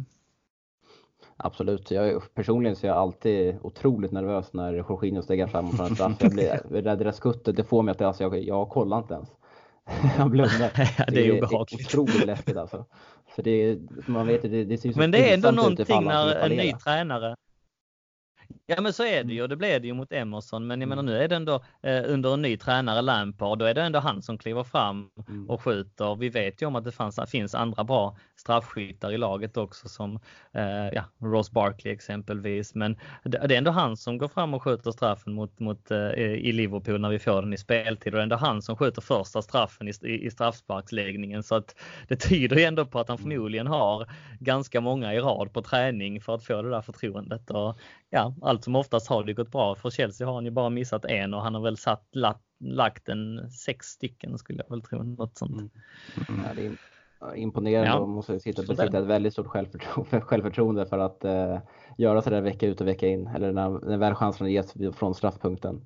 Absolut. 1.37 1.91
Jag, 1.91 2.33
personligen 2.33 2.75
så 2.75 2.85
är 2.85 2.89
jag 2.89 2.97
alltid 2.97 3.57
otroligt 3.61 4.11
nervös 4.11 4.53
när 4.53 4.73
Jorginho 4.73 5.21
stegar 5.21 5.47
fram 5.47 5.69
och 5.69 5.77
tar 5.77 5.85
en 5.85 5.95
straff. 5.95 6.15
Jag 6.19 6.31
blir 6.31 6.61
rädd 6.81 6.99
det 6.99 7.13
skuttet, 7.13 7.55
det 7.55 7.63
får 7.63 7.83
mig 7.83 7.91
att 7.91 8.01
alltså, 8.01 8.23
jag, 8.23 8.43
jag 8.43 8.69
kollar 8.69 8.97
inte 8.97 9.13
ens. 9.13 9.29
jag 10.17 10.29
blundar. 10.29 10.71
ja, 10.97 11.05
det 11.07 11.27
är 11.27 11.31
obehagligt. 11.31 11.89
Det 11.89 11.97
är 11.97 11.99
otroligt 11.99 12.25
läskigt 12.25 12.57
alltså. 12.57 12.85
För 13.35 13.43
det, 13.43 13.79
man 14.07 14.27
vet, 14.27 14.41
det, 14.41 14.63
det 14.65 14.77
ser 14.77 14.93
Men 14.95 15.11
det 15.11 15.29
är 15.29 15.33
ändå 15.33 15.51
någonting 15.51 16.03
när 16.03 16.35
en 16.35 16.51
ny 16.51 16.73
tränare 16.73 17.35
Ja 18.65 18.81
men 18.81 18.93
så 18.93 19.03
är 19.03 19.23
det 19.23 19.33
ju 19.33 19.41
och 19.41 19.49
det 19.49 19.55
blev 19.55 19.81
det 19.81 19.87
ju 19.87 19.93
mot 19.93 20.11
Emerson. 20.11 20.67
Men 20.67 20.81
jag 20.81 20.89
menar 20.89 21.03
mm. 21.03 21.13
nu 21.13 21.23
är 21.23 21.27
det 21.27 21.35
ändå 21.35 21.63
eh, 21.81 22.03
under 22.05 22.33
en 22.33 22.41
ny 22.41 22.57
tränare 22.57 23.01
Lampard. 23.01 23.59
Då 23.59 23.65
är 23.65 23.73
det 23.73 23.81
ändå 23.81 23.99
han 23.99 24.21
som 24.21 24.37
kliver 24.37 24.63
fram 24.63 25.09
mm. 25.27 25.49
och 25.49 25.61
skjuter. 25.61 26.15
Vi 26.15 26.29
vet 26.29 26.61
ju 26.61 26.65
om 26.65 26.75
att 26.75 26.83
det 26.83 26.91
fanns, 26.91 27.19
finns 27.27 27.55
andra 27.55 27.83
bra 27.83 28.17
straffskyttar 28.35 29.11
i 29.11 29.17
laget 29.17 29.57
också 29.57 29.89
som 29.89 30.19
eh, 30.53 30.87
ja, 30.93 31.03
Ross 31.21 31.51
Barkley 31.51 31.93
exempelvis. 31.93 32.75
Men 32.75 32.97
det, 33.23 33.47
det, 33.47 33.53
är 33.53 33.57
ändå 33.57 33.71
han 33.71 33.97
som 33.97 34.17
går 34.17 34.27
fram 34.27 34.53
och 34.53 34.63
skjuter 34.63 34.91
straffen 34.91 35.33
mot, 35.33 35.59
mot, 35.59 35.91
eh, 35.91 36.09
i 36.19 36.51
Liverpool 36.51 37.01
när 37.01 37.09
vi 37.09 37.19
får 37.19 37.41
den 37.41 37.53
i 37.53 37.57
speltid. 37.57 38.13
Och 38.13 38.17
det 38.17 38.21
är 38.21 38.23
ändå 38.23 38.35
han 38.35 38.61
som 38.61 38.77
skjuter 38.77 39.01
första 39.01 39.41
straffen 39.41 39.87
i, 39.87 39.91
i, 40.01 40.25
i 40.25 40.31
straffsparksläggningen. 40.31 41.43
Så 41.43 41.55
att 41.55 41.75
det 42.07 42.15
tyder 42.15 42.57
ju 42.57 42.63
ändå 42.63 42.85
på 42.85 42.99
att 42.99 43.07
han 43.07 43.17
mm. 43.17 43.29
förmodligen 43.29 43.67
har 43.67 44.07
ganska 44.39 44.81
många 44.81 45.13
i 45.13 45.19
rad 45.19 45.53
på 45.53 45.61
träning 45.61 46.21
för 46.21 46.35
att 46.35 46.43
få 46.43 46.61
det 46.61 46.69
där 46.69 46.81
förtroendet. 46.81 47.51
Och, 47.51 47.79
ja, 48.09 48.34
allt 48.41 48.63
som 48.63 48.75
oftast 48.75 49.07
har 49.07 49.23
det 49.23 49.33
gått 49.33 49.51
bra. 49.51 49.75
För 49.75 49.89
Chelsea 49.89 50.27
har 50.27 50.33
han 50.33 50.45
ju 50.45 50.51
bara 50.51 50.69
missat 50.69 51.05
en 51.05 51.33
och 51.33 51.41
han 51.41 51.55
har 51.55 51.61
väl 51.61 51.77
satt, 51.77 52.07
lagt, 52.11 52.43
lagt 52.59 53.09
en 53.09 53.51
sex 53.51 53.87
stycken 53.87 54.37
skulle 54.37 54.63
jag 54.67 54.75
väl 54.75 54.81
tro. 54.81 55.03
Något 55.03 55.37
sånt. 55.37 55.51
Mm. 55.51 55.69
Mm. 56.29 56.41
Ja, 56.45 56.53
det 56.55 56.65
är 56.65 56.75
imponerande 57.35 57.89
ja. 57.89 57.97
och 57.97 58.09
måste 58.09 58.39
sitta, 58.39 58.61
besitta 58.61 58.99
ett 58.99 59.05
väldigt 59.05 59.33
stort 59.33 59.47
självförtroende, 59.47 60.21
självförtroende 60.25 60.85
för 60.85 60.99
att 60.99 61.25
eh, 61.25 61.59
göra 61.97 62.21
så 62.21 62.29
där 62.29 62.41
vecka 62.41 62.67
ut 62.67 62.81
och 62.81 62.87
vecka 62.87 63.07
in. 63.07 63.27
Eller 63.27 63.51
när, 63.51 63.69
när 63.69 63.97
väl 63.97 64.15
chansen 64.15 64.51
ges 64.51 64.73
från 64.93 65.15
straffpunkten. 65.15 65.85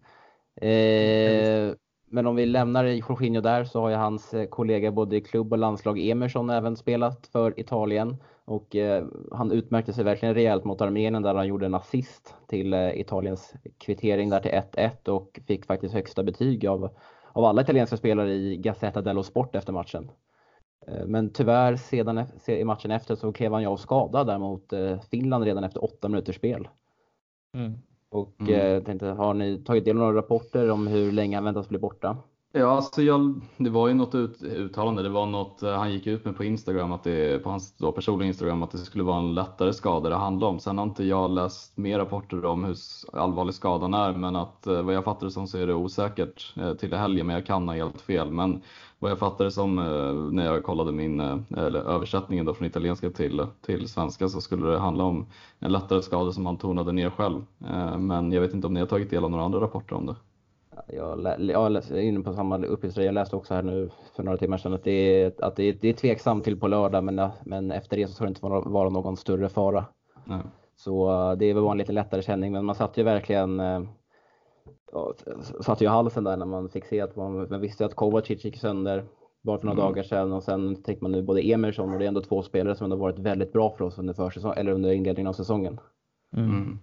Eh, 0.62 1.74
men 2.12 2.28
om 2.28 2.36
vi 2.36 2.46
lämnar 2.46 2.86
Jorginho 2.86 3.42
där 3.42 3.64
så 3.64 3.82
har 3.82 3.90
ju 3.90 3.96
hans 3.96 4.34
eh, 4.34 4.46
kollega 4.46 4.92
både 4.92 5.16
i 5.16 5.22
klubb 5.22 5.54
och 5.54 5.60
landslag 5.60 6.00
Emerson 6.00 6.50
även 6.50 6.78
spelat 6.78 7.28
för 7.28 7.60
Italien. 7.60 8.18
Och 8.50 8.76
eh, 8.76 9.06
han 9.32 9.52
utmärkte 9.52 9.94
sig 9.94 10.04
verkligen 10.04 10.36
rejält 10.36 10.64
mot 10.64 10.82
Armenien 10.82 11.24
där 11.24 11.36
han 11.36 11.48
gjorde 11.48 11.66
en 11.66 11.76
assist 11.76 12.36
till 12.48 12.74
eh, 12.74 13.00
Italiens 13.00 13.54
kvittering 13.78 14.30
där 14.30 14.40
till 14.40 14.52
1-1 14.52 15.10
och 15.10 15.40
fick 15.48 15.66
faktiskt 15.66 15.94
högsta 15.94 16.24
betyg 16.24 16.68
av, 16.68 16.90
av 17.32 17.46
alla 17.46 17.62
italienska 17.62 17.98
spelare 17.98 18.34
i 18.34 18.58
Gazzetta 18.58 19.02
dello 19.02 19.24
Sport 19.24 19.56
efter 19.56 19.74
matchen. 19.74 20.12
Eh, 20.88 21.06
men 21.06 21.34
tyvärr 21.34 21.76
sedan 21.76 22.26
i 22.48 22.64
matchen 22.64 22.92
efter 22.92 23.16
så 23.16 23.34
klev 23.34 23.54
han 23.54 23.62
ju 23.62 23.68
av 23.68 23.78
skadad 23.78 24.28
där 24.28 24.38
mot 24.38 24.74
eh, 24.74 25.00
Finland 25.12 25.44
redan 25.44 25.64
efter 25.64 25.84
åtta 25.84 26.10
minuters 26.10 26.36
spel. 26.36 26.68
Mm. 27.54 27.74
Och 28.10 28.42
mm. 28.42 28.54
Eh, 28.54 28.84
tänkte, 28.84 29.08
har 29.08 29.34
ni 29.34 29.58
tagit 29.58 29.86
del 29.86 29.98
av 29.98 30.04
några 30.04 30.18
rapporter 30.18 30.70
om 30.70 30.88
hur 30.88 31.12
länge 31.12 31.38
han 31.38 31.44
väntas 31.44 31.70
bli 31.70 31.80
borta? 31.80 32.18
Ja, 32.52 32.68
alltså 32.68 33.02
jag, 33.02 33.42
det 33.58 33.70
var 33.70 33.88
ju 33.88 33.94
något 33.94 34.16
ut, 34.16 34.42
uttalande. 34.44 35.04
Det 35.04 35.10
var 35.10 35.26
något 35.26 35.64
eh, 35.64 35.72
han 35.74 35.92
gick 35.94 36.08
ut 36.08 36.26
med 36.26 36.38
på 36.38 36.44
Instagram, 36.44 36.92
att 36.92 37.04
det, 37.04 37.44
på 37.44 37.50
hans 37.50 37.78
då 37.78 37.92
personliga 37.92 38.28
Instagram, 38.28 38.64
att 38.64 38.72
det 38.72 38.78
skulle 38.78 39.04
vara 39.04 39.18
en 39.18 39.34
lättare 39.34 39.74
skada 39.74 40.10
det 40.10 40.16
handlade 40.16 40.52
om. 40.52 40.60
Sen 40.60 40.78
har 40.78 40.86
inte 40.86 41.04
jag 41.04 41.32
läst 41.32 41.78
mer 41.78 42.00
rapporter 42.00 42.46
om 42.46 42.64
hur 42.64 42.76
allvarlig 43.14 43.54
skadan 43.54 43.94
är, 43.94 44.14
men 44.14 44.36
att 44.36 44.68
eh, 44.68 44.82
vad 44.82 44.96
jag 44.96 45.04
fattar 45.04 45.26
det 45.26 45.32
som 45.32 45.48
så 45.48 45.58
är 45.58 45.68
det 45.68 45.74
osäkert 45.74 46.54
eh, 46.58 46.74
till 46.74 46.94
helgen, 46.94 47.28
men 47.28 47.34
jag 47.36 47.46
kan 47.46 47.68
ha 47.68 47.76
helt 47.76 48.02
fel. 48.02 48.32
Men 48.32 48.62
vad 49.00 49.12
jag 49.12 49.20
fattar 49.20 49.46
det 49.46 49.52
som 49.52 49.76
när 50.32 50.46
jag 50.46 50.64
kollade 50.64 50.92
min 50.92 51.20
eller 51.58 51.80
översättningen 51.80 52.46
då 52.46 52.54
från 52.54 52.68
italienska 52.68 53.10
till, 53.10 53.46
till 53.66 53.90
svenska 53.90 54.30
så 54.30 54.42
skulle 54.42 54.68
det 54.68 54.80
handla 54.80 55.04
om 55.04 55.26
en 55.60 55.72
lättare 55.72 56.02
skada 56.02 56.32
som 56.32 56.46
han 56.46 56.58
tonade 56.58 56.92
ner 56.92 57.10
själv. 57.10 57.46
Men 57.98 58.32
jag 58.32 58.42
vet 58.42 58.54
inte 58.54 58.68
om 58.68 58.74
ni 58.74 58.80
har 58.80 58.88
tagit 58.88 59.10
del 59.10 59.24
av 59.24 59.32
några 59.32 59.46
andra 59.46 59.60
rapporter 59.62 59.96
om 59.96 60.06
det 60.06 60.16
jag, 60.88 61.40
jag 61.40 61.76
är 61.76 61.98
inne 62.02 62.20
på 62.20 62.34
samma 62.34 62.58
uppgifter. 62.66 63.02
Jag 63.02 63.14
läste 63.14 63.36
också 63.36 63.54
här 63.54 63.64
nu 63.64 63.90
för 64.16 64.24
några 64.24 64.38
timmar 64.38 64.58
sedan 64.58 64.74
att 64.74 64.84
det 64.84 64.92
är, 64.92 65.34
att 65.40 65.56
det 65.56 65.64
är, 65.64 65.78
det 65.82 65.90
är 65.90 65.94
tveksamt 65.94 66.44
till 66.44 66.60
på 66.60 66.68
lördag 66.68 67.04
men, 67.04 67.30
men 67.44 67.72
efter 67.72 67.98
det 67.98 68.08
så 68.08 68.14
ska 68.14 68.24
det 68.24 68.30
inte 68.30 68.46
vara 68.46 68.90
någon 68.90 69.18
större 69.18 69.50
fara. 69.50 69.86
Nej. 70.26 70.42
Så 70.76 71.12
eh, 71.12 71.38
det 71.38 71.46
är 71.46 71.54
väl 71.54 71.64
en 71.64 71.78
lite 71.78 71.94
lättare 71.94 72.22
känning 72.22 72.52
men 72.52 72.66
man 72.66 72.76
satt 72.76 72.98
ju 72.98 73.04
verkligen 73.04 73.60
eh, 73.60 73.82
satt 75.62 75.82
ju 75.82 75.86
i 75.86 75.90
halsen 75.90 76.24
där 76.24 76.38
när 76.38 76.46
man 76.46 76.70
fick 76.70 76.86
se 76.86 77.02
att 77.02 77.16
man, 77.16 77.48
man 77.50 77.62
visste 77.62 77.86
att 77.86 77.96
Kovacic 77.96 78.46
gick 78.46 78.58
sönder 78.58 79.06
bara 79.42 79.58
för 79.58 79.66
några 79.66 79.82
mm. 79.82 79.94
dagar 79.94 80.04
sedan 80.04 80.34
och 80.34 80.44
sen 80.44 80.84
tänkte 80.84 81.04
man 81.04 81.12
nu 81.12 81.22
både 81.22 81.42
Emerson 81.42 81.94
och 81.94 82.00
det 82.00 82.06
är 82.06 82.08
ändå 82.08 82.22
två 82.22 82.42
spelare 82.42 82.76
som 82.76 82.84
ändå 82.84 82.96
varit 82.96 83.20
väldigt 83.20 83.54
bra 83.54 83.70
för 83.78 83.86
oss 83.86 83.98
under 83.98 84.14
försäsong, 84.14 84.54
eller 84.58 84.72
under 84.72 84.92
inledningen 84.92 85.28
av 85.28 85.34
säsongen. 85.34 85.80
Mm. 86.38 86.80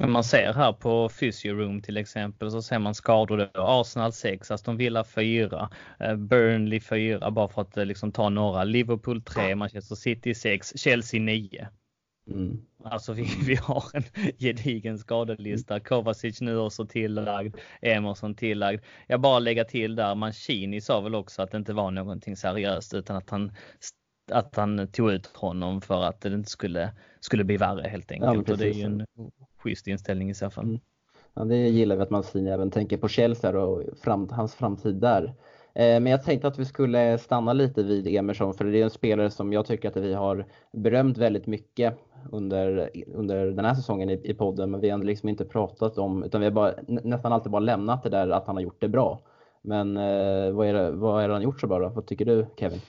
Mm. 0.00 0.12
Man 0.12 0.24
ser 0.24 0.52
här 0.52 0.72
på 0.72 1.08
Physio 1.08 1.54
Room 1.54 1.82
till 1.82 1.96
exempel 1.96 2.50
så 2.50 2.62
ser 2.62 2.78
man 2.78 2.94
skador 2.94 3.50
då. 3.54 3.62
Arsenal 3.62 4.12
6, 4.12 4.50
Aston 4.50 4.76
Villa 4.76 5.04
4, 5.04 5.70
eh, 6.00 6.16
Burnley 6.16 6.80
4 6.80 7.30
bara 7.30 7.48
för 7.48 7.62
att 7.62 7.76
eh, 7.76 7.84
liksom 7.84 8.12
ta 8.12 8.28
några. 8.28 8.64
Liverpool 8.64 9.22
3, 9.22 9.54
Manchester 9.54 9.94
City 9.94 10.34
6, 10.34 10.72
Chelsea 10.76 11.20
9. 11.20 11.68
Mm. 12.30 12.58
Alltså 12.84 13.12
vi, 13.12 13.22
vi 13.46 13.54
har 13.54 13.84
en 13.92 14.04
gedigen 14.38 14.98
skadelista. 14.98 15.80
Kovacic 15.80 16.40
nu 16.40 16.58
också 16.58 16.86
tillagd. 16.86 17.56
Emerson 17.82 18.34
tillagd. 18.34 18.84
Jag 19.06 19.20
bara 19.20 19.38
lägga 19.38 19.64
till 19.64 19.96
där, 19.96 20.14
Mancini 20.14 20.80
sa 20.80 21.00
väl 21.00 21.14
också 21.14 21.42
att 21.42 21.50
det 21.50 21.56
inte 21.58 21.72
var 21.72 21.90
någonting 21.90 22.36
seriöst 22.36 22.94
utan 22.94 23.16
att 23.16 23.30
han 23.30 23.52
att 24.30 24.56
han 24.56 24.88
tog 24.88 25.12
ut 25.12 25.26
honom 25.26 25.80
för 25.80 26.04
att 26.04 26.20
det 26.20 26.28
inte 26.34 26.50
skulle, 26.50 26.92
skulle 27.20 27.44
bli 27.44 27.56
värre 27.56 27.88
helt 27.88 28.12
enkelt. 28.12 28.48
Ja, 28.48 28.52
och 28.52 28.58
det 28.58 28.68
är 28.68 28.72
ju 28.72 28.82
en 28.82 29.06
schysst 29.68 29.86
inställning 29.86 30.30
i 30.30 30.34
så 30.34 30.50
fall. 30.50 30.64
Mm. 30.64 30.80
Ja, 31.34 31.44
det 31.44 31.56
gillar 31.56 31.96
vi 31.96 32.02
att 32.02 32.10
Mancini 32.10 32.50
även 32.50 32.70
tänker 32.70 32.96
på 32.96 33.08
Chelsea 33.08 33.58
och 33.58 33.82
fram, 34.02 34.28
hans 34.30 34.54
framtid 34.54 34.94
där. 34.94 35.24
Eh, 35.74 36.00
men 36.00 36.06
jag 36.06 36.24
tänkte 36.24 36.48
att 36.48 36.58
vi 36.58 36.64
skulle 36.64 37.18
stanna 37.18 37.52
lite 37.52 37.82
vid 37.82 38.06
Emerson 38.06 38.54
för 38.54 38.64
det 38.64 38.78
är 38.78 38.84
en 38.84 38.90
spelare 38.90 39.30
som 39.30 39.52
jag 39.52 39.66
tycker 39.66 39.88
att 39.88 39.96
vi 39.96 40.14
har 40.14 40.46
berömt 40.72 41.18
väldigt 41.18 41.46
mycket 41.46 41.94
under, 42.32 42.90
under 43.14 43.46
den 43.46 43.64
här 43.64 43.74
säsongen 43.74 44.10
i, 44.10 44.20
i 44.24 44.34
podden. 44.34 44.70
Men 44.70 44.80
vi 44.80 44.90
har 44.90 44.98
liksom 44.98 45.28
inte 45.28 45.44
pratat 45.44 45.98
om, 45.98 46.24
utan 46.24 46.40
vi 46.40 46.46
har 46.46 46.52
bara, 46.52 46.74
nästan 46.86 47.32
alltid 47.32 47.52
bara 47.52 47.60
lämnat 47.60 48.02
det 48.02 48.10
där 48.10 48.28
att 48.30 48.46
han 48.46 48.56
har 48.56 48.62
gjort 48.62 48.80
det 48.80 48.88
bra. 48.88 49.20
Men 49.62 49.96
eh, 49.96 50.50
vad, 50.50 50.66
är 50.66 50.72
det, 50.72 50.90
vad 50.90 51.24
är 51.24 51.28
det 51.28 51.34
han 51.34 51.42
gjort 51.42 51.60
så 51.60 51.66
bra 51.66 51.78
då? 51.78 51.88
Vad 51.88 52.06
tycker 52.06 52.24
du 52.24 52.46
Kevin? 52.56 52.80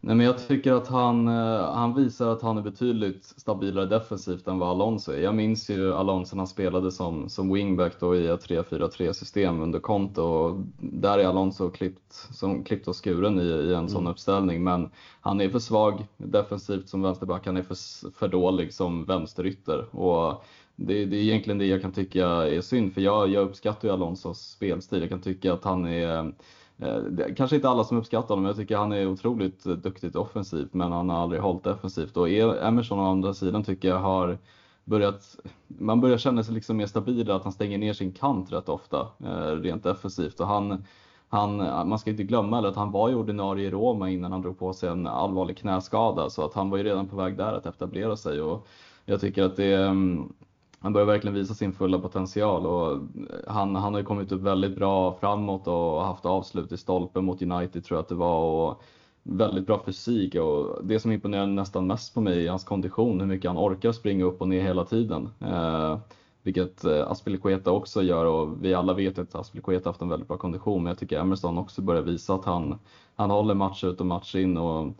Nej, 0.00 0.16
men 0.16 0.26
jag 0.26 0.48
tycker 0.48 0.72
att 0.72 0.88
han, 0.88 1.28
eh, 1.28 1.72
han 1.72 1.94
visar 1.94 2.32
att 2.32 2.42
han 2.42 2.58
är 2.58 2.62
betydligt 2.62 3.24
stabilare 3.24 3.86
defensivt 3.86 4.48
än 4.48 4.58
vad 4.58 4.68
Alonso 4.68 5.12
är. 5.12 5.20
Jag 5.20 5.34
minns 5.34 5.70
ju 5.70 5.94
Alonso 5.94 6.36
när 6.36 6.40
han 6.40 6.46
spelade 6.46 6.92
som, 6.92 7.28
som 7.28 7.52
wingback 7.54 8.00
då 8.00 8.16
i 8.16 8.26
ett 8.26 8.48
3-4-3 8.48 9.12
system 9.12 9.62
under 9.62 9.78
Conte 9.78 10.20
och 10.20 10.60
där 10.80 11.18
är 11.18 11.24
Alonso 11.24 11.70
klippt, 11.70 12.12
som, 12.12 12.64
klippt 12.64 12.88
och 12.88 13.04
skuren 13.04 13.40
i, 13.40 13.42
i 13.42 13.68
en 13.68 13.74
mm. 13.74 13.88
sån 13.88 14.06
uppställning. 14.06 14.64
Men 14.64 14.90
han 15.20 15.40
är 15.40 15.48
för 15.48 15.58
svag 15.58 16.06
defensivt 16.16 16.88
som 16.88 17.02
vänsterback, 17.02 17.46
han 17.46 17.56
är 17.56 17.62
för, 17.62 18.10
för 18.10 18.28
dålig 18.28 18.74
som 18.74 19.04
vänsterytter. 19.04 19.96
Och 19.96 20.44
det, 20.76 21.04
det, 21.04 21.16
är 21.16 21.22
egentligen 21.22 21.58
det 21.58 21.66
jag 21.66 21.82
kan 21.82 21.92
tycka 21.92 22.26
är 22.26 22.60
synd, 22.60 22.94
för 22.94 23.00
jag, 23.00 23.28
jag 23.28 23.48
uppskattar 23.48 23.88
ju 23.88 23.94
Alonsos 23.94 24.40
spelstil. 24.40 25.00
Jag 25.00 25.08
kan 25.08 25.20
tycka 25.20 25.52
att 25.52 25.64
han 25.64 25.86
är 25.86 26.32
Eh, 26.78 27.34
kanske 27.36 27.56
inte 27.56 27.68
alla 27.68 27.84
som 27.84 27.96
uppskattar 27.98 28.28
honom, 28.28 28.44
jag 28.44 28.56
tycker 28.56 28.76
han 28.76 28.92
är 28.92 29.06
otroligt 29.06 29.66
eh, 29.66 29.72
duktigt 29.72 30.16
offensivt, 30.16 30.74
men 30.74 30.92
han 30.92 31.08
har 31.08 31.22
aldrig 31.22 31.42
hållit 31.42 31.64
defensivt. 31.64 32.16
Och 32.16 32.28
e- 32.28 32.58
Emerson 32.62 32.98
å 32.98 33.10
andra 33.10 33.34
sidan 33.34 33.64
tycker 33.64 33.88
jag 33.88 33.98
har 33.98 34.38
börjat, 34.84 35.36
man 35.68 36.00
börjar 36.00 36.18
känna 36.18 36.42
sig 36.42 36.54
liksom 36.54 36.76
mer 36.76 36.86
stabil, 36.86 37.30
att 37.30 37.42
han 37.44 37.52
stänger 37.52 37.78
ner 37.78 37.92
sin 37.92 38.12
kant 38.12 38.52
rätt 38.52 38.68
ofta, 38.68 39.06
eh, 39.24 39.52
rent 39.52 39.82
defensivt. 39.82 40.40
Och 40.40 40.46
han, 40.46 40.84
han, 41.28 41.56
man 41.88 41.98
ska 41.98 42.10
inte 42.10 42.22
glömma 42.22 42.68
att 42.68 42.76
han 42.76 42.92
var 42.92 43.08
ju 43.08 43.14
ordinarie 43.14 43.66
i 43.66 43.70
Roma 43.70 44.10
innan 44.10 44.32
han 44.32 44.42
drog 44.42 44.58
på 44.58 44.72
sig 44.72 44.88
en 44.88 45.06
allvarlig 45.06 45.58
knäskada, 45.58 46.30
så 46.30 46.44
att 46.44 46.54
han 46.54 46.70
var 46.70 46.78
ju 46.78 46.84
redan 46.84 47.08
på 47.08 47.16
väg 47.16 47.36
där 47.36 47.52
att 47.52 47.66
etablera 47.66 48.16
sig. 48.16 48.40
Och 48.40 48.66
jag 49.04 49.20
tycker 49.20 49.42
att 49.42 49.56
det 49.56 49.74
mm, 49.74 50.32
han 50.80 50.92
börjar 50.92 51.06
verkligen 51.06 51.34
visa 51.34 51.54
sin 51.54 51.72
fulla 51.72 51.98
potential 51.98 52.66
och 52.66 52.92
eh, 52.92 52.98
han, 53.46 53.76
han 53.76 53.92
har 53.92 54.00
ju 54.00 54.06
kommit 54.06 54.32
upp 54.32 54.42
väldigt 54.42 54.76
bra 54.76 55.18
framåt 55.20 55.68
och 55.68 56.04
haft 56.04 56.26
avslut 56.26 56.72
i 56.72 56.76
stolpen 56.76 57.24
mot 57.24 57.42
United 57.42 57.84
tror 57.84 57.96
jag 57.96 58.02
att 58.02 58.08
det 58.08 58.14
var 58.14 58.44
och 58.44 58.82
väldigt 59.22 59.66
bra 59.66 59.82
fysik 59.86 60.34
och 60.34 60.84
det 60.84 61.00
som 61.00 61.12
imponerar 61.12 61.46
nästan 61.46 61.86
mest 61.86 62.14
på 62.14 62.20
mig 62.20 62.46
är 62.46 62.50
hans 62.50 62.64
kondition, 62.64 63.20
hur 63.20 63.26
mycket 63.26 63.50
han 63.50 63.58
orkar 63.58 63.92
springa 63.92 64.24
upp 64.24 64.40
och 64.40 64.48
ner 64.48 64.62
hela 64.62 64.84
tiden. 64.84 65.28
Eh, 65.40 65.98
vilket 66.42 66.70
Aspelikueta 66.70 67.10
Aspilicueta 67.10 67.70
också 67.70 68.02
gör 68.02 68.24
och 68.24 68.64
vi 68.64 68.74
alla 68.74 68.94
vet 68.94 69.18
att 69.18 69.34
Aspilicueta 69.34 69.88
haft 69.88 70.02
en 70.02 70.08
väldigt 70.08 70.28
bra 70.28 70.36
kondition 70.36 70.82
men 70.82 70.90
jag 70.90 70.98
tycker 70.98 71.20
Emerson 71.20 71.58
också 71.58 71.82
börjar 71.82 72.02
visa 72.02 72.34
att 72.34 72.44
han, 72.44 72.78
han 73.16 73.30
håller 73.30 73.54
match 73.54 73.84
ut 73.84 74.00
och 74.00 74.06
match 74.06 74.34
in 74.34 74.56
och 74.56 74.92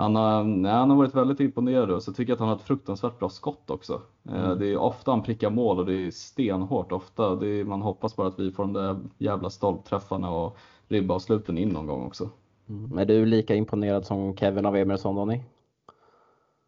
han 0.00 0.16
har, 0.16 0.44
nej, 0.44 0.72
han 0.72 0.90
har 0.90 0.96
varit 0.96 1.14
väldigt 1.14 1.40
imponerad 1.40 1.90
och 1.90 2.02
så 2.02 2.12
tycker 2.12 2.30
jag 2.30 2.34
att 2.34 2.40
han 2.40 2.48
har 2.48 2.56
ett 2.56 2.62
fruktansvärt 2.62 3.18
bra 3.18 3.28
skott 3.28 3.70
också. 3.70 4.02
Eh, 4.28 4.44
mm. 4.44 4.58
Det 4.58 4.66
är 4.66 4.76
ofta 4.76 5.10
han 5.10 5.22
prickar 5.22 5.50
mål 5.50 5.78
och 5.78 5.86
det 5.86 6.06
är 6.06 6.10
stenhårt 6.10 6.92
ofta. 6.92 7.34
Det 7.34 7.46
är, 7.46 7.64
man 7.64 7.82
hoppas 7.82 8.16
bara 8.16 8.28
att 8.28 8.38
vi 8.38 8.52
får 8.52 8.62
de 8.62 8.72
där 8.72 9.00
jävla 9.18 9.50
stolpträffarna 9.50 10.30
och 10.30 10.56
ribbavsluten 10.88 11.58
in 11.58 11.68
någon 11.68 11.86
gång 11.86 12.06
också. 12.06 12.30
Mm. 12.68 12.98
Är 12.98 13.04
du 13.04 13.26
lika 13.26 13.54
imponerad 13.54 14.06
som 14.06 14.36
Kevin 14.36 14.66
av 14.66 14.76
Emerson 14.76 15.16
Donny? 15.16 15.40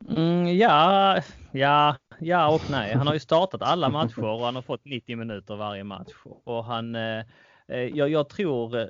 Mm, 0.08 0.56
ja, 0.56 1.20
ja, 1.52 1.96
ja 2.18 2.54
och 2.54 2.70
nej. 2.70 2.94
Han 2.94 3.06
har 3.06 3.14
ju 3.14 3.20
startat 3.20 3.62
alla 3.62 3.88
matcher 3.88 4.24
och 4.24 4.40
han 4.40 4.54
har 4.54 4.62
fått 4.62 4.84
90 4.84 5.16
minuter 5.16 5.56
varje 5.56 5.84
match. 5.84 6.12
Och 6.44 6.64
han, 6.64 6.94
eh, 6.94 7.18
eh 7.68 7.78
jag, 7.78 8.08
jag 8.08 8.28
tror 8.28 8.78
eh, 8.78 8.86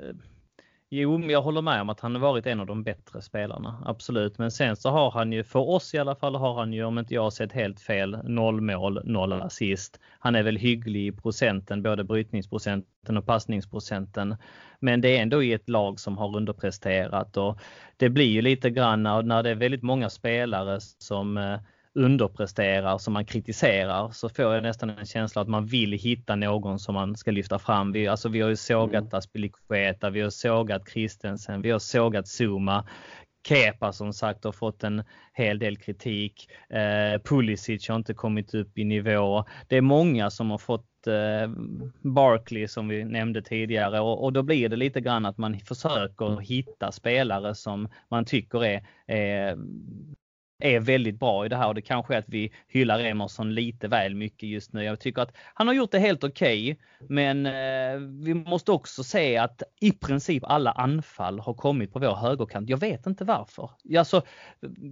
Jo, 0.94 1.18
men 1.18 1.30
jag 1.30 1.42
håller 1.42 1.62
med 1.62 1.80
om 1.80 1.88
att 1.88 2.00
han 2.00 2.14
har 2.14 2.22
varit 2.22 2.46
en 2.46 2.60
av 2.60 2.66
de 2.66 2.82
bättre 2.82 3.22
spelarna. 3.22 3.82
Absolut. 3.86 4.38
Men 4.38 4.50
sen 4.50 4.76
så 4.76 4.90
har 4.90 5.10
han 5.10 5.32
ju, 5.32 5.44
för 5.44 5.58
oss 5.58 5.94
i 5.94 5.98
alla 5.98 6.14
fall, 6.14 6.34
har 6.34 6.54
han 6.54 6.72
ju 6.72 6.84
om 6.84 6.98
inte 6.98 7.14
jag 7.14 7.22
har 7.22 7.30
sett 7.30 7.52
helt 7.52 7.80
fel, 7.80 8.18
noll 8.24 8.60
mål, 8.60 9.00
noll 9.04 9.32
assist. 9.32 10.00
Han 10.18 10.34
är 10.34 10.42
väl 10.42 10.56
hygglig 10.56 11.06
i 11.06 11.12
procenten, 11.12 11.82
både 11.82 12.04
brytningsprocenten 12.04 13.16
och 13.16 13.26
passningsprocenten. 13.26 14.36
Men 14.80 15.00
det 15.00 15.16
är 15.16 15.22
ändå 15.22 15.42
i 15.42 15.52
ett 15.52 15.68
lag 15.68 16.00
som 16.00 16.18
har 16.18 16.36
underpresterat 16.36 17.36
och 17.36 17.58
det 17.96 18.08
blir 18.08 18.30
ju 18.30 18.42
lite 18.42 18.70
grann 18.70 19.02
när 19.02 19.42
det 19.42 19.50
är 19.50 19.54
väldigt 19.54 19.82
många 19.82 20.10
spelare 20.10 20.80
som 20.80 21.36
eh, 21.36 21.58
underpresterar, 21.94 22.98
som 22.98 23.12
man 23.12 23.24
kritiserar, 23.24 24.10
så 24.10 24.28
får 24.28 24.44
jag 24.44 24.62
nästan 24.62 24.90
en 24.90 25.06
känsla 25.06 25.42
att 25.42 25.48
man 25.48 25.66
vill 25.66 25.92
hitta 25.92 26.36
någon 26.36 26.78
som 26.78 26.94
man 26.94 27.16
ska 27.16 27.30
lyfta 27.30 27.58
fram. 27.58 27.92
Vi, 27.92 28.08
alltså, 28.08 28.28
vi 28.28 28.40
har 28.40 28.48
ju 28.48 28.56
sågat 28.56 29.02
mm. 29.02 29.18
Aspilicueta, 29.18 30.10
vi 30.10 30.20
har 30.20 30.30
sågat 30.30 30.88
Christensen, 30.88 31.62
vi 31.62 31.70
har 31.70 31.78
sågat 31.78 32.28
Zuma. 32.28 32.86
Kepa 33.48 33.92
som 33.92 34.12
sagt 34.12 34.44
har 34.44 34.52
fått 34.52 34.84
en 34.84 35.04
hel 35.32 35.58
del 35.58 35.76
kritik. 35.76 36.48
Eh, 36.70 37.20
Pulisic 37.24 37.88
har 37.88 37.96
inte 37.96 38.14
kommit 38.14 38.54
upp 38.54 38.78
i 38.78 38.84
nivå. 38.84 39.44
Det 39.68 39.76
är 39.76 39.80
många 39.80 40.30
som 40.30 40.50
har 40.50 40.58
fått 40.58 41.06
eh, 41.06 41.50
Barkley 42.02 42.68
som 42.68 42.88
vi 42.88 43.04
nämnde 43.04 43.42
tidigare 43.42 44.00
och, 44.00 44.24
och, 44.24 44.32
då 44.32 44.42
blir 44.42 44.68
det 44.68 44.76
lite 44.76 45.00
grann 45.00 45.26
att 45.26 45.38
man 45.38 45.60
försöker 45.60 46.40
hitta 46.40 46.92
spelare 46.92 47.54
som 47.54 47.88
man 48.08 48.24
tycker 48.24 48.64
är, 48.64 48.86
är 49.06 49.58
är 50.62 50.80
väldigt 50.80 51.18
bra 51.18 51.46
i 51.46 51.48
det 51.48 51.56
här 51.56 51.68
och 51.68 51.74
det 51.74 51.82
kanske 51.82 52.14
är 52.14 52.18
att 52.18 52.28
vi 52.28 52.52
hyllar 52.68 53.00
Emerson 53.00 53.54
lite 53.54 53.88
väl 53.88 54.14
mycket 54.14 54.48
just 54.48 54.72
nu. 54.72 54.84
Jag 54.84 55.00
tycker 55.00 55.22
att 55.22 55.36
han 55.54 55.66
har 55.66 55.74
gjort 55.74 55.90
det 55.90 55.98
helt 55.98 56.24
okej, 56.24 56.72
okay, 56.72 57.06
men 57.08 57.46
eh, 57.46 57.96
vi 58.24 58.34
måste 58.34 58.72
också 58.72 59.04
se 59.04 59.36
att 59.36 59.62
i 59.80 59.92
princip 59.92 60.44
alla 60.46 60.72
anfall 60.72 61.40
har 61.40 61.54
kommit 61.54 61.92
på 61.92 61.98
vår 61.98 62.14
högerkant. 62.14 62.68
Jag 62.68 62.78
vet 62.78 63.06
inte 63.06 63.24
varför. 63.24 63.70
Alltså, 63.98 64.22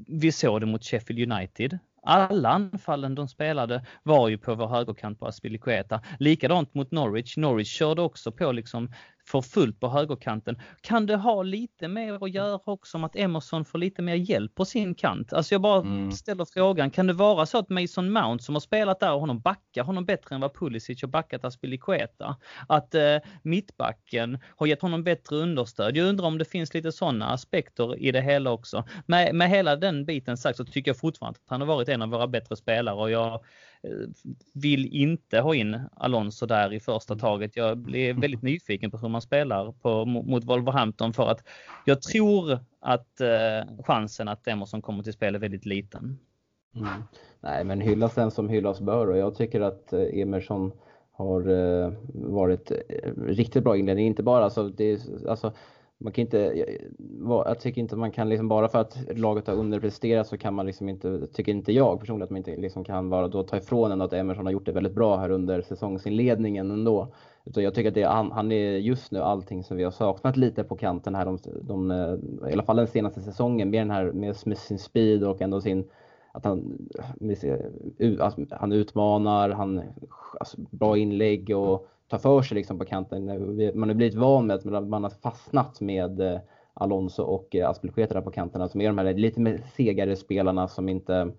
vi 0.07 0.33
såg 0.33 0.61
det 0.61 0.67
mot 0.67 0.85
Sheffield 0.85 1.33
United. 1.33 1.79
Alla 2.03 2.49
anfallen 2.49 3.15
de 3.15 3.29
spelade 3.29 3.85
var 4.03 4.29
ju 4.29 4.39
på 4.39 4.55
vår 4.55 4.69
högerkant 4.69 5.21
på 5.21 5.27
Aspilicueta. 5.27 6.03
Likadant 6.19 6.75
mot 6.75 6.91
Norwich. 6.91 7.37
Norwich 7.37 7.79
körde 7.79 8.03
också 8.03 8.33
på 8.33 8.53
liksom 8.53 8.93
får 9.31 9.43
fullt 9.43 9.81
på 9.81 9.89
högerkanten. 9.89 10.61
Kan 10.81 11.07
det 11.07 11.17
ha 11.17 11.43
lite 11.43 11.89
mer 11.89 12.25
att 12.25 12.31
göra 12.31 12.61
också 12.65 12.97
om 12.97 13.05
att 13.05 13.17
Emerson 13.17 13.65
får 13.65 13.79
lite 13.79 14.03
mer 14.03 14.15
hjälp 14.15 14.55
på 14.55 14.65
sin 14.65 14.95
kant? 14.95 15.33
Alltså 15.33 15.55
jag 15.55 15.63
bara 15.63 15.81
mm. 15.81 16.13
ställer 16.13 16.45
frågan, 16.45 16.91
kan 16.91 17.07
det 17.07 17.13
vara 17.13 17.47
så 17.47 17.59
att 17.59 17.69
Mason 17.69 18.13
Mount 18.13 18.45
som 18.45 18.55
har 18.55 18.61
spelat 18.61 19.01
där 19.01 19.13
och 19.13 19.21
honom 19.21 19.41
backar 19.41 19.85
honom 19.85 20.05
bättre 20.05 20.35
än 20.35 20.41
vad 20.41 20.55
Pulisic 20.55 21.03
har 21.03 21.09
backat 21.09 21.45
Aspilicueta? 21.45 22.37
Att 22.69 22.95
eh, 22.95 23.17
mittbacken 23.43 24.39
har 24.57 24.67
gett 24.67 24.83
honom 24.83 25.05
bättre 25.05 25.37
understöd. 25.37 25.97
Jag 25.97 26.07
undrar 26.07 26.27
om 26.27 26.39
det 26.39 26.45
finns 26.45 26.75
lite 26.75 26.93
sådana 26.93 27.27
aspekter 27.27 27.99
i 27.99 28.13
det 28.13 28.23
hela 28.23 28.51
också. 28.51 28.85
Med, 29.07 29.35
med 29.35 29.51
hela 29.51 29.77
den 29.77 30.05
biten 30.05 30.37
sagt 30.37 30.57
så 30.57 30.65
tycker 30.65 30.91
jag 30.91 30.99
fortfarande 30.99 31.39
att 31.45 31.51
han 31.51 31.61
har 31.61 31.69
varit 31.69 31.89
en 31.89 32.03
av 32.03 32.09
våra 32.09 32.27
bättre 32.27 32.57
spelare 32.57 32.97
och 32.97 33.11
jag 33.11 33.45
vill 34.55 34.87
inte 34.87 35.41
ha 35.41 35.55
in 35.55 35.81
Alonso 35.97 36.47
där 36.47 36.73
i 36.73 36.81
första 36.81 37.15
mm. 37.15 37.21
taget. 37.21 37.57
Jag 37.57 37.79
blir 37.79 38.15
väldigt 38.15 38.43
nyfiken 38.43 38.91
på 38.91 38.99
hur 38.99 39.09
man 39.09 39.23
spelar 39.23 39.73
på, 39.73 40.05
mot 40.05 40.45
Wolverhampton 40.45 41.13
för 41.13 41.29
att 41.29 41.49
jag 41.85 42.03
tror 42.03 42.59
att 42.81 43.21
eh, 43.21 43.83
chansen 43.85 44.29
att 44.29 44.49
Emerson 44.49 44.83
kommer 44.83 45.03
till 45.03 45.13
spel 45.13 45.35
är 45.35 45.39
väldigt 45.39 45.67
liten. 45.67 46.19
Mm. 46.77 46.89
Nej, 47.41 47.65
men 47.65 47.81
hyllas 47.81 48.15
den 48.15 48.31
som 48.31 48.49
hyllas 48.49 48.81
bör 48.81 49.07
och 49.07 49.19
jag 49.19 49.35
tycker 49.35 49.61
att 49.61 49.93
eh, 49.93 50.21
Emerson 50.21 50.73
har 51.13 51.49
eh, 51.49 51.93
varit 52.15 52.71
eh, 52.71 53.13
riktigt 53.27 53.65
bra 53.65 53.77
inledning. 53.77 54.07
Inte 54.07 54.23
bara 54.23 54.45
alltså, 54.45 54.69
det, 54.69 55.01
alltså 55.29 55.53
man 56.01 56.13
kan 56.13 56.23
inte, 56.23 56.67
jag 57.19 57.61
tycker 57.61 57.81
inte 57.81 57.97
man 57.97 58.11
kan 58.11 58.29
liksom 58.29 58.49
bara 58.49 58.69
för 58.69 58.79
att 58.79 58.99
laget 59.19 59.47
har 59.47 59.55
underpresterat 59.55 60.27
så 60.27 60.39
kan 60.39 60.55
man 60.55 60.67
liksom 60.67 60.89
inte, 60.89 61.27
tycker 61.27 61.53
inte 61.53 61.73
jag 61.73 62.01
personligen 62.01 62.25
att 62.25 62.31
man 62.31 62.37
inte 62.37 62.57
liksom 62.57 62.85
kan 62.85 63.11
bara 63.11 63.29
då 63.29 63.43
ta 63.43 63.57
ifrån 63.57 63.93
en 63.93 64.01
att 64.01 64.13
Emerson 64.13 64.47
har 64.47 64.53
gjort 64.53 64.67
det 64.67 64.73
väldigt 64.73 64.95
bra 64.95 65.17
här 65.17 65.31
under 65.31 65.63
säsongsinledningen 65.63 66.71
ändå. 66.71 67.13
Utan 67.45 67.63
jag 67.63 67.75
tycker 67.75 67.89
att 67.89 67.95
det 67.95 68.03
han, 68.03 68.33
han 68.33 68.53
är 68.53 68.77
just 68.77 69.13
nu 69.13 69.21
allting 69.21 69.65
som 69.65 69.77
vi 69.77 69.85
har 69.85 69.91
saknat 69.91 70.37
lite 70.37 70.65
på 70.65 70.77
kanten 70.77 71.15
här, 71.15 71.25
de, 71.25 71.39
de, 71.63 71.91
eh, 71.91 72.51
i 72.51 72.53
alla 72.53 72.63
fall 72.63 72.77
den 72.77 72.87
senaste 72.87 73.21
säsongen, 73.21 73.71
med 73.71 73.81
den 73.81 73.91
här 73.91 74.13
med, 74.13 74.37
med 74.47 74.59
sin 74.59 74.79
speed 74.79 75.25
och 75.25 75.43
ändå 75.43 75.61
sin 75.61 75.89
att 76.33 76.45
han, 76.45 76.89
alltså, 78.21 78.47
han 78.51 78.73
utmanar, 78.73 79.51
han 79.51 79.83
alltså, 80.41 80.57
bra 80.71 80.97
inlägg 80.97 81.57
och 81.57 81.89
ta 82.11 82.19
för 82.19 82.43
sig 82.43 82.55
liksom 82.55 82.79
på 82.79 82.85
kanten. 82.85 83.25
Man 83.75 83.89
har 83.89 83.95
blivit 83.95 84.15
van 84.15 84.47
med 84.47 84.57
att 84.57 84.89
man 84.89 85.03
har 85.03 85.11
fastnat 85.11 85.81
med 85.81 86.21
eh, 86.21 86.41
Alonso 86.75 87.23
och 87.23 87.57
eh, 87.57 87.75
där 87.83 88.21
på 88.21 88.31
kanterna 88.31 88.69
som 88.69 88.81
är 88.81 88.87
de 88.87 88.99
här 88.99 89.15
lite 89.15 89.41
mer 89.41 89.63
segare 89.77 90.17
spelarna 90.17 90.69
som 90.69 90.89
inte 90.89 91.33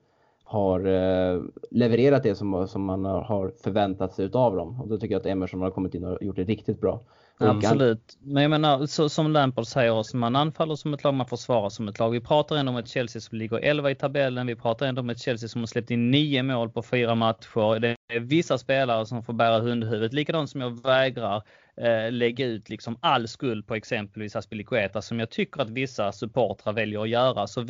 har 0.43 0.79
eh, 0.85 1.41
levererat 1.71 2.23
det 2.23 2.35
som, 2.35 2.67
som 2.67 2.85
man 2.85 3.05
har 3.05 3.53
förväntat 3.63 4.13
sig 4.13 4.25
utav 4.25 4.55
dem. 4.55 4.81
Och 4.81 4.87
då 4.87 4.97
tycker 4.97 5.15
jag 5.15 5.19
att 5.19 5.25
Emerson 5.25 5.61
har 5.61 5.71
kommit 5.71 5.95
in 5.95 6.05
och 6.05 6.23
gjort 6.23 6.35
det 6.35 6.43
riktigt 6.43 6.81
bra. 6.81 6.99
Mm. 7.41 7.57
Absolut. 7.57 8.17
Men 8.19 8.43
jag 8.43 8.49
menar, 8.49 8.85
så, 8.85 9.09
som 9.09 9.31
Lampard 9.31 9.67
säger, 9.67 10.17
man 10.17 10.35
anfaller 10.35 10.75
som 10.75 10.93
ett 10.93 11.03
lag, 11.03 11.13
man 11.13 11.27
försvarar 11.27 11.69
som 11.69 11.87
ett 11.87 11.99
lag. 11.99 12.11
Vi 12.11 12.21
pratar 12.21 12.55
ändå 12.55 12.71
om 12.71 12.77
ett 12.77 12.87
Chelsea 12.87 13.21
som 13.21 13.37
ligger 13.37 13.57
11 13.57 13.91
i 13.91 13.95
tabellen. 13.95 14.47
Vi 14.47 14.55
pratar 14.55 14.85
ändå 14.85 15.01
om 15.01 15.09
ett 15.09 15.19
Chelsea 15.19 15.49
som 15.49 15.61
har 15.61 15.67
släppt 15.67 15.91
in 15.91 16.11
9 16.11 16.43
mål 16.43 16.69
på 16.69 16.83
fyra 16.83 17.15
matcher. 17.15 17.79
Det 17.79 17.95
är 18.13 18.19
vissa 18.19 18.57
spelare 18.57 19.05
som 19.05 19.23
får 19.23 19.33
bära 19.33 19.59
hundhuvudet. 19.59 20.13
Likadant 20.13 20.49
som 20.49 20.61
jag 20.61 20.83
vägrar 20.83 21.43
eh, 21.81 22.11
lägga 22.11 22.45
ut 22.45 22.69
liksom 22.69 22.97
all 22.99 23.27
skuld 23.27 23.67
på 23.67 23.75
exempelvis 23.75 24.35
Aspilicueta 24.35 25.01
som 25.01 25.19
jag 25.19 25.29
tycker 25.29 25.61
att 25.61 25.69
vissa 25.69 26.11
supportrar 26.11 26.73
väljer 26.73 27.01
att 27.01 27.09
göra 27.09 27.47
så 27.47 27.61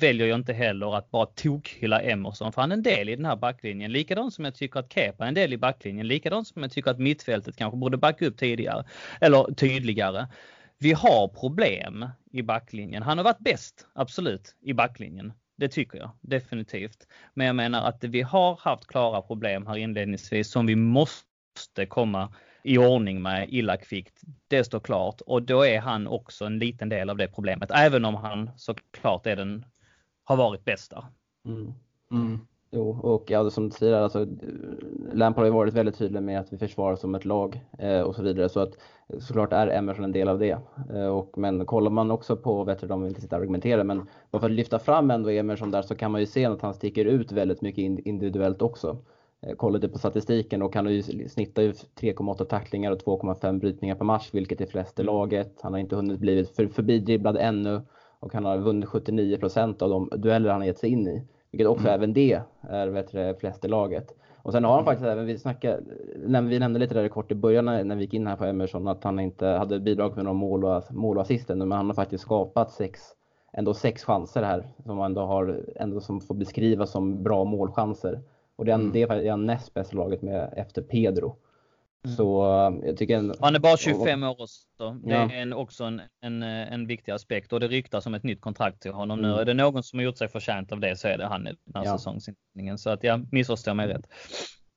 väljer 0.00 0.26
jag 0.26 0.38
inte 0.38 0.52
heller 0.52 0.96
att 0.96 1.10
bara 1.10 1.26
tokhylla 1.26 2.02
Emerson 2.02 2.52
för 2.52 2.60
han 2.60 2.72
är 2.72 2.76
en 2.76 2.82
del 2.82 3.08
i 3.08 3.16
den 3.16 3.24
här 3.24 3.36
backlinjen. 3.36 3.92
Likadant 3.92 4.34
som 4.34 4.44
jag 4.44 4.54
tycker 4.54 4.80
att 4.80 4.92
Kepa 4.92 5.24
är 5.24 5.28
en 5.28 5.34
del 5.34 5.52
i 5.52 5.58
backlinjen. 5.58 6.08
Likadant 6.08 6.48
som 6.48 6.62
jag 6.62 6.72
tycker 6.72 6.90
att 6.90 6.98
mittfältet 6.98 7.56
kanske 7.56 7.76
borde 7.76 7.96
backa 7.96 8.26
upp 8.26 8.38
tidigare 8.38 8.84
eller 9.20 9.54
tydligare. 9.54 10.26
vi 10.78 10.92
har 10.92 11.28
problem 11.28 12.08
i 12.32 12.42
backlinjen. 12.42 13.02
Han 13.02 13.18
har 13.18 13.24
varit 13.24 13.38
bäst, 13.38 13.86
absolut, 13.92 14.56
i 14.62 14.72
backlinjen. 14.72 15.32
Det 15.56 15.68
tycker 15.68 15.98
jag 15.98 16.10
definitivt. 16.20 17.06
Men 17.34 17.46
jag 17.46 17.56
menar 17.56 17.88
att 17.88 18.04
vi 18.04 18.22
har 18.22 18.56
haft 18.56 18.86
klara 18.86 19.22
problem 19.22 19.66
här 19.66 19.76
inledningsvis 19.76 20.50
som 20.50 20.66
vi 20.66 20.76
måste 20.76 21.86
komma 21.88 22.32
i 22.64 22.78
ordning 22.78 23.22
med 23.22 23.46
illa 23.50 23.76
kvickt. 23.76 24.20
Det 24.48 24.64
står 24.64 24.80
klart 24.80 25.20
och 25.20 25.42
då 25.42 25.66
är 25.66 25.80
han 25.80 26.06
också 26.06 26.44
en 26.44 26.58
liten 26.58 26.88
del 26.88 27.10
av 27.10 27.16
det 27.16 27.28
problemet. 27.28 27.70
Även 27.70 28.04
om 28.04 28.14
han 28.14 28.50
såklart 28.56 29.26
är 29.26 29.36
den, 29.36 29.64
har 30.24 30.36
varit 30.36 30.64
bästa. 30.64 31.04
Mm. 31.46 31.72
Mm. 32.12 32.38
Jo, 32.72 32.90
och 33.02 33.30
ja, 33.30 33.50
som 33.50 33.68
du 33.68 33.70
säger, 33.70 33.94
alltså, 33.94 34.26
Lampard 35.12 35.42
har 35.42 35.46
ju 35.46 35.52
varit 35.52 35.74
väldigt 35.74 35.98
tydlig 35.98 36.22
med 36.22 36.40
att 36.40 36.52
vi 36.52 36.58
försvarar 36.58 36.96
som 36.96 37.14
ett 37.14 37.24
lag 37.24 37.60
eh, 37.78 38.00
och 38.00 38.14
så 38.14 38.22
vidare. 38.22 38.48
Så 38.48 38.60
att 38.60 38.72
såklart 39.20 39.52
är 39.52 39.66
Emerson 39.66 40.04
en 40.04 40.12
del 40.12 40.28
av 40.28 40.38
det. 40.38 40.58
Eh, 40.94 41.06
och, 41.06 41.38
men 41.38 41.66
kollar 41.66 41.90
man 41.90 42.10
också 42.10 42.36
på, 42.36 42.64
vet 42.64 42.80
du, 42.80 42.86
de 42.86 43.00
vill 43.02 43.08
inte 43.08 43.20
sitta 43.20 43.36
och 43.36 43.42
argumentera, 43.42 43.84
men 43.84 44.06
bara 44.30 44.40
för 44.40 44.46
att 44.46 44.52
lyfta 44.52 44.78
fram 44.78 45.10
ändå 45.10 45.30
Emerson 45.30 45.70
där 45.70 45.82
så 45.82 45.94
kan 45.94 46.10
man 46.10 46.20
ju 46.20 46.26
se 46.26 46.44
att 46.44 46.62
han 46.62 46.74
sticker 46.74 47.04
ut 47.04 47.32
väldigt 47.32 47.62
mycket 47.62 48.06
individuellt 48.06 48.62
också. 48.62 48.96
Eh, 49.46 49.54
kollade 49.54 49.88
på 49.88 49.98
statistiken 49.98 50.62
och 50.62 50.74
han 50.74 50.86
har 50.86 50.92
ju 50.92 51.02
snittar 51.28 51.62
ju 51.62 51.72
3,8 51.72 52.44
tacklingar 52.44 52.92
och 52.92 52.98
2,5 52.98 53.58
brytningar 53.58 53.94
per 53.94 54.04
match, 54.04 54.30
vilket 54.32 54.60
är 54.60 54.66
flest 54.66 55.00
i 55.00 55.02
laget. 55.02 55.58
Han 55.62 55.72
har 55.72 55.80
inte 55.80 55.96
hunnit 55.96 56.20
blivit 56.20 56.56
för, 56.56 56.66
förbidribblad 56.66 57.36
ännu 57.36 57.80
och 58.20 58.34
han 58.34 58.44
har 58.44 58.58
vunnit 58.58 58.88
79% 58.88 59.82
av 59.82 59.90
de 59.90 60.10
dueller 60.16 60.50
han 60.50 60.60
har 60.60 60.66
gett 60.66 60.78
sig 60.78 60.90
in 60.90 61.08
i. 61.08 61.22
Vilket 61.50 61.68
också 61.68 61.86
mm. 61.86 61.94
även 61.94 62.12
det 62.12 62.42
är 62.62 62.86
du, 62.86 63.38
flest 63.40 63.64
i 63.64 63.68
laget. 63.68 64.14
Och 64.42 64.52
sen 64.52 64.64
har 64.64 64.74
han 64.74 64.84
faktiskt 64.84 65.06
även, 65.06 65.26
vi 65.26 65.38
snackade, 65.38 65.82
vi 66.48 66.58
nämnde 66.58 66.80
lite 66.80 66.94
där 66.94 67.08
kort 67.08 67.32
i 67.32 67.34
början 67.34 67.64
när, 67.64 67.96
vi 67.96 68.02
gick 68.02 68.14
in 68.14 68.26
här 68.26 68.36
på 68.36 68.44
Emerson, 68.44 68.88
att 68.88 69.04
han 69.04 69.20
inte 69.20 69.46
hade 69.46 69.80
bidragit 69.80 70.16
med 70.16 70.24
några 70.24 70.38
mål 70.38 70.64
och, 70.64 70.82
mål 70.90 71.16
och 71.16 71.22
assist 71.22 71.48
men 71.48 71.72
han 71.72 71.86
har 71.86 71.94
faktiskt 71.94 72.24
skapat 72.24 72.70
sex, 72.70 73.00
ändå 73.52 73.74
sex 73.74 74.04
chanser 74.04 74.42
här 74.42 74.68
som 74.84 75.00
ändå 75.00 75.20
har, 75.20 75.64
ändå 75.76 76.00
som 76.00 76.20
får 76.20 76.34
beskrivas 76.34 76.90
som 76.90 77.22
bra 77.22 77.44
målchanser. 77.44 78.20
Och 78.60 78.66
det 78.66 78.72
är, 78.72 78.74
mm. 78.74 78.92
det 78.92 79.02
är 79.02 79.30
han 79.30 79.46
näst 79.46 79.74
bäst 79.74 79.94
laget 79.94 80.22
med 80.22 80.52
efter 80.56 80.82
Pedro. 80.82 81.36
Mm. 82.04 82.16
Så 82.16 82.42
eh, 82.42 82.86
jag 82.88 82.96
tycker 82.96 83.16
en, 83.16 83.34
Han 83.40 83.54
är 83.54 83.58
bara 83.58 83.76
25 83.76 84.22
år 84.22 84.30
också. 84.42 84.90
Det 85.02 85.10
ja. 85.10 85.32
är 85.32 85.42
en, 85.42 85.52
också 85.52 85.84
en, 85.84 86.00
en, 86.20 86.42
en 86.42 86.86
viktig 86.86 87.12
aspekt 87.12 87.52
och 87.52 87.60
det 87.60 87.68
ryktas 87.68 88.06
om 88.06 88.14
ett 88.14 88.22
nytt 88.22 88.40
kontrakt 88.40 88.82
till 88.82 88.92
honom 88.92 89.18
mm. 89.18 89.30
nu. 89.30 89.36
Är 89.36 89.44
det 89.44 89.54
någon 89.54 89.82
som 89.82 89.98
har 89.98 90.04
gjort 90.04 90.18
sig 90.18 90.28
förtjänt 90.28 90.72
av 90.72 90.80
det 90.80 90.96
så 90.96 91.08
är 91.08 91.18
det 91.18 91.26
han 91.26 91.46
i 91.46 91.54
den 91.64 91.74
här 91.74 91.84
ja. 91.84 91.98
säsongsinledningen. 91.98 92.78
Så 92.78 92.90
att 92.90 93.04
jag 93.04 93.32
missförstår 93.32 93.74
mig 93.74 93.88
rätt. 93.88 94.08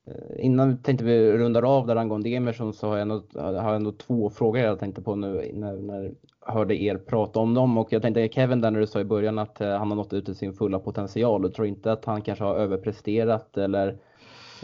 Eh, 0.06 0.46
innan 0.46 0.78
tänkte 0.78 1.06
vi 1.06 1.32
rundar 1.32 1.64
av 1.78 1.88
där 1.88 1.96
angående 1.96 2.30
Emerson 2.30 2.74
så 2.74 2.88
har 2.88 2.98
jag 2.98 3.02
ändå, 3.02 3.22
har 3.36 3.54
jag 3.54 3.76
ändå 3.76 3.92
två 3.92 4.30
frågor 4.30 4.62
jag 4.62 4.80
tänkte 4.80 5.02
på 5.02 5.16
nu 5.16 5.52
när, 5.54 5.74
när 5.74 6.12
jag 6.46 6.54
hörde 6.54 6.84
er 6.84 6.98
prata 6.98 7.40
om 7.40 7.54
dem. 7.54 7.78
Och 7.78 7.94
jag 7.94 8.02
tänkte 8.02 8.30
Kevin 8.30 8.62
där 8.62 8.72
när 8.72 8.80
du 8.80 8.88
sa 8.88 9.00
i 9.00 9.04
början 9.04 9.40
att 9.40 9.62
eh, 9.62 9.78
han 9.78 9.90
har 9.90 9.96
nått 9.96 10.14
ut 10.14 10.26
till 10.26 10.36
sin 10.36 10.54
fulla 10.54 10.80
potential. 10.80 11.42
Du 11.42 11.50
tror 11.50 11.68
inte 11.68 11.92
att 11.92 12.06
han 12.06 12.22
kanske 12.22 12.44
har 12.44 12.56
överpresterat 12.56 13.58
eller 13.58 13.98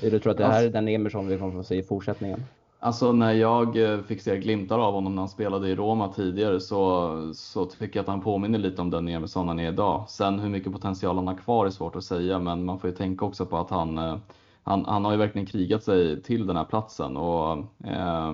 du 0.01 0.19
tror 0.19 0.31
att 0.31 0.37
det 0.37 0.45
här 0.45 0.65
är 0.65 0.69
den 0.69 0.87
Emerson 0.87 1.27
vi 1.27 1.37
kommer 1.37 1.53
få 1.53 1.63
se 1.63 1.75
i 1.75 1.83
fortsättningen? 1.83 2.43
Alltså 2.81 3.11
när 3.11 3.33
jag 3.33 3.93
eh, 3.93 3.99
fick 4.01 4.21
se 4.21 4.37
glimtar 4.37 4.79
av 4.79 4.93
honom 4.93 5.15
när 5.15 5.21
han 5.21 5.29
spelade 5.29 5.69
i 5.69 5.75
Roma 5.75 6.13
tidigare 6.13 6.59
så, 6.59 7.31
så 7.33 7.65
tycker 7.65 7.99
jag 7.99 8.03
att 8.03 8.09
han 8.09 8.21
påminner 8.21 8.59
lite 8.59 8.81
om 8.81 8.89
den 8.89 9.07
Emerson 9.07 9.47
han 9.47 9.59
är 9.59 9.71
idag. 9.71 10.05
Sen 10.09 10.39
hur 10.39 10.49
mycket 10.49 10.73
potential 10.73 11.15
han 11.15 11.27
har 11.27 11.37
kvar 11.37 11.65
är 11.65 11.69
svårt 11.69 11.95
att 11.95 12.03
säga 12.03 12.39
men 12.39 12.65
man 12.65 12.79
får 12.79 12.89
ju 12.89 12.95
tänka 12.95 13.25
också 13.25 13.45
på 13.45 13.57
att 13.57 13.69
han, 13.69 14.19
han, 14.69 14.85
han 14.85 15.05
har 15.05 15.11
ju 15.11 15.17
verkligen 15.17 15.45
krigat 15.45 15.83
sig 15.83 16.21
till 16.21 16.47
den 16.47 16.55
här 16.55 16.65
platsen. 16.65 17.17
Och, 17.17 17.57
eh, 17.85 18.33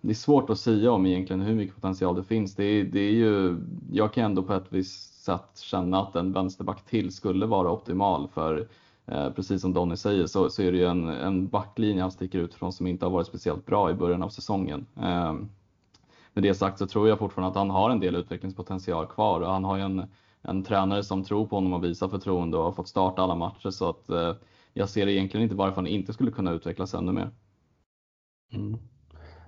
det 0.00 0.10
är 0.10 0.14
svårt 0.14 0.50
att 0.50 0.58
säga 0.58 0.92
om 0.92 1.06
egentligen 1.06 1.40
hur 1.40 1.54
mycket 1.54 1.74
potential 1.74 2.16
det 2.16 2.24
finns. 2.24 2.54
Det 2.54 2.64
är, 2.64 2.84
det 2.84 3.00
är 3.00 3.12
ju, 3.12 3.60
jag 3.92 4.12
kan 4.12 4.24
ändå 4.24 4.42
på 4.42 4.54
ett 4.54 4.66
visst 4.68 5.22
sätt 5.24 5.58
känna 5.58 6.00
att 6.00 6.16
en 6.16 6.32
vänsterback 6.32 6.84
till 6.84 7.12
skulle 7.12 7.46
vara 7.46 7.70
optimal 7.70 8.28
för 8.28 8.68
Eh, 9.10 9.30
precis 9.30 9.62
som 9.62 9.72
Donny 9.72 9.96
säger 9.96 10.26
så, 10.26 10.50
så 10.50 10.62
är 10.62 10.72
det 10.72 10.78
ju 10.78 10.86
en, 10.86 11.08
en 11.08 11.48
backlinje 11.48 12.02
han 12.02 12.10
sticker 12.10 12.38
ut 12.38 12.54
från 12.54 12.72
som 12.72 12.86
inte 12.86 13.04
har 13.04 13.10
varit 13.10 13.26
speciellt 13.26 13.66
bra 13.66 13.90
i 13.90 13.94
början 13.94 14.22
av 14.22 14.28
säsongen. 14.28 14.86
Eh, 14.96 15.32
med 16.32 16.42
det 16.42 16.54
sagt 16.54 16.78
så 16.78 16.86
tror 16.86 17.08
jag 17.08 17.18
fortfarande 17.18 17.50
att 17.50 17.56
han 17.56 17.70
har 17.70 17.90
en 17.90 18.00
del 18.00 18.14
utvecklingspotential 18.14 19.06
kvar 19.06 19.40
och 19.40 19.52
han 19.52 19.64
har 19.64 19.76
ju 19.76 19.82
en, 19.82 20.04
en 20.42 20.62
tränare 20.64 21.04
som 21.04 21.24
tror 21.24 21.46
på 21.46 21.56
honom 21.56 21.72
och 21.72 21.84
visar 21.84 22.08
förtroende 22.08 22.56
och 22.56 22.64
har 22.64 22.72
fått 22.72 22.88
starta 22.88 23.22
alla 23.22 23.34
matcher 23.34 23.70
så 23.70 23.88
att 23.88 24.10
eh, 24.10 24.34
jag 24.74 24.88
ser 24.88 25.08
egentligen 25.08 25.44
inte 25.44 25.54
varför 25.54 25.76
han 25.76 25.86
inte 25.86 26.12
skulle 26.12 26.30
kunna 26.30 26.52
utvecklas 26.52 26.94
ännu 26.94 27.12
mer. 27.12 27.30
Mm. 28.52 28.78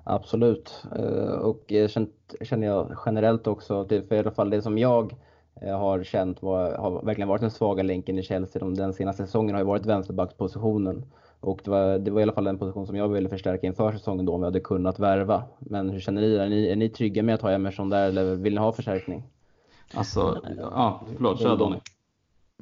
Absolut, 0.05 0.85
eh, 0.97 1.35
och 1.35 1.73
känner 2.43 2.67
jag 2.67 2.97
generellt 3.07 3.47
också, 3.47 3.89
för 3.89 4.15
i 4.15 4.19
alla 4.19 4.31
fall 4.31 4.51
det 4.51 4.63
som 4.63 4.79
jag 4.79 5.15
Eh, 5.61 5.79
har 5.79 6.05
känt 6.05 6.43
var, 6.43 6.75
har 6.75 7.03
verkligen 7.03 7.29
varit 7.29 7.41
den 7.41 7.51
svaga 7.51 7.83
länken 7.83 8.19
i 8.19 8.23
Chelsea 8.23 8.69
den 8.69 8.93
senaste 8.93 9.27
säsongen 9.27 9.55
har 9.55 9.61
ju 9.61 9.67
varit 9.67 9.87
vänsterbackspositionen. 9.87 11.05
Och 11.41 11.61
det 11.65 11.71
var, 11.71 11.99
det 11.99 12.11
var 12.11 12.21
i 12.21 12.23
alla 12.23 12.33
fall 12.33 12.45
den 12.45 12.59
position 12.59 12.87
som 12.87 12.97
jag 12.97 13.09
ville 13.09 13.29
förstärka 13.29 13.67
inför 13.67 13.93
säsongen 13.93 14.27
då 14.27 14.35
om 14.35 14.41
vi 14.41 14.45
hade 14.45 14.61
kunnat 14.61 14.99
värva. 14.99 15.45
Men 15.59 15.91
hur 15.91 16.01
känner 16.01 16.23
ni? 16.23 16.35
Är 16.35 16.49
ni, 16.49 16.69
är 16.69 16.77
ni 16.77 16.89
trygga 16.89 17.23
med 17.23 17.35
att 17.35 17.43
ha 17.43 17.51
Emerson 17.51 17.91
där 17.91 18.09
eller 18.09 18.35
vill 18.35 18.55
ni 18.55 18.61
ha 18.61 18.73
förstärkning? 18.73 19.23
Alltså, 19.95 20.41
ja, 20.59 21.01
förlåt, 21.17 21.41
kör 21.41 21.57
Donny. 21.57 21.77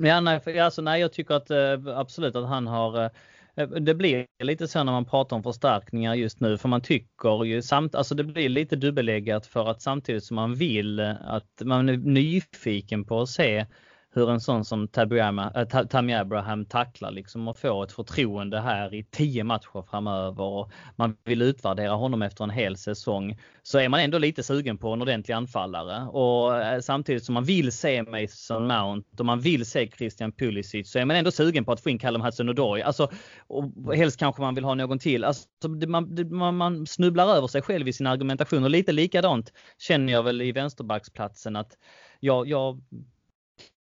Ja, 0.02 0.20
nej, 0.20 0.58
alltså, 0.60 0.82
nej, 0.82 1.00
jag 1.00 1.12
tycker 1.12 1.34
att 1.34 1.50
eh, 1.50 1.98
absolut 1.98 2.36
att 2.36 2.48
han 2.48 2.66
har 2.66 3.04
eh, 3.04 3.10
eh, 3.56 3.68
det 3.68 3.94
blir 3.94 4.26
lite 4.42 4.68
så 4.68 4.84
när 4.84 4.92
man 4.92 5.04
pratar 5.04 5.36
om 5.36 5.42
förstärkningar 5.42 6.14
just 6.14 6.40
nu 6.40 6.58
för 6.58 6.68
man 6.68 6.80
tycker 6.80 7.44
ju 7.44 7.62
samt, 7.62 7.94
alltså 7.94 8.14
det 8.14 8.24
blir 8.24 8.48
lite 8.48 8.76
dubbeläggat 8.76 9.46
för 9.46 9.70
att 9.70 9.82
samtidigt 9.82 10.24
som 10.24 10.34
man 10.34 10.54
vill 10.54 11.00
att 11.20 11.62
man 11.64 11.88
är 11.88 11.96
nyfiken 11.96 13.04
på 13.04 13.20
att 13.20 13.28
se 13.28 13.66
hur 14.12 14.30
en 14.30 14.40
sån 14.40 14.64
som 14.64 14.88
äh, 14.96 15.86
Tammy 15.88 16.12
Abraham 16.12 16.64
tacklar 16.64 17.10
liksom 17.10 17.48
och 17.48 17.58
får 17.58 17.84
ett 17.84 17.92
förtroende 17.92 18.60
här 18.60 18.94
i 18.94 19.04
tio 19.04 19.44
matcher 19.44 19.84
framöver 19.90 20.44
och 20.44 20.70
man 20.96 21.16
vill 21.24 21.42
utvärdera 21.42 21.92
honom 21.92 22.22
efter 22.22 22.44
en 22.44 22.50
hel 22.50 22.76
säsong 22.76 23.38
så 23.62 23.78
är 23.78 23.88
man 23.88 24.00
ändå 24.00 24.18
lite 24.18 24.42
sugen 24.42 24.78
på 24.78 24.92
en 24.92 25.02
ordentlig 25.02 25.34
anfallare 25.34 26.08
och 26.08 26.62
äh, 26.62 26.80
samtidigt 26.80 27.24
som 27.24 27.34
man 27.34 27.44
vill 27.44 27.72
se 27.72 28.02
Mason 28.02 28.66
Mount 28.66 29.08
och 29.18 29.26
man 29.26 29.40
vill 29.40 29.66
se 29.66 29.90
Christian 29.96 30.32
Pulisic 30.32 30.90
så 30.90 30.98
är 30.98 31.04
man 31.04 31.16
ändå 31.16 31.30
sugen 31.30 31.64
på 31.64 31.72
att 31.72 31.80
få 31.80 31.90
in 31.90 31.98
Callum 31.98 32.22
Hudson-Odoi. 32.22 32.82
Alltså, 32.82 33.10
och 33.46 33.94
helst 33.94 34.18
kanske 34.18 34.42
man 34.42 34.54
vill 34.54 34.64
ha 34.64 34.74
någon 34.74 34.98
till. 34.98 35.24
Alltså, 35.24 35.48
man, 35.88 36.28
man, 36.30 36.56
man 36.56 36.86
snubblar 36.86 37.36
över 37.36 37.46
sig 37.46 37.62
själv 37.62 37.88
i 37.88 37.92
sin 37.92 38.06
argumentation 38.06 38.64
och 38.64 38.70
lite 38.70 38.92
likadant 38.92 39.52
känner 39.78 40.12
jag 40.12 40.22
väl 40.22 40.42
i 40.42 40.52
vänsterbacksplatsen 40.52 41.56
att 41.56 41.76
jag, 42.20 42.48
jag 42.48 42.80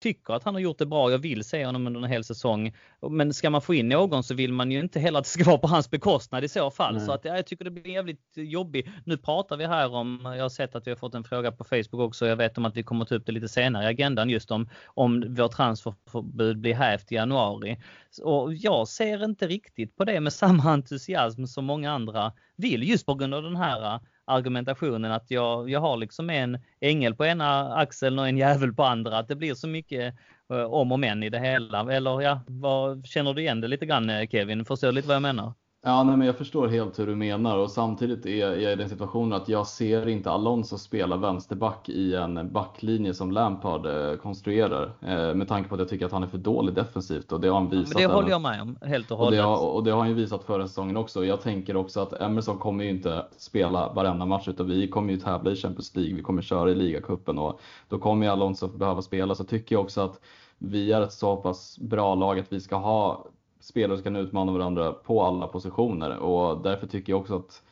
tycker 0.00 0.34
att 0.34 0.44
han 0.44 0.54
har 0.54 0.60
gjort 0.60 0.78
det 0.78 0.86
bra. 0.86 1.10
Jag 1.10 1.18
vill 1.18 1.44
se 1.44 1.66
honom 1.66 1.86
under 1.86 2.00
en 2.00 2.10
hel 2.10 2.24
säsong. 2.24 2.72
Men 3.10 3.34
ska 3.34 3.50
man 3.50 3.62
få 3.62 3.74
in 3.74 3.88
någon 3.88 4.22
så 4.22 4.34
vill 4.34 4.52
man 4.52 4.70
ju 4.70 4.80
inte 4.80 5.00
heller 5.00 5.18
att 5.18 5.24
det 5.24 5.30
ska 5.30 5.44
vara 5.44 5.58
på 5.58 5.68
hans 5.68 5.90
bekostnad 5.90 6.44
i 6.44 6.48
så 6.48 6.70
fall. 6.70 6.94
Nej. 6.94 7.06
Så 7.06 7.12
att, 7.12 7.24
ja, 7.24 7.36
jag 7.36 7.46
tycker 7.46 7.64
det 7.64 7.70
blir 7.70 7.86
jävligt 7.86 8.32
jobbigt. 8.34 8.86
Nu 9.04 9.16
pratar 9.16 9.56
vi 9.56 9.66
här 9.66 9.94
om, 9.94 10.20
jag 10.24 10.42
har 10.42 10.48
sett 10.48 10.74
att 10.74 10.86
vi 10.86 10.90
har 10.90 10.96
fått 10.96 11.14
en 11.14 11.24
fråga 11.24 11.52
på 11.52 11.64
Facebook 11.64 12.00
också. 12.00 12.26
Jag 12.26 12.36
vet 12.36 12.58
om 12.58 12.64
att 12.64 12.76
vi 12.76 12.82
kommer 12.82 13.04
ta 13.04 13.14
upp 13.14 13.26
det 13.26 13.32
lite 13.32 13.48
senare 13.48 13.84
i 13.84 13.86
agendan 13.86 14.30
just 14.30 14.50
om, 14.50 14.68
om 14.86 15.34
vårt 15.34 15.52
transferförbud 15.52 16.58
blir 16.58 16.74
hävt 16.74 17.12
i 17.12 17.14
januari. 17.14 17.78
Och 18.22 18.54
jag 18.54 18.88
ser 18.88 19.24
inte 19.24 19.46
riktigt 19.46 19.96
på 19.96 20.04
det 20.04 20.20
med 20.20 20.32
samma 20.32 20.62
entusiasm 20.72 21.44
som 21.44 21.64
många 21.64 21.92
andra 21.92 22.32
vill 22.56 22.88
just 22.88 23.06
på 23.06 23.14
grund 23.14 23.34
av 23.34 23.42
den 23.42 23.56
här 23.56 24.00
argumentationen 24.30 25.12
att 25.12 25.30
jag, 25.30 25.70
jag 25.70 25.80
har 25.80 25.96
liksom 25.96 26.30
en 26.30 26.58
ängel 26.80 27.14
på 27.14 27.24
ena 27.24 27.74
axeln 27.74 28.18
och 28.18 28.28
en 28.28 28.38
djävul 28.38 28.74
på 28.74 28.84
andra. 28.84 29.18
Att 29.18 29.28
det 29.28 29.36
blir 29.36 29.54
så 29.54 29.68
mycket 29.68 30.14
eh, 30.52 30.62
om 30.62 30.92
och 30.92 31.00
men 31.00 31.22
i 31.22 31.30
det 31.30 31.40
hela. 31.40 31.92
Eller 31.92 32.20
ja, 32.20 32.40
vad, 32.46 33.06
känner 33.06 33.34
du 33.34 33.42
igen 33.42 33.60
det 33.60 33.68
lite 33.68 33.86
grann 33.86 34.10
eh, 34.10 34.28
Kevin? 34.28 34.64
Förstår 34.64 34.88
du 34.88 34.92
lite 34.94 35.08
vad 35.08 35.14
jag 35.14 35.22
menar? 35.22 35.54
Ja, 35.82 36.02
nej, 36.02 36.16
men 36.16 36.26
jag 36.26 36.38
förstår 36.38 36.68
helt 36.68 36.98
hur 36.98 37.06
du 37.06 37.14
menar 37.14 37.58
och 37.58 37.70
samtidigt 37.70 38.26
är 38.26 38.36
jag 38.36 38.72
i 38.72 38.76
den 38.76 38.88
situationen 38.88 39.32
att 39.32 39.48
jag 39.48 39.66
ser 39.66 40.08
inte 40.08 40.30
Alonso 40.30 40.78
spela 40.78 41.16
vänsterback 41.16 41.88
i 41.88 42.14
en 42.14 42.52
backlinje 42.52 43.14
som 43.14 43.32
Lampard 43.32 43.86
eh, 43.86 44.16
konstruerar. 44.16 44.92
Eh, 45.00 45.34
med 45.34 45.48
tanke 45.48 45.68
på 45.68 45.74
att 45.74 45.78
jag 45.78 45.88
tycker 45.88 46.06
att 46.06 46.12
han 46.12 46.22
är 46.22 46.26
för 46.26 46.38
dålig 46.38 46.74
defensivt 46.74 47.32
och 47.32 47.40
det 47.40 47.48
har 47.48 47.54
han 47.54 47.70
visat. 47.70 47.94
Men 47.94 48.08
det 48.08 48.14
håller 48.14 48.30
jag 48.30 48.40
med 48.40 48.62
om 48.62 48.78
helt 48.82 49.10
och 49.10 49.18
hållet. 49.18 49.30
Och 49.30 49.36
det, 49.36 49.42
har, 49.42 49.74
och 49.74 49.84
det 49.84 49.90
har 49.90 49.98
han 49.98 50.08
ju 50.08 50.14
visat 50.14 50.44
förra 50.44 50.68
säsongen 50.68 50.96
också. 50.96 51.24
Jag 51.24 51.40
tänker 51.40 51.76
också 51.76 52.00
att 52.00 52.20
Emerson 52.20 52.58
kommer 52.58 52.84
ju 52.84 52.90
inte 52.90 53.26
spela 53.36 53.92
varenda 53.92 54.26
match 54.26 54.48
utan 54.48 54.66
vi 54.66 54.88
kommer 54.88 55.12
ju 55.12 55.18
tävla 55.18 55.50
i 55.50 55.56
Champions 55.56 55.96
League. 55.96 56.14
Vi 56.14 56.22
kommer 56.22 56.42
köra 56.42 56.70
i 56.70 56.74
ligacupen 56.74 57.38
och 57.38 57.60
då 57.88 57.98
kommer 57.98 58.26
ju 58.26 58.32
Alonso 58.32 58.68
behöva 58.68 59.02
spela. 59.02 59.34
Så 59.34 59.44
tycker 59.44 59.74
jag 59.74 59.82
också 59.82 60.00
att 60.00 60.20
vi 60.58 60.92
är 60.92 61.02
ett 61.02 61.12
så 61.12 61.36
pass 61.36 61.78
bra 61.78 62.14
lag 62.14 62.38
att 62.38 62.52
vi 62.52 62.60
ska 62.60 62.76
ha 62.76 63.26
spelare 63.60 63.96
som 63.96 64.04
kan 64.04 64.16
utmana 64.16 64.52
varandra 64.52 64.92
på 64.92 65.22
alla 65.22 65.46
positioner 65.46 66.18
och 66.18 66.62
därför 66.62 66.86
tycker 66.86 67.12
jag 67.12 67.20
också 67.20 67.36
att 67.36 67.62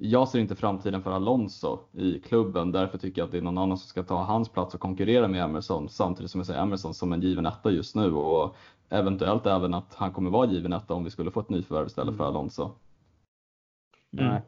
jag 0.00 0.28
ser 0.28 0.38
inte 0.38 0.56
framtiden 0.56 1.02
för 1.02 1.10
Alonso 1.10 1.78
i 1.92 2.20
klubben. 2.20 2.72
Därför 2.72 2.98
tycker 2.98 3.20
jag 3.20 3.26
att 3.26 3.32
det 3.32 3.38
är 3.38 3.42
någon 3.42 3.58
annan 3.58 3.78
som 3.78 3.88
ska 3.88 4.02
ta 4.02 4.22
hans 4.22 4.48
plats 4.48 4.74
och 4.74 4.80
konkurrera 4.80 5.28
med 5.28 5.44
Emerson. 5.44 5.88
Samtidigt 5.88 6.30
som 6.30 6.38
jag 6.38 6.46
ser 6.46 6.62
Emerson 6.62 6.94
som 6.94 7.12
en 7.12 7.20
given 7.20 7.46
etta 7.46 7.70
just 7.70 7.94
nu 7.94 8.12
och 8.12 8.56
eventuellt 8.88 9.46
även 9.46 9.74
att 9.74 9.94
han 9.94 10.12
kommer 10.12 10.30
vara 10.30 10.46
given 10.46 10.72
etta 10.72 10.94
om 10.94 11.04
vi 11.04 11.10
skulle 11.10 11.30
få 11.30 11.40
ett 11.40 11.48
nyförvärv 11.48 11.86
istället 11.86 12.16
för 12.16 12.24
mm. 12.24 12.36
Alonso. 12.36 12.70
Mm. 14.12 14.26
Nej, 14.26 14.42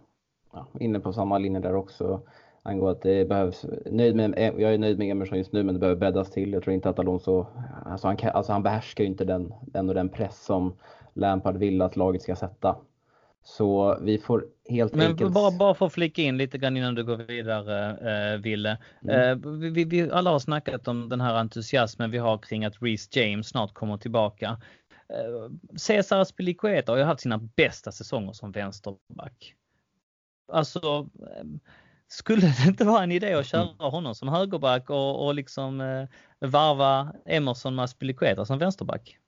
ja, 0.53 0.67
inne 0.81 1.01
på 1.01 1.13
samma 1.13 1.39
linje 1.39 1.61
där 1.61 1.75
också. 1.75 2.21
Angående 2.63 2.93
att 2.97 3.03
det 3.03 3.29
behövs, 3.29 3.67
nöjd 3.87 4.17
med, 4.17 4.55
jag 4.59 4.75
är 4.75 4.79
nöjd 4.79 4.99
med 4.99 5.11
Emerson 5.11 5.39
just 5.39 5.53
nu 5.53 5.63
men 5.63 5.75
det 5.75 5.81
behöver 5.81 6.01
bäddas 6.01 6.31
till. 6.31 6.53
Jag 6.53 6.63
tror 6.63 6.75
inte 6.75 6.89
att 6.89 6.99
Alonso, 6.99 7.47
alltså 7.87 8.07
han, 8.07 8.17
alltså 8.35 8.53
han 8.53 8.63
behärskar 8.63 9.05
ju 9.05 9.11
inte 9.11 9.25
den, 9.25 9.55
den 9.63 9.89
och 9.89 9.95
den 9.95 10.09
press 10.09 10.45
som 10.45 10.75
Lampard 11.15 11.57
vill 11.57 11.83
att 11.83 11.97
laget 11.97 12.23
ska 12.23 12.37
sätta. 12.37 12.77
Så 13.43 13.99
vi 14.03 14.19
får 14.19 14.47
helt 14.69 14.95
Men 14.95 15.11
enkelt... 15.11 15.33
bara, 15.33 15.51
bara 15.51 15.75
för 15.75 15.87
att 15.87 15.93
flika 15.93 16.23
in 16.23 16.37
lite 16.37 16.59
grann 16.59 16.77
innan 16.77 16.95
du 16.95 17.05
går 17.05 17.17
vidare, 17.17 17.91
eh, 17.91 18.41
Ville. 18.41 18.79
Mm. 19.03 19.45
Eh, 19.45 19.51
vi, 19.71 19.85
vi, 19.85 20.11
alla 20.11 20.31
har 20.31 20.39
snackat 20.39 20.89
om 20.89 21.09
den 21.09 21.21
här 21.21 21.35
entusiasmen 21.35 22.11
vi 22.11 22.19
har 22.19 22.39
kring 22.39 22.65
att 22.65 22.83
Reece 22.83 23.17
James 23.17 23.49
snart 23.49 23.75
kommer 23.75 23.97
tillbaka. 23.97 24.61
Eh, 25.09 25.51
Cesar 25.77 26.25
Spilicueta 26.25 26.93
har 26.93 26.97
ju 26.97 27.05
haft 27.05 27.21
sina 27.21 27.39
bästa 27.39 27.93
säsonger 27.93 28.33
som 28.33 28.53
vänsterback. 28.53 29.55
Alltså, 30.53 31.09
eh, 31.21 31.45
skulle 32.13 32.41
det 32.41 32.69
inte 32.69 32.85
vara 32.85 33.03
en 33.03 33.13
idé 33.13 33.33
att 33.33 33.47
köra 33.47 33.63
mm. 33.63 33.75
honom 33.79 34.15
som 34.15 34.29
högerback 34.29 34.91
och, 34.91 35.27
och 35.27 35.35
liksom 35.35 35.81
eh, 35.81 36.09
varva 36.49 37.13
Emerson 37.27 37.75
med 37.75 37.91
Spilicueta 37.91 38.45
som 38.45 38.59
vänsterback? 38.59 39.19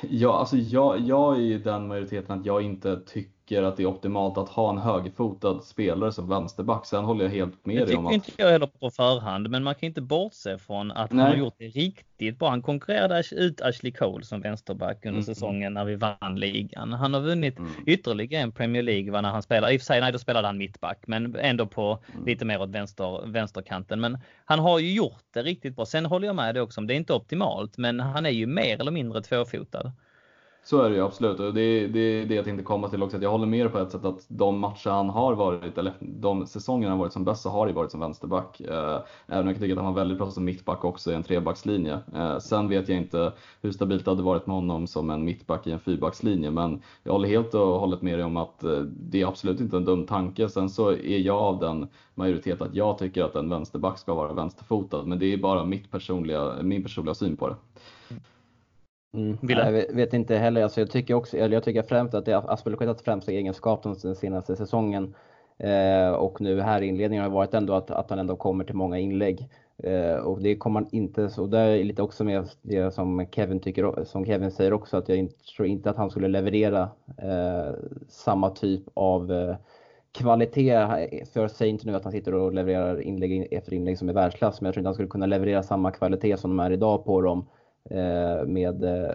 Ja, 0.00 0.38
alltså 0.38 0.56
jag, 0.56 1.00
jag 1.00 1.36
är 1.36 1.40
i 1.40 1.58
den 1.58 1.88
majoriteten 1.88 2.40
att 2.40 2.46
jag 2.46 2.62
inte 2.62 3.00
tycker 3.06 3.31
tycker 3.46 3.62
att 3.62 3.76
det 3.76 3.82
är 3.82 3.86
optimalt 3.86 4.38
att 4.38 4.48
ha 4.48 4.70
en 4.70 4.78
högerfotad 4.78 5.60
spelare 5.60 6.12
som 6.12 6.28
vänsterback. 6.28 6.86
Sen 6.86 7.04
håller 7.04 7.24
jag 7.24 7.32
helt 7.32 7.66
med 7.66 7.86
dig 7.86 7.96
om 7.96 8.06
att... 8.06 8.12
Det 8.12 8.18
tycker 8.18 8.32
inte 8.32 8.42
jag 8.42 8.50
heller 8.50 8.66
på 8.66 8.90
förhand, 8.90 9.50
men 9.50 9.62
man 9.62 9.74
kan 9.74 9.86
inte 9.86 10.00
bortse 10.00 10.58
från 10.58 10.90
att 10.90 11.12
Nej. 11.12 11.22
han 11.22 11.32
har 11.32 11.38
gjort 11.38 11.54
det 11.58 11.68
riktigt 11.68 12.38
bra. 12.38 12.48
Han 12.48 12.62
konkurrerade 12.62 13.22
ut 13.32 13.60
Ashley 13.60 13.92
Cole 13.92 14.24
som 14.24 14.40
vänsterback 14.40 14.96
under 14.96 15.10
mm. 15.10 15.22
säsongen 15.22 15.74
när 15.74 15.84
vi 15.84 15.94
vann 15.94 16.36
ligan. 16.36 16.92
Han 16.92 17.14
har 17.14 17.20
vunnit 17.20 17.58
mm. 17.58 17.70
ytterligare 17.86 18.42
en 18.42 18.52
Premier 18.52 18.82
League 18.82 19.20
när 19.20 19.30
han 19.30 19.42
spelade. 19.42 19.74
I 19.74 19.76
och 19.76 19.80
för 19.80 19.86
sig, 19.86 20.00
nej, 20.00 20.12
då 20.12 20.18
spelade 20.18 20.48
han 20.48 20.58
mittback, 20.58 20.98
men 21.06 21.36
ändå 21.36 21.66
på 21.66 21.98
mm. 22.12 22.26
lite 22.26 22.44
mer 22.44 22.62
åt 22.62 22.70
vänster, 22.70 23.26
vänsterkanten. 23.26 24.00
Men 24.00 24.18
han 24.44 24.58
har 24.58 24.78
ju 24.78 24.92
gjort 24.92 25.24
det 25.34 25.42
riktigt 25.42 25.76
bra. 25.76 25.86
Sen 25.86 26.06
håller 26.06 26.26
jag 26.26 26.36
med 26.36 26.54
dig 26.54 26.62
också 26.62 26.80
om 26.80 26.86
det 26.86 26.94
är 26.94 26.96
inte 26.96 27.14
optimalt, 27.14 27.78
men 27.78 28.00
han 28.00 28.26
är 28.26 28.30
ju 28.30 28.46
mer 28.46 28.80
eller 28.80 28.90
mindre 28.90 29.22
tvåfotad. 29.22 29.92
Så 30.64 30.82
är 30.82 30.90
det 30.90 30.96
ju 30.96 31.02
absolut 31.04 31.40
och 31.40 31.54
det 31.54 31.60
är 31.60 31.88
det, 31.88 32.24
det 32.24 32.34
jag 32.34 32.44
tänkte 32.44 32.64
komma 32.64 32.88
till 32.88 33.02
också. 33.02 33.16
Att 33.16 33.22
jag 33.22 33.30
håller 33.30 33.46
med 33.46 33.72
på 33.72 33.78
ett 33.78 33.90
sätt 33.90 34.04
att 34.04 34.24
de 34.28 34.58
matcher 34.58 34.90
han 34.90 35.08
har 35.08 35.34
varit, 35.34 35.78
eller 35.78 35.92
de 36.00 36.46
säsonger 36.46 36.88
han 36.88 36.98
varit 36.98 37.12
som 37.12 37.24
bäst 37.24 37.42
så 37.42 37.50
har 37.50 37.66
det 37.66 37.72
varit 37.72 37.90
som 37.90 38.00
vänsterback. 38.00 38.60
Eh, 38.60 39.00
även 39.26 39.42
om 39.42 39.48
jag 39.48 39.58
tycker 39.58 39.72
att 39.72 39.84
han 39.84 39.94
var 39.94 40.00
väldigt 40.00 40.18
bra 40.18 40.30
som 40.30 40.44
mittback 40.44 40.84
också 40.84 41.10
i 41.10 41.14
en 41.14 41.22
trebackslinje. 41.22 41.98
Eh, 42.14 42.38
sen 42.38 42.68
vet 42.68 42.88
jag 42.88 42.98
inte 42.98 43.32
hur 43.62 43.72
stabilt 43.72 44.04
det 44.04 44.10
hade 44.10 44.22
varit 44.22 44.46
med 44.46 44.56
honom 44.56 44.86
som 44.86 45.10
en 45.10 45.24
mittback 45.24 45.66
i 45.66 45.70
en 45.70 45.80
fyrbackslinje. 45.80 46.50
Men 46.50 46.82
jag 47.02 47.12
håller 47.12 47.28
helt 47.28 47.54
och 47.54 47.80
hållet 47.80 48.02
med 48.02 48.18
dig 48.18 48.24
om 48.24 48.36
att 48.36 48.64
eh, 48.64 48.78
det 48.80 49.22
är 49.22 49.26
absolut 49.26 49.60
inte 49.60 49.76
en 49.76 49.84
dum 49.84 50.06
tanke. 50.06 50.48
Sen 50.48 50.70
så 50.70 50.90
är 50.90 51.18
jag 51.18 51.36
av 51.36 51.58
den 51.58 51.88
majoritet 52.14 52.62
att 52.62 52.74
jag 52.74 52.98
tycker 52.98 53.24
att 53.24 53.36
en 53.36 53.48
vänsterback 53.48 53.98
ska 53.98 54.14
vara 54.14 54.32
vänsterfotad. 54.32 55.02
Men 55.02 55.18
det 55.18 55.32
är 55.32 55.36
bara 55.36 55.64
mitt 55.64 55.90
personliga, 55.90 56.62
min 56.62 56.82
personliga 56.82 57.14
syn 57.14 57.36
på 57.36 57.48
det. 57.48 57.56
Mm. 59.14 59.38
Jag 59.40 59.94
vet 59.94 60.14
inte 60.14 60.36
heller. 60.36 60.62
Alltså 60.62 60.80
jag 60.80 60.90
tycker 60.90 61.14
också, 61.14 61.36
eller 61.36 61.56
jag 61.56 61.64
tycker 61.64 61.82
främst 61.82 62.14
att 62.14 62.24
det 62.24 62.32
är 62.32 62.52
Aspelekuetas 62.52 63.02
främsta 63.02 63.32
egenskap 63.32 63.82
den 63.82 64.14
senaste 64.16 64.56
säsongen 64.56 65.14
eh, 65.58 66.10
och 66.10 66.40
nu 66.40 66.60
här 66.60 66.82
i 66.82 66.86
inledningen 66.86 67.24
har 67.24 67.30
varit 67.30 67.54
ändå 67.54 67.74
att, 67.74 67.90
att 67.90 68.10
han 68.10 68.18
ändå 68.18 68.36
kommer 68.36 68.64
till 68.64 68.74
många 68.74 68.98
inlägg. 68.98 69.48
Eh, 69.78 70.14
och 70.14 70.42
det 70.42 70.56
kommer 70.56 70.80
man 70.80 70.88
inte, 70.92 71.30
och 71.38 71.48
det 71.48 71.58
är 71.58 71.84
lite 71.84 72.02
också 72.02 72.24
med 72.24 72.48
det 72.62 72.94
som 72.94 73.26
Kevin 73.30 73.60
tycker, 73.60 74.04
som 74.04 74.26
Kevin 74.26 74.50
säger 74.50 74.72
också, 74.72 74.96
att 74.96 75.08
jag 75.08 75.18
inte, 75.18 75.34
tror 75.56 75.68
inte 75.68 75.90
att 75.90 75.96
han 75.96 76.10
skulle 76.10 76.28
leverera 76.28 76.88
eh, 77.18 77.74
samma 78.08 78.50
typ 78.50 78.82
av 78.94 79.32
eh, 79.32 79.56
kvalitet. 80.12 80.86
För 81.32 81.40
jag 81.40 81.50
säger 81.50 81.72
inte 81.72 81.86
nu 81.86 81.96
att 81.96 82.04
han 82.04 82.12
sitter 82.12 82.34
och 82.34 82.52
levererar 82.52 83.00
inlägg 83.00 83.48
efter 83.52 83.72
inlägg 83.72 83.98
som 83.98 84.08
är 84.08 84.12
världsklass, 84.12 84.60
men 84.60 84.66
jag 84.66 84.74
tror 84.74 84.80
inte 84.80 84.88
han 84.88 84.94
skulle 84.94 85.08
kunna 85.08 85.26
leverera 85.26 85.62
samma 85.62 85.90
kvalitet 85.90 86.36
som 86.36 86.50
de 86.50 86.60
är 86.60 86.70
idag 86.70 87.04
på 87.04 87.20
dem 87.20 87.46
Eh, 87.90 88.46
med, 88.46 88.84
eh, 88.84 89.14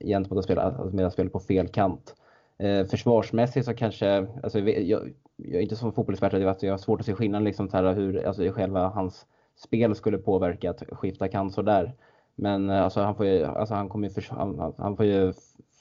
gentemot 0.00 0.38
att 0.38 0.44
spela, 0.44 0.62
alltså 0.62 0.96
med 0.96 1.06
att 1.06 1.12
spela 1.12 1.30
på 1.30 1.40
fel 1.40 1.68
kant. 1.68 2.14
Eh, 2.58 2.84
försvarsmässigt 2.84 3.66
så 3.66 3.74
kanske, 3.74 4.26
alltså 4.42 4.58
jag, 4.58 5.14
jag 5.36 5.54
är 5.54 5.60
inte 5.60 5.76
som 5.76 5.92
fotbollsexpert, 5.92 6.62
jag 6.62 6.72
har 6.72 6.78
svårt 6.78 7.00
att 7.00 7.06
se 7.06 7.14
skillnaden 7.14 7.44
liksom 7.44 7.68
så 7.68 7.76
här 7.76 7.94
hur 7.94 8.26
alltså 8.26 8.50
själva 8.52 8.88
hans 8.88 9.26
spel 9.56 9.94
skulle 9.94 10.18
påverka 10.18 10.70
att 10.70 10.82
skifta 10.92 11.28
kant 11.28 11.54
sådär. 11.54 11.94
Men 12.34 12.70
eh, 12.70 12.82
alltså 12.82 13.00
han 13.00 13.14
får 13.14 13.26
ju, 13.26 13.44
alltså 13.44 13.74
han 13.74 13.88
kommer 13.88 14.08
förs 14.08 14.30
han, 14.30 14.74
han, 14.78 14.96
får 14.96 15.06
ju 15.06 15.32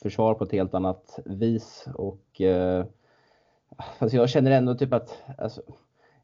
försvar 0.03 0.34
på 0.34 0.43
ett 0.43 0.51
helt 0.51 0.74
annat 0.74 1.20
vis 1.26 1.88
och 1.93 2.41
eh, 2.41 2.86
alltså 3.99 4.18
jag 4.18 4.30
känner 4.30 4.51
ändå 4.51 4.76
typ 4.76 4.93
att 4.93 5.24
alltså, 5.38 5.61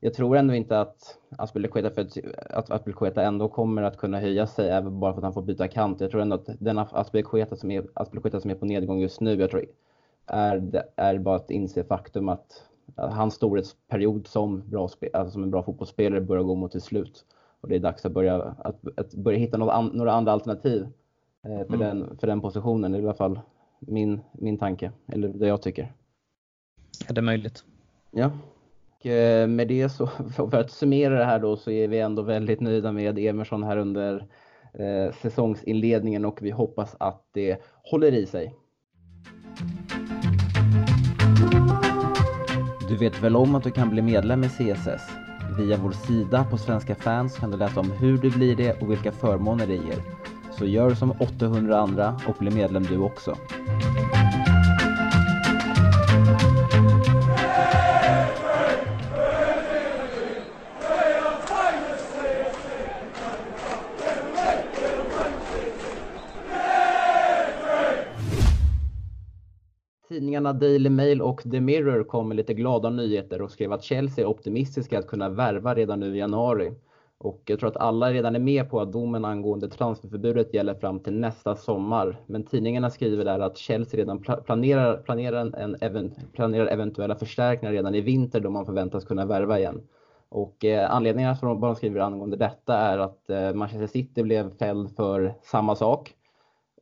jag 0.04 0.14
tror 0.14 0.38
ändå 0.38 0.54
inte 0.54 0.80
att 0.80 1.18
Aspelekueta, 1.38 1.90
för 1.90 2.08
att, 2.50 2.72
Aspelekueta 2.72 3.24
ändå 3.24 3.50
kommer 3.50 3.82
att 3.84 3.98
kunna 3.98 4.20
höja 4.20 4.48
sig 4.48 4.70
även 4.70 5.00
bara 5.00 5.14
för 5.14 5.20
att 5.20 5.24
han 5.24 5.34
får 5.34 5.42
byta 5.42 5.68
kant. 5.68 6.02
Jag 6.02 6.12
tror 6.12 6.22
ändå 6.22 6.36
att 6.36 6.50
den 6.60 6.78
Aspelekueta 6.78 7.56
som 7.56 7.72
är, 7.72 7.86
Aspelekueta 7.94 8.40
som 8.40 8.52
är 8.52 8.56
på 8.56 8.66
nedgång 8.66 9.00
just 9.00 9.22
nu, 9.22 9.36
jag 9.36 9.50
tror 9.50 9.66
är, 10.26 10.84
är 10.96 11.18
bara 11.18 11.36
att 11.36 11.52
inse 11.52 11.84
faktum 11.84 12.30
att 12.30 12.64
hans 12.96 13.34
storhetsperiod 13.34 14.28
som, 14.28 14.70
bra, 14.70 14.90
alltså 15.14 15.32
som 15.32 15.44
en 15.44 15.52
bra 15.52 15.64
fotbollsspelare 15.64 16.22
börjar 16.22 16.44
gå 16.44 16.56
mot 16.56 16.76
ett 16.76 16.84
slut. 16.84 17.26
Och 17.62 17.70
det 17.70 17.76
är 17.76 17.80
dags 17.80 18.06
att 18.06 18.12
börja, 18.12 18.36
att, 18.58 18.98
att 18.98 19.14
börja 19.14 19.38
hitta 19.38 19.58
något, 19.58 19.94
några 19.94 20.12
andra 20.12 20.32
alternativ 20.32 20.88
eh, 21.44 21.68
för, 21.68 21.76
mm. 21.76 21.80
den, 21.80 22.18
för 22.18 22.28
den 22.28 22.42
positionen. 22.42 22.92
Det 22.92 22.98
är 22.98 23.02
i 23.02 23.06
alla 23.06 23.14
fall 23.14 23.40
min, 23.80 24.22
min 24.32 24.58
tanke, 24.58 24.92
eller 25.08 25.28
det 25.28 25.48
jag 25.48 25.62
tycker. 25.62 25.94
Är 27.08 27.14
det 27.14 27.22
möjligt? 27.22 27.64
Ja, 28.12 28.32
Eh, 29.06 29.48
med 29.48 29.68
det 29.68 29.90
så, 29.90 30.08
för 30.36 30.56
att 30.56 30.72
summera 30.72 31.18
det 31.18 31.26
här 31.26 31.40
då, 31.40 31.58
så 31.58 31.72
är 31.72 31.88
vi 31.88 32.00
ändå 32.00 32.22
väldigt 32.22 32.62
nöjda 32.62 32.92
med 32.92 33.20
Emerson 33.20 33.64
här 33.64 33.78
under 33.78 34.28
eh, 34.74 35.14
säsongsinledningen 35.22 36.26
och 36.26 36.40
vi 36.42 36.52
hoppas 36.52 36.96
att 37.00 37.22
det 37.34 37.62
håller 37.84 38.12
i 38.12 38.26
sig. 38.26 38.56
Du 42.90 42.98
vet 42.98 43.24
väl 43.24 43.36
om 43.36 43.56
att 43.56 43.64
du 43.64 43.72
kan 43.72 43.90
bli 43.90 44.02
medlem 44.02 44.44
i 44.44 44.50
CSS? 44.50 45.02
Via 45.58 45.78
vår 45.78 45.92
sida 45.92 46.46
på 46.52 46.58
Svenska 46.58 46.96
fans 46.96 47.38
kan 47.38 47.52
du 47.52 47.58
läsa 47.58 47.80
om 47.80 47.92
hur 47.92 48.18
du 48.18 48.32
blir 48.32 48.56
det 48.56 48.82
och 48.82 48.92
vilka 48.92 49.12
förmåner 49.12 49.68
det 49.68 49.76
ger. 49.76 49.98
Så 50.52 50.66
gör 50.66 50.94
som 50.94 51.12
800 51.12 51.78
andra 51.78 52.20
och 52.28 52.36
bli 52.40 52.52
medlem 52.52 52.84
du 52.84 52.98
också. 52.98 53.36
Tidningarna 70.34 70.60
Daily 70.60 70.90
Mail 70.90 71.22
och 71.22 71.42
The 71.52 71.60
Mirror 71.60 72.04
kom 72.04 72.28
med 72.28 72.38
lite 72.38 72.54
glada 72.54 72.90
nyheter 72.90 73.42
och 73.42 73.52
skrev 73.52 73.74
att 73.74 73.84
Chelsea 73.84 74.26
är 74.26 74.30
optimistiska 74.30 75.00
att 75.00 75.08
kunna 75.08 75.30
värva 75.30 75.76
redan 75.76 76.00
nu 76.00 76.16
i 76.16 76.20
januari. 76.20 76.74
Och 77.18 77.42
jag 77.46 77.60
tror 77.60 77.70
att 77.70 77.78
alla 77.78 78.12
redan 78.12 78.36
är 78.36 78.40
med 78.40 78.70
på 78.70 78.82
att 78.82 78.92
domen 78.92 79.26
angående 79.26 79.70
transferförbudet 79.70 80.54
gäller 80.54 80.74
fram 80.74 81.00
till 81.00 81.20
nästa 81.20 81.56
sommar. 81.56 82.18
Men 82.26 82.44
tidningarna 82.44 82.90
skriver 82.90 83.26
där 83.26 83.40
att 83.40 83.58
Chelsea 83.58 84.00
redan 84.00 84.20
planerar, 84.46 84.98
planerar, 84.98 85.56
en, 85.58 85.76
event, 85.82 86.34
planerar 86.34 86.68
eventuella 86.68 87.16
förstärkningar 87.16 87.74
redan 87.74 87.96
i 87.96 88.02
vinter 88.02 88.40
då 88.40 88.50
man 88.50 88.66
förväntas 88.66 89.06
kunna 89.06 89.26
värva 89.26 89.60
igen. 89.60 89.82
Och 90.30 90.66
eh, 90.66 90.92
anledningarna 90.92 91.36
som 91.36 91.62
de 91.62 91.76
skriver 91.76 92.00
angående 92.00 92.38
detta 92.38 92.78
är 92.78 92.98
att 92.98 93.30
eh, 93.30 93.54
Manchester 93.54 93.88
City 93.88 94.24
blev 94.24 94.58
fälld 94.58 94.96
för 94.96 95.34
samma 95.42 95.76
sak 95.76 96.14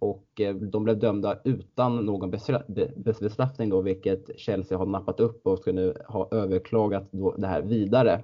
och 0.02 0.41
eh, 0.41 0.56
de 0.56 0.84
blev 0.84 0.99
dömda 0.99 1.39
utan 1.43 2.06
någon 2.06 2.32
bestraffning 3.20 3.70
då, 3.70 3.82
vilket 3.82 4.39
Chelsea 4.39 4.78
har 4.78 4.86
nappat 4.86 5.20
upp 5.20 5.47
och 5.47 5.60
ska 5.60 5.72
nu 5.72 5.93
ha 6.08 6.30
överklagat 6.32 7.10
det 7.38 7.47
här 7.47 7.62
vidare. 7.62 8.24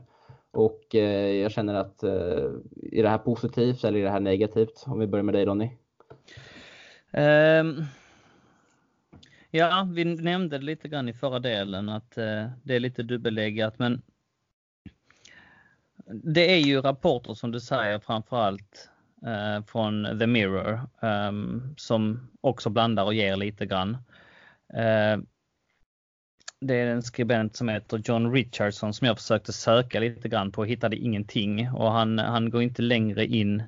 Och 0.52 0.96
eh, 0.96 1.36
jag 1.36 1.52
känner 1.52 1.74
att 1.74 2.04
eh, 2.04 2.12
är 2.92 3.04
det 3.04 3.10
här 3.10 3.18
positivt 3.18 3.84
eller 3.84 4.00
är 4.00 4.04
det 4.04 4.10
här 4.10 4.20
negativt? 4.20 4.84
Om 4.88 5.00
vi 5.00 5.08
börjar 5.08 5.24
med 5.24 5.36
dig 5.36 5.46
Ronny. 5.46 5.70
Um, 7.12 7.86
ja, 9.52 9.88
vi 9.94 10.06
nämnde 10.06 10.58
lite 10.58 10.88
grann 10.88 11.10
i 11.10 11.14
förra 11.14 11.40
delen 11.40 11.90
att 11.90 12.18
uh, 12.18 12.50
det 12.64 12.76
är 12.76 12.80
lite 12.80 13.04
dubbelleggat 13.04 13.80
men 13.80 14.02
det 16.24 16.54
är 16.54 16.60
ju 16.60 16.82
rapporter 16.82 17.34
som 17.34 17.52
du 17.52 17.60
säger 17.60 18.00
framförallt 18.00 18.90
eh, 19.26 19.64
från 19.66 20.20
The 20.20 20.28
Mirror 20.28 20.82
eh, 21.02 21.32
som 21.78 22.30
också 22.42 22.70
blandar 22.70 23.04
och 23.04 23.14
ger 23.14 23.36
lite 23.36 23.66
grann. 23.66 23.98
Eh, 24.74 25.18
det 26.62 26.76
är 26.76 26.88
en 26.88 27.04
skribent 27.04 27.56
som 27.56 27.70
heter 27.70 28.02
John 28.06 28.34
Richardson 28.34 28.94
som 28.94 29.08
jag 29.08 29.18
försökte 29.18 29.54
söka 29.54 30.00
lite 30.00 30.30
grann 30.30 30.52
på 30.52 30.62
och 30.62 30.68
hittade 30.68 30.96
ingenting 30.96 31.72
och 31.72 31.92
han, 31.92 32.20
han 32.20 32.50
går 32.50 32.62
inte 32.62 32.82
längre 32.82 33.26
in 33.26 33.64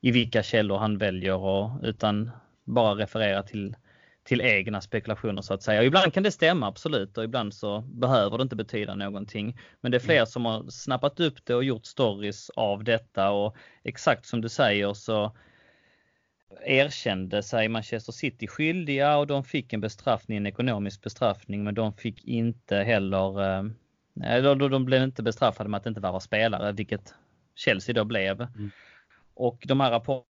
i 0.00 0.10
vilka 0.10 0.42
källor 0.42 0.78
han 0.78 0.98
väljer 0.98 1.36
och, 1.36 1.70
utan 1.82 2.30
bara 2.64 2.94
refererar 2.94 3.42
till, 3.42 3.76
till 4.24 4.40
egna 4.40 4.80
spekulationer 4.80 5.42
så 5.42 5.54
att 5.54 5.62
säga. 5.62 5.80
Och 5.80 5.86
ibland 5.86 6.14
kan 6.14 6.22
det 6.22 6.30
stämma 6.30 6.66
absolut 6.66 7.18
och 7.18 7.24
ibland 7.24 7.54
så 7.54 7.80
behöver 7.80 8.38
det 8.38 8.42
inte 8.42 8.56
betyda 8.56 8.94
någonting. 8.94 9.58
Men 9.80 9.92
det 9.92 9.96
är 9.96 10.00
fler 10.00 10.16
mm. 10.16 10.26
som 10.26 10.44
har 10.44 10.70
snappat 10.70 11.20
upp 11.20 11.44
det 11.44 11.54
och 11.54 11.64
gjort 11.64 11.86
stories 11.86 12.50
av 12.50 12.84
detta 12.84 13.30
och 13.30 13.56
exakt 13.82 14.26
som 14.26 14.40
du 14.40 14.48
säger 14.48 14.94
så 14.94 15.36
erkände 16.64 17.42
sig 17.42 17.68
Manchester 17.68 18.12
City 18.12 18.46
skyldiga 18.46 19.16
och 19.16 19.26
de 19.26 19.44
fick 19.44 19.72
en 19.72 19.80
bestraffning, 19.80 20.36
en 20.36 20.46
ekonomisk 20.46 21.02
bestraffning, 21.02 21.64
men 21.64 21.74
de 21.74 21.92
fick 21.92 22.24
inte 22.24 22.76
heller, 22.76 23.60
eh, 24.20 24.52
de 24.54 24.84
blev 24.84 25.02
inte 25.02 25.22
bestraffade 25.22 25.70
med 25.70 25.78
att 25.78 25.86
inte 25.86 26.00
vara 26.00 26.20
spelare, 26.20 26.72
vilket 26.72 27.14
Chelsea 27.54 27.94
då 27.94 28.04
blev. 28.04 28.40
Mm. 28.40 28.70
Och 29.34 29.64
de 29.66 29.80
här 29.80 29.90
rapporterna 29.90 30.31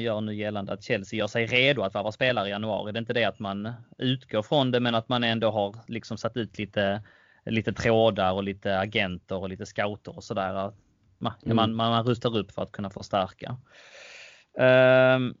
gör 0.00 0.20
nu 0.20 0.34
gällande 0.34 0.72
att 0.72 0.82
Chelsea 0.82 1.18
gör 1.18 1.26
sig 1.26 1.46
redo 1.46 1.82
att 1.82 1.94
vara 1.94 2.12
spelare 2.12 2.48
i 2.48 2.50
januari. 2.50 2.92
Det 2.92 2.98
är 2.98 3.00
inte 3.00 3.12
det 3.12 3.24
att 3.24 3.38
man 3.38 3.72
utgår 3.98 4.42
från 4.42 4.70
det, 4.70 4.80
men 4.80 4.94
att 4.94 5.08
man 5.08 5.24
ändå 5.24 5.50
har 5.50 5.76
liksom 5.86 6.18
satt 6.18 6.36
ut 6.36 6.58
lite, 6.58 7.02
lite 7.44 7.72
trådar 7.72 8.32
och 8.32 8.42
lite 8.42 8.78
agenter 8.78 9.36
och 9.36 9.48
lite 9.48 9.66
scouter 9.66 10.16
och 10.16 10.24
sådär. 10.24 10.72
Man, 11.18 11.32
mm. 11.42 11.56
man, 11.56 11.74
man 11.74 12.04
rustar 12.04 12.36
upp 12.36 12.52
för 12.52 12.62
att 12.62 12.72
kunna 12.72 12.90
förstärka. 12.90 13.56
Um, 14.58 15.34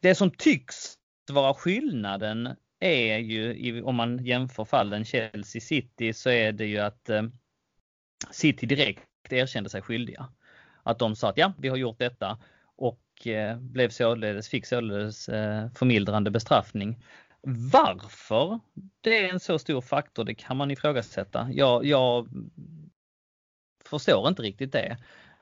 det 0.00 0.14
som 0.14 0.30
tycks 0.30 0.94
vara 1.30 1.54
skillnaden 1.54 2.56
är 2.80 3.18
ju, 3.18 3.82
om 3.82 3.96
man 3.96 4.24
jämför 4.24 4.64
fallen 4.64 5.04
Chelsea-City, 5.04 6.12
så 6.12 6.30
är 6.30 6.52
det 6.52 6.66
ju 6.66 6.78
att 6.78 7.08
eh, 7.08 7.22
City 8.30 8.66
direkt 8.66 9.32
erkände 9.32 9.70
sig 9.70 9.82
skyldiga. 9.82 10.28
Att 10.82 10.98
de 10.98 11.16
sa 11.16 11.28
att 11.28 11.36
ja, 11.36 11.52
vi 11.58 11.68
har 11.68 11.76
gjort 11.76 11.98
detta 11.98 12.38
och 13.18 13.26
eh, 13.26 13.56
blev 13.58 13.90
således, 13.90 14.48
fick 14.48 14.66
således 14.66 15.28
eh, 15.28 15.68
förmildrande 15.74 16.30
bestraffning. 16.30 17.04
Varför 17.72 18.60
det 19.00 19.24
är 19.24 19.32
en 19.32 19.40
så 19.40 19.58
stor 19.58 19.80
faktor, 19.80 20.24
det 20.24 20.34
kan 20.34 20.56
man 20.56 20.70
ifrågasätta. 20.70 21.48
Jag, 21.52 21.84
jag 21.84 22.28
förstår 23.84 24.28
inte 24.28 24.42
riktigt 24.42 24.72
det. 24.72 24.96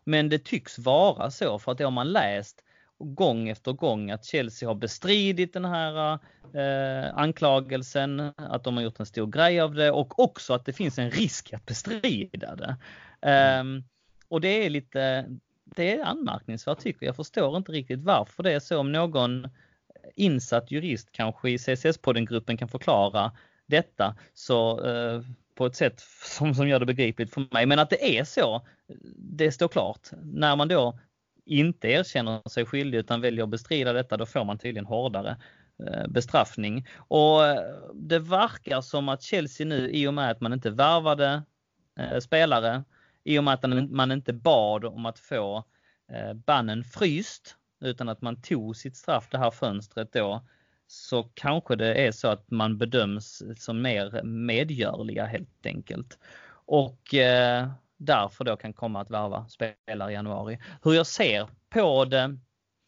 Men 0.04 0.28
det 0.28 0.44
tycks 0.44 0.78
vara 0.78 1.30
så 1.30 1.58
för 1.58 1.72
att 1.72 1.78
det 1.78 1.84
har 1.84 1.90
man 1.90 2.12
läst 2.12 2.62
gång 2.98 3.48
efter 3.48 3.72
gång 3.72 4.10
att 4.10 4.24
Chelsea 4.24 4.68
har 4.68 4.74
bestridit 4.74 5.52
den 5.52 5.64
här 5.64 6.18
eh, 6.54 7.16
anklagelsen, 7.16 8.32
att 8.36 8.64
de 8.64 8.76
har 8.76 8.84
gjort 8.84 9.00
en 9.00 9.06
stor 9.06 9.26
grej 9.26 9.60
av 9.60 9.74
det 9.74 9.90
och 9.90 10.18
också 10.18 10.54
att 10.54 10.64
det 10.64 10.72
finns 10.72 10.98
en 10.98 11.10
risk 11.10 11.52
att 11.52 11.66
bestrida 11.66 12.56
det. 12.56 12.76
Um, 13.60 13.84
och 14.28 14.40
det 14.40 14.66
är 14.66 14.70
lite, 14.70 15.26
det 15.76 15.98
är 15.98 16.04
anmärkningsvärt 16.04 16.78
tycker 16.78 17.06
jag. 17.06 17.08
Jag 17.08 17.16
förstår 17.16 17.56
inte 17.56 17.72
riktigt 17.72 18.00
varför 18.00 18.42
det 18.42 18.52
är 18.52 18.60
så. 18.60 18.78
Om 18.78 18.92
någon 18.92 19.48
insatt 20.14 20.70
jurist 20.70 21.12
kanske 21.12 21.50
i 21.50 21.58
CSS-podden-gruppen 21.58 22.56
kan 22.56 22.68
förklara 22.68 23.32
detta 23.66 24.16
så 24.34 24.86
eh, 24.86 25.20
på 25.54 25.66
ett 25.66 25.76
sätt 25.76 26.00
som, 26.22 26.54
som 26.54 26.68
gör 26.68 26.80
det 26.80 26.86
begripligt 26.86 27.34
för 27.34 27.46
mig. 27.50 27.66
Men 27.66 27.78
att 27.78 27.90
det 27.90 28.18
är 28.18 28.24
så, 28.24 28.66
det 29.16 29.52
står 29.52 29.68
klart. 29.68 30.08
När 30.22 30.56
man 30.56 30.68
då 30.68 30.98
inte 31.44 31.88
erkänner 31.88 32.48
sig 32.48 32.66
skyldig 32.66 32.98
utan 32.98 33.20
väljer 33.20 33.44
att 33.44 33.50
bestrida 33.50 33.92
detta, 33.92 34.16
då 34.16 34.26
får 34.26 34.44
man 34.44 34.58
tydligen 34.58 34.86
hårdare 34.86 35.36
eh, 35.86 36.08
bestraffning. 36.08 36.86
Och 36.96 37.46
eh, 37.46 37.60
det 37.94 38.18
verkar 38.18 38.80
som 38.80 39.08
att 39.08 39.22
Chelsea 39.22 39.66
nu 39.66 39.90
i 39.90 40.06
och 40.06 40.14
med 40.14 40.30
att 40.30 40.40
man 40.40 40.52
inte 40.52 40.70
värvade 40.70 41.42
eh, 41.98 42.18
spelare, 42.18 42.84
i 43.26 43.38
och 43.38 43.44
med 43.44 43.54
att 43.54 43.90
man 43.90 44.12
inte 44.12 44.32
bad 44.32 44.84
om 44.84 45.06
att 45.06 45.18
få 45.18 45.64
bannen 46.46 46.84
fryst, 46.84 47.56
utan 47.80 48.08
att 48.08 48.22
man 48.22 48.42
tog 48.42 48.76
sitt 48.76 48.96
straff 48.96 49.28
det 49.30 49.38
här 49.38 49.50
fönstret 49.50 50.12
då, 50.12 50.46
så 50.86 51.22
kanske 51.22 51.76
det 51.76 51.94
är 52.06 52.12
så 52.12 52.28
att 52.28 52.50
man 52.50 52.78
bedöms 52.78 53.42
som 53.56 53.82
mer 53.82 54.22
medgörliga 54.22 55.24
helt 55.24 55.66
enkelt. 55.66 56.18
Och 56.66 57.00
därför 57.96 58.44
då 58.44 58.56
kan 58.56 58.72
komma 58.72 59.00
att 59.00 59.10
värva 59.10 59.48
spelare 59.48 60.10
i 60.10 60.14
januari. 60.14 60.58
Hur 60.82 60.92
jag 60.92 61.06
ser 61.06 61.48
på 61.70 62.04
det, 62.04 62.38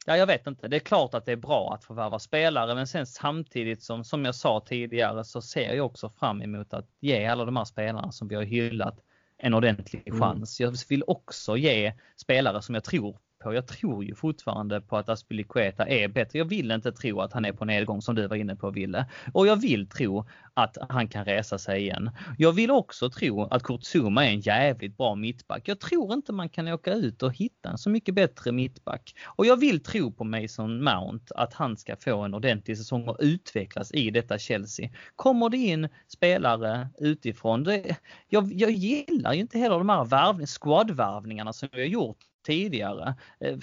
ja 0.06 0.16
jag 0.16 0.26
vet 0.26 0.46
inte. 0.46 0.68
Det 0.68 0.76
är 0.76 0.80
klart 0.80 1.14
att 1.14 1.26
det 1.26 1.32
är 1.32 1.36
bra 1.36 1.74
att 1.74 1.84
få 1.84 1.94
värva 1.94 2.18
spelare 2.18 2.74
men 2.74 2.86
sen 2.86 3.06
samtidigt 3.06 3.82
som, 3.82 4.04
som 4.04 4.24
jag 4.24 4.34
sa 4.34 4.60
tidigare 4.60 5.24
så 5.24 5.42
ser 5.42 5.74
jag 5.74 5.86
också 5.86 6.10
fram 6.10 6.42
emot 6.42 6.74
att 6.74 6.86
ge 7.00 7.26
alla 7.26 7.44
de 7.44 7.56
här 7.56 7.64
spelarna 7.64 8.12
som 8.12 8.28
vi 8.28 8.34
har 8.34 8.42
hyllat 8.42 9.00
en 9.38 9.54
ordentlig 9.54 10.02
mm. 10.06 10.20
chans. 10.20 10.60
Jag 10.60 10.76
vill 10.88 11.04
också 11.06 11.56
ge 11.56 11.92
spelare 12.16 12.62
som 12.62 12.74
jag 12.74 12.84
tror 12.84 13.18
på. 13.38 13.54
Jag 13.54 13.66
tror 13.66 14.04
ju 14.04 14.14
fortfarande 14.14 14.80
på 14.80 14.96
att 14.96 15.08
Aspilicueta 15.08 15.88
är 15.88 16.08
bättre. 16.08 16.38
Jag 16.38 16.44
vill 16.44 16.70
inte 16.70 16.92
tro 16.92 17.20
att 17.20 17.32
han 17.32 17.44
är 17.44 17.52
på 17.52 17.64
nedgång 17.64 18.02
som 18.02 18.14
du 18.14 18.26
var 18.26 18.36
inne 18.36 18.56
på 18.56 18.70
Ville. 18.70 19.06
Och 19.32 19.46
jag 19.46 19.56
vill 19.56 19.88
tro 19.88 20.26
att 20.54 20.76
han 20.88 21.08
kan 21.08 21.24
resa 21.24 21.58
sig 21.58 21.80
igen. 21.80 22.10
Jag 22.38 22.52
vill 22.52 22.70
också 22.70 23.10
tro 23.10 23.42
att 23.42 23.62
Kurt 23.62 23.80
Zuma 23.94 24.26
är 24.26 24.30
en 24.30 24.40
jävligt 24.40 24.96
bra 24.96 25.14
mittback. 25.14 25.68
Jag 25.68 25.80
tror 25.80 26.14
inte 26.14 26.32
man 26.32 26.48
kan 26.48 26.68
åka 26.68 26.94
ut 26.94 27.22
och 27.22 27.34
hitta 27.34 27.70
en 27.70 27.78
så 27.78 27.90
mycket 27.90 28.14
bättre 28.14 28.52
mittback. 28.52 29.14
Och 29.26 29.46
jag 29.46 29.56
vill 29.56 29.82
tro 29.82 30.12
på 30.12 30.24
Mason 30.24 30.84
Mount 30.84 31.34
att 31.34 31.54
han 31.54 31.76
ska 31.76 31.96
få 31.96 32.22
en 32.22 32.34
ordentlig 32.34 32.78
säsong 32.78 33.08
och 33.08 33.16
utvecklas 33.20 33.92
i 33.92 34.10
detta 34.10 34.38
Chelsea. 34.38 34.90
Kommer 35.16 35.48
det 35.48 35.56
in 35.56 35.88
spelare 36.08 36.88
utifrån, 36.98 37.64
det, 37.64 37.96
jag, 38.28 38.52
jag 38.52 38.70
gillar 38.70 39.32
ju 39.32 39.40
inte 39.40 39.58
heller 39.58 39.78
de 39.78 39.88
här 39.88 40.04
värvning, 40.04 40.46
squad-värvningarna 40.46 41.52
som 41.52 41.68
vi 41.72 41.80
har 41.80 41.88
gjort 41.88 42.27
tidigare. 42.48 43.14
Eh, 43.40 43.56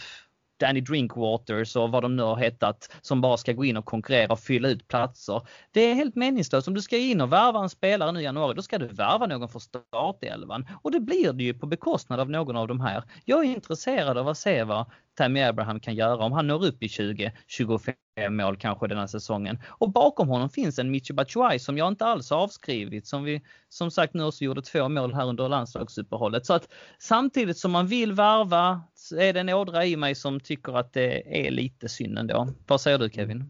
Danny 0.60 0.82
Drinkwaters 0.82 1.76
och 1.76 1.92
vad 1.92 2.04
de 2.04 2.16
nu 2.16 2.24
har 2.24 2.36
hetat 2.36 2.92
som 3.02 3.22
bara 3.22 3.38
ska 3.38 3.54
gå 3.54 3.66
in 3.66 3.78
och 3.78 3.86
konkurrera 3.86 4.34
och 4.34 4.40
fylla 4.40 4.68
ut 4.68 4.88
platser. 4.88 5.42
Det 5.72 5.82
är 5.82 5.94
helt 5.94 6.16
meningslöst. 6.16 6.68
Om 6.68 6.74
du 6.74 6.82
ska 6.82 6.98
in 6.98 7.22
och 7.22 7.34
värva 7.34 7.60
en 7.60 7.70
spelare 7.70 8.12
nu 8.12 8.20
i 8.20 8.24
januari, 8.24 8.54
då 8.56 8.62
ska 8.62 8.78
du 8.78 8.88
värva 8.88 9.26
någon 9.26 9.50
för 9.50 9.60
startelvan. 9.60 10.68
Och 10.82 10.92
det 10.92 11.00
blir 11.00 11.34
det 11.34 11.44
ju 11.44 11.54
på 11.54 11.68
bekostnad 11.68 12.20
av 12.20 12.30
någon 12.30 12.56
av 12.56 12.68
de 12.68 12.80
här. 12.80 13.04
Jag 13.26 13.40
är 13.40 13.50
intresserad 13.50 14.18
av 14.18 14.28
att 14.28 14.38
se 14.38 14.64
vad 14.64 14.86
Tammy 15.16 15.42
Abraham 15.42 15.80
kan 15.80 15.96
göra 15.96 16.26
om 16.26 16.32
han 16.32 16.48
når 16.48 16.66
upp 16.66 16.84
i 16.84 16.88
20-25 16.88 17.94
mål 18.30 18.58
kanske 18.58 18.88
den 18.88 18.98
här 18.98 19.08
säsongen. 19.08 19.60
Och 19.68 19.92
bakom 19.92 20.28
honom 20.28 20.50
finns 20.50 20.80
en 20.80 20.92
Michi 20.92 21.14
Batshuayi 21.14 21.60
som 21.60 21.78
jag 21.78 21.88
inte 21.88 22.06
alls 22.06 22.30
har 22.30 22.38
avskrivit 22.38 23.08
som 23.08 23.24
vi 23.24 23.42
som 23.70 23.92
sagt 23.92 24.14
nu 24.14 24.24
också 24.24 24.44
gjorde 24.44 24.62
två 24.62 24.90
mål 24.90 25.14
här 25.14 25.26
under 25.26 25.50
landslagsuppehållet. 25.50 26.46
Så 26.46 26.54
att 26.54 26.74
samtidigt 27.00 27.58
som 27.58 27.72
man 27.72 27.88
vill 27.88 28.14
varva 28.14 28.82
så 28.96 29.20
är 29.20 29.34
det 29.34 29.40
en 29.40 29.50
ådra 29.50 29.86
i 29.86 29.96
mig 29.96 30.16
som 30.16 30.40
tycker 30.40 30.78
att 30.78 30.94
det 30.94 31.46
är 31.48 31.52
lite 31.52 31.90
synd 31.90 32.20
ändå. 32.20 32.48
Vad 32.68 32.82
säger 32.82 32.98
du 32.98 33.10
Kevin? 33.10 33.50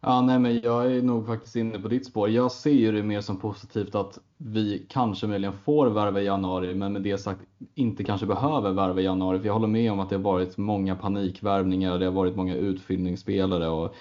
Ja, 0.00 0.20
nej, 0.20 0.38
men 0.38 0.60
jag 0.62 0.92
är 0.92 1.02
nog 1.02 1.26
faktiskt 1.26 1.56
inne 1.56 1.78
på 1.78 1.88
ditt 1.88 2.06
spår. 2.06 2.28
Jag 2.28 2.52
ser 2.52 2.70
ju 2.70 2.92
det 2.92 3.02
mer 3.02 3.20
som 3.20 3.36
positivt 3.36 3.94
att 3.94 4.18
vi 4.36 4.86
kanske 4.88 5.26
möjligen 5.26 5.52
får 5.52 5.86
värva 5.86 6.20
i 6.20 6.24
januari, 6.24 6.74
men 6.74 6.92
med 6.92 7.02
det 7.02 7.18
sagt 7.18 7.40
inte 7.74 8.04
kanske 8.04 8.26
behöver 8.26 8.70
värva 8.72 9.00
i 9.00 9.04
januari. 9.04 9.38
För 9.38 9.46
jag 9.46 9.52
håller 9.52 9.68
med 9.68 9.92
om 9.92 10.00
att 10.00 10.10
det 10.10 10.16
har 10.16 10.22
varit 10.22 10.56
många 10.56 10.96
panikvärvningar, 10.96 11.98
det 11.98 12.04
har 12.04 12.12
varit 12.12 12.36
många 12.36 12.54
utfyllningsspelare 12.54 13.68
och 13.68 13.94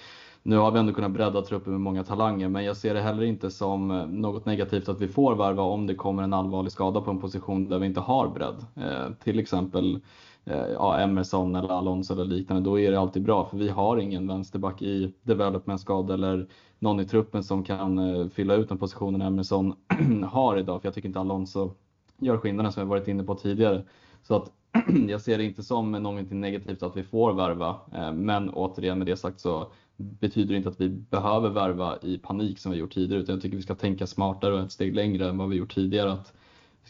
nu 0.44 0.58
har 0.58 0.72
vi 0.72 0.80
ändå 0.80 0.94
kunnat 0.94 1.12
bredda 1.12 1.42
truppen 1.42 1.72
med 1.74 1.82
många 1.82 2.04
talanger, 2.04 2.50
men 2.50 2.64
jag 2.64 2.78
ser 2.78 2.94
det 2.94 3.02
heller 3.02 3.24
inte 3.24 3.52
som 3.52 3.92
eh, 3.92 4.08
något 4.08 4.46
negativt 4.46 4.90
att 4.90 5.02
vi 5.02 5.08
får 5.08 5.36
värva 5.36 5.64
om 5.64 5.88
det 5.88 5.96
kommer 5.96 6.24
en 6.24 6.34
allvarlig 6.34 6.72
skada 6.72 7.02
på 7.02 7.12
en 7.12 7.20
position 7.20 7.70
där 7.70 7.80
vi 7.80 7.86
inte 7.86 8.00
har 8.00 8.28
bredd. 8.28 8.66
Eh, 8.76 9.14
till 9.24 9.40
exempel 9.40 10.00
Eh, 10.46 10.68
ja, 10.74 11.00
Emerson 11.00 11.56
eller 11.56 11.70
Alonso 11.70 12.14
eller 12.14 12.26
liknande, 12.26 12.70
då 12.70 12.80
är 12.80 12.92
det 12.92 13.00
alltid 13.00 13.24
bra 13.24 13.46
för 13.46 13.58
vi 13.58 13.70
har 13.70 13.98
ingen 13.98 14.28
vänsterback 14.28 14.82
i 14.82 15.14
developmentskada 15.24 16.14
eller 16.14 16.48
någon 16.80 17.00
i 17.00 17.06
truppen 17.06 17.44
som 17.44 17.64
kan 17.64 17.98
eh, 17.98 18.28
fylla 18.28 18.56
ut 18.56 18.70
den 18.70 18.78
positionen 18.78 19.22
Emerson 19.22 19.74
har 20.32 20.58
idag. 20.58 20.82
För 20.82 20.88
jag 20.88 20.94
tycker 20.94 21.10
inte 21.10 21.20
Alonso 21.20 21.72
gör 22.18 22.38
skillnaden 22.38 22.72
som 22.72 22.82
jag 22.82 22.88
varit 22.88 23.08
inne 23.08 23.24
på 23.24 23.36
tidigare. 23.36 23.84
Så 24.24 24.36
att 24.36 24.52
jag 25.08 25.22
ser 25.22 25.38
det 25.38 25.44
inte 25.44 25.64
som 25.64 25.92
någonting 25.92 26.42
negativt 26.42 26.84
att 26.84 26.98
vi 26.98 27.04
får 27.04 27.34
värva. 27.34 27.76
Eh, 27.94 28.12
men 28.12 28.50
återigen 28.50 28.98
med 28.98 29.08
det 29.08 29.18
sagt 29.18 29.40
så 29.40 29.72
betyder 29.98 30.50
det 30.50 30.58
inte 30.58 30.70
att 30.70 30.82
vi 30.82 30.90
behöver 30.90 31.50
värva 31.50 31.98
i 32.02 32.18
panik 32.18 32.60
som 32.60 32.72
vi 32.72 32.78
gjort 32.78 32.94
tidigare. 32.94 33.22
Utan 33.22 33.36
jag 33.36 33.42
tycker 33.42 33.58
vi 33.58 33.64
ska 33.64 33.76
tänka 33.76 34.08
smartare 34.08 34.54
och 34.54 34.60
ett 34.60 34.72
steg 34.72 34.96
längre 34.96 35.30
än 35.30 35.38
vad 35.38 35.50
vi 35.50 35.56
gjort 35.56 35.76
tidigare. 35.76 36.12
Att 36.12 36.34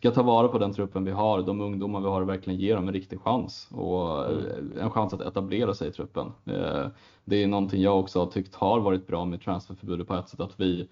ska 0.06 0.12
ta 0.12 0.24
vara 0.24 0.48
på 0.48 0.58
den 0.58 0.74
truppen 0.74 1.06
vi 1.06 1.12
har, 1.12 1.42
de 1.42 1.62
ungdomar 1.62 2.00
vi 2.00 2.08
har 2.08 2.22
och 2.22 2.30
verkligen 2.30 2.60
ge 2.60 2.76
dem 2.76 2.88
en 2.88 2.94
riktig 2.94 3.20
chans 3.20 3.68
och 3.72 4.32
mm. 4.32 4.72
en 4.82 4.92
chans 4.92 5.14
att 5.14 5.22
etablera 5.22 5.74
sig 5.74 5.88
i 5.88 5.92
truppen. 5.92 6.32
Eh, 6.46 6.88
det 7.26 7.44
är 7.44 7.48
någonting 7.48 7.82
jag 7.82 8.00
också 8.00 8.20
har 8.20 8.26
tyckt 8.26 8.56
har 8.56 8.80
varit 8.80 9.08
bra 9.08 9.26
med 9.26 9.42
transferförbudet 9.42 10.08
på 10.08 10.16
ett 10.16 10.30
sätt 10.30 10.40
att 10.40 10.60
vi 10.60 10.88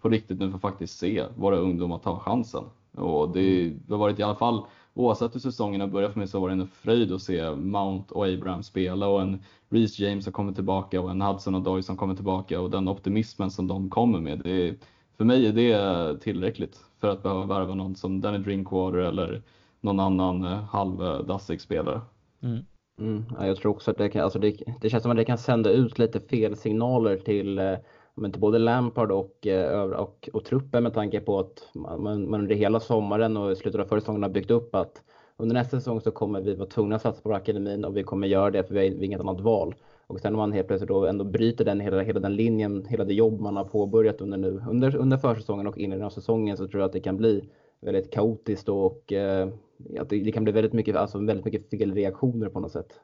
på 0.00 0.08
riktigt 0.08 0.40
nu 0.40 0.50
får 0.50 0.58
faktiskt 0.58 0.98
se 0.98 1.24
våra 1.36 1.56
ungdomar 1.56 1.98
ta 1.98 2.18
chansen. 2.18 2.64
Och 2.92 3.30
det, 3.32 3.62
mm. 3.62 3.80
det 3.86 3.94
har 3.94 3.98
varit 3.98 4.18
i 4.18 4.22
alla 4.22 4.34
fall, 4.34 4.62
oavsett 4.94 5.34
hur 5.34 5.40
säsongen 5.40 5.80
har 5.80 5.88
börjat 5.88 6.12
för 6.12 6.18
mig 6.18 6.28
så 6.28 6.40
var 6.40 6.48
det 6.48 6.54
en 6.54 6.68
fröjd 6.68 7.12
att 7.12 7.22
se 7.22 7.50
Mount 7.50 8.14
och 8.14 8.26
Abraham 8.26 8.62
spela 8.62 9.08
och 9.08 9.22
en 9.22 9.42
Reece 9.68 9.98
James 9.98 10.24
som 10.24 10.32
kommer 10.32 10.52
tillbaka 10.52 11.00
och 11.00 11.10
en 11.10 11.20
Hudson 11.22 11.54
och 11.54 11.62
Doy 11.62 11.82
som 11.82 11.96
kommer 11.96 12.14
tillbaka 12.14 12.60
och 12.60 12.70
den 12.70 12.88
optimismen 12.88 13.50
som 13.50 13.66
de 13.66 13.90
kommer 13.90 14.20
med. 14.20 14.40
Det, 14.44 14.74
för 15.16 15.24
mig 15.24 15.46
är 15.46 15.52
det 15.52 16.20
tillräckligt 16.20 16.85
för 17.00 17.08
att 17.08 17.22
behöva 17.22 17.46
värva 17.46 17.74
någon 17.74 17.96
som 17.96 18.20
Danny 18.20 18.38
Drinkwater 18.38 18.98
eller 18.98 19.42
någon 19.80 20.00
annan 20.00 20.44
eh, 20.44 20.64
halvdassig 20.64 21.60
spelare. 21.60 22.00
Mm. 22.42 22.64
Mm, 23.00 23.24
jag 23.40 23.56
tror 23.56 23.72
också 23.72 23.90
att 23.90 23.98
det, 23.98 24.08
kan, 24.08 24.22
alltså 24.22 24.38
det, 24.38 24.56
det, 24.80 24.90
känns 24.90 25.02
som 25.02 25.10
att 25.10 25.16
det 25.16 25.24
kan 25.24 25.38
sända 25.38 25.70
ut 25.70 25.98
lite 25.98 26.20
fel 26.20 26.56
signaler 26.56 27.16
till 27.16 27.58
eh, 27.58 27.74
men 28.14 28.32
till 28.32 28.40
både 28.40 28.58
Lampard 28.58 29.10
och, 29.10 29.46
eh, 29.46 29.80
och, 29.80 30.28
och, 30.32 30.44
truppen 30.44 30.82
med 30.82 30.94
tanke 30.94 31.20
på 31.20 31.38
att 31.38 31.68
man, 31.74 32.30
man 32.30 32.40
under 32.40 32.54
hela 32.54 32.80
sommaren 32.80 33.36
och 33.36 33.56
slutet 33.56 33.80
av 33.80 33.84
förra 33.84 34.00
säsongen 34.00 34.22
har 34.22 34.30
byggt 34.30 34.50
upp 34.50 34.74
att 34.74 35.02
under 35.36 35.54
nästa 35.54 35.76
säsong 35.76 36.00
så 36.00 36.10
kommer 36.10 36.40
vi 36.40 36.54
vara 36.54 36.68
tvungna 36.68 36.96
att 36.96 37.02
satsa 37.02 37.22
på 37.22 37.34
akademin 37.34 37.84
och 37.84 37.96
vi 37.96 38.02
kommer 38.02 38.26
göra 38.26 38.50
det 38.50 38.64
för 38.64 38.74
vi 38.74 38.80
har 38.80 39.04
inget 39.04 39.20
annat 39.20 39.40
val. 39.40 39.74
Och 40.06 40.20
sen 40.20 40.34
om 40.34 40.38
man 40.38 40.52
helt 40.52 40.68
plötsligt 40.68 40.88
då 40.88 41.06
ändå 41.06 41.24
bryter 41.24 41.64
den, 41.64 41.80
hela, 41.80 42.02
hela 42.02 42.20
den 42.20 42.36
linjen, 42.36 42.86
hela 42.88 43.04
det 43.04 43.14
jobb 43.14 43.40
man 43.40 43.56
har 43.56 43.64
påbörjat 43.64 44.20
under, 44.20 44.38
nu, 44.38 44.62
under, 44.68 44.96
under 44.96 45.16
försäsongen 45.16 45.66
och 45.66 45.78
inledningen 45.78 46.06
av 46.06 46.10
säsongen 46.10 46.56
så 46.56 46.68
tror 46.68 46.80
jag 46.80 46.86
att 46.86 46.92
det 46.92 47.00
kan 47.00 47.16
bli 47.16 47.48
väldigt 47.80 48.12
kaotiskt 48.12 48.68
och 48.68 49.12
eh, 49.12 49.48
att 50.00 50.08
det, 50.08 50.20
det, 50.20 50.32
kan 50.32 50.44
bli 50.44 50.52
väldigt 50.52 50.72
mycket, 50.72 50.96
alltså 50.96 51.18
väldigt 51.18 51.44
mycket 51.44 51.70
felreaktioner 51.70 52.48
på 52.48 52.60
något 52.60 52.72
sätt. 52.72 53.00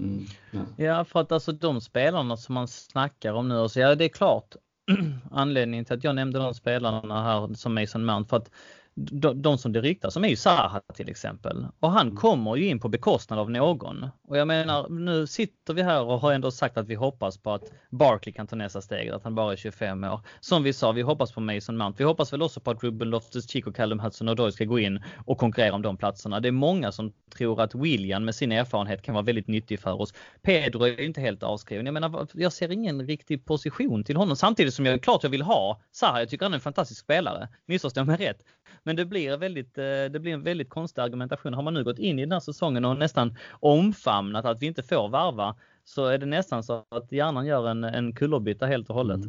Mm. 0.00 0.24
Ja. 0.50 0.84
ja. 0.84 1.04
för 1.04 1.20
att 1.20 1.32
alltså 1.32 1.52
de 1.52 1.80
spelarna 1.80 2.36
som 2.36 2.54
man 2.54 2.68
snackar 2.68 3.32
om 3.32 3.48
nu, 3.48 3.68
så 3.68 3.80
ja 3.80 3.94
det 3.94 4.04
är 4.04 4.08
klart 4.08 4.56
anledningen 5.30 5.84
till 5.84 5.94
att 5.94 6.04
jag 6.04 6.14
nämnde 6.14 6.38
de 6.38 6.54
spelarna 6.54 7.22
här 7.22 7.54
som 7.54 7.74
Mason 7.74 8.04
Mount 8.04 8.28
för 8.28 8.36
att 8.36 8.50
de, 8.94 9.42
de 9.42 9.58
som 9.58 9.72
det 9.72 9.80
ryktas 9.80 10.16
om 10.16 10.24
är 10.24 10.28
ju 10.28 10.36
Zaha 10.36 10.80
till 10.94 11.08
exempel. 11.08 11.66
Och 11.80 11.90
han 11.90 12.06
mm. 12.06 12.16
kommer 12.16 12.56
ju 12.56 12.68
in 12.68 12.80
på 12.80 12.88
bekostnad 12.88 13.38
av 13.38 13.50
någon. 13.50 14.06
Och 14.28 14.38
jag 14.38 14.48
menar, 14.48 14.88
nu 14.88 15.26
sitter 15.26 15.74
vi 15.74 15.82
här 15.82 16.02
och 16.02 16.20
har 16.20 16.32
ändå 16.32 16.50
sagt 16.50 16.76
att 16.76 16.88
vi 16.88 16.94
hoppas 16.94 17.38
på 17.38 17.52
att 17.52 17.72
Barkley 17.90 18.32
kan 18.32 18.46
ta 18.46 18.56
nästa 18.56 18.82
steg, 18.82 19.08
att 19.08 19.24
han 19.24 19.34
bara 19.34 19.52
är 19.52 19.56
25 19.56 20.04
år. 20.04 20.20
Som 20.40 20.62
vi 20.62 20.72
sa, 20.72 20.92
vi 20.92 21.02
hoppas 21.02 21.32
på 21.32 21.40
Mason 21.40 21.76
Mount. 21.76 21.96
Vi 21.98 22.04
hoppas 22.04 22.32
väl 22.32 22.42
också 22.42 22.60
på 22.60 22.70
att 22.70 22.82
Ruben 22.82 23.14
Loftus-Cheek 23.14 23.66
och 23.66 23.76
Callum 23.76 24.00
Hudson-Odoi 24.00 24.50
ska 24.50 24.64
gå 24.64 24.78
in 24.78 25.02
och 25.26 25.38
konkurrera 25.38 25.74
om 25.74 25.82
de 25.82 25.96
platserna. 25.96 26.40
Det 26.40 26.48
är 26.48 26.52
många 26.52 26.92
som 26.92 27.12
tror 27.36 27.60
att 27.60 27.74
William 27.74 28.24
med 28.24 28.34
sin 28.34 28.52
erfarenhet 28.52 29.02
kan 29.02 29.14
vara 29.14 29.24
väldigt 29.24 29.48
nyttig 29.48 29.80
för 29.80 30.00
oss. 30.00 30.14
Pedro 30.42 30.82
är 30.86 31.00
inte 31.00 31.20
helt 31.20 31.42
avskriven. 31.42 31.86
Jag 31.86 31.92
menar, 31.92 32.26
jag 32.32 32.52
ser 32.52 32.72
ingen 32.72 33.06
riktig 33.06 33.44
position 33.44 34.04
till 34.04 34.16
honom. 34.16 34.36
Samtidigt 34.36 34.74
som 34.74 34.86
jag 34.86 35.02
klart 35.02 35.22
jag 35.22 35.30
vill 35.30 35.42
ha 35.42 35.80
Zaha. 35.92 36.18
Jag 36.18 36.28
tycker 36.28 36.44
han 36.44 36.52
är 36.52 36.56
en 36.56 36.60
fantastisk 36.60 37.00
spelare. 37.00 37.48
Missförstå 37.66 38.04
mig 38.04 38.16
rätt. 38.16 38.44
Men 38.82 38.96
det 38.96 39.04
blir, 39.04 39.36
väldigt, 39.36 39.78
eh, 39.78 39.84
det 39.84 40.20
blir 40.20 40.32
en 40.32 40.42
väldigt 40.42 40.68
konstig 40.68 41.02
argumentation. 41.02 41.54
Har 41.54 41.62
man 41.62 41.74
nu 41.74 41.84
gått 41.84 41.98
in 41.98 42.18
i 42.18 42.22
den 42.22 42.32
här 42.32 42.40
säsongen 42.40 42.84
och 42.84 42.96
nästan 42.96 43.36
omfamnat 43.60 44.44
att 44.44 44.62
vi 44.62 44.66
inte 44.66 44.82
får 44.82 45.08
varva 45.08 45.56
så 45.84 46.06
är 46.06 46.18
det 46.18 46.26
nästan 46.26 46.62
så 46.62 46.84
att 46.88 47.12
hjärnan 47.12 47.46
gör 47.46 47.68
en, 47.68 47.84
en 47.84 48.12
kullerbytta 48.12 48.66
helt 48.66 48.88
och 48.88 48.94
hållet. 48.94 49.20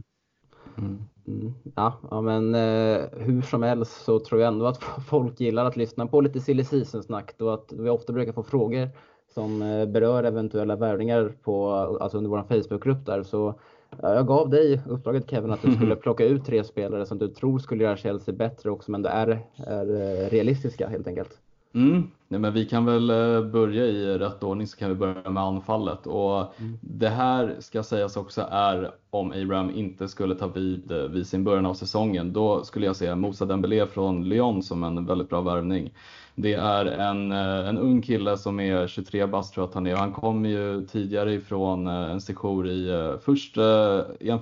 Mm. 0.78 1.06
Mm. 1.28 1.54
Ja, 1.76 1.94
ja, 2.12 2.22
men 2.22 2.56
eh, 2.56 3.02
hur 3.12 3.42
som 3.42 3.64
helst 3.64 4.04
så 4.06 4.20
tror 4.20 4.42
jag 4.42 4.48
ändå 4.48 4.66
att 4.66 4.84
folk 5.08 5.40
gillar 5.40 5.66
att 5.66 5.78
lyssna 5.78 6.08
på 6.08 6.22
lite 6.22 6.40
silly 6.40 6.64
season 6.64 7.04
snack 7.04 7.36
och 7.40 7.54
att 7.54 7.74
vi 7.74 7.90
ofta 7.90 8.14
brukar 8.14 8.34
få 8.34 8.44
frågor 8.44 8.90
som 9.34 9.62
eh, 9.62 9.86
berör 9.86 10.24
eventuella 10.24 10.76
värvningar 10.76 11.34
på, 11.44 11.74
alltså 12.02 12.18
under 12.18 12.30
vår 12.30 12.44
Facebookgrupp 12.44 13.06
där. 13.06 13.24
Så 13.24 13.60
jag 14.02 14.28
gav 14.28 14.50
dig 14.50 14.82
uppdraget 14.88 15.30
Kevin 15.30 15.52
att 15.52 15.62
du 15.62 15.72
skulle 15.72 15.96
plocka 15.96 16.26
ut 16.26 16.46
tre 16.46 16.64
spelare 16.64 17.06
som 17.06 17.18
du 17.18 17.28
tror 17.28 17.60
skulle 17.60 17.84
göra 17.84 17.98
Chelsea 17.98 18.36
bättre 18.36 18.72
och 18.72 18.84
som 18.84 18.96
ändå 18.96 19.10
är, 19.10 19.40
är 19.58 19.90
eh, 19.96 20.30
realistiska 20.30 20.88
helt 20.88 21.08
enkelt. 21.08 21.40
Mm. 21.74 22.04
Nej, 22.28 22.40
men 22.40 22.54
vi 22.54 22.66
kan 22.66 22.86
väl 22.86 23.10
eh, 23.10 23.42
börja 23.42 23.86
i 23.86 24.18
rätt 24.18 24.44
ordning 24.44 24.68
så 24.68 24.78
kan 24.78 24.90
vi 24.90 24.96
börja 24.96 25.30
med 25.30 25.44
anfallet. 25.44 26.08
Och 26.08 26.60
mm. 26.60 26.78
Det 26.82 27.10
här 27.10 27.56
ska 27.60 27.84
sägas 27.84 28.18
också 28.18 28.48
är 28.52 28.92
om 29.10 29.32
Abraham 29.32 29.72
inte 29.76 30.08
skulle 30.08 30.36
ta 30.36 30.48
vid 30.48 30.92
eh, 30.92 30.98
vid 30.98 31.28
sin 31.28 31.44
början 31.44 31.66
av 31.66 31.74
säsongen. 31.74 32.34
Då 32.34 32.64
skulle 32.64 32.86
jag 32.86 32.96
se 32.96 33.16
Moussa 33.16 33.46
Dembélé 33.46 33.86
från 33.86 34.30
Lyon 34.30 34.64
som 34.64 34.84
en 34.84 35.06
väldigt 35.06 35.30
bra 35.30 35.42
värvning. 35.42 35.94
Det 36.36 36.54
är 36.54 36.86
en, 36.86 37.32
eh, 37.32 37.70
en 37.70 37.78
ung 37.78 38.02
kille 38.02 38.38
som 38.38 38.60
är 38.60 38.88
23 38.88 39.26
bast 39.26 39.54
tror 39.54 39.64
jag 39.64 39.70
att 39.70 39.76
han 39.76 39.88
är. 39.88 39.96
Han 39.96 40.12
kom 40.12 40.46
ju 40.46 40.86
tidigare 40.86 41.34
ifrån 41.34 41.88
en 41.88 42.22
sejour 42.22 42.68
i, 42.68 43.14
först, 43.22 43.56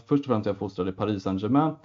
först 0.08 0.20
och 0.20 0.26
främst 0.26 0.46
jag 0.46 0.58
fostrad 0.58 0.90
i 0.90 0.92
Paris 0.92 1.24
Saint-Germain. 1.24 1.76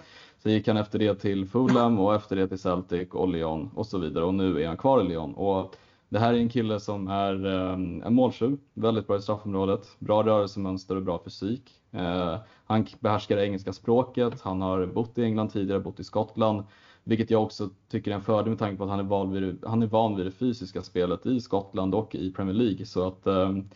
Sen 0.43 0.51
gick 0.51 0.67
han 0.67 0.77
efter 0.77 0.99
det 0.99 1.15
till 1.15 1.47
Fulham 1.47 1.99
och 1.99 2.15
efter 2.15 2.35
det 2.35 2.47
till 2.47 2.59
Celtic 2.59 3.09
och 3.11 3.27
Lyon 3.27 3.69
och 3.75 3.85
så 3.85 3.97
vidare 3.97 4.25
och 4.25 4.33
nu 4.33 4.63
är 4.63 4.67
han 4.67 4.77
kvar 4.77 5.01
i 5.01 5.07
Lyon. 5.07 5.33
Och 5.33 5.75
det 6.09 6.19
här 6.19 6.33
är 6.33 6.37
en 6.37 6.49
kille 6.49 6.79
som 6.79 7.07
är 7.07 7.45
um, 7.45 8.03
en 8.03 8.13
måltjuv, 8.13 8.57
väldigt 8.73 9.07
bra 9.07 9.17
i 9.17 9.21
straffområdet, 9.21 9.87
bra 9.99 10.23
rörelsemönster 10.23 10.95
och 10.95 11.01
bra 11.01 11.21
fysik. 11.23 11.71
Uh, 11.95 12.35
han 12.65 12.85
behärskar 12.99 13.37
engelska 13.37 13.73
språket, 13.73 14.41
han 14.41 14.61
har 14.61 14.85
bott 14.85 15.17
i 15.17 15.23
England 15.23 15.49
tidigare, 15.49 15.79
bott 15.79 15.99
i 15.99 16.03
Skottland, 16.03 16.63
vilket 17.03 17.29
jag 17.31 17.43
också 17.43 17.69
tycker 17.89 18.11
är 18.11 18.15
en 18.15 18.21
fördel 18.21 18.49
med 18.49 18.59
tanke 18.59 18.77
på 18.77 18.83
att 18.83 18.89
han 18.89 18.99
är, 18.99 19.03
van 19.03 19.31
vid, 19.31 19.63
han 19.65 19.83
är 19.83 19.87
van 19.87 20.15
vid 20.15 20.25
det 20.25 20.31
fysiska 20.31 20.81
spelet 20.81 21.25
i 21.25 21.41
Skottland 21.41 21.95
och 21.95 22.15
i 22.15 22.31
Premier 22.31 22.55
League. 22.55 22.85
Så 22.85 23.07
att 23.07 23.27
um, 23.27 23.69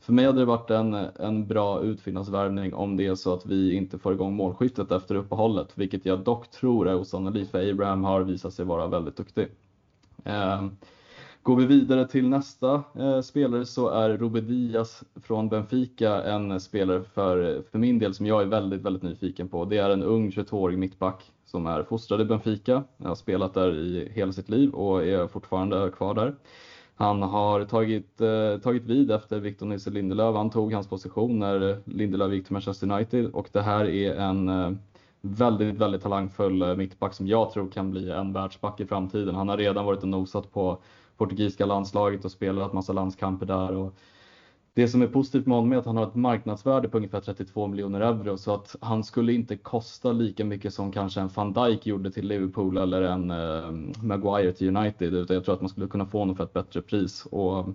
för 0.00 0.12
mig 0.12 0.24
hade 0.24 0.38
det 0.38 0.44
varit 0.44 0.70
en, 0.70 0.94
en 0.94 1.46
bra 1.46 1.82
utfyllnadsvärvning 1.82 2.74
om 2.74 2.96
det 2.96 3.06
är 3.06 3.14
så 3.14 3.34
att 3.34 3.46
vi 3.46 3.74
inte 3.74 3.98
får 3.98 4.12
igång 4.12 4.34
målskyttet 4.34 4.92
efter 4.92 5.14
uppehållet, 5.14 5.68
vilket 5.74 6.06
jag 6.06 6.18
dock 6.18 6.50
tror 6.50 6.88
är 6.88 6.94
osannolikt 6.94 7.50
för 7.50 7.70
Abraham 7.70 8.04
har 8.04 8.20
visat 8.20 8.54
sig 8.54 8.64
vara 8.64 8.86
väldigt 8.86 9.16
duktig. 9.16 9.48
Ehm, 10.24 10.76
Går 11.44 11.56
vi 11.56 11.66
vidare 11.66 12.08
till 12.08 12.28
nästa 12.28 12.82
eh, 12.98 13.20
spelare 13.20 13.66
så 13.66 13.88
är 13.88 14.16
Ruben 14.16 14.46
Diaz 14.46 15.04
från 15.22 15.48
Benfica 15.48 16.22
en 16.22 16.60
spelare 16.60 17.02
för, 17.02 17.62
för 17.70 17.78
min 17.78 17.98
del 17.98 18.14
som 18.14 18.26
jag 18.26 18.42
är 18.42 18.46
väldigt, 18.46 18.82
väldigt 18.82 19.02
nyfiken 19.02 19.48
på. 19.48 19.64
Det 19.64 19.78
är 19.78 19.90
en 19.90 20.02
ung 20.02 20.30
22-årig 20.30 20.78
mittback 20.78 21.32
som 21.44 21.66
är 21.66 21.82
fostrad 21.82 22.20
i 22.20 22.24
Benfica, 22.24 22.84
har 23.04 23.14
spelat 23.14 23.54
där 23.54 23.74
i 23.74 24.08
hela 24.14 24.32
sitt 24.32 24.48
liv 24.48 24.70
och 24.70 25.04
är 25.04 25.26
fortfarande 25.26 25.90
kvar 25.96 26.14
där. 26.14 26.34
Han 26.94 27.22
har 27.22 27.64
tagit, 27.64 28.20
eh, 28.20 28.58
tagit 28.62 28.84
vid 28.84 29.10
efter 29.10 29.40
Victor 29.40 29.66
Nisse 29.66 29.90
Lindelöf. 29.90 30.36
Han 30.36 30.50
tog 30.50 30.72
hans 30.72 30.88
position 30.88 31.38
när 31.38 31.80
Lindelöf 31.84 32.32
gick 32.32 32.44
till 32.44 32.52
Manchester 32.52 32.90
United 32.92 33.26
och 33.26 33.48
det 33.52 33.62
här 33.62 33.84
är 33.84 34.14
en 34.14 34.48
eh, 34.48 34.70
väldigt, 35.20 35.78
väldigt 35.78 36.02
talangfull 36.02 36.62
eh, 36.62 36.76
mittback 36.76 37.14
som 37.14 37.26
jag 37.26 37.52
tror 37.52 37.68
kan 37.68 37.90
bli 37.90 38.10
en 38.10 38.32
världsback 38.32 38.80
i 38.80 38.86
framtiden. 38.86 39.34
Han 39.34 39.48
har 39.48 39.56
redan 39.56 39.84
varit 39.84 40.02
och 40.02 40.08
nosat 40.08 40.52
på 40.52 40.78
portugisiska 41.22 41.66
landslaget 41.66 42.24
och 42.24 42.30
spelat 42.30 42.72
massa 42.72 42.92
landskamper 42.92 43.46
där. 43.46 43.76
Och 43.76 43.94
det 44.74 44.88
som 44.88 45.02
är 45.02 45.06
positivt 45.06 45.46
med 45.46 45.56
honom 45.56 45.72
är 45.72 45.76
att 45.76 45.86
han 45.86 45.96
har 45.96 46.06
ett 46.06 46.14
marknadsvärde 46.14 46.88
på 46.88 46.96
ungefär 46.96 47.20
32 47.20 47.66
miljoner 47.66 48.00
euro 48.00 48.36
så 48.36 48.54
att 48.54 48.76
han 48.80 49.04
skulle 49.04 49.32
inte 49.32 49.56
kosta 49.56 50.12
lika 50.12 50.44
mycket 50.44 50.74
som 50.74 50.92
kanske 50.92 51.20
en 51.20 51.28
van 51.28 51.52
Dijk 51.52 51.86
gjorde 51.86 52.10
till 52.10 52.28
Liverpool 52.28 52.76
eller 52.76 53.02
en 53.02 53.30
eh, 53.30 53.70
Maguire 54.02 54.52
till 54.52 54.76
United 54.76 55.14
utan 55.14 55.34
jag 55.34 55.44
tror 55.44 55.54
att 55.54 55.60
man 55.60 55.68
skulle 55.68 55.88
kunna 55.88 56.06
få 56.06 56.18
honom 56.18 56.36
för 56.36 56.44
ett 56.44 56.52
bättre 56.52 56.82
pris. 56.82 57.26
Och 57.30 57.66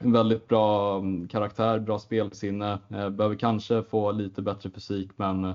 en 0.00 0.12
väldigt 0.12 0.48
bra 0.48 0.98
mm, 0.98 1.28
karaktär, 1.28 1.78
bra 1.78 1.98
spelsinne, 1.98 2.78
eh, 2.88 3.08
behöver 3.08 3.34
kanske 3.34 3.82
få 3.82 4.12
lite 4.12 4.42
bättre 4.42 4.70
fysik 4.70 5.10
men 5.16 5.44
eh, 5.44 5.54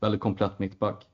väldigt 0.00 0.20
komplett 0.20 0.58
mittback. 0.58 1.06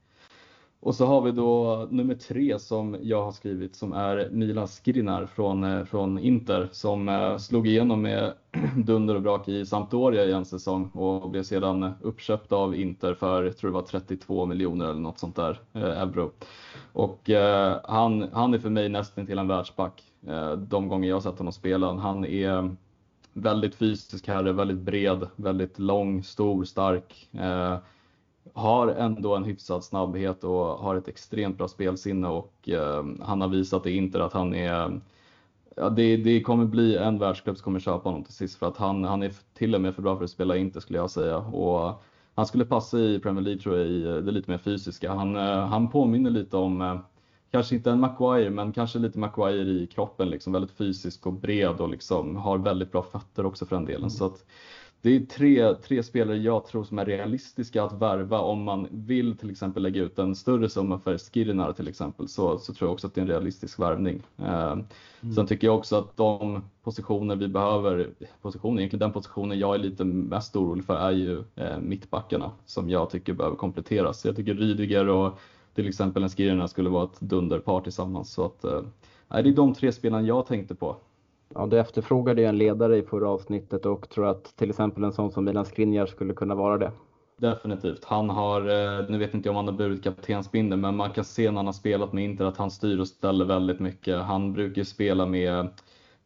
Och 0.85 0.95
så 0.95 1.07
har 1.07 1.20
vi 1.20 1.33
då 1.33 1.87
nummer 1.91 2.14
tre 2.14 2.59
som 2.59 2.97
jag 3.03 3.24
har 3.24 3.33
skrivit 3.33 3.76
som 3.76 3.93
är 3.93 4.28
Milan 4.30 4.68
Skrinar 4.68 5.26
från, 5.26 5.64
eh, 5.64 5.85
från 5.85 6.18
Inter 6.18 6.68
som 6.72 7.09
eh, 7.09 7.37
slog 7.37 7.66
igenom 7.66 8.03
med 8.03 8.33
dunder 8.76 9.14
och 9.14 9.22
brak 9.22 9.49
i 9.49 9.66
Sampdoria 9.66 10.24
i 10.24 10.33
en 10.33 10.45
säsong 10.45 10.89
och 10.89 11.30
blev 11.30 11.43
sedan 11.43 11.93
uppköpt 12.01 12.53
av 12.53 12.74
Inter 12.74 13.14
för, 13.14 13.45
jag 13.45 13.57
tror 13.57 13.70
det 13.70 13.74
var 13.74 13.83
32 13.83 14.47
miljoner 14.47 14.85
eller 14.85 15.01
något 15.01 15.18
sånt 15.18 15.37
där, 15.37 15.61
eh, 15.72 16.03
euro. 16.03 16.30
Och 16.93 17.30
eh, 17.30 17.80
han, 17.85 18.28
han 18.33 18.55
är 18.55 18.59
för 18.59 18.70
mig 18.70 18.89
nästan 18.89 19.26
till 19.26 19.39
en 19.39 19.49
världsback. 19.49 20.03
Eh, 20.26 20.53
de 20.53 20.89
gånger 20.89 21.09
jag 21.09 21.16
har 21.16 21.20
sett 21.20 21.39
honom 21.39 21.53
spela. 21.53 21.95
Han 21.95 22.24
är 22.24 22.76
väldigt 23.33 23.74
fysisk 23.74 24.28
herre, 24.28 24.53
väldigt 24.53 24.78
bred, 24.78 25.26
väldigt 25.37 25.78
lång, 25.78 26.22
stor, 26.22 26.64
stark. 26.64 27.28
Eh, 27.33 27.76
har 28.55 28.88
ändå 28.88 29.36
en 29.36 29.45
hyfsad 29.45 29.84
snabbhet 29.84 30.45
och 30.45 30.64
har 30.64 30.97
ett 30.97 31.09
extremt 31.09 31.59
bra 31.59 31.68
spelsinne 31.68 32.28
och 32.28 32.68
eh, 32.68 33.05
han 33.20 33.40
har 33.40 33.49
visat 33.49 33.86
i 33.86 33.97
Inter 33.97 34.20
att 34.20 34.32
han 34.32 34.55
är 34.55 35.01
Ja, 35.76 35.90
det, 35.90 36.16
det 36.16 36.40
kommer 36.40 36.64
bli 36.64 36.97
en 36.97 37.18
världsklubb 37.18 37.57
som 37.57 37.64
kommer 37.64 37.80
köpa 37.80 38.09
honom 38.09 38.24
till 38.24 38.34
sist 38.34 38.59
för 38.59 38.68
att 38.68 38.76
han, 38.76 39.05
han 39.05 39.22
är 39.22 39.32
till 39.55 39.74
och 39.74 39.80
med 39.80 39.95
för 39.95 40.03
bra 40.03 40.16
för 40.16 40.24
att 40.24 40.30
spela 40.30 40.57
Inter 40.57 40.80
skulle 40.80 40.99
jag 40.99 41.11
säga. 41.11 41.36
Och 41.38 42.03
han 42.34 42.47
skulle 42.47 42.64
passa 42.64 42.99
i 42.99 43.18
Premier 43.18 43.43
League 43.45 43.62
tror 43.62 43.78
jag 43.78 43.86
i 43.86 44.03
det 44.03 44.30
lite 44.30 44.51
mer 44.51 44.59
fysiska. 44.59 45.12
Han, 45.12 45.36
eh, 45.36 45.66
han 45.66 45.90
påminner 45.90 46.30
lite 46.30 46.57
om, 46.57 46.82
eh, 46.82 46.99
kanske 47.51 47.74
inte 47.74 47.90
en 47.90 48.01
Maguire, 48.01 48.51
men 48.51 48.72
kanske 48.72 48.99
lite 48.99 49.18
Maguire 49.18 49.70
i 49.70 49.86
kroppen. 49.86 50.30
Liksom, 50.30 50.53
väldigt 50.53 50.76
fysisk 50.76 51.26
och 51.26 51.32
bred 51.32 51.80
och 51.80 51.88
liksom, 51.88 52.36
har 52.36 52.59
väldigt 52.59 52.93
bra 52.93 53.03
fötter 53.03 53.47
också 53.47 53.66
för 53.66 53.76
den 53.76 53.84
delen. 53.84 54.01
Mm. 54.01 54.11
Så 54.11 54.26
att, 54.26 54.45
det 55.03 55.16
är 55.16 55.20
tre, 55.20 55.74
tre 55.74 56.03
spelare 56.03 56.36
jag 56.36 56.66
tror 56.66 56.84
som 56.84 56.98
är 56.98 57.05
realistiska 57.05 57.82
att 57.82 57.92
värva 57.92 58.38
om 58.38 58.62
man 58.62 58.88
vill 58.90 59.36
till 59.36 59.50
exempel 59.50 59.82
lägga 59.82 60.03
ut 60.03 60.18
en 60.18 60.36
större 60.36 60.68
summa 60.68 60.98
för 60.98 61.18
Skirinar 61.18 61.72
till 61.72 61.88
exempel 61.88 62.28
så, 62.28 62.59
så 62.59 62.74
tror 62.74 62.88
jag 62.88 62.92
också 62.92 63.07
att 63.07 63.14
det 63.14 63.20
är 63.20 63.22
en 63.22 63.28
realistisk 63.28 63.78
värvning. 63.78 64.22
Eh, 64.38 64.72
mm. 64.72 64.86
Sen 65.34 65.46
tycker 65.46 65.66
jag 65.66 65.76
också 65.76 65.96
att 65.96 66.16
de 66.16 66.62
positioner 66.82 67.36
vi 67.36 67.48
behöver, 67.48 68.11
positioner, 68.42 68.78
egentligen 68.78 69.00
den 69.00 69.12
positionen 69.12 69.59
jag 69.59 69.74
är 69.74 69.78
lite 69.78 70.05
mest 70.05 70.57
orolig 70.57 70.84
för 70.84 70.94
är 70.94 71.11
ju 71.11 71.44
eh, 71.57 71.78
mittbackarna 71.78 72.50
som 72.66 72.90
jag 72.90 73.11
tycker 73.11 73.32
behöver 73.32 73.57
kompletteras. 73.57 74.24
Jag 74.24 74.36
tycker 74.36 74.55
Rydiger 74.55 75.09
och 75.09 75.38
till 75.74 75.88
exempel 75.88 76.22
en 76.22 76.28
Skirinar 76.28 76.66
skulle 76.66 76.90
vara 76.90 77.05
ett 77.05 77.20
dunderpar 77.20 77.80
tillsammans. 77.80 78.32
Så 78.32 78.44
att, 78.44 78.64
eh, 78.64 78.82
det 79.28 79.38
är 79.38 79.53
de 79.53 79.74
tre 79.74 79.92
spelarna 79.92 80.26
jag 80.26 80.46
tänkte 80.46 80.74
på. 80.74 80.96
Ja, 81.55 81.66
du 81.66 81.80
efterfrågade 81.80 82.40
ju 82.40 82.46
en 82.46 82.59
ledare 82.59 82.96
i 82.96 83.03
förra 83.03 83.28
avsnittet 83.28 83.86
och 83.86 84.09
tror 84.09 84.26
att 84.26 84.57
till 84.57 84.70
exempel 84.70 85.05
en 85.05 85.12
sån 85.12 85.30
som 85.30 85.44
Milan 85.44 85.64
Skriniar 85.64 86.07
skulle 86.07 86.34
kunna 86.34 86.55
vara 86.55 86.78
det. 86.78 86.92
Definitivt. 87.36 88.05
Han 88.05 88.30
har, 88.30 88.61
eh, 88.61 89.09
nu 89.09 89.18
vet 89.18 89.34
inte 89.34 89.48
jag 89.48 89.53
om 89.53 89.57
han 89.57 89.74
har 89.74 89.74
burit 89.74 90.05
kaptensbindeln, 90.05 90.80
men 90.80 90.96
man 90.96 91.11
kan 91.11 91.24
se 91.24 91.50
när 91.50 91.57
han 91.57 91.66
har 91.66 91.72
spelat 91.72 92.12
med 92.12 92.24
Inter 92.24 92.44
att 92.44 92.57
han 92.57 92.70
styr 92.70 92.98
och 93.00 93.09
ställer 93.09 93.44
väldigt 93.44 93.80
mycket. 93.80 94.22
Han 94.22 94.53
brukar 94.53 94.84
spela 94.84 95.26
med, 95.26 95.59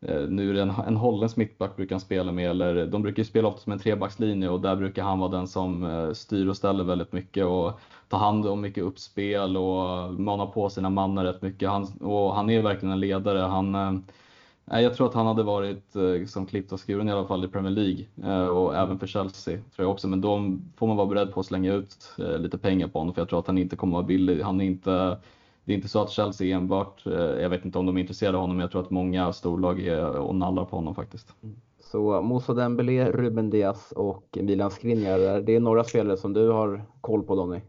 eh, 0.00 0.20
nu 0.28 0.50
är 0.50 0.54
det 0.54 0.62
en, 0.62 0.72
en 0.86 0.96
holländsk 0.96 1.36
mittback 1.36 1.76
brukar 1.76 1.94
han 1.94 2.00
spela 2.00 2.32
med, 2.32 2.50
eller 2.50 2.86
de 2.86 3.02
brukar 3.02 3.24
spela 3.24 3.48
ofta 3.48 3.60
som 3.60 3.72
en 3.72 3.78
trebackslinje 3.78 4.48
och 4.48 4.60
där 4.60 4.76
brukar 4.76 5.02
han 5.02 5.18
vara 5.18 5.30
den 5.30 5.46
som 5.46 5.84
eh, 5.84 6.12
styr 6.12 6.48
och 6.48 6.56
ställer 6.56 6.84
väldigt 6.84 7.12
mycket 7.12 7.46
och 7.46 7.80
tar 8.08 8.18
hand 8.18 8.46
om 8.46 8.60
mycket 8.60 8.84
uppspel 8.84 9.56
och 9.56 10.14
manar 10.14 10.46
på 10.46 10.68
sina 10.68 10.90
mannar 10.90 11.24
rätt 11.24 11.42
mycket. 11.42 11.68
Han, 11.68 11.86
och 12.00 12.34
han 12.34 12.50
är 12.50 12.62
verkligen 12.62 12.92
en 12.92 13.00
ledare. 13.00 13.38
Han, 13.38 13.74
jag 14.70 14.94
tror 14.94 15.06
att 15.06 15.14
han 15.14 15.26
hade 15.26 15.42
varit 15.42 15.96
eh, 15.96 16.26
som 16.26 16.46
klippt 16.46 16.72
och 16.72 16.80
skuren 16.80 17.08
i 17.08 17.12
alla 17.12 17.26
fall 17.26 17.44
i 17.44 17.48
Premier 17.48 17.72
League 17.72 18.06
eh, 18.24 18.46
och 18.46 18.76
även 18.76 18.98
för 18.98 19.06
Chelsea 19.06 19.54
tror 19.54 19.86
jag 19.86 19.90
också. 19.90 20.08
Men 20.08 20.20
då 20.20 20.58
får 20.76 20.86
man 20.86 20.96
vara 20.96 21.06
beredd 21.06 21.32
på 21.32 21.40
att 21.40 21.46
slänga 21.46 21.72
ut 21.72 21.96
eh, 22.18 22.38
lite 22.38 22.58
pengar 22.58 22.88
på 22.88 22.98
honom 22.98 23.14
för 23.14 23.20
jag 23.20 23.28
tror 23.28 23.38
att 23.38 23.46
han 23.46 23.58
inte 23.58 23.76
kommer 23.76 23.92
vara 23.92 24.06
billig. 24.06 24.42
Han 24.42 24.60
är 24.60 24.64
inte, 24.64 25.18
det 25.64 25.72
är 25.72 25.76
inte 25.76 25.88
så 25.88 26.02
att 26.02 26.10
Chelsea 26.10 26.56
enbart, 26.56 27.06
eh, 27.06 27.12
jag 27.14 27.50
vet 27.50 27.64
inte 27.64 27.78
om 27.78 27.86
de 27.86 27.96
är 27.96 28.00
intresserade 28.00 28.36
av 28.36 28.40
honom, 28.40 28.56
men 28.56 28.62
jag 28.62 28.70
tror 28.70 28.82
att 28.82 28.90
många 28.90 29.32
storlag 29.32 29.80
är 29.80 30.16
och 30.16 30.34
nallar 30.34 30.64
på 30.64 30.76
honom 30.76 30.94
faktiskt. 30.94 31.34
Mm. 31.42 31.56
Så 31.80 32.22
Moussa 32.22 32.54
Dembélé, 32.54 33.12
Ruben 33.12 33.50
Diaz 33.50 33.92
och 33.96 34.38
Milan 34.40 34.70
Skriniar, 34.70 35.40
det 35.40 35.54
är 35.54 35.60
några 35.60 35.84
spelare 35.84 36.16
som 36.16 36.32
du 36.32 36.50
har 36.50 36.84
koll 37.00 37.22
på 37.22 37.34
Donny? 37.34 37.60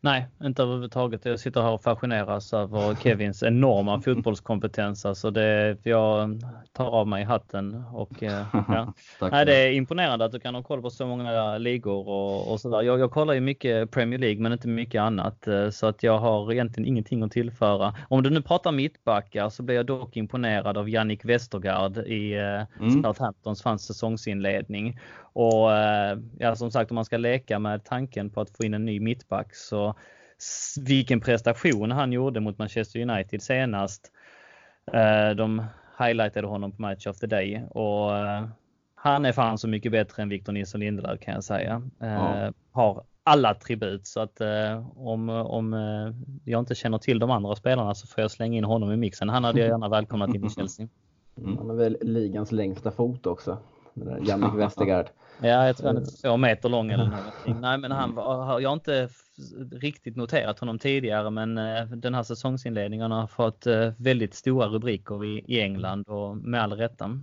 Nej, 0.00 0.26
inte 0.44 0.62
överhuvudtaget. 0.62 1.24
Jag 1.24 1.40
sitter 1.40 1.62
här 1.62 1.70
och 1.70 1.82
fascineras 1.82 2.52
över 2.52 2.94
Kevins 2.94 3.42
enorma 3.42 4.00
fotbollskompetens. 4.04 5.06
Alltså 5.06 5.30
det, 5.30 5.76
jag 5.82 6.40
tar 6.72 6.86
av 6.86 7.08
mig 7.08 7.24
hatten 7.24 7.84
och 7.92 8.22
eh, 8.22 8.46
ja. 8.52 8.94
Nej, 9.30 9.46
det 9.46 9.56
är 9.56 9.72
imponerande 9.72 10.24
att 10.24 10.32
du 10.32 10.40
kan 10.40 10.54
ha 10.54 10.62
koll 10.62 10.82
på 10.82 10.90
så 10.90 11.06
många 11.06 11.58
ligor 11.58 12.08
och, 12.08 12.52
och 12.52 12.60
sådär. 12.60 12.82
Jag, 12.82 12.98
jag 12.98 13.10
kollar 13.10 13.34
ju 13.34 13.40
mycket 13.40 13.90
Premier 13.90 14.18
League 14.18 14.42
men 14.42 14.52
inte 14.52 14.68
mycket 14.68 15.00
annat 15.00 15.46
eh, 15.46 15.70
så 15.70 15.86
att 15.86 16.02
jag 16.02 16.18
har 16.18 16.52
egentligen 16.52 16.88
ingenting 16.88 17.22
att 17.22 17.32
tillföra. 17.32 17.94
Om 18.08 18.22
du 18.22 18.30
nu 18.30 18.42
pratar 18.42 18.72
mittbackar 18.72 19.48
så 19.48 19.62
blir 19.62 19.76
jag 19.76 19.86
dock 19.86 20.16
imponerad 20.16 20.78
av 20.78 20.88
Jannik 20.88 21.24
Westergaard 21.24 21.98
i 21.98 22.32
eh, 22.32 22.84
mm. 22.84 23.02
Southamptons 23.02 23.62
fanns 23.62 23.86
säsongsinledning. 23.86 24.98
Och 25.32 25.70
ja, 26.38 26.56
som 26.56 26.70
sagt 26.70 26.90
om 26.90 26.94
man 26.94 27.04
ska 27.04 27.16
leka 27.16 27.58
med 27.58 27.84
tanken 27.84 28.30
på 28.30 28.40
att 28.40 28.50
få 28.56 28.64
in 28.64 28.74
en 28.74 28.84
ny 28.84 29.00
mittback 29.00 29.54
så 29.54 29.87
vilken 30.80 31.20
prestation 31.20 31.90
han 31.90 32.12
gjorde 32.12 32.40
mot 32.40 32.58
Manchester 32.58 33.00
United 33.00 33.42
senast. 33.42 34.12
Eh, 34.92 35.36
de 35.36 35.64
highlightade 35.98 36.46
honom 36.46 36.72
på 36.72 36.82
Match 36.82 37.06
of 37.06 37.18
the 37.18 37.26
Day 37.26 37.62
och 37.70 38.16
eh, 38.16 38.44
han 38.94 39.24
är 39.24 39.32
fan 39.32 39.58
så 39.58 39.68
mycket 39.68 39.92
bättre 39.92 40.22
än 40.22 40.28
Victor 40.28 40.52
Nilsson 40.52 40.80
Lindelöf 40.80 41.20
kan 41.20 41.34
jag 41.34 41.44
säga. 41.44 41.82
Eh, 42.00 42.08
ja. 42.08 42.52
Har 42.72 43.04
alla 43.24 43.48
attribut 43.50 44.06
så 44.06 44.20
att 44.20 44.40
om, 44.96 45.28
om 45.28 45.72
jag 46.44 46.58
inte 46.58 46.74
känner 46.74 46.98
till 46.98 47.18
de 47.18 47.30
andra 47.30 47.56
spelarna 47.56 47.94
så 47.94 48.06
får 48.06 48.22
jag 48.22 48.30
slänga 48.30 48.58
in 48.58 48.64
honom 48.64 48.92
i 48.92 48.96
mixen. 48.96 49.28
Han 49.28 49.44
hade 49.44 49.60
jag 49.60 49.68
gärna 49.68 49.88
välkomnat 49.88 50.34
in 50.34 50.44
i 50.44 50.50
Chelsea. 50.56 50.88
Mm. 51.38 51.56
Han 51.58 51.68
har 51.68 51.76
väl 51.76 51.98
ligans 52.00 52.52
längsta 52.52 52.90
fot 52.90 53.26
också. 53.26 53.58
Jannik 54.20 54.54
Westergaard. 54.54 55.06
Ja, 55.42 55.66
jag 55.66 55.76
tror 55.76 55.86
han 55.86 55.96
är 55.96 56.22
två 56.22 56.36
meter 56.36 56.68
lång 56.68 56.90
eller 56.90 57.04
någonting. 57.04 57.60
Nej, 57.60 57.78
men 57.78 57.92
han 57.92 58.14
var, 58.14 58.60
jag 58.60 58.68
har 58.68 58.74
inte 58.74 59.08
riktigt 59.72 60.16
noterat 60.16 60.58
honom 60.58 60.78
tidigare, 60.78 61.30
men 61.30 61.58
eh, 61.58 61.84
den 61.84 62.14
här 62.14 62.22
säsongsinledningen 62.22 63.10
har 63.10 63.26
fått 63.26 63.66
eh, 63.66 63.90
väldigt 63.98 64.34
stora 64.34 64.66
rubriker 64.66 65.24
i, 65.24 65.44
i 65.46 65.60
England 65.60 66.08
och 66.08 66.36
med 66.36 66.62
all 66.62 66.72
rätta. 66.72 67.20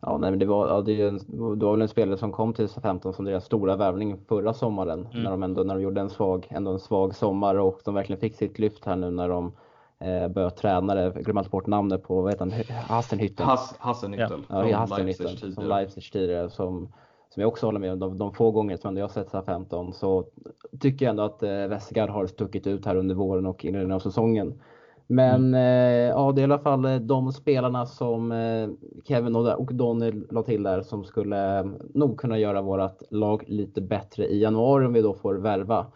Ja, 0.00 0.18
nej, 0.18 0.30
men 0.30 0.38
det 0.38 0.46
var, 0.46 0.68
ja, 0.68 0.80
det, 0.80 1.10
det 1.10 1.64
var 1.64 1.72
väl 1.72 1.82
en 1.82 1.88
spelare 1.88 2.16
som 2.16 2.32
kom 2.32 2.54
till 2.54 2.68
15 2.68 3.14
som 3.14 3.24
deras 3.24 3.44
stora 3.44 3.76
värvning 3.76 4.18
förra 4.28 4.54
sommaren 4.54 5.06
mm. 5.06 5.22
när 5.22 5.30
de 5.30 5.42
ändå 5.42 5.62
när 5.62 5.74
de 5.74 5.82
gjorde 5.82 6.00
en 6.00 6.10
svag, 6.10 6.46
ändå 6.50 6.70
en 6.70 6.78
svag 6.78 7.14
sommar 7.14 7.54
och 7.54 7.80
de 7.84 7.94
verkligen 7.94 8.20
fick 8.20 8.34
sitt 8.36 8.58
lyft 8.58 8.84
här 8.84 8.96
nu 8.96 9.10
när 9.10 9.28
de 9.28 9.52
eh, 10.00 10.28
började 10.28 10.54
träna 10.54 10.94
det. 10.94 11.02
Jag 11.02 11.24
glömmer 11.24 11.48
bort 11.48 11.66
namnet 11.66 12.02
på, 12.02 12.22
vad 12.22 12.32
heter 12.32 12.44
han, 12.44 12.52
Hassenhüttel? 13.00 13.44
Hass, 13.44 13.74
Hassenhüttel. 13.78 14.42
Ja, 14.48 14.68
ja 14.68 14.78
Hassenhüttel 14.78 15.54
som 15.54 15.64
Leipzig 15.64 16.12
tidigare 16.12 16.50
som 16.50 16.92
som 17.30 17.40
jag 17.40 17.48
också 17.48 17.66
håller 17.66 17.80
med 17.80 17.92
om, 17.92 17.98
de, 17.98 18.18
de 18.18 18.32
få 18.32 18.50
gånger 18.50 18.76
som 18.76 18.96
jag 18.96 19.04
har 19.04 19.24
sett 19.24 19.46
15 19.46 19.92
så 19.92 20.24
tycker 20.80 21.04
jag 21.04 21.10
ändå 21.10 21.22
att 21.22 21.42
eh, 21.42 21.66
Westergaard 21.66 22.10
har 22.10 22.26
stuckit 22.26 22.66
ut 22.66 22.86
här 22.86 22.96
under 22.96 23.14
våren 23.14 23.46
och 23.46 23.64
inledningen 23.64 23.96
av 23.96 24.00
säsongen. 24.00 24.60
Men 25.10 25.44
mm. 25.44 25.54
eh, 25.54 26.08
ja, 26.08 26.32
det 26.32 26.40
är 26.40 26.42
i 26.42 26.44
alla 26.44 26.58
fall 26.58 26.84
eh, 26.84 26.96
de 26.96 27.32
spelarna 27.32 27.86
som 27.86 28.32
eh, 28.32 28.68
Kevin 29.04 29.36
och, 29.36 29.60
och 29.60 29.74
Donny 29.74 30.12
la 30.30 30.42
till 30.42 30.62
där 30.62 30.82
som 30.82 31.04
skulle 31.04 31.58
eh, 31.58 31.66
nog 31.94 32.18
kunna 32.20 32.38
göra 32.38 32.62
vårt 32.62 33.02
lag 33.10 33.44
lite 33.46 33.80
bättre 33.80 34.26
i 34.26 34.40
januari 34.42 34.86
om 34.86 34.92
vi 34.92 35.02
då 35.02 35.14
får 35.14 35.34
värva. 35.34 35.86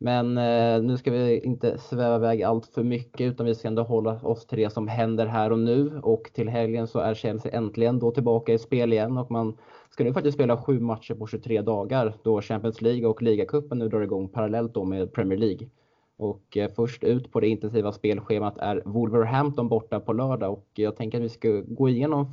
Men 0.00 0.38
eh, 0.38 0.82
nu 0.82 0.96
ska 0.96 1.10
vi 1.10 1.40
inte 1.40 1.78
sväva 1.78 2.16
iväg 2.16 2.42
allt 2.42 2.66
för 2.66 2.82
mycket 2.82 3.32
utan 3.32 3.46
vi 3.46 3.54
ska 3.54 3.68
ändå 3.68 3.82
hålla 3.82 4.20
oss 4.22 4.46
till 4.46 4.58
det 4.58 4.70
som 4.70 4.88
händer 4.88 5.26
här 5.26 5.52
och 5.52 5.58
nu 5.58 6.00
och 6.02 6.30
till 6.34 6.48
helgen 6.48 6.86
så 6.86 6.98
är 6.98 7.14
Chelsea 7.14 7.52
äntligen 7.52 7.98
då 7.98 8.10
tillbaka 8.10 8.52
i 8.52 8.58
spel 8.58 8.92
igen 8.92 9.18
och 9.18 9.30
man 9.30 9.56
ska 9.90 10.04
nu 10.04 10.12
faktiskt 10.12 10.34
spela 10.34 10.62
sju 10.62 10.80
matcher 10.80 11.14
på 11.14 11.26
23 11.26 11.62
dagar 11.62 12.14
då 12.22 12.40
Champions 12.40 12.80
League 12.82 13.06
och 13.06 13.22
ligacupen 13.22 13.78
nu 13.78 13.88
drar 13.88 14.00
igång 14.00 14.28
parallellt 14.28 14.74
då 14.74 14.84
med 14.84 15.12
Premier 15.12 15.38
League. 15.38 15.68
Och 16.16 16.56
eh, 16.56 16.70
först 16.76 17.04
ut 17.04 17.32
på 17.32 17.40
det 17.40 17.48
intensiva 17.48 17.92
spelschemat 17.92 18.58
är 18.58 18.82
Wolverhampton 18.84 19.68
borta 19.68 20.00
på 20.00 20.12
lördag 20.12 20.52
och 20.52 20.68
jag 20.74 20.96
tänker 20.96 21.18
att 21.18 21.24
vi 21.24 21.28
ska 21.28 21.62
gå 21.66 21.88
igenom 21.88 22.32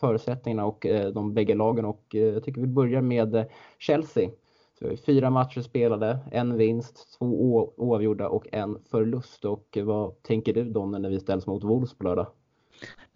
förutsättningarna 0.00 0.66
och 0.66 0.86
eh, 0.86 1.08
de 1.08 1.34
bägge 1.34 1.54
lagen 1.54 1.84
och 1.84 2.14
eh, 2.14 2.20
jag 2.20 2.44
tycker 2.44 2.60
vi 2.60 2.66
börjar 2.66 3.00
med 3.00 3.34
eh, 3.34 3.44
Chelsea. 3.78 4.30
Så 4.78 4.96
fyra 5.06 5.30
matcher 5.30 5.60
spelade, 5.60 6.18
en 6.32 6.56
vinst, 6.56 7.18
två 7.18 7.72
oavgjorda 7.76 8.28
och 8.28 8.46
en 8.52 8.78
förlust. 8.90 9.44
Och 9.44 9.78
vad 9.82 10.22
tänker 10.22 10.54
du 10.54 10.64
Donne 10.64 10.98
när 10.98 11.10
vi 11.10 11.20
ställs 11.20 11.46
mot 11.46 11.64
Wolves 11.64 11.94
på 11.94 12.04
lördag? 12.04 12.26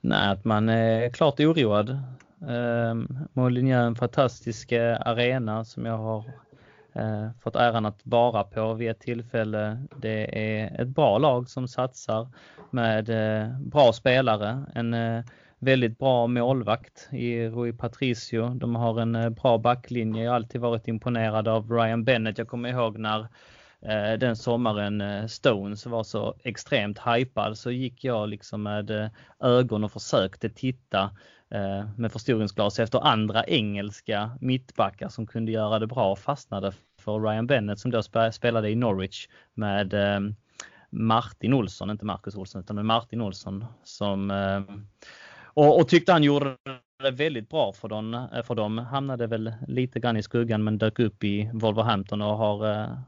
Nej, 0.00 0.32
att 0.32 0.44
man 0.44 0.68
är 0.68 1.10
klart 1.10 1.40
oroad. 1.40 1.90
Eh, 2.40 2.94
är 3.34 3.72
en 3.72 3.94
fantastisk 3.94 4.72
arena 4.72 5.64
som 5.64 5.86
jag 5.86 5.98
har 5.98 6.24
eh, 6.92 7.30
fått 7.40 7.56
äran 7.56 7.86
att 7.86 8.00
vara 8.04 8.44
på 8.44 8.74
vid 8.74 8.90
ett 8.90 9.00
tillfälle. 9.00 9.82
Det 9.96 10.38
är 10.38 10.80
ett 10.80 10.88
bra 10.88 11.18
lag 11.18 11.48
som 11.48 11.68
satsar 11.68 12.28
med 12.70 13.08
eh, 13.08 13.58
bra 13.60 13.92
spelare. 13.92 14.64
En 14.74 14.94
eh, 14.94 15.24
väldigt 15.62 15.98
bra 15.98 16.26
målvakt 16.26 17.08
i 17.12 17.48
Rui 17.48 17.72
Patricio. 17.72 18.48
De 18.48 18.76
har 18.76 19.00
en 19.00 19.14
eh, 19.14 19.30
bra 19.30 19.58
backlinje. 19.58 20.24
Jag 20.24 20.30
har 20.30 20.36
alltid 20.36 20.60
varit 20.60 20.88
imponerad 20.88 21.48
av 21.48 21.70
Ryan 21.70 22.04
Bennett. 22.04 22.38
Jag 22.38 22.48
kommer 22.48 22.68
ihåg 22.68 22.98
när 22.98 23.20
eh, 23.80 24.18
den 24.18 24.36
sommaren 24.36 25.00
eh, 25.00 25.26
Stones 25.26 25.86
var 25.86 26.04
så 26.04 26.34
extremt 26.44 26.98
hypad 26.98 27.58
så 27.58 27.70
gick 27.70 28.04
jag 28.04 28.28
liksom 28.28 28.62
med 28.62 29.10
ögon 29.40 29.84
och 29.84 29.92
försökte 29.92 30.48
titta 30.48 31.10
med 31.96 32.12
förstoringsglas 32.12 32.78
efter 32.78 33.06
andra 33.06 33.44
engelska 33.44 34.30
mittbackar 34.40 35.08
som 35.08 35.26
kunde 35.26 35.52
göra 35.52 35.78
det 35.78 35.86
bra 35.86 36.12
och 36.12 36.18
fastnade 36.18 36.72
för 37.00 37.20
Ryan 37.20 37.46
Bennett 37.46 37.78
som 37.78 37.90
då 37.90 38.02
spelade 38.32 38.70
i 38.70 38.74
Norwich 38.74 39.28
med 39.54 39.94
Martin 40.90 41.54
Olsson, 41.54 41.90
inte 41.90 42.04
Marcus 42.04 42.36
Olsson 42.36 42.60
utan 42.60 42.76
med 42.76 42.84
Martin 42.84 43.20
Olsson 43.20 43.64
som 43.84 44.30
eh, 44.30 44.60
och, 45.54 45.80
och 45.80 45.88
tyckte 45.88 46.12
han 46.12 46.22
gjorde 46.22 46.56
det 47.02 47.10
väldigt 47.10 47.48
bra 47.48 47.72
för 47.72 47.88
dem, 47.88 48.28
för 48.46 48.54
dem. 48.54 48.78
Hamnade 48.78 49.26
väl 49.26 49.52
lite 49.68 50.00
grann 50.00 50.16
i 50.16 50.22
skuggan 50.22 50.64
men 50.64 50.78
dök 50.78 50.98
upp 50.98 51.24
i 51.24 51.50
Wolverhampton 51.52 52.22
och 52.22 52.36
har, 52.36 52.58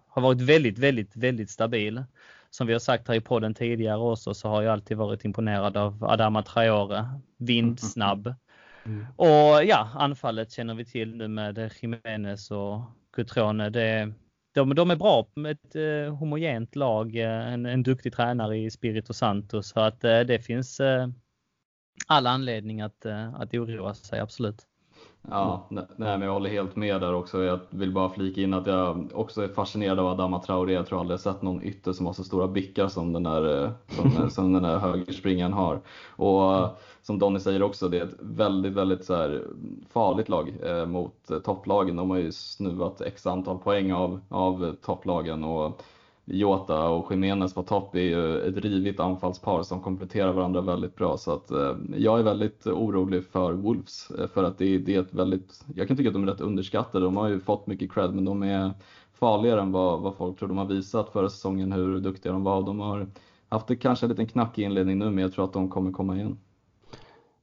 har 0.08 0.22
varit 0.22 0.40
väldigt, 0.40 0.78
väldigt, 0.78 1.16
väldigt 1.16 1.50
stabil 1.50 2.04
som 2.54 2.66
vi 2.66 2.72
har 2.72 2.80
sagt 2.80 3.08
här 3.08 3.14
i 3.14 3.20
podden 3.20 3.54
tidigare 3.54 3.98
också 3.98 4.34
så 4.34 4.48
har 4.48 4.62
jag 4.62 4.72
alltid 4.72 4.96
varit 4.96 5.24
imponerad 5.24 5.76
av 5.76 6.04
Adama 6.04 6.42
Traore. 6.42 7.20
Vindsnabb. 7.36 8.34
Mm. 8.84 9.06
Och 9.16 9.64
ja, 9.64 9.88
anfallet 9.94 10.52
känner 10.52 10.74
vi 10.74 10.84
till 10.84 11.16
nu 11.16 11.28
med 11.28 11.70
Jiménez 11.80 12.50
och 12.50 12.80
Cutrone. 13.12 13.70
Det, 13.70 14.12
de, 14.54 14.74
de 14.74 14.90
är 14.90 14.96
bra 14.96 15.26
med 15.34 15.52
ett 15.52 15.76
eh, 15.76 16.14
homogent 16.14 16.76
lag, 16.76 17.16
eh, 17.16 17.52
en, 17.52 17.66
en 17.66 17.82
duktig 17.82 18.12
tränare 18.12 18.58
i 18.58 18.70
Spirito 18.70 19.12
Santo 19.12 19.62
så 19.62 19.80
att 19.80 20.04
eh, 20.04 20.20
det 20.20 20.38
finns 20.38 20.80
eh, 20.80 21.08
all 22.06 22.26
anledning 22.26 22.80
att, 22.80 23.06
eh, 23.06 23.34
att 23.34 23.54
oroa 23.54 23.94
sig, 23.94 24.20
absolut. 24.20 24.66
Ja, 25.30 25.66
nej, 25.68 25.86
men 25.96 26.20
jag 26.20 26.32
håller 26.32 26.50
helt 26.50 26.76
med 26.76 27.00
där 27.00 27.14
också. 27.14 27.42
Jag 27.42 27.60
vill 27.70 27.92
bara 27.92 28.10
flika 28.10 28.40
in 28.40 28.54
att 28.54 28.66
jag 28.66 29.10
också 29.14 29.42
är 29.42 29.48
fascinerad 29.48 29.98
av 29.98 30.06
Adama 30.06 30.40
Traoré. 30.40 30.72
Jag 30.72 30.86
tror 30.86 31.00
aldrig 31.00 31.12
jag 31.12 31.20
sett 31.20 31.42
någon 31.42 31.62
ytter 31.62 31.92
som 31.92 32.06
har 32.06 32.12
så 32.12 32.24
stora 32.24 32.48
bickar 32.48 32.88
som 32.88 33.12
den 33.12 33.22
där, 33.22 33.72
som, 33.88 34.30
som 34.30 34.52
den 34.52 34.62
där 34.62 34.78
högerspringaren 34.78 35.52
har. 35.52 35.80
Och 36.08 36.78
som 37.02 37.18
Donny 37.18 37.40
säger 37.40 37.62
också, 37.62 37.88
det 37.88 37.98
är 37.98 38.04
ett 38.04 38.16
väldigt, 38.20 38.72
väldigt 38.72 39.04
så 39.04 39.40
farligt 39.92 40.28
lag 40.28 40.54
eh, 40.62 40.86
mot 40.86 41.44
topplagen. 41.44 41.96
De 41.96 42.10
har 42.10 42.16
ju 42.16 42.32
snuvat 42.32 43.00
x 43.00 43.26
antal 43.26 43.58
poäng 43.58 43.92
av, 43.92 44.20
av 44.28 44.76
topplagen 44.82 45.44
och 45.44 45.82
Jota 46.24 46.88
och 46.88 47.12
Jiménez 47.12 47.54
på 47.54 47.62
topp 47.62 47.94
är 47.94 48.00
ju 48.00 48.40
ett 48.40 48.56
rivigt 48.56 49.00
anfallspar 49.00 49.62
som 49.62 49.80
kompletterar 49.80 50.32
varandra 50.32 50.60
väldigt 50.60 50.96
bra. 50.96 51.16
Så 51.16 51.32
att 51.32 51.50
eh, 51.50 51.76
jag 51.96 52.18
är 52.18 52.22
väldigt 52.22 52.66
orolig 52.66 53.24
för 53.24 53.52
Wolves 53.52 54.10
eh, 54.10 54.26
för 54.26 54.44
att 54.44 54.58
det, 54.58 54.78
det 54.78 54.94
är 54.94 55.00
ett 55.00 55.14
väldigt, 55.14 55.64
jag 55.74 55.88
kan 55.88 55.96
tycka 55.96 56.08
att 56.08 56.14
de 56.14 56.28
är 56.28 56.32
rätt 56.32 56.40
underskattade. 56.40 57.04
De 57.04 57.16
har 57.16 57.28
ju 57.28 57.40
fått 57.40 57.66
mycket 57.66 57.92
cred 57.92 58.14
men 58.14 58.24
de 58.24 58.42
är 58.42 58.70
farligare 59.12 59.60
än 59.60 59.72
vad, 59.72 60.00
vad 60.00 60.16
folk 60.16 60.38
tror. 60.38 60.48
De 60.48 60.58
har 60.58 60.64
visat 60.64 61.08
förra 61.08 61.28
säsongen 61.28 61.72
hur 61.72 62.00
duktiga 62.00 62.32
de 62.32 62.44
var. 62.44 62.62
De 62.62 62.80
har 62.80 63.06
haft 63.48 63.66
det 63.66 63.76
kanske 63.76 64.06
en 64.06 64.10
liten 64.10 64.26
knackig 64.26 64.64
inledning 64.64 64.98
nu 64.98 65.10
men 65.10 65.18
jag 65.18 65.32
tror 65.32 65.44
att 65.44 65.52
de 65.52 65.70
kommer 65.70 65.92
komma 65.92 66.16
igen. 66.16 66.38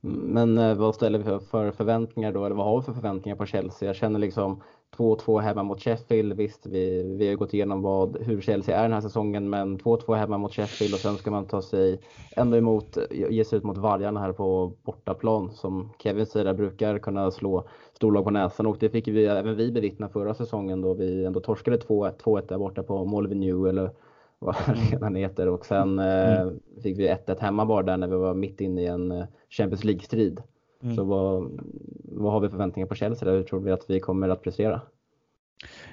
Men 0.01 0.57
eh, 0.57 0.75
vad 0.75 0.95
ställer 0.95 1.19
vi 1.19 1.39
för 1.39 1.71
förväntningar 1.71 2.32
då, 2.32 2.45
eller 2.45 2.55
vad 2.55 2.65
har 2.65 2.79
vi 2.79 2.86
för 2.86 2.93
förväntningar 2.93 3.36
på 3.36 3.45
Chelsea? 3.45 3.89
Jag 3.89 3.95
känner 3.95 4.19
liksom 4.19 4.61
2-2 4.97 5.39
hemma 5.39 5.63
mot 5.63 5.81
Sheffield. 5.81 6.33
Visst, 6.33 6.65
vi, 6.65 7.03
vi 7.17 7.29
har 7.29 7.35
gått 7.35 7.53
igenom 7.53 7.81
vad, 7.81 8.17
hur 8.21 8.41
Chelsea 8.41 8.77
är 8.77 8.83
den 8.83 8.93
här 8.93 9.01
säsongen, 9.01 9.49
men 9.49 9.77
2-2 9.79 10.15
hemma 10.15 10.37
mot 10.37 10.53
Sheffield 10.53 10.93
och 10.93 10.99
sen 10.99 11.17
ska 11.17 11.31
man 11.31 11.45
ta 11.45 11.61
sig 11.61 11.99
ändå 12.35 12.57
emot, 12.57 12.97
ge 13.11 13.45
sig 13.45 13.57
ut 13.57 13.63
mot 13.63 13.77
Vargarna 13.77 14.19
här 14.19 14.31
på 14.31 14.73
bortaplan 14.83 15.51
som 15.51 15.89
Kevin 15.99 16.25
säger 16.25 16.53
brukar 16.53 16.99
kunna 16.99 17.31
slå 17.31 17.67
storlag 17.93 18.23
på 18.23 18.29
näsan 18.29 18.65
och 18.65 18.77
det 18.79 18.89
fick 18.89 19.07
vi 19.07 19.25
även 19.25 19.55
vi 19.55 19.71
bevittna 19.71 20.09
förra 20.09 20.33
säsongen 20.33 20.81
då 20.81 20.93
vi 20.93 21.25
ändå 21.25 21.39
torskade 21.39 21.77
2-1 21.77 22.47
där 22.47 22.57
borta 22.57 22.83
på 22.83 23.21
New 23.21 23.67
eller 23.67 23.91
vad 24.39 24.55
arenan 24.67 25.07
mm. 25.07 25.15
heter 25.15 25.47
och 25.47 25.65
sen 25.65 25.99
mm. 25.99 26.47
eh, 26.47 26.53
fick 26.83 26.99
vi 26.99 27.09
1-1 27.09 27.39
hemma 27.39 27.65
bara 27.65 27.83
där 27.83 27.97
när 27.97 28.07
vi 28.07 28.15
var 28.15 28.33
mitt 28.33 28.61
inne 28.61 28.81
i 28.81 28.87
en 28.87 29.11
eh, 29.11 29.25
Champions 29.49 29.83
League-strid. 29.83 30.41
Mm. 30.84 30.95
Så 30.95 31.03
vad, 31.03 31.59
vad 32.03 32.34
har 32.34 32.39
vi 32.39 32.49
förväntningar 32.49 32.88
på 32.88 32.95
Chelsea 32.95 33.29
där? 33.29 33.38
Hur 33.38 33.43
tror 33.43 33.59
vi 33.59 33.71
att 33.71 33.89
vi 33.89 33.99
kommer 33.99 34.29
att 34.29 34.43
prestera? 34.43 34.82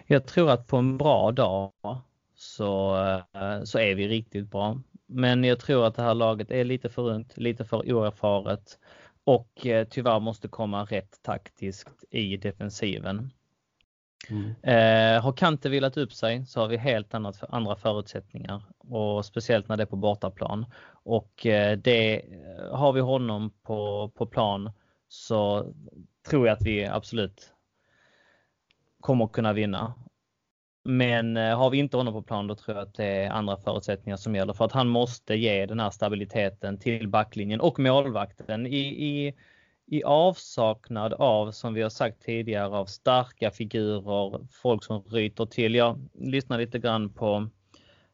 Jag 0.07 0.26
tror 0.26 0.51
att 0.51 0.66
på 0.66 0.76
en 0.76 0.99
bra 0.99 1.32
dag 1.32 1.72
så, 2.34 2.97
eh, 3.34 3.62
så 3.64 3.78
är 3.78 3.95
vi 3.95 4.09
riktigt 4.09 4.51
bra. 4.51 4.80
Men 5.07 5.45
jag 5.45 5.61
tror 5.61 5.86
att 5.86 5.95
det 5.95 6.03
här 6.03 6.14
laget 6.14 6.51
är 6.51 6.64
lite 6.64 6.89
för 6.89 7.09
ungt, 7.09 7.39
lite 7.39 7.64
för 7.64 7.93
oerfaret 7.93 8.78
och 9.24 9.66
eh, 9.66 9.86
tyvärr 9.91 10.20
måste 10.20 10.49
komma 10.49 10.84
rätt 10.84 11.22
taktiskt 11.22 12.05
i 12.11 12.36
defensiven. 12.36 13.30
Mm. 14.31 14.55
Eh, 14.62 15.22
har 15.22 15.33
Kante 15.33 15.68
vilat 15.68 15.97
upp 15.97 16.12
sig 16.12 16.47
så 16.47 16.61
har 16.61 16.68
vi 16.68 16.76
helt 16.76 17.14
annat, 17.14 17.45
andra 17.49 17.76
förutsättningar 17.76 18.62
och 18.79 19.24
speciellt 19.24 19.68
när 19.68 19.76
det 19.76 19.83
är 19.83 19.87
på 19.87 19.97
bortaplan. 19.97 20.66
Och 20.91 21.47
eh, 21.47 21.79
det, 21.79 22.16
eh, 22.16 22.76
har 22.76 22.93
vi 22.93 23.01
honom 23.01 23.51
på, 23.62 24.11
på 24.14 24.26
plan 24.26 24.70
så 25.09 25.72
tror 26.29 26.47
jag 26.47 26.55
att 26.55 26.66
vi 26.66 26.87
absolut 26.87 27.53
kommer 29.01 29.26
kunna 29.26 29.53
vinna. 29.53 29.95
Men 30.85 31.37
eh, 31.37 31.59
har 31.59 31.70
vi 31.70 31.79
inte 31.79 31.97
honom 31.97 32.14
på 32.14 32.22
plan 32.22 32.47
då 32.47 32.55
tror 32.55 32.76
jag 32.76 32.89
att 32.89 32.95
det 32.95 33.05
är 33.05 33.31
andra 33.31 33.57
förutsättningar 33.57 34.16
som 34.16 34.35
gäller 34.35 34.53
för 34.53 34.64
att 34.64 34.72
han 34.72 34.89
måste 34.89 35.35
ge 35.35 35.66
den 35.66 35.81
här 35.81 35.91
stabiliteten 35.91 36.79
till 36.79 37.09
backlinjen 37.09 37.61
och 37.61 37.79
målvakten 37.79 38.66
i, 38.66 38.79
i 38.79 39.35
i 39.91 40.03
avsaknad 40.05 41.12
av, 41.12 41.51
som 41.51 41.74
vi 41.74 41.82
har 41.82 41.91
sagt 41.91 42.22
tidigare, 42.22 42.68
av 42.68 42.86
starka 42.86 43.51
figurer, 43.51 44.47
folk 44.62 44.84
som 44.84 45.03
ryter 45.03 45.47
till. 45.47 45.74
Jag 45.74 46.09
lyssnar 46.14 46.59
lite 46.59 46.78
grann 46.78 47.12
på 47.12 47.49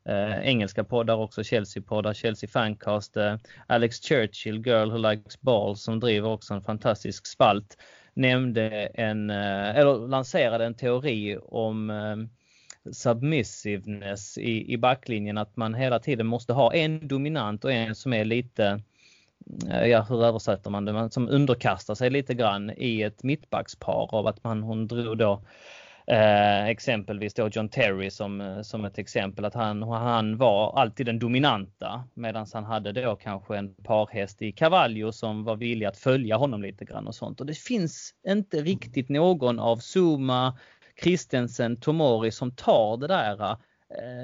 eh, 0.09 0.39
engelska 0.49 0.85
poddar 0.85 1.16
också, 1.16 1.43
Chelsea-poddar, 1.43 2.14
Chelsea 2.14 2.49
Fancast, 2.49 3.16
eh, 3.16 3.37
Alex 3.66 4.01
Churchill, 4.01 4.66
Girl 4.66 4.91
Who 4.91 4.99
Likes 4.99 5.41
Balls, 5.41 5.83
som 5.83 6.01
driver 6.01 6.29
också 6.29 6.55
en 6.55 6.62
fantastisk 6.62 7.27
spalt, 7.27 7.79
nämnde 8.14 8.70
en, 8.95 9.31
eh, 9.31 9.77
eller 9.77 10.09
lanserade 10.09 10.64
en 10.64 10.75
teori 10.75 11.39
om 11.43 11.91
eh, 11.91 12.16
submissiveness 12.93 14.39
i, 14.39 14.72
i 14.72 14.77
backlinjen, 14.77 15.39
att 15.39 15.57
man 15.57 15.75
hela 15.75 15.99
tiden 15.99 16.27
måste 16.27 16.53
ha 16.53 16.75
en 16.75 17.09
dominant 17.09 17.64
och 17.64 17.72
en 17.72 17.95
som 17.95 18.12
är 18.12 18.25
lite 18.25 18.81
Eh, 19.70 19.86
ja, 19.86 20.07
hur 20.09 20.24
översätter 20.24 20.70
man 20.70 20.84
det, 20.84 20.92
man 20.92 21.11
som 21.11 21.28
underkastar 21.28 21.95
sig 21.95 22.11
lite 22.11 22.34
grann 22.34 22.70
i 22.76 23.03
ett 23.03 23.22
mittbackspar 23.22 24.14
av 24.14 24.26
att 24.26 24.45
man, 24.45 24.62
hon 24.62 24.86
drog 24.86 25.18
då 25.18 25.42
eh, 26.07 26.66
exempelvis 26.66 27.34
då 27.34 27.49
John 27.49 27.68
Terry 27.68 28.11
som, 28.11 28.40
eh, 28.40 28.62
som 28.62 28.84
ett 28.84 28.99
exempel 28.99 29.45
att 29.45 29.55
han, 29.55 29.82
han 29.82 30.36
var 30.36 30.78
alltid 30.80 31.07
den 31.07 31.18
dominanta 31.18 32.05
medan 32.14 32.47
han 32.53 32.64
hade 32.64 32.92
då 32.92 33.16
kanske 33.16 33.57
en 33.57 33.74
parhäst 33.74 34.42
i 34.42 34.53
Cavallo 34.53 35.12
som 35.12 35.45
var 35.45 35.57
villig 35.57 35.86
att 35.86 35.97
följa 35.97 36.36
honom 36.36 36.62
lite 36.62 36.84
grann 36.84 37.07
och 37.07 37.14
sånt. 37.14 37.40
Och 37.40 37.47
det 37.47 37.59
finns 37.59 38.14
inte 38.28 38.57
riktigt 38.62 39.09
någon 39.09 39.59
av 39.59 39.76
Zuma, 39.76 40.59
Christensen, 41.03 41.80
Tomori 41.80 42.30
som 42.30 42.51
tar 42.51 42.97
det 42.97 43.07
där 43.07 43.42
eh, 43.42 43.57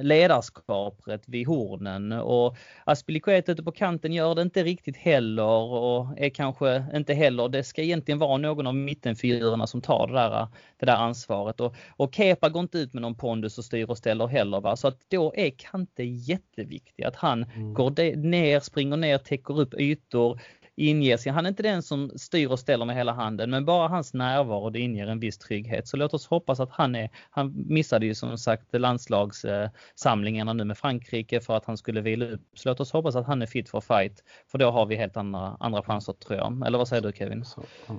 ledarskapet 0.03 1.23
vid 1.27 1.47
hornen 1.47 2.13
och 2.13 2.57
Aspilicueta 2.85 3.53
ute 3.53 3.63
på 3.63 3.73
kanten 3.73 4.13
gör 4.13 4.35
det 4.35 4.43
inte 4.43 4.63
riktigt 4.63 4.97
heller 4.97 5.73
och 5.73 6.07
är 6.17 6.31
kanske 6.31 6.85
inte 6.95 7.15
heller, 7.15 7.49
det 7.49 7.65
ska 7.65 7.83
egentligen 7.83 8.19
vara 8.19 8.37
någon 8.37 8.67
av 8.67 8.75
mittenfigurerna 8.75 9.67
som 9.67 9.81
tar 9.81 10.07
det 10.07 10.13
där, 10.13 10.49
det 10.79 10.87
där 10.87 10.97
ansvaret 10.97 11.61
och, 11.61 11.75
och 11.97 12.15
Kepa 12.15 12.49
går 12.49 12.63
inte 12.63 12.79
ut 12.79 12.93
med 12.93 13.03
någon 13.03 13.15
pondus 13.15 13.59
och 13.59 13.65
styr 13.65 13.91
och 13.91 13.99
ställer 13.99 14.27
heller 14.27 14.61
va? 14.61 14.77
så 14.77 14.89
att 14.89 14.99
då 15.09 15.33
är 15.37 15.51
Kante 15.51 16.05
jätteviktig 16.05 17.05
att 17.05 17.17
han 17.17 17.45
mm. 17.45 17.75
går 17.75 18.17
ner, 18.17 18.61
springer 18.61 18.97
ner, 18.97 19.19
täcker 19.19 19.61
upp 19.61 19.75
ytor, 19.75 20.41
inger 20.77 21.17
sig. 21.17 21.33
Han 21.33 21.45
är 21.47 21.49
inte 21.49 21.63
den 21.63 21.83
som 21.83 22.11
styr 22.17 22.49
och 22.49 22.59
ställer 22.59 22.85
med 22.85 22.97
hela 22.97 23.13
handen, 23.13 23.51
men 23.51 23.65
bara 23.65 23.89
hans 23.89 24.15
närvaro 24.15 24.71
det 24.71 24.81
inger 24.81 25.07
en 25.07 25.21
viss 25.21 25.39
trygghet. 25.39 25.89
Så 25.89 25.97
låt 25.97 26.15
oss 26.15 26.27
hoppas 26.27 26.61
att 26.61 26.71
han 26.71 26.95
är, 26.95 27.11
han 27.31 27.53
missade 27.67 28.07
ju 28.07 28.15
som 28.15 28.39
sagt 28.39 28.67
landslagssamlingarna 28.73 30.53
nu 30.53 30.65
med 30.65 30.79
Frankrike 30.79 31.41
för 31.41 31.57
att 31.57 31.65
han 31.65 31.77
skulle 31.77 32.01
vila 32.01 32.27
upp. 32.27 32.41
Så 32.55 32.69
låt 32.69 32.81
oss 32.81 32.93
hoppas 32.93 33.17
att 33.17 33.27
han 33.27 33.43
är 33.43 33.47
fit 33.47 33.69
for 33.69 33.81
fight, 33.81 34.25
för 34.51 34.59
då 34.59 34.71
har 34.71 34.87
vi 34.87 34.97
helt 34.97 35.17
andra, 35.17 35.57
andra 35.61 35.83
chanser 35.83 36.13
tror 36.13 36.39
jag. 36.39 36.67
Eller 36.67 36.79
vad 36.79 36.89
säger 36.89 37.03
du 37.03 37.13
Kevin? 37.13 37.45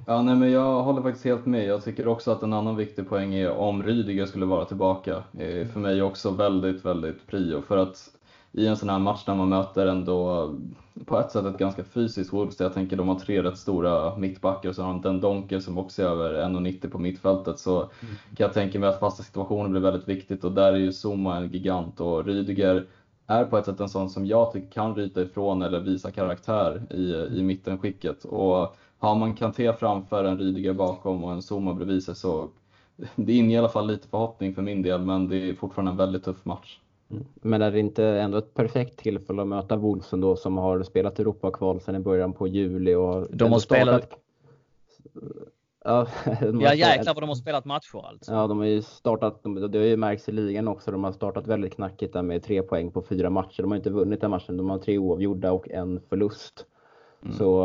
Ja, 0.07 0.21
nej, 0.21 0.35
men 0.35 0.51
jag 0.51 0.83
håller 0.83 1.01
faktiskt 1.01 1.25
helt 1.25 1.45
med. 1.45 1.65
Jag 1.65 1.83
tycker 1.83 2.07
också 2.07 2.31
att 2.31 2.43
en 2.43 2.53
annan 2.53 2.75
viktig 2.75 3.09
poäng 3.09 3.33
är 3.33 3.51
om 3.51 3.83
Rydiger 3.83 4.25
skulle 4.25 4.45
vara 4.45 4.65
tillbaka. 4.65 5.23
Eh, 5.39 5.67
för 5.67 5.79
mig 5.79 6.01
också 6.01 6.31
väldigt, 6.31 6.85
väldigt 6.85 7.27
prio. 7.27 7.61
För 7.61 7.77
att 7.77 8.09
i 8.53 8.67
en 8.67 8.77
sån 8.77 8.89
här 8.89 8.99
match 8.99 9.23
när 9.27 9.35
man 9.35 9.49
möter 9.49 9.87
ändå 9.87 10.49
på 11.05 11.19
ett 11.19 11.31
sätt 11.31 11.45
ett 11.45 11.57
ganska 11.57 11.83
fysiskt 11.83 12.33
Wolves. 12.33 12.59
Jag 12.59 12.73
tänker 12.73 12.97
de 12.97 13.07
har 13.07 13.19
tre 13.19 13.43
rätt 13.43 13.57
stora 13.57 14.17
mittbackar 14.17 14.69
och 14.69 14.75
så 14.75 14.83
har 14.83 14.99
de 15.03 15.09
en 15.09 15.21
Donker 15.21 15.59
som 15.59 15.77
också 15.77 16.01
är 16.01 16.05
över 16.05 16.33
1,90 16.33 16.89
på 16.89 16.97
mittfältet. 16.99 17.59
Så 17.59 17.77
mm. 17.77 17.91
kan 18.35 18.45
jag 18.45 18.53
tänka 18.53 18.79
mig 18.79 18.89
att 18.89 18.99
fasta 18.99 19.23
situationer 19.23 19.69
blir 19.69 19.81
väldigt 19.81 20.07
viktigt 20.07 20.43
och 20.43 20.51
där 20.51 20.73
är 20.73 20.77
ju 20.77 20.91
Zuma 20.91 21.37
en 21.37 21.51
gigant 21.51 21.99
och 21.99 22.25
Rydiger 22.25 22.85
är 23.27 23.45
på 23.45 23.57
ett 23.57 23.65
sätt 23.65 23.79
en 23.79 23.89
sån 23.89 24.09
som 24.09 24.25
jag 24.25 24.51
tycker 24.53 24.71
kan 24.71 24.95
ryta 24.95 25.21
ifrån 25.21 25.61
eller 25.61 25.79
visa 25.79 26.11
karaktär 26.11 26.81
i, 26.89 27.37
i 27.39 27.43
mittenskicket. 27.43 28.25
Och 28.25 28.75
har 28.99 29.15
man 29.15 29.35
Kanté 29.35 29.73
framför, 29.73 30.23
en 30.23 30.37
Rydiger 30.37 30.73
bakom 30.73 31.23
och 31.23 31.31
en 31.31 31.41
Zuma 31.41 31.73
bredvid 31.73 32.03
sig 32.03 32.15
så 32.15 32.47
det 33.15 33.33
inger 33.33 33.55
i 33.55 33.59
alla 33.59 33.69
fall 33.69 33.87
lite 33.87 34.07
förhoppning 34.07 34.55
för 34.55 34.61
min 34.61 34.81
del 34.81 35.01
men 35.01 35.27
det 35.27 35.49
är 35.49 35.53
fortfarande 35.53 35.91
en 35.91 35.97
väldigt 35.97 36.23
tuff 36.23 36.45
match. 36.45 36.79
Men 37.33 37.61
är 37.61 37.71
det 37.71 37.79
inte 37.79 38.05
ändå 38.05 38.37
ett 38.37 38.53
perfekt 38.53 38.99
tillfälle 38.99 39.41
att 39.41 39.47
möta 39.47 39.75
Wolves 39.75 40.09
då 40.09 40.35
som 40.35 40.57
har 40.57 40.83
spelat 40.83 41.19
Europakval 41.19 41.81
sedan 41.81 41.95
i 41.95 41.99
början 41.99 42.33
på 42.33 42.47
juli? 42.47 42.95
Och 42.95 43.27
de 43.31 43.51
har 43.51 43.59
spelat... 43.59 44.17
Ja, 45.83 46.07
ja 46.41 46.73
jäklar 46.73 47.13
vad 47.13 47.23
de 47.23 47.29
har 47.29 47.35
spelat 47.35 47.65
matcher 47.65 48.05
alltså. 48.05 48.31
Ja, 48.31 48.47
de 48.47 48.57
har 48.57 48.65
ju 48.65 48.81
startat, 48.81 49.43
det 49.43 49.77
har 49.77 49.85
ju 49.85 49.97
märkts 49.97 50.29
i 50.29 50.31
ligan 50.31 50.67
också, 50.67 50.91
de 50.91 51.03
har 51.03 51.11
startat 51.11 51.47
väldigt 51.47 51.75
knackigt 51.75 52.13
där 52.13 52.21
med 52.21 52.43
tre 52.43 52.61
poäng 52.61 52.91
på 52.91 53.01
fyra 53.01 53.29
matcher. 53.29 53.61
De 53.61 53.71
har 53.71 53.77
inte 53.77 53.89
vunnit 53.89 54.21
den 54.21 54.31
matchen, 54.31 54.57
de 54.57 54.69
har 54.69 54.77
tre 54.77 54.97
oavgjorda 54.97 55.51
och 55.51 55.69
en 55.69 56.01
förlust. 56.09 56.65
Mm. 57.23 57.37
Så, 57.37 57.63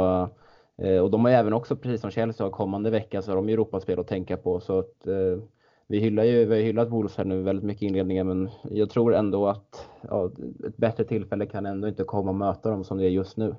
eh, 0.77 0.99
och 0.99 1.11
de 1.11 1.25
har 1.25 1.31
ju 1.31 1.37
även 1.37 1.53
också, 1.53 1.77
precis 1.77 2.01
som 2.01 2.11
Chelsea 2.11 2.47
har 2.47 2.51
kommande 2.51 2.91
vecka, 2.91 3.23
så 3.23 3.31
har 3.31 3.37
de 3.37 3.49
Europaspel 3.49 4.01
att 4.01 4.09
tänka 4.09 4.37
på. 4.37 4.61
Så 4.61 4.79
att, 4.79 5.07
eh, 5.07 5.39
vi 5.87 5.99
hyllar 5.99 6.25
ju, 6.25 6.45
vi 6.45 6.55
har 6.55 6.63
hyllat 6.63 6.91
Wolves 6.91 7.17
här 7.17 7.25
nu 7.25 7.43
väldigt 7.43 7.65
mycket 7.65 7.83
i 7.83 7.87
inledningen 7.87 8.27
men 8.27 8.51
jag 8.71 8.91
tror 8.91 9.15
ändå 9.15 9.49
att 9.49 9.89
ja, 10.09 10.31
ett 10.67 10.77
bättre 10.77 11.05
tillfälle 11.05 11.47
kan 11.47 11.67
ändå 11.67 11.89
inte 11.89 12.05
komma 12.05 12.31
och 12.31 12.37
möta 12.37 12.71
dem 12.71 12.85
som 12.85 12.99
det 12.99 13.05
är 13.05 13.11
just 13.11 13.37
nu. 13.37 13.55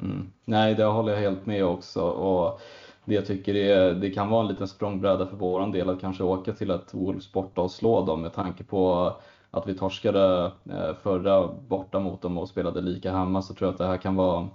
Mm. 0.00 0.32
Nej, 0.44 0.74
det 0.74 0.84
håller 0.84 1.12
jag 1.12 1.20
helt 1.20 1.46
med 1.46 1.64
också. 1.64 2.02
Och 2.02 2.60
det 3.04 3.14
jag 3.14 3.26
tycker 3.26 3.54
är, 3.54 3.94
det 3.94 4.10
kan 4.10 4.30
vara 4.30 4.42
en 4.42 4.48
liten 4.48 4.68
språngbräda 4.68 5.26
för 5.26 5.36
vår 5.36 5.72
del 5.72 5.90
att 5.90 6.00
kanske 6.00 6.24
åka 6.24 6.52
till 6.52 6.70
ett 6.70 6.94
Wolves 6.94 7.32
borta 7.32 7.60
och 7.60 7.70
slå 7.70 8.04
dem 8.04 8.22
med 8.22 8.32
tanke 8.32 8.64
på 8.64 9.12
att 9.50 9.68
vi 9.68 9.74
torskade 9.74 10.52
eh, 10.70 10.94
förra 11.02 11.48
borta 11.68 12.00
mot 12.00 12.22
dem 12.22 12.38
och 12.38 12.48
spelade 12.48 12.80
lika 12.80 13.12
hemma 13.12 13.42
så 13.42 13.54
tror 13.54 13.66
jag 13.66 13.72
att 13.72 13.78
det 13.78 13.86
här 13.86 13.96
kan 13.96 14.16
vara 14.16 14.48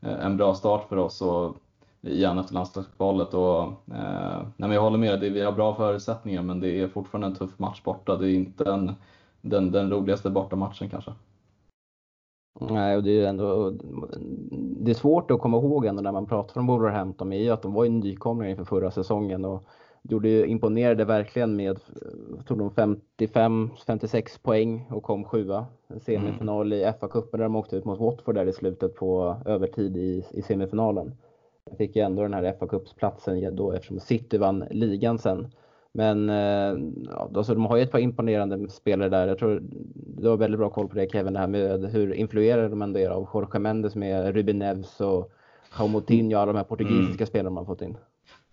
eh, 0.00 0.24
en 0.26 0.36
bra 0.36 0.54
start 0.54 0.88
för 0.88 0.96
oss. 0.96 1.22
Och 1.22 1.56
igen 2.02 2.38
efter 2.38 2.54
landslagsuppehållet. 2.54 3.34
Eh, 3.34 3.72
nej, 3.86 4.46
men 4.56 4.70
jag 4.72 4.82
håller 4.82 4.98
med, 4.98 5.20
det, 5.20 5.30
vi 5.30 5.40
har 5.40 5.52
bra 5.52 5.74
förutsättningar 5.74 6.42
men 6.42 6.60
det 6.60 6.80
är 6.80 6.88
fortfarande 6.88 7.26
en 7.26 7.34
tuff 7.34 7.58
match 7.58 7.82
borta. 7.82 8.16
Det 8.16 8.30
är 8.30 8.34
inte 8.34 8.64
en, 8.64 8.92
den, 9.40 9.72
den 9.72 9.90
roligaste 9.90 10.30
bortamatchen 10.30 10.88
kanske. 10.88 11.12
Nej, 12.60 12.96
och 12.96 13.02
det 13.02 13.20
är 13.20 13.28
ändå 13.28 13.72
det 14.80 14.90
är 14.90 14.94
svårt 14.94 15.30
att 15.30 15.40
komma 15.40 15.56
ihåg 15.56 15.86
ändå 15.86 16.02
när 16.02 16.12
man 16.12 16.26
pratar 16.26 16.60
om 16.60 16.66
Wolverhampton 16.66 17.32
är 17.32 17.38
ju 17.38 17.50
att 17.50 17.62
de 17.62 17.72
var 17.72 17.84
ju 17.84 17.90
nykomlingar 17.90 18.50
inför 18.50 18.64
förra 18.64 18.90
säsongen 18.90 19.44
och 19.44 19.64
gjorde 20.02 20.28
ju, 20.28 20.46
imponerade 20.46 21.04
verkligen 21.04 21.56
med, 21.56 21.80
tog 22.46 22.58
de 22.58 22.70
55-56 23.18 24.42
poäng 24.42 24.86
och 24.90 25.02
kom 25.02 25.24
sjua. 25.24 25.66
En 25.88 26.00
semifinal 26.00 26.72
mm. 26.72 26.78
i 26.78 26.92
FA-cupen 26.92 27.36
där 27.36 27.44
de 27.44 27.56
åkte 27.56 27.76
ut 27.76 27.84
mot 27.84 28.00
Watford 28.00 28.34
där 28.34 28.46
i 28.46 28.52
slutet 28.52 28.94
på 28.94 29.36
övertid 29.46 29.96
i, 29.96 30.24
i 30.30 30.42
semifinalen. 30.42 31.14
Jag 31.70 31.78
fick 31.78 31.96
ju 31.96 32.02
ändå 32.02 32.22
den 32.22 32.34
här 32.34 32.52
FA-cupsplatsen 32.52 33.50
då 33.50 33.72
eftersom 33.72 34.00
City 34.00 34.38
vann 34.38 34.64
ligan 34.70 35.18
sen. 35.18 35.52
Men 35.92 36.30
eh, 36.30 36.76
alltså, 37.14 37.54
de 37.54 37.66
har 37.66 37.76
ju 37.76 37.82
ett 37.82 37.90
par 37.90 37.98
imponerande 37.98 38.68
spelare 38.68 39.08
där. 39.08 39.28
Jag 39.28 39.38
tror 39.38 39.62
du 39.94 40.28
har 40.28 40.36
väldigt 40.36 40.58
bra 40.58 40.70
koll 40.70 40.88
på 40.88 40.94
det 40.94 41.12
Kevin, 41.12 41.32
det 41.32 41.38
här 41.38 41.46
med 41.46 41.84
hur 41.84 42.14
influerade 42.14 42.68
de 42.68 42.82
ändå 42.82 42.98
är 42.98 43.08
av 43.08 43.28
Jorge 43.34 43.58
Mendes 43.58 43.94
med 43.94 44.34
Ruben 44.34 44.58
Neves 44.58 45.00
och 45.00 45.32
João 45.72 45.88
Moutinho 45.88 46.36
och 46.36 46.42
alla 46.42 46.52
de 46.52 46.58
här 46.58 46.64
portugisiska 46.64 47.22
mm. 47.22 47.26
spelarna 47.26 47.50
man 47.50 47.66
fått 47.66 47.82
in. 47.82 47.96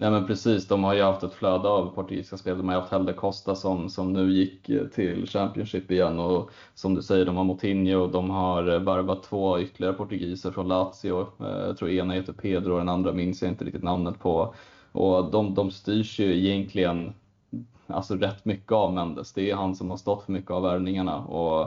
Nej 0.02 0.12
men 0.12 0.28
precis, 0.28 0.68
de 0.68 0.84
har 0.84 0.94
ju 0.94 1.02
haft 1.02 1.24
ett 1.24 1.34
flöde 1.34 1.68
av 1.70 1.96
portugisiska 1.96 2.38
spel. 2.38 2.58
De 2.58 2.70
har 2.70 2.76
haft 2.76 2.92
Helder 2.92 3.14
Costa 3.14 3.56
som, 3.56 3.90
som 3.90 4.14
nu 4.14 4.34
gick 4.34 4.70
eh, 4.70 4.88
till 4.88 5.28
Championship 5.28 5.92
igen 5.92 6.20
och 6.20 6.52
som 6.76 6.96
du 6.96 7.02
säger, 7.02 7.26
de 7.26 7.38
har 7.38 7.44
Moutinho 7.44 8.00
och 8.00 8.12
de 8.12 8.30
har 8.30 8.74
eh, 8.74 8.80
värvat 8.80 9.24
två 9.24 9.60
ytterligare 9.60 9.94
portugiser 9.94 10.52
från 10.52 10.68
Lazio. 10.68 11.22
Eh, 11.22 11.68
jag 11.68 11.78
tror 11.78 11.90
ena 11.90 12.14
heter 12.14 12.34
Pedro 12.34 12.72
och 12.72 12.78
den 12.80 12.90
andra 12.90 13.12
minns 13.14 13.42
jag 13.42 13.52
inte 13.52 13.66
riktigt 13.66 13.84
namnet 13.84 14.20
på. 14.20 14.56
Och 14.92 15.32
de, 15.32 15.54
de 15.56 15.72
styrs 15.72 16.20
ju 16.20 16.38
egentligen 16.38 17.14
alltså 17.88 18.16
rätt 18.16 18.46
mycket 18.46 18.72
av 18.72 18.94
Mendes. 18.94 19.34
Det 19.34 19.52
är 19.52 19.56
han 19.56 19.76
som 19.76 19.90
har 19.90 19.98
stått 19.98 20.24
för 20.24 20.32
mycket 20.32 20.52
av 20.52 20.64
värvningarna 20.64 21.18
och 21.26 21.62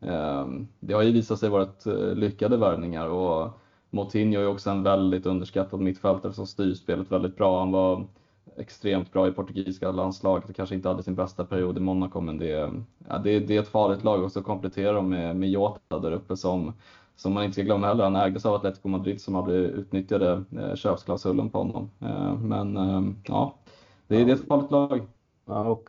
eh, 0.00 0.46
det 0.80 0.94
har 0.94 1.02
ju 1.02 1.12
visat 1.12 1.38
sig 1.38 1.48
vara 1.48 1.66
lyckade 2.14 2.56
värvningar 2.56 3.06
och 3.06 3.59
Moutinho 3.90 4.40
är 4.40 4.48
också 4.48 4.70
en 4.70 4.82
väldigt 4.82 5.26
underskattad 5.26 5.80
mittfältare 5.80 6.32
som 6.32 6.46
styr 6.46 6.74
spelet 6.74 7.12
väldigt 7.12 7.36
bra. 7.36 7.58
Han 7.58 7.72
var 7.72 8.06
extremt 8.56 9.12
bra 9.12 9.28
i 9.28 9.32
portugisiska 9.32 9.92
landslaget 9.92 10.50
och 10.50 10.56
kanske 10.56 10.74
inte 10.74 10.88
hade 10.88 11.02
sin 11.02 11.14
bästa 11.14 11.44
period 11.44 11.76
i 11.76 11.80
Monaco 11.80 12.20
men 12.20 12.38
det, 12.38 12.72
ja, 13.08 13.18
det, 13.18 13.40
det 13.40 13.56
är 13.56 13.60
ett 13.62 13.68
farligt 13.68 14.04
lag 14.04 14.24
och 14.24 14.32
så 14.32 14.42
kompletterar 14.42 14.94
de 14.94 15.08
med, 15.08 15.36
med 15.36 15.50
Jota 15.50 15.98
där 15.98 16.12
uppe 16.12 16.36
som, 16.36 16.72
som 17.16 17.32
man 17.32 17.44
inte 17.44 17.52
ska 17.52 17.62
glömma 17.62 17.86
heller. 17.86 18.04
Han 18.04 18.16
ägdes 18.16 18.46
av 18.46 18.54
Atletico 18.54 18.88
Madrid 18.88 19.20
som 19.20 19.36
aldrig 19.36 19.60
utnyttjade 19.60 20.44
eh, 20.58 20.74
köpsklausulen 20.74 21.50
på 21.50 21.58
honom. 21.58 21.90
Eh, 22.00 22.34
men 22.34 22.76
eh, 22.76 23.02
ja, 23.24 23.54
det, 24.06 24.24
det 24.24 24.30
är 24.30 24.34
ett 24.34 24.48
farligt 24.48 24.70
lag. 24.70 25.06
Ja, 25.50 25.64
och 25.64 25.88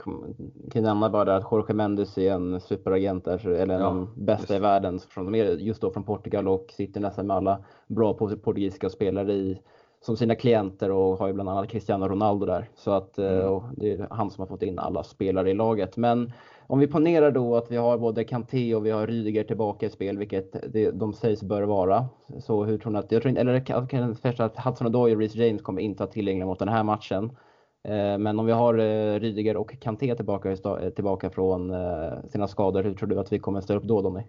kan 0.72 0.84
nämna 0.84 1.10
bara 1.10 1.36
att 1.36 1.52
Jorge 1.52 1.74
Mendes 1.74 2.18
är 2.18 2.32
en 2.32 2.60
superagent 2.60 3.26
där, 3.26 3.48
eller 3.48 3.76
en 3.76 3.82
ja, 3.82 3.88
av 3.88 3.96
de 3.96 4.26
bästa 4.26 4.56
i 4.56 4.60
världen. 4.60 5.00
Från, 5.00 5.26
de 5.26 5.36
är 5.36 5.46
just 5.46 5.82
då 5.82 5.92
från 5.92 6.04
Portugal 6.04 6.48
och 6.48 6.66
sitter 6.72 7.02
nästan 7.02 7.28
med 7.28 7.38
alla 7.38 7.64
bra 7.88 8.14
portugisiska 8.14 8.90
spelare 8.90 9.34
i, 9.34 9.62
som 10.02 10.18
sina 10.18 10.36
klienter 10.36 10.92
och 10.92 11.18
har 11.18 11.28
ju 11.28 11.34
bland 11.34 11.50
annat 11.50 11.70
Cristiano 11.70 12.08
Ronaldo 12.08 12.46
där. 12.46 12.70
Så 12.76 12.92
att 12.92 13.18
mm. 13.18 13.62
det 13.78 13.92
är 13.92 14.08
han 14.10 14.32
som 14.32 14.42
har 14.42 14.48
fått 14.48 14.64
in 14.64 14.80
alla 14.80 15.04
spelare 15.04 15.50
i 15.50 15.54
laget. 15.54 15.98
Men 15.98 16.32
om 16.68 16.80
vi 16.80 16.88
ponerar 16.88 17.32
då 17.32 17.56
att 17.56 17.72
vi 17.72 17.78
har 17.78 17.98
både 17.98 18.24
Kanté 18.24 18.76
och 18.76 18.86
vi 18.86 18.92
har 18.92 19.08
Rydiger 19.08 19.44
tillbaka 19.44 19.86
i 19.86 19.90
spel, 19.90 20.18
vilket 20.18 20.74
det, 20.74 20.92
de 20.92 21.14
sägs 21.14 21.44
bör 21.44 21.64
vara. 21.64 22.06
Så 22.40 22.64
hur 22.64 22.78
tror 22.78 22.92
ni 22.92 23.00
att, 23.00 23.12
jag 23.12 23.22
tror 23.22 23.38
eller 23.38 23.64
jag 23.68 23.90
kan 23.90 24.16
första 24.16 24.46
att 24.46 24.60
Hudson 24.60 24.88
Odoi 24.88 25.16
och 25.16 25.20
Reece 25.20 25.36
James 25.36 25.62
kommer 25.62 25.82
inte 25.82 26.04
vara 26.04 26.12
tillgängliga 26.12 26.46
mot 26.46 26.60
den 26.60 26.70
här 26.70 26.84
matchen. 26.84 27.32
Eh, 27.84 28.18
men 28.18 28.40
om 28.40 28.46
vi 28.46 28.52
har 28.52 28.78
eh, 28.78 29.20
Rydiger 29.20 29.58
och 29.58 29.80
Kanté 29.80 30.16
tillbaka, 30.16 30.52
eh, 30.52 30.90
tillbaka 30.90 31.30
från 31.30 31.74
sina 32.30 32.48
skador, 32.48 32.84
hur 32.84 32.94
tror 32.94 33.10
du 33.10 33.20
att 33.20 33.32
vi 33.32 33.40
kommer 33.40 33.62
ställa 33.62 33.80
upp 33.80 33.86
då 33.86 34.02
Donny? 34.02 34.24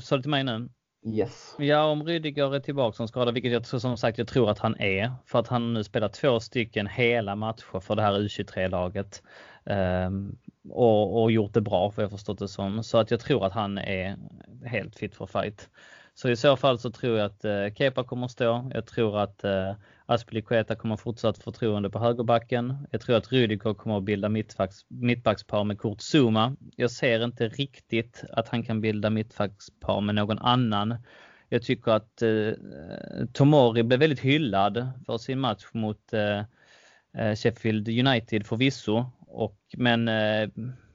Sa 0.00 0.16
du 0.16 0.22
till 0.22 0.30
mig 0.30 0.44
nu? 0.44 0.68
Yes. 1.06 1.56
Ja, 1.58 1.84
om 1.84 2.04
Rydiger 2.04 2.54
är 2.54 2.60
tillbaka 2.60 2.96
som 2.96 3.08
skadad, 3.08 3.34
vilket 3.34 3.52
jag 3.52 3.66
som 3.66 3.96
sagt 3.96 4.18
jag 4.18 4.28
tror 4.28 4.50
att 4.50 4.58
han 4.58 4.76
är, 4.80 5.12
för 5.26 5.38
att 5.38 5.48
han 5.48 5.74
nu 5.74 5.84
spelar 5.84 6.08
två 6.08 6.40
stycken 6.40 6.86
hela 6.86 7.36
matcher 7.36 7.80
för 7.80 7.96
det 7.96 8.02
här 8.02 8.20
U23-laget. 8.20 9.22
Um, 9.64 10.38
och, 10.70 11.22
och, 11.22 11.32
gjort 11.32 11.54
det 11.54 11.60
bra, 11.60 11.90
för 11.90 12.02
jag 12.02 12.10
förstått 12.10 12.38
det 12.38 12.48
som. 12.48 12.82
Så 12.82 12.98
att 12.98 13.10
jag 13.10 13.20
tror 13.20 13.46
att 13.46 13.52
han 13.52 13.78
är 13.78 14.16
helt 14.64 14.96
fit 14.96 15.14
for 15.14 15.26
fight. 15.26 15.68
Så 16.20 16.28
i 16.28 16.36
så 16.36 16.56
fall 16.56 16.78
så 16.78 16.90
tror 16.90 17.18
jag 17.18 17.26
att 17.26 17.44
eh, 17.44 17.74
Kepa 17.74 18.04
kommer 18.04 18.28
stå. 18.28 18.70
Jag 18.74 18.86
tror 18.86 19.18
att 19.18 19.44
eh, 19.44 19.74
Aspelikueta 20.06 20.76
kommer 20.76 20.96
fortsatt 20.96 21.38
förtroende 21.38 21.90
på 21.90 21.98
högerbacken. 21.98 22.86
Jag 22.90 23.00
tror 23.00 23.16
att 23.16 23.32
Rudiger 23.32 23.74
kommer 23.74 23.98
att 23.98 24.04
bilda 24.04 24.28
mittbacks, 24.28 24.76
mittbackspar 24.88 25.64
med 25.64 25.80
Kurt 25.80 26.00
Zuma. 26.00 26.56
Jag 26.76 26.90
ser 26.90 27.24
inte 27.24 27.48
riktigt 27.48 28.24
att 28.32 28.48
han 28.48 28.62
kan 28.62 28.80
bilda 28.80 29.10
mittbackspar 29.10 30.00
med 30.00 30.14
någon 30.14 30.38
annan. 30.38 30.96
Jag 31.48 31.62
tycker 31.62 31.92
att 31.92 32.22
eh, 32.22 32.52
Tomori 33.32 33.82
blev 33.82 34.00
väldigt 34.00 34.20
hyllad 34.20 34.88
för 35.06 35.18
sin 35.18 35.40
match 35.40 35.64
mot 35.72 36.12
eh, 36.12 36.38
eh 37.22 37.34
Sheffield 37.34 37.88
United 37.88 38.46
förvisso. 38.46 39.04
Och, 39.20 39.58
men 39.76 40.08
eh, 40.08 40.48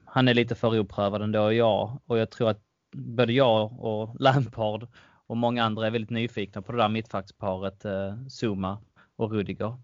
han 0.04 0.28
är 0.28 0.34
lite 0.34 0.54
för 0.54 0.78
oprövad 0.80 1.22
ändå, 1.22 1.52
jag. 1.52 2.00
Och 2.06 2.18
jag 2.18 2.30
tror 2.30 2.50
att 2.50 2.60
både 2.94 3.32
jag 3.32 3.80
och 3.80 4.16
Lampard 4.20 4.86
och 5.26 5.36
många 5.36 5.64
andra 5.64 5.86
är 5.86 5.90
väldigt 5.90 6.10
nyfikna 6.10 6.62
på 6.62 6.72
det 6.72 6.78
där 6.78 6.88
mittfacksparet 6.88 7.84
eh, 7.84 8.14
Zuma 8.28 8.78
och 9.16 9.32
Rudiger. 9.32 9.76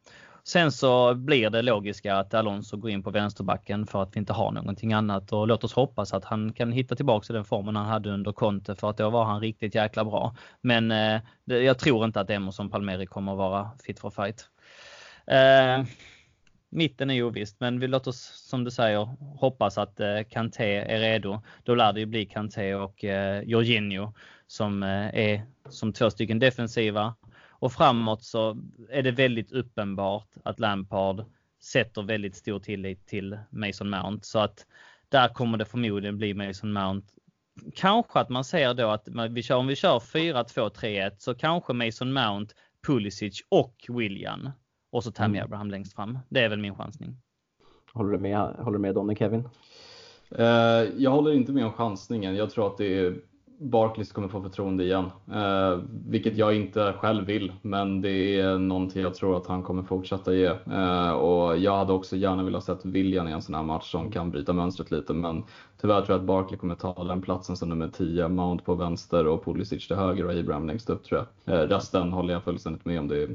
Sen 0.45 0.73
så 0.73 1.15
blir 1.15 1.51
det 1.51 1.63
logiska 1.63 2.17
att 2.17 2.35
Alonso 2.35 2.77
går 2.77 2.91
in 2.91 3.03
på 3.03 3.11
vänsterbacken 3.11 3.87
för 3.87 4.03
att 4.03 4.17
vi 4.17 4.19
inte 4.19 4.33
har 4.33 4.53
någonting 4.53 4.93
annat 4.93 5.33
och 5.33 5.49
låt 5.49 5.65
oss 5.65 5.73
hoppas 5.73 6.15
att 6.15 6.25
han 6.25 6.53
kan 6.53 6.73
hitta 6.73 6.97
tillbaka 6.97 7.33
i 7.33 7.37
den 7.37 7.45
formen 7.45 7.77
han 7.77 7.87
hade 7.87 8.11
under 8.11 8.33
Conte 8.33 8.75
för 8.75 8.91
att 8.91 8.97
då 8.97 9.11
var 9.11 9.25
han 9.25 9.41
riktigt 9.41 9.75
jäkla 9.75 10.05
bra. 10.05 10.37
Men 10.61 10.91
eh, 10.91 11.21
jag 11.45 11.79
tror 11.79 12.05
inte 12.05 12.21
att 12.21 12.31
Emerson 12.31 12.71
Palmeri 12.71 13.07
kommer 13.07 13.35
vara 13.35 13.71
fit 13.87 14.01
for 14.01 14.11
fight. 14.11 14.49
Eh, 15.27 15.85
mitten 16.71 17.11
är 17.11 17.23
ovisst, 17.23 17.57
men 17.61 17.81
vi 17.81 17.89
låter 17.89 18.11
oss 18.11 18.47
som 18.49 18.65
du 18.65 18.71
säger 18.71 19.09
hoppas 19.41 19.79
att 19.79 20.01
eh, 20.01 20.23
Kanté 20.31 20.77
är 20.77 20.99
redo. 20.99 21.43
Då 21.63 21.75
lär 21.75 21.93
det 21.93 22.01
ju 22.01 22.07
bli 22.07 22.27
Kanté 22.27 22.75
och 22.75 23.05
eh, 23.05 23.43
Jorginho 23.43 24.13
som 24.51 24.83
eh, 24.83 25.15
är 25.15 25.43
som 25.69 25.93
två 25.93 26.11
stycken 26.11 26.39
defensiva. 26.39 27.15
Och 27.49 27.73
framåt 27.73 28.23
så 28.23 28.57
är 28.91 29.03
det 29.03 29.11
väldigt 29.11 29.53
uppenbart 29.53 30.29
att 30.43 30.61
Lampard 30.61 31.25
sätter 31.63 32.03
väldigt 32.03 32.37
stor 32.37 32.59
tillit 32.59 33.07
till 33.07 33.39
Mason 33.51 33.91
Mount 33.91 34.27
så 34.27 34.39
att 34.39 34.67
där 35.09 35.29
kommer 35.29 35.59
det 35.59 35.65
förmodligen 35.65 36.19
bli 36.19 36.35
Mason 36.35 36.73
Mount. 36.73 37.07
Kanske 37.75 38.21
att 38.21 38.29
man 38.29 38.45
ser 38.45 38.75
då 38.75 38.89
att 38.89 39.09
vi 39.31 39.43
kör, 39.43 39.57
om 39.57 39.67
vi 39.67 39.77
kör 39.77 39.99
4-2-3-1 39.99 41.15
så 41.19 41.35
kanske 41.35 41.73
Mason 41.73 42.13
Mount, 42.13 42.55
Pulisic 42.87 43.41
och 43.49 43.75
William 43.89 44.51
och 44.93 45.05
så 45.05 45.13
Tammy 45.13 45.39
mm. 45.39 45.45
Abraham 45.45 45.71
längst 45.71 45.95
fram. 45.95 46.19
Det 46.29 46.41
är 46.41 46.49
väl 46.49 46.59
min 46.59 46.75
chansning. 46.75 47.17
Håller 47.93 48.13
du 48.13 48.19
med, 48.19 48.39
håller 48.39 48.73
du 48.73 48.79
med 48.79 48.95
Donny 48.95 49.17
Kevin? 49.17 49.49
Uh, 50.39 50.45
jag 50.97 51.11
håller 51.11 51.33
inte 51.33 51.53
med 51.53 51.65
om 51.67 51.73
chansningen. 51.73 52.37
Jag 52.37 52.51
tror 52.51 52.67
att 52.67 52.79
det 52.79 52.99
är 52.99 53.30
Barclays 53.63 54.13
kommer 54.13 54.29
få 54.29 54.43
förtroende 54.43 54.85
igen. 54.85 55.11
Eh, 55.33 55.79
vilket 56.09 56.37
jag 56.37 56.57
inte 56.57 56.95
själv 56.99 57.27
vill, 57.27 57.53
men 57.63 58.01
det 58.01 58.41
är 58.41 58.59
någonting 58.59 59.03
jag 59.03 59.15
tror 59.15 59.37
att 59.37 59.47
han 59.47 59.63
kommer 59.63 59.83
fortsätta 59.83 60.35
ge. 60.35 60.47
Eh, 60.73 61.11
och 61.11 61.59
jag 61.59 61.77
hade 61.77 61.93
också 61.93 62.17
gärna 62.17 62.43
velat 62.43 62.65
sett 62.65 62.85
William 62.85 63.29
i 63.29 63.33
en 63.33 63.43
sån 63.43 63.55
här 63.55 63.63
match 63.63 63.91
som 63.91 64.13
kan 64.13 64.31
bryta 64.31 64.53
mönstret 64.53 64.91
lite, 64.91 65.13
men 65.13 65.45
tyvärr 65.81 66.01
tror 66.01 66.11
jag 66.11 66.21
att 66.21 66.27
Barkley 66.27 66.59
kommer 66.59 66.75
ta 66.75 67.05
den 67.05 67.23
platsen 67.23 67.57
som 67.57 67.69
nummer 67.69 67.89
10, 67.89 68.29
Mount 68.29 68.65
på 68.65 68.75
vänster 68.75 69.27
och 69.27 69.45
Pulisic 69.45 69.87
till 69.87 69.97
höger 69.97 70.27
och 70.27 70.33
Abraham 70.33 70.67
längst 70.67 70.91
upp 70.91 71.05
tror 71.05 71.27
jag. 71.45 71.55
Eh, 71.55 71.69
resten 71.69 72.13
håller 72.13 72.35
jag 72.35 72.45
fullständigt 72.45 72.85
med 72.85 72.99
om. 72.99 73.09
Det. 73.09 73.29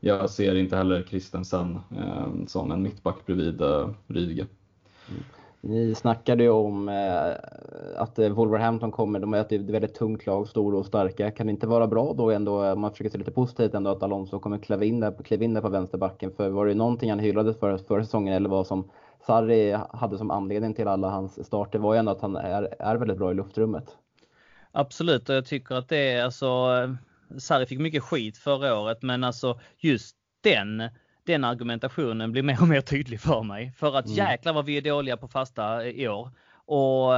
Jag 0.00 0.30
ser 0.30 0.54
inte 0.54 0.76
heller 0.76 1.02
Christensen 1.02 1.78
eh, 1.96 2.46
som 2.46 2.72
en 2.72 2.82
mittback 2.82 3.26
bredvid 3.26 3.60
eh, 3.60 3.88
Rydiger. 4.06 4.46
Mm. 5.08 5.22
Ni 5.68 5.94
snackade 5.94 6.42
ju 6.42 6.50
om 6.50 6.88
eh, 6.88 7.30
att 7.96 8.18
eh, 8.18 8.28
Wolverhampton 8.28 8.92
kommer, 8.92 9.20
de 9.20 9.34
är 9.34 9.40
ett 9.40 9.52
väldigt 9.52 9.94
tungt 9.94 10.26
lag, 10.26 10.48
stora 10.48 10.78
och 10.78 10.86
starka. 10.86 11.30
Kan 11.30 11.46
det 11.46 11.50
inte 11.50 11.66
vara 11.66 11.86
bra 11.86 12.12
då 12.12 12.30
ändå, 12.30 12.64
eh, 12.64 12.72
om 12.72 12.80
man 12.80 12.90
försöker 12.90 13.10
se 13.10 13.18
lite 13.18 13.30
positivt 13.30 13.74
ändå, 13.74 13.90
att 13.90 14.02
Alonso 14.02 14.38
kommer 14.38 14.58
kliva 14.58 14.84
in 14.84 15.00
där, 15.00 15.22
kliva 15.24 15.44
in 15.44 15.54
där 15.54 15.60
på 15.60 15.68
vänsterbacken? 15.68 16.32
För 16.36 16.50
var 16.50 16.66
det 16.66 16.74
någonting 16.74 17.10
han 17.10 17.18
hyllades 17.18 17.58
för 17.58 17.78
förra 17.78 18.04
säsongen 18.04 18.34
eller 18.34 18.48
vad 18.48 18.66
som 18.66 18.90
Sarri 19.26 19.78
hade 19.90 20.18
som 20.18 20.30
anledning 20.30 20.74
till 20.74 20.88
alla 20.88 21.08
hans 21.08 21.46
starter 21.46 21.78
var 21.78 21.94
ju 21.94 21.98
ändå 21.98 22.12
att 22.12 22.20
han 22.20 22.36
är, 22.36 22.74
är 22.78 22.96
väldigt 22.96 23.18
bra 23.18 23.30
i 23.30 23.34
luftrummet. 23.34 23.96
Absolut 24.72 25.28
och 25.28 25.34
jag 25.34 25.46
tycker 25.46 25.74
att 25.74 25.88
det 25.88 26.12
är 26.12 26.24
alltså 26.24 26.46
eh, 26.46 27.38
Sarri 27.38 27.66
fick 27.66 27.78
mycket 27.78 28.02
skit 28.02 28.38
förra 28.38 28.78
året 28.78 29.02
men 29.02 29.24
alltså 29.24 29.60
just 29.78 30.16
den 30.40 30.82
den 31.26 31.44
argumentationen 31.44 32.32
blir 32.32 32.42
mer 32.42 32.62
och 32.62 32.68
mer 32.68 32.80
tydlig 32.80 33.20
för 33.20 33.42
mig. 33.42 33.72
För 33.76 33.96
att 33.96 34.06
mm. 34.06 34.16
jäklar 34.16 34.52
vad 34.52 34.64
vi 34.64 34.76
är 34.76 34.82
dåliga 34.82 35.16
på 35.16 35.28
fasta 35.28 35.86
i 35.86 36.08
år. 36.08 36.30
Och 36.66 37.12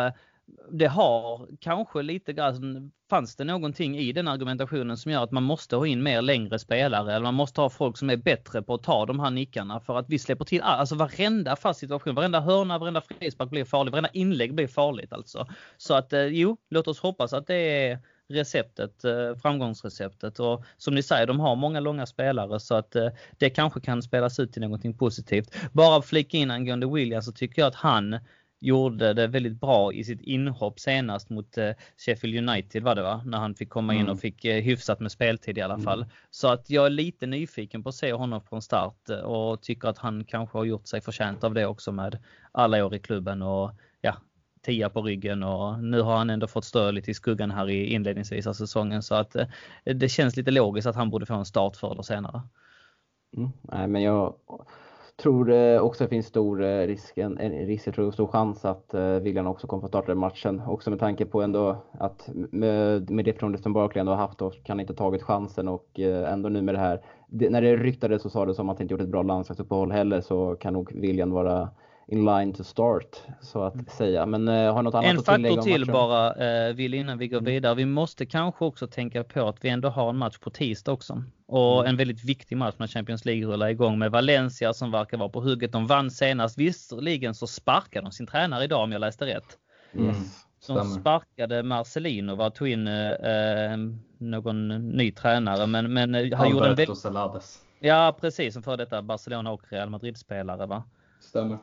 det 0.71 0.87
har 0.87 1.49
kanske 1.61 2.03
lite 2.03 2.33
grann, 2.33 2.93
fanns 3.11 3.37
det 3.37 3.45
någonting 3.45 3.99
i 3.99 4.13
den 4.13 4.29
argumentationen 4.29 4.97
som 4.97 5.13
gör 5.13 5.23
att 5.23 5.31
man 5.31 5.43
måste 5.43 5.77
ha 5.77 5.87
in 5.87 6.03
mer 6.03 6.23
längre 6.23 6.59
spelare 6.59 7.15
eller 7.15 7.25
man 7.25 7.35
måste 7.35 7.61
ha 7.61 7.71
folk 7.71 7.97
som 7.97 8.11
är 8.11 8.17
bättre 8.17 8.63
på 8.63 8.75
att 8.75 8.83
ta 8.83 9.07
de 9.07 9.21
här 9.21 9.31
nickarna 9.31 9.81
för 9.81 9.99
att 9.99 10.07
vi 10.09 10.19
släpper 10.19 10.45
till, 10.45 10.61
alltså 10.61 10.95
varenda 10.95 11.57
fast 11.57 11.81
situation, 11.81 12.15
varenda 12.15 12.41
hörna, 12.41 12.79
varenda 12.79 13.01
frispark 13.01 13.51
blir 13.51 13.65
farlig, 13.65 13.91
varenda 13.91 14.11
inlägg 14.13 14.55
blir 14.55 14.67
farligt 14.67 15.13
alltså. 15.13 15.47
Så 15.77 15.95
att 15.95 16.13
eh, 16.13 16.27
jo, 16.27 16.57
låt 16.71 16.89
oss 16.89 17.01
hoppas 17.01 17.33
att 17.33 17.47
det 17.47 17.55
är 17.55 17.99
receptet, 18.29 18.93
framgångsreceptet. 19.43 20.41
Och 20.41 20.65
som 20.77 20.95
ni 20.95 21.03
säger, 21.03 21.27
de 21.27 21.41
har 21.41 21.57
många 21.57 21.81
långa 21.81 22.07
spelare 22.07 22.61
så 22.61 22.75
att 22.75 22.97
det 23.39 23.51
kanske 23.51 23.81
kan 23.81 24.03
spelas 24.03 24.41
ut 24.41 24.53
till 24.53 24.63
någonting 24.63 24.95
positivt. 24.95 25.55
Bara 25.73 26.03
flika 26.03 26.37
in 26.37 26.51
angående 26.51 26.87
Williams 26.87 27.25
så 27.25 27.33
tycker 27.33 27.63
jag 27.63 27.69
att 27.69 27.75
han 27.75 28.19
gjorde 28.61 29.13
det 29.13 29.27
väldigt 29.27 29.61
bra 29.61 29.93
i 29.93 30.05
sitt 30.05 30.21
inhopp 30.21 30.81
senast 30.81 31.31
mot 31.31 31.59
eh, 31.59 31.71
Sheffield 31.97 32.49
United 32.49 32.83
var 32.83 32.95
det 32.95 33.03
va? 33.03 33.23
När 33.25 33.39
han 33.39 33.55
fick 33.55 33.69
komma 33.69 33.95
in 33.95 34.01
mm. 34.01 34.13
och 34.13 34.21
fick 34.21 34.45
eh, 34.45 34.63
hyfsat 34.63 35.01
med 35.01 35.13
speltid 35.13 35.59
i 35.59 35.61
alla 35.61 35.75
mm. 35.75 35.85
fall. 35.85 36.07
Så 36.31 36.49
att 36.49 36.71
jag 36.71 36.87
är 36.87 36.91
lite 36.91 37.27
nyfiken 37.27 37.83
på 37.83 37.89
att 37.89 37.95
se 37.95 38.13
honom 38.13 38.41
från 38.41 38.63
start 38.63 39.11
eh, 39.11 39.19
och 39.19 39.63
tycker 39.63 39.89
att 39.89 39.99
han 39.99 40.25
kanske 40.25 40.59
har 40.59 40.65
gjort 40.65 40.89
sig 40.89 41.01
förtjänt 41.01 41.45
av 41.45 41.55
det 41.55 41.67
också 41.67 41.93
med 41.93 42.19
alla 42.53 42.87
år 42.87 42.95
i 42.95 42.99
klubben 42.99 43.43
och 43.43 43.71
tia 44.69 44.89
på 44.91 45.03
ryggen 45.03 45.43
och 45.43 45.83
nu 45.83 46.01
har 46.01 46.17
han 46.17 46.31
ändå 46.31 46.47
fått 46.47 46.65
stå 46.65 46.91
lite 46.91 47.11
i 47.11 47.15
skuggan 47.15 47.51
här 47.51 47.71
i 47.71 47.87
inledningsvis 47.87 48.47
av 48.47 48.53
säsongen 48.53 49.03
så 49.03 49.15
att 49.15 49.37
eh, 49.37 49.47
det 49.85 50.09
känns 50.09 50.37
lite 50.37 50.51
logiskt 50.51 50.89
att 50.89 50.97
han 50.97 51.11
borde 51.11 51.27
få 51.27 51.35
en 51.35 51.45
start 51.45 51.77
förr 51.77 51.93
eller 51.93 52.03
senare. 52.03 52.43
Mm. 53.37 53.51
Nej, 53.63 53.89
men 53.89 54.03
jag 54.03 54.35
tror 55.23 55.53
eh, 55.53 55.81
också 55.81 56.05
det 56.05 56.11
finns 56.11 56.27
stor 56.27 56.65
eh, 56.65 56.87
risk, 56.87 57.19
en, 57.19 57.39
risk, 57.39 57.87
jag 57.87 57.95
tror 57.95 58.11
stor 58.11 58.27
chans 58.27 58.65
att 58.65 58.95
William 59.23 59.47
också 59.47 59.67
kommer 59.67 59.81
få 59.81 59.89
starta 59.89 60.07
den 60.07 60.19
matchen. 60.19 60.63
Också 60.67 60.91
med 60.91 60.99
tanke 60.99 61.27
på 61.27 61.43
ändå 61.43 61.77
att 61.93 62.29
med, 62.35 63.11
med 63.11 63.25
det 63.25 63.33
förtroendet 63.33 63.63
som 63.63 63.73
Barkley 63.73 64.01
ändå 64.01 64.13
har 64.13 64.19
haft 64.19 64.43
och 64.43 64.65
kan 64.65 64.81
inte 64.81 64.95
tagit 64.95 65.23
chansen 65.23 65.69
och 65.69 66.01
ändå 66.27 66.49
nu 66.49 66.63
med 66.63 66.75
det 66.75 66.81
här. 66.81 67.01
Det, 67.29 67.51
när 67.51 67.63
det 67.63 67.77
ryktades 67.77 68.23
så 68.23 68.31
sa 68.31 68.47
det 68.47 68.55
som 68.55 68.69
att 68.69 68.79
han 68.79 68.85
inte 68.85 68.95
gjort 68.95 69.01
ett 69.01 69.09
bra 69.09 69.23
landslagsuppehåll 69.23 69.93
heller 69.93 70.21
så 70.21 70.57
kan 70.57 70.73
nog 70.73 70.93
William 70.95 71.31
vara 71.31 71.69
in 72.09 72.25
line 72.25 72.53
to 72.53 72.65
start 72.65 73.17
så 73.41 73.63
att 73.63 73.75
mm. 73.75 73.87
säga. 73.87 74.27
Men 74.27 74.49
uh, 74.49 74.73
har 74.73 74.83
något 74.83 74.95
annat 74.95 75.11
en 75.11 75.19
att 75.19 75.25
tillägga 75.25 75.49
En 75.49 75.57
faktor 75.57 75.73
till 75.73 75.87
bara, 75.93 76.69
uh, 76.69 76.75
vill 76.75 76.95
innan 76.95 77.19
vi 77.19 77.29
går 77.29 77.39
mm. 77.39 77.45
vidare. 77.53 77.75
Vi 77.75 77.87
måste 77.87 78.27
kanske 78.27 78.65
också 78.65 78.87
tänka 78.87 79.25
på 79.25 79.49
att 79.49 79.65
vi 79.65 79.69
ändå 79.69 79.89
har 79.89 80.11
en 80.11 80.17
match 80.17 80.39
på 80.39 80.51
tisdag 80.51 80.93
också. 80.93 81.23
Och 81.47 81.81
mm. 81.81 81.91
en 81.91 81.97
väldigt 81.97 82.25
viktig 82.25 82.57
match 82.57 82.75
när 82.79 82.87
Champions 82.87 83.25
League 83.25 83.47
rullar 83.47 83.69
igång 83.69 83.99
med 83.99 84.11
Valencia 84.11 84.75
som 84.75 84.91
verkar 84.91 85.19
vara 85.19 85.29
på 85.29 85.41
hugget. 85.41 85.73
De 85.73 85.87
vann 85.87 86.11
senast. 86.11 86.59
Visserligen 86.59 87.35
så 87.35 87.47
sparkade 87.47 88.07
de 88.07 88.13
sin 88.13 88.27
tränare 88.27 88.65
idag 88.65 88.83
om 88.83 88.93
jag 88.93 89.01
läste 89.01 89.27
rätt. 89.27 89.59
Mm. 89.95 90.15
De 90.67 90.85
sparkade 90.85 91.63
Marcelino 91.63 92.43
och 92.43 92.55
tog 92.55 92.69
in 92.69 92.87
eh, 92.87 93.77
någon 94.19 94.69
ny 94.89 95.13
tränare. 95.13 95.67
Men, 95.67 95.93
men 95.93 96.15
han 96.15 96.25
Alberto 96.25 96.51
gjorde 96.51 96.69
en 96.69 96.77
väldigt... 96.77 97.63
Ja 97.81 98.17
precis, 98.21 98.55
som 98.55 98.63
före 98.63 98.77
detta 98.77 99.03
Barcelona 99.03 99.51
och 99.51 99.63
Real 99.69 99.91
Madrid-spelare 99.91 100.67
va? 100.67 100.85
Stämmer. 101.21 101.59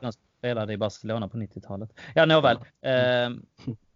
De 0.46 0.50
spelade 0.50 0.72
i 0.72 0.76
Barcelona 0.76 1.28
på 1.28 1.36
90-talet. 1.36 1.90
Ja 2.14 2.26
nåväl. 2.26 2.56
Eh, 2.82 3.30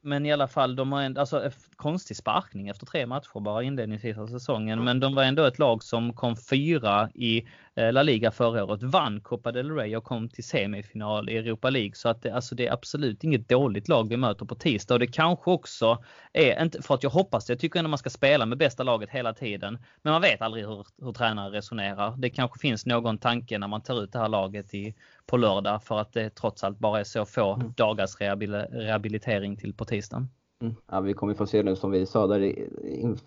men 0.02 0.26
i 0.26 0.32
alla 0.32 0.48
fall, 0.48 0.76
de 0.76 0.92
har 0.92 1.02
en 1.02 1.16
alltså, 1.16 1.50
konstig 1.76 2.16
sparkning 2.16 2.68
efter 2.68 2.86
tre 2.86 3.06
matcher 3.06 3.40
bara 3.40 3.62
inledningsvis 3.62 4.18
av 4.18 4.26
säsongen. 4.26 4.84
Men 4.84 5.00
de 5.00 5.14
var 5.14 5.22
ändå 5.22 5.44
ett 5.44 5.58
lag 5.58 5.82
som 5.82 6.12
kom 6.12 6.36
fyra 6.36 7.10
i 7.14 7.46
eh, 7.74 7.92
La 7.92 8.02
Liga 8.02 8.30
förra 8.30 8.64
året, 8.64 8.82
vann 8.82 9.20
Copa 9.20 9.52
del 9.52 9.70
Rey 9.70 9.96
och 9.96 10.04
kom 10.04 10.28
till 10.28 10.44
semifinal 10.44 11.30
i 11.30 11.36
Europa 11.36 11.70
League. 11.70 11.94
Så 11.94 12.08
att 12.08 12.22
det, 12.22 12.30
alltså, 12.30 12.54
det 12.54 12.66
är 12.66 12.72
absolut 12.72 13.24
inget 13.24 13.48
dåligt 13.48 13.88
lag 13.88 14.08
vi 14.08 14.16
möter 14.16 14.44
på 14.44 14.54
tisdag. 14.54 14.94
Och 14.94 15.00
det 15.00 15.06
kanske 15.06 15.50
också 15.50 16.04
är, 16.32 16.62
inte 16.62 16.82
för 16.82 16.94
att 16.94 17.02
jag 17.02 17.10
hoppas 17.10 17.46
det, 17.46 17.52
jag 17.52 17.60
tycker 17.60 17.78
ändå 17.78 17.88
man 17.88 17.98
ska 17.98 18.10
spela 18.10 18.46
med 18.46 18.58
bästa 18.58 18.82
laget 18.82 19.10
hela 19.10 19.32
tiden. 19.32 19.78
Men 20.02 20.12
man 20.12 20.22
vet 20.22 20.42
aldrig 20.42 20.64
hur, 20.64 20.86
hur 21.02 21.12
tränare 21.12 21.56
resonerar. 21.56 22.14
Det 22.18 22.30
kanske 22.30 22.58
finns 22.58 22.86
någon 22.86 23.18
tanke 23.18 23.58
när 23.58 23.68
man 23.68 23.80
tar 23.80 24.02
ut 24.02 24.12
det 24.12 24.18
här 24.18 24.28
laget 24.28 24.74
i, 24.74 24.94
på 25.26 25.36
lördag 25.36 25.82
för 25.82 25.98
att 26.00 26.12
det 26.12 26.30
trots 26.30 26.64
allt 26.64 26.78
bara 26.78 27.00
är 27.00 27.04
så 27.04 27.24
få 27.24 27.54
mm. 27.54 27.72
dagars 27.76 28.16
rehabilitering 28.20 29.56
till 29.56 29.74
på 29.74 29.84
tisdagen. 29.90 30.28
Mm. 30.62 30.74
Ja, 30.90 31.00
vi 31.00 31.14
kommer 31.14 31.34
få 31.34 31.46
se 31.46 31.62
nu 31.62 31.76
som 31.76 31.90
vi 31.90 32.06
sa 32.06 32.26
där 32.26 32.54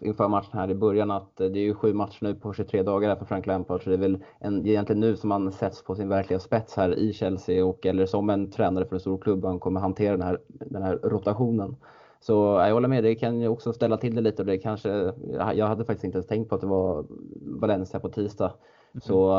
inför 0.01 0.27
matchen 0.27 0.59
här 0.59 0.71
i 0.71 0.75
början 0.75 1.11
att 1.11 1.37
det 1.37 1.45
är 1.45 1.57
ju 1.57 1.73
sju 1.73 1.93
matcher 1.93 2.17
nu 2.21 2.35
på 2.35 2.53
23 2.53 2.83
dagar 2.83 3.15
för 3.15 3.25
Frank 3.25 3.45
Lampard 3.45 3.83
så 3.83 3.89
det 3.89 3.95
är 3.95 3.99
väl 3.99 4.17
en, 4.39 4.67
egentligen 4.67 4.99
nu 4.99 5.15
som 5.15 5.29
man 5.29 5.51
sätts 5.51 5.83
på 5.83 5.95
sin 5.95 6.09
verkliga 6.09 6.39
spets 6.39 6.75
här 6.75 6.99
i 6.99 7.13
Chelsea 7.13 7.65
och 7.65 7.85
eller 7.85 8.05
som 8.05 8.29
en 8.29 8.51
tränare 8.51 8.85
för 8.85 8.95
en 8.95 8.99
stor 8.99 9.17
klubb 9.17 9.45
han 9.45 9.59
kommer 9.59 9.79
hantera 9.79 10.17
den 10.17 10.27
här, 10.27 10.39
den 10.47 10.83
här 10.83 10.99
rotationen. 11.03 11.75
Så 12.19 12.33
jag 12.33 12.73
håller 12.73 12.87
med, 12.87 13.03
det 13.03 13.15
kan 13.15 13.41
ju 13.41 13.47
också 13.47 13.73
ställa 13.73 13.97
till 13.97 14.15
det 14.15 14.21
lite 14.21 14.41
och 14.41 14.45
det 14.45 14.57
kanske, 14.57 15.13
jag 15.53 15.67
hade 15.67 15.85
faktiskt 15.85 16.03
inte 16.03 16.17
ens 16.17 16.27
tänkt 16.27 16.49
på 16.49 16.55
att 16.55 16.61
det 16.61 16.67
var 16.67 17.05
Valencia 17.41 17.99
på 17.99 18.09
tisdag. 18.09 18.53
Mm. 18.93 19.01
Så 19.01 19.33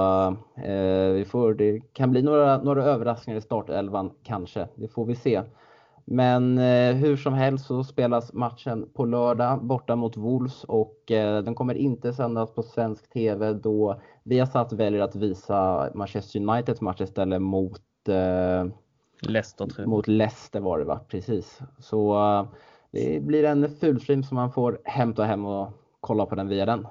eh, 0.56 1.12
vi 1.12 1.24
får, 1.24 1.54
det 1.54 1.80
kan 1.92 2.10
bli 2.10 2.22
några, 2.22 2.62
några 2.62 2.84
överraskningar 2.84 3.38
i 3.38 3.42
startelvan 3.42 4.10
kanske, 4.22 4.68
det 4.74 4.88
får 4.88 5.04
vi 5.04 5.14
se. 5.14 5.42
Men 6.04 6.58
eh, 6.58 6.94
hur 6.94 7.16
som 7.16 7.34
helst 7.34 7.66
så 7.66 7.84
spelas 7.84 8.32
matchen 8.32 8.88
på 8.94 9.04
lördag 9.04 9.64
borta 9.64 9.96
mot 9.96 10.16
Wolves 10.16 10.64
och 10.64 11.10
eh, 11.10 11.42
den 11.42 11.54
kommer 11.54 11.74
inte 11.74 12.12
sändas 12.12 12.54
på 12.54 12.62
svensk 12.62 13.10
TV 13.10 13.52
då 13.52 14.00
Viasat 14.22 14.72
väljer 14.72 15.00
att 15.00 15.16
visa 15.16 15.90
Manchester 15.94 16.40
Uniteds 16.40 16.80
match 16.80 17.00
istället 17.00 17.42
mot 17.42 17.82
eh, 18.08 18.66
Leicester. 19.20 19.86
Mot 19.86 20.08
Leicester 20.08 20.60
var 20.60 20.78
det 20.78 20.84
va? 20.84 21.00
Precis. 21.08 21.58
Så 21.78 22.14
eh, 22.14 22.46
det 22.90 23.22
blir 23.22 23.44
en 23.44 23.68
fulstream 23.68 24.22
som 24.22 24.34
man 24.34 24.52
får 24.52 24.78
hämta 24.84 25.24
hem 25.24 25.44
och 25.44 25.72
kolla 26.00 26.26
på 26.26 26.34
den 26.34 26.48
via 26.48 26.66
den. 26.66 26.86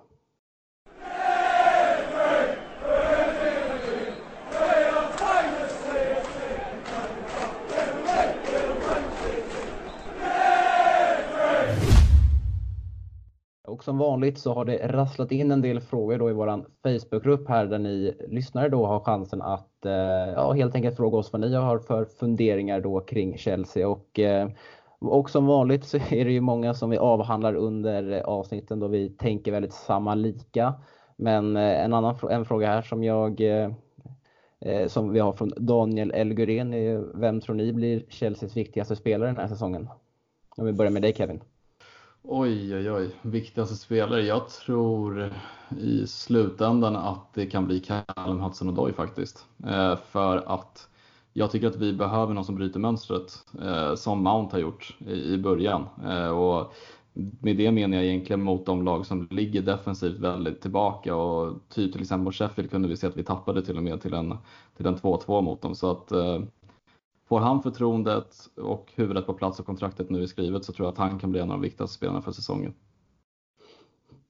Och 13.83 13.85
som 13.85 13.97
vanligt 13.97 14.37
så 14.39 14.53
har 14.53 14.65
det 14.65 14.87
rasslat 14.87 15.31
in 15.31 15.51
en 15.51 15.61
del 15.61 15.79
frågor 15.79 16.17
då 16.17 16.29
i 16.29 16.33
våran 16.33 16.65
Facebookgrupp 16.83 17.49
här 17.49 17.65
där 17.65 17.79
ni 17.79 18.13
lyssnare 18.29 18.69
då 18.69 18.85
har 18.85 18.99
chansen 18.99 19.41
att 19.41 19.85
eh, 19.85 19.91
ja, 20.35 20.51
helt 20.51 20.75
enkelt 20.75 20.95
fråga 20.95 21.17
oss 21.17 21.33
vad 21.33 21.41
ni 21.41 21.55
har 21.55 21.79
för 21.79 22.05
funderingar 22.05 22.81
då 22.81 22.99
kring 22.99 23.37
Chelsea 23.37 23.87
och 23.87 24.19
eh, 24.19 24.49
och 24.99 25.29
som 25.29 25.45
vanligt 25.45 25.85
så 25.85 25.97
är 25.97 26.25
det 26.25 26.31
ju 26.31 26.41
många 26.41 26.73
som 26.73 26.89
vi 26.89 26.97
avhandlar 26.97 27.55
under 27.55 28.21
avsnitten 28.21 28.79
då 28.79 28.87
vi 28.87 29.09
tänker 29.09 29.51
väldigt 29.51 29.73
samma 29.73 30.15
lika. 30.15 30.73
Men 31.17 31.57
eh, 31.57 31.83
en 31.83 31.93
annan 31.93 32.15
en 32.29 32.45
fråga 32.45 32.67
här 32.67 32.81
som 32.81 33.03
jag 33.03 33.41
eh, 33.41 33.71
eh, 34.61 34.87
som 34.87 35.13
vi 35.13 35.19
har 35.19 35.33
från 35.33 35.53
Daniel 35.57 36.11
Elguren. 36.11 36.73
är 36.73 37.19
vem 37.19 37.41
tror 37.41 37.55
ni 37.55 37.73
blir 37.73 38.03
Chelseas 38.09 38.57
viktigaste 38.57 38.95
spelare 38.95 39.29
den 39.29 39.37
här 39.37 39.47
säsongen? 39.47 39.89
Om 40.57 40.65
vi 40.65 40.73
börjar 40.73 40.91
med 40.91 41.01
dig 41.01 41.13
Kevin. 41.13 41.41
Oj, 42.25 42.75
oj, 42.75 42.91
oj. 42.91 43.09
Viktigaste 43.21 43.75
spelare? 43.75 44.21
Jag 44.21 44.49
tror 44.49 45.33
i 45.79 46.07
slutändan 46.07 46.95
att 46.95 47.33
det 47.33 47.45
kan 47.45 47.65
bli 47.67 47.79
Callum 47.79 48.41
Hudson-Odoi 48.41 48.93
faktiskt. 48.93 49.45
Eh, 49.67 49.95
för 49.95 50.37
att 50.37 50.89
jag 51.33 51.51
tycker 51.51 51.67
att 51.67 51.75
vi 51.75 51.93
behöver 51.93 52.33
någon 52.33 52.45
som 52.45 52.55
bryter 52.55 52.79
mönstret, 52.79 53.45
eh, 53.61 53.95
som 53.95 54.23
Mount 54.23 54.55
har 54.55 54.61
gjort 54.61 54.97
i, 55.07 55.33
i 55.33 55.37
början. 55.37 55.85
Eh, 56.05 56.27
och 56.27 56.73
med 57.13 57.57
det 57.57 57.71
menar 57.71 57.97
jag 57.97 58.05
egentligen 58.05 58.43
mot 58.43 58.65
de 58.65 58.83
lag 58.83 59.05
som 59.05 59.27
ligger 59.31 59.61
defensivt 59.61 60.19
väldigt 60.19 60.61
tillbaka 60.61 61.15
och 61.15 61.59
typ 61.69 61.93
till 61.93 62.01
exempel 62.01 62.23
mot 62.25 62.35
Sheffield 62.35 62.71
kunde 62.71 62.87
vi 62.87 62.97
se 62.97 63.07
att 63.07 63.17
vi 63.17 63.23
tappade 63.23 63.65
till 63.65 63.77
och 63.77 63.83
med 63.83 64.01
till 64.01 64.13
en, 64.13 64.37
till 64.77 64.85
en 64.85 64.95
2-2 64.95 65.41
mot 65.41 65.61
dem. 65.61 65.75
Så 65.75 65.91
att 65.91 66.11
eh, 66.11 66.39
Får 67.33 67.39
han 67.39 67.63
förtroendet 67.63 68.35
och 68.55 68.91
huvudet 68.95 69.25
på 69.25 69.33
plats 69.33 69.59
och 69.59 69.65
kontraktet 69.65 70.09
nu 70.09 70.23
är 70.23 70.27
skrivet 70.27 70.65
så 70.65 70.73
tror 70.73 70.85
jag 70.85 70.91
att 70.91 70.97
han 70.97 71.19
kan 71.19 71.31
bli 71.31 71.39
en 71.39 71.51
av 71.51 71.57
de 71.57 71.61
viktigaste 71.61 71.95
spelarna 71.95 72.21
för 72.21 72.31
säsongen. 72.31 72.73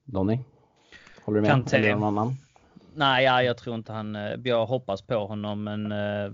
Donny? 0.04 0.38
Håller 1.24 1.36
du 1.36 1.42
med? 1.42 1.50
Kanté. 1.50 1.76
Eller 1.76 1.94
någon 1.94 2.18
annan? 2.18 2.34
Nej, 2.94 3.24
ja, 3.24 3.42
jag 3.42 3.58
tror 3.58 3.74
inte 3.74 3.92
han... 3.92 4.16
Eh, 4.16 4.40
jag 4.44 4.66
hoppas 4.66 5.02
på 5.02 5.26
honom 5.26 5.64
men 5.64 5.92
eh, 5.92 6.32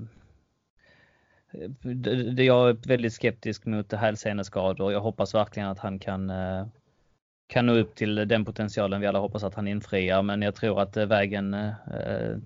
det, 2.34 2.44
jag 2.44 2.68
är 2.68 2.88
väldigt 2.88 3.12
skeptisk 3.12 3.66
mot 3.66 3.92
hälseneskador. 3.92 4.92
Jag 4.92 5.00
hoppas 5.00 5.34
verkligen 5.34 5.68
att 5.68 5.78
han 5.78 5.98
kan 5.98 6.30
eh, 6.30 6.66
kan 7.50 7.66
nå 7.66 7.72
upp 7.72 7.94
till 7.94 8.14
den 8.14 8.44
potentialen 8.44 9.00
vi 9.00 9.06
alla 9.06 9.18
hoppas 9.18 9.44
att 9.44 9.54
han 9.54 9.68
infriar. 9.68 10.22
Men 10.22 10.42
jag 10.42 10.54
tror 10.54 10.80
att 10.80 10.96
eh, 10.96 11.06
vägen 11.06 11.54
eh, 11.54 11.70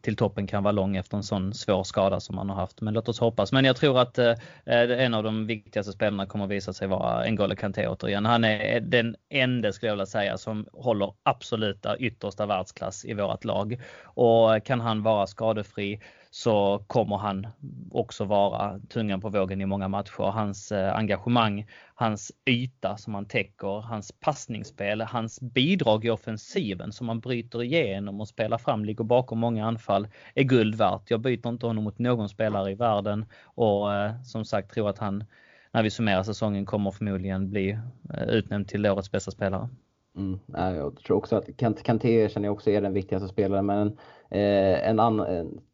till 0.03 0.17
toppen 0.17 0.47
kan 0.47 0.63
vara 0.63 0.73
lång 0.73 0.97
efter 0.97 1.17
en 1.17 1.23
sån 1.23 1.55
svår 1.55 1.85
skada 1.85 2.21
som 2.21 2.39
han 2.39 2.49
har 2.49 2.57
haft. 2.57 2.81
Men 2.81 2.95
låt 2.95 3.09
oss 3.09 3.21
hoppas. 3.21 3.53
Men 3.53 3.65
jag 3.65 3.77
tror 3.77 4.01
att 4.01 4.19
eh, 4.19 4.35
en 4.65 5.15
av 5.15 5.23
de 5.23 5.47
viktigaste 5.47 5.93
spelarna 5.93 6.27
kommer 6.27 6.45
att 6.45 6.51
visa 6.51 6.73
sig 6.73 6.89
vara 6.89 7.27
N'Golo 7.27 7.55
Kanté 7.55 7.89
återigen. 7.89 8.27
Han 8.27 8.45
är 8.45 8.81
den 8.81 9.17
enda 9.31 9.73
skulle 9.73 9.89
jag 9.89 9.95
vilja 9.95 10.07
säga 10.07 10.39
som 10.39 10.67
håller 10.73 11.13
absoluta 11.23 11.97
yttersta 11.97 12.47
världsklass 12.47 13.05
i 13.05 13.15
vårt 13.15 13.45
lag. 13.45 13.81
Och 14.05 14.65
kan 14.65 14.81
han 14.81 15.03
vara 15.03 15.27
skadefri 15.27 16.01
så 16.35 16.85
kommer 16.87 17.17
han 17.17 17.47
också 17.91 18.25
vara 18.25 18.81
tungan 18.89 19.21
på 19.21 19.29
vågen 19.29 19.61
i 19.61 19.67
många 19.67 19.89
matcher. 19.89 20.31
Hans 20.31 20.73
eh, 20.73 20.97
engagemang, 20.97 21.67
hans 21.95 22.33
yta 22.47 22.97
som 22.97 23.15
han 23.15 23.27
täcker, 23.27 23.81
hans 23.81 24.13
passningsspel, 24.13 25.01
hans 25.01 25.41
bidrag 25.41 26.05
i 26.05 26.11
offensiven 26.11 26.93
som 26.93 27.09
han 27.09 27.21
bryter 27.21 27.63
igenom 27.63 28.21
och 28.21 28.29
spelar 28.29 28.59
fram, 28.59 28.85
ligger 28.85 29.05
bakom 29.05 29.39
många 29.39 29.67
anfall, 29.67 30.09
är 30.35 30.43
guld 30.43 30.75
värt. 30.75 31.11
Jag 31.11 31.21
byter 31.21 31.49
inte 31.49 31.67
honom 31.67 31.85
mot 31.85 31.99
någon 31.99 32.29
spelare 32.29 32.71
i 32.71 32.75
världen 32.75 33.27
och 33.45 33.95
eh, 33.95 34.23
som 34.23 34.45
sagt 34.45 34.75
tror 34.75 34.91
att 34.91 34.99
han 34.99 35.25
när 35.73 35.83
vi 35.83 35.91
summerar 35.91 36.23
säsongen 36.23 36.67
kommer 36.67 36.91
förmodligen 36.91 37.51
bli 37.51 37.79
eh, 38.15 38.25
utnämnd 38.29 38.69
till 38.69 38.87
årets 38.87 39.11
bästa 39.11 39.31
spelare. 39.31 39.69
Mm, 40.17 40.39
jag 40.47 40.97
tror 40.97 41.17
också 41.17 41.37
att 41.37 41.57
Kanté 41.83 42.29
känner 42.29 42.49
jag 42.49 42.53
också 42.53 42.71
är 42.71 42.81
den 42.81 42.93
viktigaste 42.93 43.29
spelaren 43.29 43.67
men 43.67 43.97
Eh, 44.35 44.89
en 44.89 45.01
annan, 45.01 45.27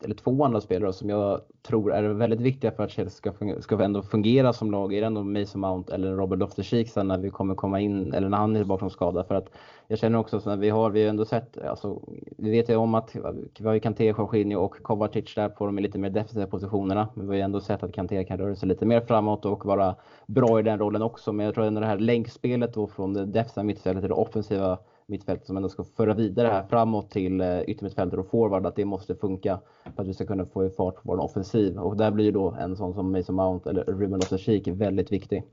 eller 0.04 0.14
två 0.14 0.44
andra 0.44 0.60
spelare 0.60 0.92
som 0.92 1.08
jag 1.10 1.40
tror 1.62 1.92
är 1.92 2.02
väldigt 2.02 2.40
viktiga 2.40 2.70
för 2.70 2.82
att 2.82 2.90
Chelsea 2.90 3.16
ska, 3.16 3.32
fungera, 3.32 3.62
ska 3.62 3.84
ändå 3.84 4.02
fungera 4.02 4.52
som 4.52 4.70
lag 4.70 4.94
är 4.94 5.02
ändå 5.02 5.22
Mason 5.22 5.60
Mount 5.60 5.94
eller 5.94 6.12
Robert 6.12 6.38
Loftus-Cheek 6.38 6.84
sen 6.84 7.08
när 7.08 7.18
vi 7.18 7.30
kommer 7.30 7.54
komma 7.54 7.80
in, 7.80 8.14
eller 8.14 8.28
när 8.28 8.38
han 8.38 8.56
är 8.56 8.60
tillbaka 8.60 8.78
från 8.78 8.90
skada. 8.90 9.24
För 9.24 9.34
att 9.34 9.48
jag 9.88 9.98
känner 9.98 10.18
också 10.18 10.36
att 10.36 10.58
vi 10.58 10.70
har, 10.70 10.90
vi 10.90 11.02
har 11.02 11.10
ändå 11.10 11.24
sett, 11.24 11.58
alltså, 11.58 12.02
vi 12.38 12.50
vet 12.50 12.68
ju 12.68 12.76
om 12.76 12.94
att 12.94 13.16
vi 13.58 13.66
har 13.66 13.74
ju 13.74 13.80
Kanté, 13.80 14.14
Jorginho 14.18 14.60
och 14.60 14.82
Kovacic 14.82 15.34
där 15.34 15.48
på 15.48 15.66
de 15.66 15.78
lite 15.78 15.98
mer 15.98 16.10
defensiva 16.10 16.46
positionerna. 16.46 17.08
Men 17.14 17.26
vi 17.26 17.28
har 17.28 17.36
ju 17.36 17.42
ändå 17.42 17.60
sett 17.60 17.82
att 17.82 17.92
Kanté 17.92 18.24
kan 18.24 18.38
röra 18.38 18.54
sig 18.54 18.68
lite 18.68 18.86
mer 18.86 19.00
framåt 19.00 19.44
och 19.44 19.64
vara 19.64 19.94
bra 20.26 20.60
i 20.60 20.62
den 20.62 20.78
rollen 20.78 21.02
också. 21.02 21.32
Men 21.32 21.46
jag 21.46 21.54
tror 21.54 21.64
ändå 21.64 21.80
det 21.80 21.86
här 21.86 21.98
länkspelet 21.98 22.74
då 22.74 22.86
från 22.86 23.14
det 23.14 23.26
defensiva 23.26 23.64
mittfältet 23.64 24.02
till 24.02 24.08
det 24.08 24.14
offensiva 24.14 24.78
mittfält 25.10 25.46
som 25.46 25.56
ändå 25.56 25.68
ska 25.68 25.84
föra 25.84 26.14
vidare 26.14 26.48
här 26.48 26.66
framåt 26.70 27.10
till 27.10 27.40
eh, 27.40 27.60
yttermittfältare 27.60 28.20
och 28.20 28.30
forward, 28.30 28.66
att 28.66 28.76
det 28.76 28.84
måste 28.84 29.14
funka 29.14 29.60
för 29.96 30.02
att 30.02 30.08
vi 30.08 30.14
ska 30.14 30.26
kunna 30.26 30.46
få 30.46 30.70
fart 30.70 30.94
på 30.94 31.00
vår 31.02 31.20
offensiv. 31.20 31.78
Och 31.78 31.96
där 31.96 32.10
blir 32.10 32.24
ju 32.24 32.32
då 32.32 32.50
en 32.60 32.76
sån 32.76 32.94
som 32.94 33.12
Mason 33.12 33.34
Mount 33.34 33.70
eller 33.70 33.84
Ruben 33.84 34.20
loftus 34.20 34.66
väldigt 34.66 35.12
viktig. 35.12 35.44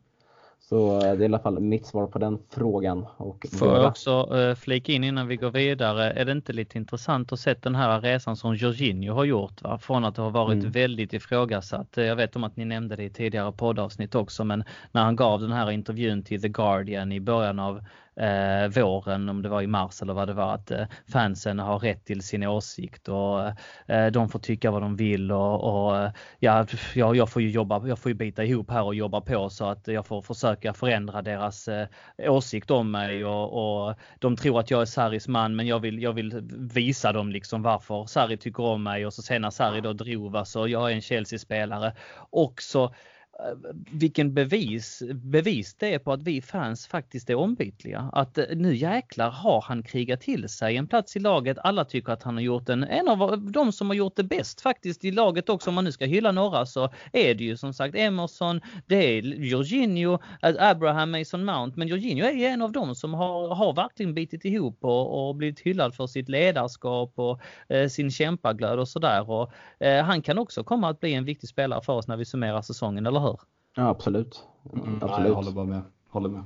Så 0.60 0.96
eh, 0.96 1.00
det 1.00 1.08
är 1.08 1.22
i 1.22 1.26
alla 1.26 1.40
fall 1.40 1.60
mitt 1.60 1.86
svar 1.86 2.08
på 2.08 2.20
den 2.20 2.40
frågan. 2.50 3.06
Och 3.18 3.46
Får 3.60 3.68
jag 3.68 3.88
också 3.88 4.34
uh, 4.34 4.56
flika 4.56 4.92
in 4.92 5.04
innan 5.04 5.28
vi 5.28 5.36
går 5.36 5.52
vidare. 5.52 6.12
Är 6.12 6.26
det 6.26 6.32
inte 6.32 6.54
lite 6.54 6.78
intressant 6.78 7.32
att 7.32 7.40
se 7.40 7.54
den 7.54 7.76
här 7.76 8.02
resan 8.02 8.36
som 8.36 8.56
Jorginho 8.56 9.14
har 9.14 9.26
gjort? 9.26 9.62
Va? 9.62 9.78
Från 9.78 10.06
att 10.06 10.18
ha 10.18 10.30
varit 10.30 10.60
mm. 10.60 10.72
väldigt 10.72 11.14
ifrågasatt. 11.14 11.98
Jag 11.98 12.16
vet 12.16 12.36
om 12.36 12.44
att 12.44 12.56
ni 12.56 12.66
nämnde 12.66 12.96
det 12.96 13.04
i 13.04 13.10
tidigare 13.10 13.52
poddavsnitt 13.52 14.16
också, 14.16 14.44
men 14.44 14.64
när 14.92 15.04
han 15.04 15.16
gav 15.16 15.42
den 15.42 15.52
här 15.52 15.72
intervjun 15.72 16.24
till 16.24 16.42
The 16.42 16.50
Guardian 16.50 17.12
i 17.12 17.20
början 17.20 17.60
av 17.60 17.82
eh, 18.19 18.68
våren, 18.68 19.30
om 19.30 19.41
det 19.41 19.49
var 19.49 19.61
i 19.61 19.68
mars 19.68 20.02
eller 20.02 20.14
vad 20.14 20.27
det 20.27 20.34
var, 20.34 20.53
att 20.53 20.72
eh, 20.72 20.85
fansen 21.11 21.60
har 21.60 21.80
rätt 21.80 22.06
till 22.06 22.22
sin 22.22 22.44
åsikt 22.44 23.07
och 23.07 23.41
eh, 23.88 24.07
de 24.11 24.30
får 24.30 24.39
tycka 24.39 24.72
vad 24.72 24.81
de 24.81 24.95
vill 24.95 25.31
och, 25.31 25.64
och 25.64 25.98
eh, 25.98 26.11
ja, 26.39 26.65
jag, 26.94 27.15
jag 27.15 27.30
får 27.30 27.41
ju 27.41 27.49
jobba, 27.49 27.88
jag 27.88 27.99
får 27.99 28.10
ju 28.10 28.15
bita 28.15 28.44
ihop 28.44 28.72
här 28.72 28.84
och 28.84 28.95
jobba 28.95 29.22
på 29.22 29.49
så 29.49 29.65
att 29.65 29.88
jag 29.88 30.06
får 30.06 30.22
försöka 30.22 30.73
förändra 30.73 31.22
deras 31.22 31.68
eh, 31.68 31.88
åsikt 32.18 32.72
om 32.72 32.91
mig 32.91 33.26
och, 33.26 33.88
och 33.88 33.95
de 34.19 34.35
tror 34.35 34.60
att 34.60 34.72
jag 34.72 34.81
är 34.81 34.85
Saris 34.85 35.27
man 35.27 35.56
men 35.56 35.68
jag 35.68 35.80
vill, 35.80 36.02
jag 36.02 36.14
vill 36.14 36.41
visa 36.73 37.11
dem 37.11 37.31
liksom 37.31 37.61
varför 37.61 38.06
Sarri 38.06 38.38
tycker 38.38 38.64
om 38.64 38.84
mig 38.84 39.06
och 39.06 39.14
så 39.14 39.22
sen 39.22 39.41
när 39.41 39.49
Sarri 39.49 39.81
då 39.81 39.94
drog 39.94 40.48
så 40.48 40.68
jag 40.68 40.91
är 40.91 40.95
en 40.95 41.02
Chelsea-spelare. 41.02 41.94
Också 42.30 42.94
Eh, 43.40 43.56
vilken 43.92 44.34
bevis, 44.34 45.04
bevis 45.14 45.76
det 45.76 45.94
är 45.94 46.00
på 46.00 46.12
att 46.12 46.24
vi 46.24 46.42
fans 46.42 46.88
faktiskt 46.88 47.30
är 47.30 47.36
ombytliga. 47.36 48.10
Att 48.14 48.38
eh, 48.38 48.46
nu 48.56 48.76
jäklar 48.76 49.30
har 49.30 49.62
han 49.62 49.84
krigat 49.84 50.22
till 50.22 50.50
sig 50.50 50.78
en 50.78 50.88
plats 50.88 51.16
i 51.16 51.20
laget. 51.20 51.58
Alla 51.64 51.86
tycker 51.86 52.14
att 52.14 52.24
han 52.24 52.34
har 52.34 52.42
gjort 52.42 52.70
en, 52.70 52.84
en 52.84 53.08
av 53.08 53.52
de 53.52 53.72
som 53.72 53.88
har 53.88 53.96
gjort 53.96 54.16
det 54.16 54.24
bäst 54.24 54.62
faktiskt 54.62 55.06
i 55.06 55.12
laget 55.12 55.50
också. 55.50 55.70
Om 55.70 55.76
man 55.76 55.84
nu 55.84 55.92
ska 55.92 56.06
hylla 56.06 56.32
några 56.32 56.66
så 56.66 56.90
är 57.14 57.36
det 57.36 57.44
ju 57.44 57.58
som 57.58 57.74
sagt 57.74 57.96
Emerson, 57.96 58.62
det 58.86 58.96
är 58.96 59.22
Jorginho, 59.24 60.20
eh, 60.42 60.70
Abraham, 60.70 61.12
Mason 61.12 61.46
Mount. 61.46 61.80
Men 61.80 61.88
Jorginho 61.88 62.26
är 62.26 62.34
ju 62.34 62.46
en 62.46 62.62
av 62.62 62.72
dem 62.72 62.96
som 62.96 63.14
har, 63.14 63.56
har 63.56 63.74
verkligen 63.74 64.14
bitit 64.14 64.46
ihop 64.46 64.78
och, 64.82 65.30
och 65.30 65.36
blivit 65.36 65.60
hyllad 65.60 65.96
för 65.96 66.08
sitt 66.08 66.30
ledarskap 66.30 67.14
och 67.16 67.42
eh, 67.70 67.88
sin 67.88 68.12
kämpaglöd 68.12 68.80
och 68.80 68.88
sådär. 68.88 69.30
Och 69.30 69.52
eh, 69.80 70.04
han 70.04 70.22
kan 70.22 70.38
också 70.38 70.64
komma 70.64 70.90
att 70.90 71.00
bli 71.00 71.14
en 71.14 71.26
viktig 71.26 71.50
spelare 71.50 71.82
för 71.82 71.94
oss 71.94 72.08
när 72.08 72.18
vi 72.18 72.26
summerar 72.26 72.62
säsongen, 72.62 73.06
eller 73.06 73.20
hur? 73.20 73.27
Hör. 73.28 73.40
Ja, 73.76 73.90
absolut. 73.90 74.44
Mm, 74.74 74.95
absolut. 74.95 75.18
Nej, 75.20 75.28
jag 75.28 75.36
håller 75.36 75.52
bara 75.52 75.66
med. 75.66 75.82
Håller 76.10 76.30
med. 76.30 76.44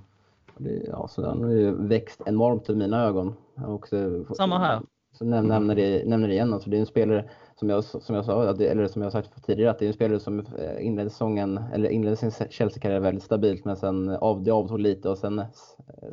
Det, 0.57 0.85
ja, 0.87 1.07
så 1.07 1.21
den 1.21 1.43
har 1.43 1.49
ju 1.49 1.87
växt 1.87 2.21
enormt 2.25 2.69
i 2.69 2.75
mina 2.75 3.03
ögon. 3.03 3.33
Och 3.67 3.87
så, 3.87 4.25
Samma 4.35 4.59
här. 4.59 4.81
Så 5.13 5.25
näm, 5.25 5.47
nämner, 5.47 5.75
det, 5.75 6.05
nämner 6.05 6.27
det 6.27 6.33
igen. 6.33 6.53
Alltså, 6.53 6.69
det 6.69 6.77
är 6.77 6.79
en 6.79 6.85
spelare, 6.85 7.29
som 7.55 7.69
jag, 7.69 7.83
som 7.83 8.15
jag 8.15 8.25
sa, 8.25 8.53
eller 8.53 8.87
som 8.87 9.01
jag 9.01 9.11
sagt 9.11 9.45
tidigare, 9.45 9.71
att 9.71 9.79
det 9.79 9.85
är 9.85 9.87
en 9.87 9.93
spelare 9.93 10.19
som 10.19 10.39
eh, 10.39 10.85
inledde 10.85 11.09
säsongen, 11.09 11.59
eller 11.73 11.89
inledde 11.89 12.15
sin 12.15 12.31
Chelsea-karriär 12.49 12.99
väldigt 12.99 13.23
stabilt, 13.23 13.65
men 13.65 13.75
sen 13.75 14.09
av, 14.09 14.43
det 14.43 14.51
avtog 14.51 14.79
lite 14.79 15.09
och 15.09 15.17
sen, 15.17 15.43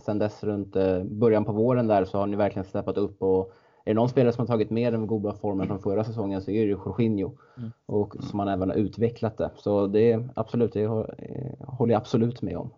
sen 0.05 0.19
dess 0.19 0.45
runt 0.45 0.77
eh, 0.77 1.03
början 1.05 1.45
på 1.45 1.53
våren 1.53 1.86
där 1.86 2.05
så 2.05 2.19
har 2.19 2.27
ni 2.27 2.36
verkligen 2.36 2.65
steppat 2.65 2.99
upp 2.99 3.23
och 3.23 3.53
det 3.89 3.94
någon 3.94 4.09
spelare 4.09 4.32
som 4.32 4.43
har 4.43 4.47
tagit 4.47 4.70
med 4.70 4.93
den 4.93 5.06
goda 5.06 5.32
formen 5.32 5.66
från 5.66 5.82
förra 5.82 6.05
säsongen 6.05 6.43
så 6.43 6.51
är 6.51 6.60
det 6.60 6.66
ju 6.66 6.70
Jorginho. 6.70 7.32
Mm. 7.56 7.70
Och 7.86 8.15
som 8.20 8.39
han 8.39 8.48
även 8.48 8.69
har 8.69 8.77
utvecklat 8.77 9.39
det. 9.39 9.51
Så 9.56 9.86
det 9.86 10.12
är 10.12 10.28
absolut, 10.36 10.73
det 10.73 10.86
håller 10.86 11.93
jag 11.93 12.01
absolut 12.01 12.43
med 12.43 12.56
om. 12.56 12.70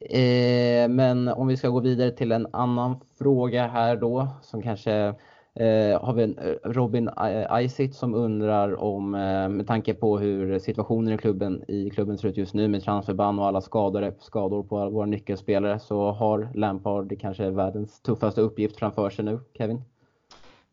Eh, 0.00 0.88
men 0.88 1.28
om 1.28 1.46
vi 1.46 1.56
ska 1.56 1.68
gå 1.68 1.80
vidare 1.80 2.10
till 2.10 2.32
en 2.32 2.46
annan 2.52 3.00
fråga 3.18 3.66
här 3.66 3.96
då 3.96 4.28
som 4.42 4.62
kanske 4.62 5.14
Eh, 5.56 6.02
har 6.02 6.12
vi 6.12 6.22
en 6.22 6.38
eh, 6.38 6.54
Robin 6.64 7.08
eh, 7.08 7.64
Isitt 7.64 7.94
som 7.94 8.14
undrar 8.14 8.82
om, 8.82 9.14
eh, 9.14 9.48
med 9.48 9.66
tanke 9.66 9.94
på 9.94 10.18
hur 10.18 10.58
situationen 10.58 11.14
i 11.14 11.18
klubben, 11.18 11.64
i 11.68 11.90
klubben 11.90 12.18
ser 12.18 12.28
ut 12.28 12.36
just 12.36 12.54
nu 12.54 12.68
med 12.68 12.82
transferban 12.82 13.38
och 13.38 13.46
alla 13.46 13.60
skador, 13.60 14.14
skador 14.20 14.62
på 14.62 14.90
våra 14.90 15.06
nyckelspelare, 15.06 15.78
så 15.78 16.10
har 16.10 16.48
Lampard 16.54 17.20
kanske 17.20 17.50
världens 17.50 18.00
tuffaste 18.00 18.40
uppgift 18.40 18.76
framför 18.76 19.10
sig 19.10 19.24
nu, 19.24 19.40
Kevin? 19.58 19.82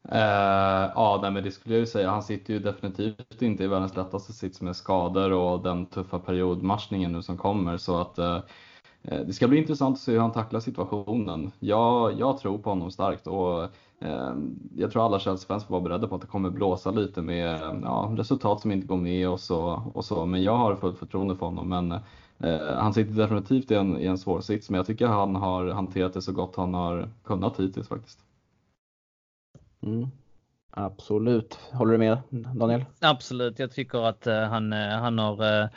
Eh, 0.10 0.92
ja, 0.96 1.20
nej, 1.22 1.32
men 1.32 1.44
det 1.44 1.52
skulle 1.52 1.76
jag 1.76 1.80
ju 1.80 1.86
säga. 1.86 2.10
Han 2.10 2.24
sitter 2.24 2.54
ju 2.54 2.60
definitivt 2.60 3.42
inte 3.42 3.64
i 3.64 3.68
världens 3.68 3.96
lättaste 3.96 4.34
sits 4.34 4.62
med 4.62 4.76
skador 4.76 5.32
och 5.32 5.64
den 5.64 5.86
tuffa 5.86 6.20
periodmatchningen 6.20 7.12
nu 7.12 7.22
som 7.22 7.38
kommer. 7.38 7.78
Så 7.78 8.02
att 8.02 8.18
eh, 8.18 8.40
eh 9.04 9.20
det 9.20 9.34
ska 9.34 9.48
bli 9.48 9.58
intressant 9.58 9.96
att 9.96 10.02
se 10.02 10.12
hur 10.12 10.20
han 10.20 10.32
tacklar 10.32 10.60
situationen. 10.60 11.52
Jag, 11.60 12.20
jag 12.20 12.38
tror 12.38 12.58
på 12.58 12.70
honom 12.70 12.92
starkt 12.92 13.28
och 13.28 13.70
jag 14.76 14.92
tror 14.92 15.06
alla 15.06 15.20
Chelsea-fans 15.20 15.66
får 15.66 15.72
vara 15.72 15.84
beredda 15.84 16.08
på 16.08 16.16
att 16.16 16.22
det 16.22 16.28
kommer 16.28 16.50
blåsa 16.50 16.92
lite 16.92 17.22
med 17.22 17.60
ja, 17.84 18.14
resultat 18.18 18.62
som 18.62 18.72
inte 18.72 18.88
går 18.88 18.98
med 18.98 19.30
och 19.30 19.40
så, 19.40 19.92
och 19.94 20.06
så. 20.06 20.26
Men 20.26 20.44
jag 20.44 20.58
har 20.58 20.76
fullt 20.76 20.98
förtroende 20.98 21.36
för 21.36 21.46
honom. 21.46 21.70
Men 21.70 21.92
eh, 22.40 22.76
han 22.78 22.94
sitter 22.94 23.14
definitivt 23.14 23.72
i 23.72 23.76
en, 23.76 23.98
i 23.98 24.06
en 24.06 24.18
svår 24.18 24.42
sits, 24.42 24.70
men 24.70 24.78
jag 24.78 24.86
tycker 24.86 25.08
han 25.08 25.36
har 25.36 25.68
hanterat 25.68 26.14
det 26.14 26.22
så 26.22 26.32
gott 26.32 26.56
han 26.56 26.74
har 26.74 27.10
kunnat 27.24 27.60
hittills 27.60 27.88
faktiskt. 27.88 28.20
Mm. 29.84 30.08
Absolut. 30.72 31.60
Håller 31.72 31.92
du 31.92 31.98
med 31.98 32.18
Daniel? 32.30 32.86
Absolut. 33.00 33.60
Jag 33.60 33.72
tycker 33.72 34.08
att 34.08 34.28
uh, 34.28 34.34
han, 34.34 34.74
uh, 34.74 34.90
han 34.90 35.20
har 35.20 35.64
uh, 35.64 35.70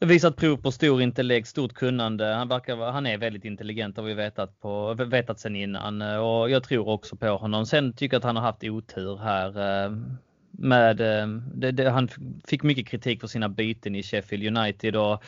visat 0.00 0.36
prov 0.36 0.56
på 0.56 0.70
stor 0.70 1.02
intellekt, 1.02 1.48
stort 1.48 1.72
kunnande. 1.72 2.26
Han 2.26 2.48
verkar 2.48 2.76
han 2.76 3.06
är 3.06 3.18
väldigt 3.18 3.44
intelligent 3.44 3.96
har 3.96 4.04
vi 4.04 4.14
vetat 4.14 4.60
på 4.60 4.94
vetat 4.94 5.40
sen 5.40 5.56
innan 5.56 6.02
och 6.02 6.50
jag 6.50 6.64
tror 6.64 6.88
också 6.88 7.16
på 7.16 7.28
honom. 7.28 7.66
Sen 7.66 7.92
tycker 7.92 8.14
jag 8.14 8.18
att 8.20 8.24
han 8.24 8.36
har 8.36 8.42
haft 8.42 8.64
otur 8.64 9.16
här 9.16 9.84
eh, 9.84 9.92
med, 10.58 11.00
eh, 11.00 11.26
det, 11.54 11.72
det, 11.72 11.90
han 11.90 12.08
fick 12.46 12.62
mycket 12.62 12.88
kritik 12.88 13.20
för 13.20 13.26
sina 13.26 13.48
byten 13.48 13.94
i 13.94 14.02
Sheffield 14.02 14.58
United 14.58 14.96
och 14.96 15.24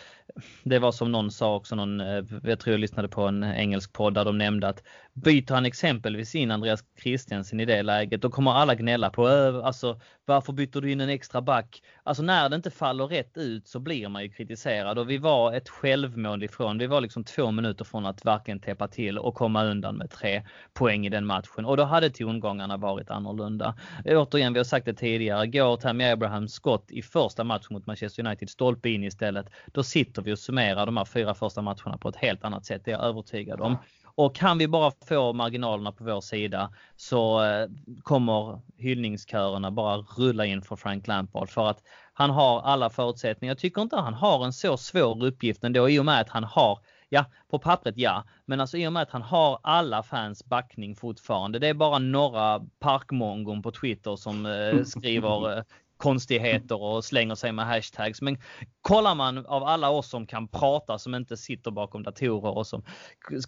det 0.63 0.79
var 0.79 0.93
som 0.93 1.13
någon 1.13 1.31
sa 1.31 1.55
också, 1.55 1.75
någon, 1.75 2.01
eh, 2.01 2.25
jag 2.43 2.61
tror 2.61 2.73
jag 2.73 2.81
lyssnade 2.81 3.09
på 3.09 3.23
en 3.23 3.45
engelsk 3.45 3.93
podd 3.93 4.15
där 4.15 4.25
de 4.25 4.39
nämnde 4.39 4.69
att 4.69 4.83
byter 5.13 5.55
han 5.55 5.67
exempelvis 5.67 6.35
in 6.35 6.51
Andreas 6.51 6.85
Christiansen 7.03 7.61
i 7.61 7.65
det 7.65 7.83
läget, 7.83 8.23
då 8.23 8.31
kommer 8.31 8.51
alla 8.51 8.75
gnälla 8.75 9.11
på 9.11 9.27
alltså 9.65 10.01
varför 10.25 10.53
byter 10.53 10.81
du 10.81 10.93
in 10.93 11.01
en 11.01 11.09
extra 11.09 11.41
back? 11.41 11.83
Alltså 12.03 12.23
när 12.23 12.49
det 12.49 12.57
inte 12.57 12.71
faller 12.71 13.07
rätt 13.07 13.37
ut 13.37 13.69
så 13.69 13.81
blir 13.81 14.09
man 14.09 14.23
ju 14.23 14.29
kritiserad 14.29 14.99
och 14.99 15.11
vi 15.11 15.19
var 15.19 15.53
ett 15.53 15.69
självmål 15.69 16.43
ifrån. 16.43 16.79
Vi 16.79 16.87
var 16.87 17.01
liksom 17.01 17.25
två 17.25 17.51
minuter 17.51 17.85
från 17.85 18.07
att 18.07 18.25
verkligen 18.25 18.61
täppa 18.61 18.89
till 18.89 19.19
och 19.19 19.35
komma 19.35 19.65
undan 19.65 19.97
med 19.97 20.11
tre 20.11 20.43
poäng 20.73 21.07
i 21.07 21.09
den 21.09 21.27
matchen 21.27 21.65
och 21.65 21.77
då 21.77 21.85
hade 21.85 22.11
tongångarna 22.11 22.77
varit 22.77 23.11
annorlunda. 23.11 23.75
Återigen, 24.05 24.53
vi 24.53 24.59
har 24.59 24.65
sagt 24.65 24.87
det 24.87 24.95
tidigare, 24.95 25.18
går 25.27 25.77
Tammy 25.77 26.05
Abrahams 26.05 26.53
skott 26.53 26.91
i 26.91 27.03
första 27.03 27.45
matchen 27.45 27.67
mot 27.71 27.87
Manchester 27.87 28.27
United 28.27 28.51
stolpe 28.51 28.89
in 28.89 29.05
istället, 29.05 29.47
då 29.67 29.83
sitter 29.83 30.23
vi 30.23 30.33
och 30.33 30.39
summerar 30.39 30.87
de 30.87 30.97
här 30.97 31.05
fyra 31.05 31.35
första 31.35 31.63
matcherna 31.63 31.99
på 32.01 32.09
ett 32.09 32.17
helt 32.17 32.45
annat 32.45 32.67
sätt, 32.67 32.83
det 32.85 32.91
är 32.91 32.97
jag 32.97 33.05
övertygad 33.05 33.61
om. 33.61 33.77
Och 34.19 34.35
kan 34.35 34.59
vi 34.59 34.69
bara 34.69 34.93
få 35.09 35.33
marginalerna 35.33 35.93
på 35.93 36.05
vår 36.05 36.21
sida 36.21 36.71
så 36.97 37.45
eh, 37.45 37.69
kommer 38.03 38.61
hyllningskörerna 38.77 39.71
bara 39.71 39.97
rulla 39.97 40.47
in 40.47 40.63
för 40.63 40.77
Frank 40.77 41.07
Lampard 41.07 41.49
för 41.49 41.71
att 41.71 41.83
han 42.13 42.31
har 42.31 42.61
alla 42.61 42.91
förutsättningar. 42.91 43.51
Jag 43.51 43.59
tycker 43.59 43.83
inte 43.83 43.97
han 43.97 44.15
har 44.15 44.45
en 44.45 44.53
så 44.53 44.77
svår 44.77 45.25
uppgift 45.25 45.65
ändå 45.65 45.91
i 45.91 45.99
och 45.99 46.05
med 46.05 46.21
att 46.21 46.29
han 46.29 46.45
har 46.45 46.79
Ja, 47.09 47.25
på 47.51 47.59
pappret 47.59 47.95
ja, 47.99 48.25
men 48.45 48.61
alltså 48.61 48.77
i 48.77 48.87
och 48.87 48.93
med 48.93 49.03
att 49.03 49.11
han 49.11 49.23
har 49.23 49.59
alla 49.63 50.03
fans 50.03 50.45
backning 50.45 50.97
fortfarande. 50.97 51.59
Det 51.59 51.69
är 51.69 51.75
bara 51.75 51.99
några 51.99 52.61
parkmongon 52.79 53.63
på 53.63 53.71
Twitter 53.71 54.17
som 54.17 54.47
eh, 54.47 54.83
skriver 54.85 55.57
eh, 55.57 55.63
konstigheter 55.99 56.83
och 56.83 57.05
slänger 57.05 57.35
sig 57.35 57.53
med 57.53 57.67
hashtags. 57.67 58.23
Men 58.23 58.39
kollar 58.81 59.15
man 59.15 59.47
av 59.47 59.65
alla 59.65 59.91
oss 59.91 60.09
som 60.09 60.27
kan 60.27 60.49
prata, 60.49 60.99
som 60.99 61.15
inte 61.15 61.37
sitter 61.37 61.71
bakom 61.71 62.03
datorer 62.03 62.57
och 62.57 62.67
som 62.67 62.83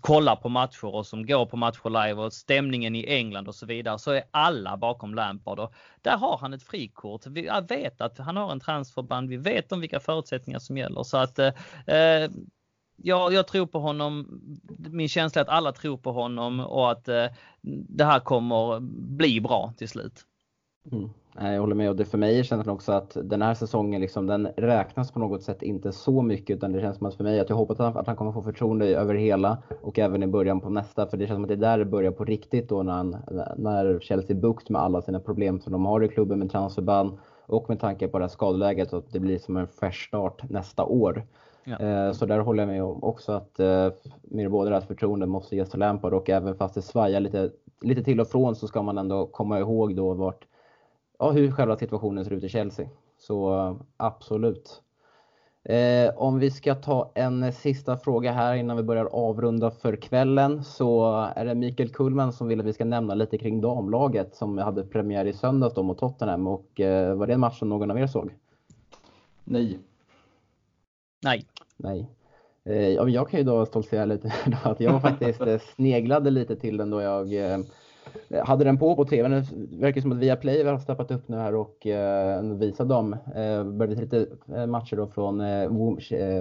kollar 0.00 0.36
på 0.36 0.48
matcher 0.48 0.94
och 0.94 1.06
som 1.06 1.26
går 1.26 1.46
på 1.46 1.56
matcher 1.56 1.90
live 1.90 2.22
och 2.22 2.32
stämningen 2.32 2.94
i 2.96 3.04
England 3.06 3.48
och 3.48 3.54
så 3.54 3.66
vidare, 3.66 3.98
så 3.98 4.10
är 4.10 4.22
alla 4.30 4.76
bakom 4.76 5.14
Lampard. 5.14 5.58
Och 5.58 5.72
där 6.02 6.16
har 6.16 6.38
han 6.38 6.52
ett 6.52 6.62
frikort. 6.62 7.26
Vi 7.26 7.50
vet 7.68 8.00
att 8.00 8.18
han 8.18 8.36
har 8.36 8.52
en 8.52 8.60
transferband. 8.60 9.28
Vi 9.28 9.36
vet 9.36 9.72
om 9.72 9.80
vilka 9.80 10.00
förutsättningar 10.00 10.58
som 10.58 10.76
gäller. 10.76 11.02
Så 11.02 11.16
att 11.16 11.38
eh, 11.38 11.50
jag, 13.02 13.32
jag 13.32 13.46
tror 13.46 13.66
på 13.66 13.78
honom. 13.78 14.40
Min 14.90 15.08
känsla 15.08 15.40
är 15.40 15.44
att 15.44 15.48
alla 15.48 15.72
tror 15.72 15.96
på 15.96 16.12
honom 16.12 16.60
och 16.60 16.90
att 16.90 17.08
eh, 17.08 17.26
det 17.88 18.04
här 18.04 18.20
kommer 18.20 18.80
bli 19.16 19.40
bra 19.40 19.72
till 19.76 19.88
slut. 19.88 20.24
Mm. 20.92 21.10
Jag 21.34 21.60
håller 21.60 21.74
med 21.74 21.90
och 21.90 21.96
det 21.96 22.04
för 22.04 22.18
mig 22.18 22.44
känns 22.44 22.64
det 22.64 22.70
också 22.70 22.92
att 22.92 23.16
den 23.22 23.42
här 23.42 23.54
säsongen 23.54 24.00
liksom, 24.00 24.26
den 24.26 24.46
räknas 24.46 25.12
på 25.12 25.18
något 25.18 25.42
sätt 25.42 25.62
inte 25.62 25.92
så 25.92 26.22
mycket 26.22 26.56
utan 26.56 26.72
det 26.72 26.80
känns 26.80 26.98
som 26.98 27.06
att 27.06 27.14
för 27.14 27.24
mig 27.24 27.40
att 27.40 27.48
jag 27.48 27.56
hoppas 27.56 27.80
att 27.80 27.86
han, 27.86 27.96
att 27.96 28.06
han 28.06 28.16
kommer 28.16 28.32
få 28.32 28.42
förtroende 28.42 28.86
över 28.86 29.14
hela 29.14 29.62
och 29.82 29.98
även 29.98 30.22
i 30.22 30.26
början 30.26 30.60
på 30.60 30.70
nästa 30.70 31.06
för 31.06 31.16
det 31.16 31.26
känns 31.26 31.36
som 31.36 31.44
att 31.44 31.48
det 31.48 31.54
är 31.54 31.56
där 31.56 31.78
det 31.78 31.84
börjar 31.84 32.12
på 32.12 32.24
riktigt 32.24 32.68
då 32.68 32.82
när, 32.82 32.92
han, 32.92 33.16
när 33.56 34.00
Chelsea 34.00 34.36
bukt 34.36 34.68
med 34.70 34.82
alla 34.82 35.02
sina 35.02 35.20
problem 35.20 35.60
som 35.60 35.72
de 35.72 35.86
har 35.86 36.04
i 36.04 36.08
klubben 36.08 36.38
med 36.38 36.50
transferban 36.50 37.18
och 37.46 37.68
med 37.68 37.80
tanke 37.80 38.08
på 38.08 38.18
det 38.18 38.24
här 38.24 38.28
skadeläget 38.28 38.92
att 38.92 39.12
det 39.12 39.20
blir 39.20 39.38
som 39.38 39.56
en 39.56 39.68
fresh 39.68 40.08
start 40.08 40.50
nästa 40.50 40.84
år. 40.84 41.26
Ja. 41.70 41.86
Eh, 41.86 42.12
så 42.12 42.26
där 42.26 42.38
håller 42.38 42.62
jag 42.62 42.68
med 42.68 42.84
om 42.84 43.04
också 43.04 43.32
att 43.32 43.60
eh, 43.60 43.88
med 44.22 44.50
båda 44.50 44.70
deras 44.70 44.86
förtroende 44.86 45.26
måste 45.26 45.56
ges 45.56 45.70
till 45.70 45.80
Lampard 45.80 46.14
och 46.14 46.30
även 46.30 46.54
fast 46.54 46.74
det 46.74 46.82
svajar 46.82 47.20
lite, 47.20 47.50
lite 47.82 48.02
till 48.02 48.20
och 48.20 48.28
från 48.28 48.56
så 48.56 48.66
ska 48.66 48.82
man 48.82 48.98
ändå 48.98 49.26
komma 49.26 49.58
ihåg 49.58 49.96
då 49.96 50.14
vart 50.14 50.46
ja, 51.18 51.30
hur 51.30 51.50
själva 51.50 51.76
situationen 51.76 52.24
ser 52.24 52.32
ut 52.32 52.44
i 52.44 52.48
Chelsea. 52.48 52.88
Så 53.18 53.76
absolut. 53.96 54.82
Eh, 55.64 56.14
om 56.16 56.38
vi 56.38 56.50
ska 56.50 56.74
ta 56.74 57.12
en 57.14 57.52
sista 57.52 57.96
fråga 57.96 58.32
här 58.32 58.54
innan 58.54 58.76
vi 58.76 58.82
börjar 58.82 59.04
avrunda 59.04 59.70
för 59.70 59.96
kvällen 59.96 60.64
så 60.64 61.14
är 61.36 61.44
det 61.44 61.54
Mikael 61.54 61.88
Kullman 61.88 62.32
som 62.32 62.48
vill 62.48 62.60
att 62.60 62.66
vi 62.66 62.72
ska 62.72 62.84
nämna 62.84 63.14
lite 63.14 63.38
kring 63.38 63.60
damlaget 63.60 64.34
som 64.34 64.58
hade 64.58 64.82
premiär 64.82 65.24
i 65.24 65.32
söndags 65.32 65.76
mot 65.76 65.98
Tottenham 65.98 66.46
och 66.46 66.80
eh, 66.80 67.14
var 67.14 67.26
det 67.26 67.32
en 67.32 67.40
match 67.40 67.58
som 67.58 67.68
någon 67.68 67.90
av 67.90 67.98
er 67.98 68.06
såg? 68.06 68.34
Nej. 69.44 69.78
Nej. 71.22 71.46
Nej. 71.76 72.10
Eh, 72.64 72.88
jag 72.88 73.30
kan 73.30 73.40
ju 73.40 73.44
då 73.44 73.66
stoltsera 73.66 74.04
lite 74.04 74.32
att 74.62 74.80
jag 74.80 75.02
faktiskt 75.02 75.40
eh, 75.40 75.58
sneglade 75.58 76.30
lite 76.30 76.56
till 76.56 76.76
den 76.76 76.90
då 76.90 77.00
jag 77.00 77.34
eh, 77.34 77.58
hade 78.44 78.64
den 78.64 78.78
på 78.78 78.96
på 78.96 79.04
tv. 79.04 79.28
Det 79.28 79.46
verkar 79.76 80.00
som 80.00 80.12
att 80.12 80.18
Viaplay 80.18 80.64
har 80.64 80.78
steppat 80.78 81.10
upp 81.10 81.28
nu 81.28 81.36
här 81.36 81.54
och 81.54 81.86
eh, 81.86 82.42
visar 82.42 82.84
dem. 82.84 83.12
Eh, 83.12 83.64
började 83.64 83.86
visa 83.86 84.00
lite 84.00 84.26
matcher 84.66 84.96
då 84.96 85.06
från 85.06 85.40
eh, 85.40 85.68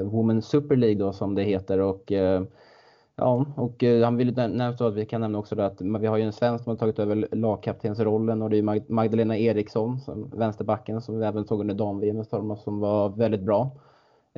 Women's 0.03 0.41
Super 0.41 0.75
League 0.75 0.99
då 0.99 1.13
som 1.13 1.35
det 1.35 1.43
heter 1.43 1.79
och 1.79 2.11
eh, 2.11 2.43
Ja, 3.21 3.45
och 3.55 3.83
han 4.03 4.17
vill 4.17 4.35
nämna 4.35 4.67
att 4.67 4.93
vi 4.93 5.05
kan 5.05 5.21
nämna 5.21 5.39
också 5.39 5.61
att 5.61 5.81
vi 5.81 6.07
har 6.07 6.17
ju 6.17 6.23
en 6.23 6.33
svensk 6.33 6.63
som 6.63 6.71
har 6.71 6.77
tagit 6.77 6.99
över 6.99 7.27
lagkaptensrollen 7.31 8.41
och 8.41 8.49
det 8.49 8.57
är 8.57 8.91
Magdalena 8.91 9.37
Eriksson, 9.37 9.99
som, 9.99 10.29
vänsterbacken, 10.29 11.01
som 11.01 11.19
vi 11.19 11.25
även 11.25 11.45
såg 11.45 11.61
under 11.61 11.75
dam-VM 11.75 12.23
som 12.57 12.79
var 12.79 13.09
väldigt 13.09 13.41
bra. 13.41 13.71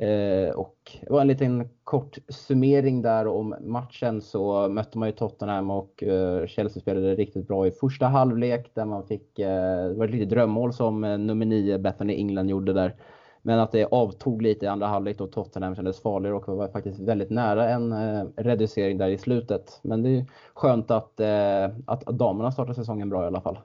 Eh, 0.02 0.50
och 0.50 0.76
det 1.00 1.10
var 1.10 1.20
en 1.20 1.26
liten 1.26 1.68
kort 1.84 2.18
summering 2.28 3.02
där 3.02 3.26
om 3.26 3.54
matchen 3.60 4.20
så 4.22 4.68
mötte 4.68 4.98
man 4.98 5.08
ju 5.08 5.12
Tottenham 5.12 5.70
och 5.70 6.02
eh, 6.02 6.46
Chelsea 6.46 6.80
spelade 6.80 7.14
riktigt 7.14 7.48
bra 7.48 7.66
i 7.66 7.70
första 7.70 8.06
halvlek 8.06 8.70
där 8.74 8.84
man 8.84 9.06
fick, 9.06 9.38
eh, 9.38 9.88
det 9.88 9.94
var 9.94 10.04
ett 10.04 10.10
litet 10.10 10.30
drömmål 10.30 10.72
som 10.72 11.04
eh, 11.04 11.18
nummer 11.18 11.46
9 11.46 11.78
Bethany 11.78 12.14
England 12.14 12.48
gjorde 12.48 12.72
där. 12.72 12.94
Men 13.42 13.58
att 13.58 13.72
det 13.72 13.84
avtog 13.84 14.42
lite 14.42 14.64
i 14.64 14.68
andra 14.68 14.86
halvlek 14.86 15.20
och 15.20 15.32
Tottenham 15.32 15.74
kändes 15.74 16.02
farligare 16.02 16.36
och 16.36 16.56
var 16.56 16.68
faktiskt 16.68 17.00
väldigt 17.00 17.30
nära 17.30 17.68
en 17.68 17.92
eh, 17.92 18.24
reducering 18.36 18.98
där 18.98 19.08
i 19.08 19.18
slutet. 19.18 19.80
Men 19.82 20.02
det 20.02 20.08
är 20.10 20.26
skönt 20.54 20.90
att, 20.90 21.20
eh, 21.20 21.64
att 21.86 22.06
damerna 22.06 22.52
startar 22.52 22.72
säsongen 22.72 23.08
bra 23.08 23.24
i 23.24 23.26
alla 23.26 23.40
fall. 23.40 23.58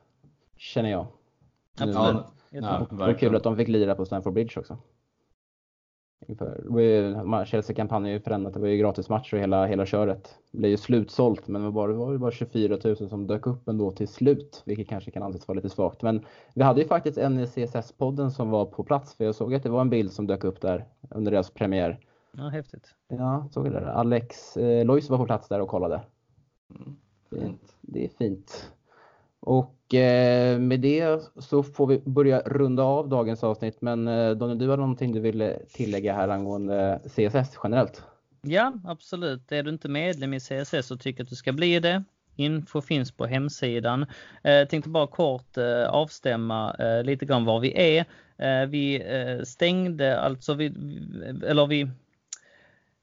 Känner 0.57 0.91
jag. 0.91 1.05
Absolut. 1.80 2.26
Ja, 2.49 2.88
det 2.89 2.95
var 2.95 3.14
kul 3.14 3.35
att 3.35 3.43
de 3.43 3.57
fick 3.57 3.68
lira 3.68 3.95
på 3.95 4.05
Stamford 4.05 4.34
Bridge 4.34 4.59
också. 4.59 4.77
Inför, 6.26 7.45
Chelsea-kampanjen 7.45 8.10
är 8.10 8.14
ju 8.14 8.19
förändrat. 8.19 8.53
Det 8.53 8.60
var 8.60 8.68
ju 8.68 8.77
gratismatcher 8.77 9.34
och 9.34 9.41
hela, 9.41 9.65
hela 9.65 9.85
köret. 9.85 10.38
Det 10.52 10.57
blev 10.57 10.72
ju 10.72 10.77
slutsålt 10.77 11.48
men 11.48 11.64
det 11.64 11.69
var, 11.69 11.88
det 11.88 11.94
var 11.94 12.18
bara 12.18 12.31
24 12.31 12.77
000 12.84 12.95
som 12.95 13.27
dök 13.27 13.48
upp 13.48 13.68
ändå 13.68 13.91
till 13.91 14.07
slut. 14.07 14.64
Vilket 14.65 14.88
kanske 14.88 15.11
kan 15.11 15.23
anses 15.23 15.48
vara 15.48 15.56
lite 15.56 15.69
svagt. 15.69 16.02
Men 16.02 16.26
vi 16.53 16.64
hade 16.64 16.81
ju 16.81 16.88
faktiskt 16.88 17.18
en 17.18 17.39
i 17.39 17.45
CSS-podden 17.45 18.30
som 18.30 18.49
var 18.49 18.65
på 18.65 18.84
plats. 18.84 19.15
För 19.15 19.26
jag 19.26 19.35
såg 19.35 19.56
att 19.56 19.64
det 19.64 19.69
var 19.69 19.81
en 19.81 19.89
bild 19.89 20.11
som 20.11 20.27
dök 20.27 20.44
upp 20.44 20.61
där 20.61 20.85
under 21.10 21.31
deras 21.31 21.49
premiär. 21.49 21.99
Ja, 22.31 22.49
häftigt. 22.49 22.95
Ja, 23.07 23.48
såg 23.52 23.64
det 23.64 23.72
där. 23.72 23.85
Alex 23.85 24.57
eh, 24.57 24.85
Lois 24.85 25.10
var 25.10 25.18
på 25.18 25.26
plats 25.26 25.48
där 25.48 25.61
och 25.61 25.69
kollade. 25.69 26.02
Mm. 26.76 26.98
Det, 27.30 27.53
det 27.81 28.06
är 28.06 28.10
fint. 28.10 28.72
Och 29.39 29.77
Eh, 29.93 30.59
med 30.59 30.80
det 30.80 31.22
så 31.39 31.64
får 31.64 31.88
vi 31.88 31.99
börja 32.05 32.39
runda 32.39 32.84
av 32.84 33.09
dagens 33.09 33.43
avsnitt. 33.43 33.81
Men 33.81 34.07
eh, 34.07 34.31
Daniel, 34.31 34.59
du 34.59 34.68
har 34.68 34.77
någonting 34.77 35.11
du 35.11 35.19
vill 35.19 35.53
tillägga 35.73 36.14
här 36.14 36.30
angående 36.30 36.99
eh, 37.03 37.09
CSS 37.09 37.59
generellt? 37.64 38.03
Ja, 38.41 38.73
absolut. 38.85 39.51
Är 39.51 39.64
du 39.64 39.69
inte 39.69 39.89
medlem 39.89 40.34
i 40.34 40.39
CSS 40.39 40.91
och 40.91 40.99
tycker 40.99 41.23
att 41.23 41.30
du 41.30 41.35
ska 41.35 41.51
bli 41.51 41.80
det, 41.80 42.03
Info 42.35 42.81
finns 42.81 43.11
på 43.11 43.26
hemsidan. 43.26 44.05
Jag 44.41 44.61
eh, 44.61 44.68
tänkte 44.68 44.89
bara 44.89 45.07
kort 45.07 45.57
avstämma 45.88 46.76
lite 47.03 47.26
grann 47.26 47.45
var 47.45 47.59
vi 47.59 47.97
är. 47.97 48.05
Vi 48.65 49.03
stängde 49.45 50.19
alltså, 50.19 50.53
vi, 50.53 50.65
eller 51.43 51.68
vi 51.68 51.89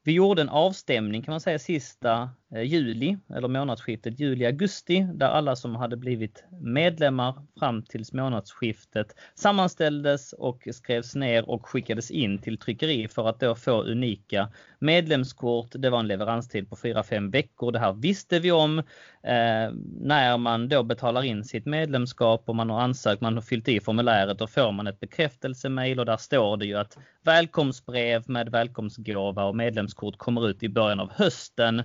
vi 0.05 0.11
gjorde 0.11 0.41
en 0.41 0.49
avstämning 0.49 1.21
kan 1.21 1.31
man 1.31 1.41
säga 1.41 1.59
sista 1.59 2.29
Eh, 2.55 2.63
juli 2.63 3.17
eller 3.35 3.47
månadsskiftet 3.47 4.19
juli-augusti 4.19 5.07
där 5.13 5.27
alla 5.27 5.55
som 5.55 5.75
hade 5.75 5.97
blivit 5.97 6.43
medlemmar 6.61 7.35
fram 7.59 7.83
tills 7.83 8.13
månadsskiftet 8.13 9.15
sammanställdes 9.35 10.33
och 10.33 10.67
skrevs 10.71 11.15
ner 11.15 11.49
och 11.49 11.67
skickades 11.67 12.11
in 12.11 12.37
till 12.37 12.57
tryckeri 12.57 13.07
för 13.07 13.29
att 13.29 13.39
då 13.39 13.55
få 13.55 13.83
unika 13.83 14.49
medlemskort. 14.79 15.67
Det 15.71 15.89
var 15.89 15.99
en 15.99 16.07
leveranstid 16.07 16.69
på 16.69 16.75
4-5 16.75 17.31
veckor. 17.31 17.71
Det 17.71 17.79
här 17.79 17.93
visste 17.93 18.39
vi 18.39 18.51
om. 18.51 18.79
Eh, 19.23 19.71
när 20.01 20.37
man 20.37 20.69
då 20.69 20.83
betalar 20.83 21.23
in 21.23 21.43
sitt 21.43 21.65
medlemskap 21.65 22.43
och 22.45 22.55
man 22.55 22.69
har 22.69 22.81
ansökt, 22.81 23.21
man 23.21 23.33
har 23.33 23.41
fyllt 23.41 23.67
i 23.67 23.79
formuläret, 23.79 24.39
då 24.39 24.47
får 24.47 24.71
man 24.71 24.87
ett 24.87 24.99
bekräftelsemail 24.99 25.99
och 25.99 26.05
där 26.05 26.17
står 26.17 26.57
det 26.57 26.65
ju 26.65 26.75
att 26.75 26.97
välkomstbrev 27.23 28.23
med 28.27 28.49
välkomstgåva 28.49 29.43
och 29.43 29.55
medlemskort 29.55 30.17
kommer 30.17 30.49
ut 30.49 30.63
i 30.63 30.69
början 30.69 30.99
av 30.99 31.11
hösten. 31.11 31.83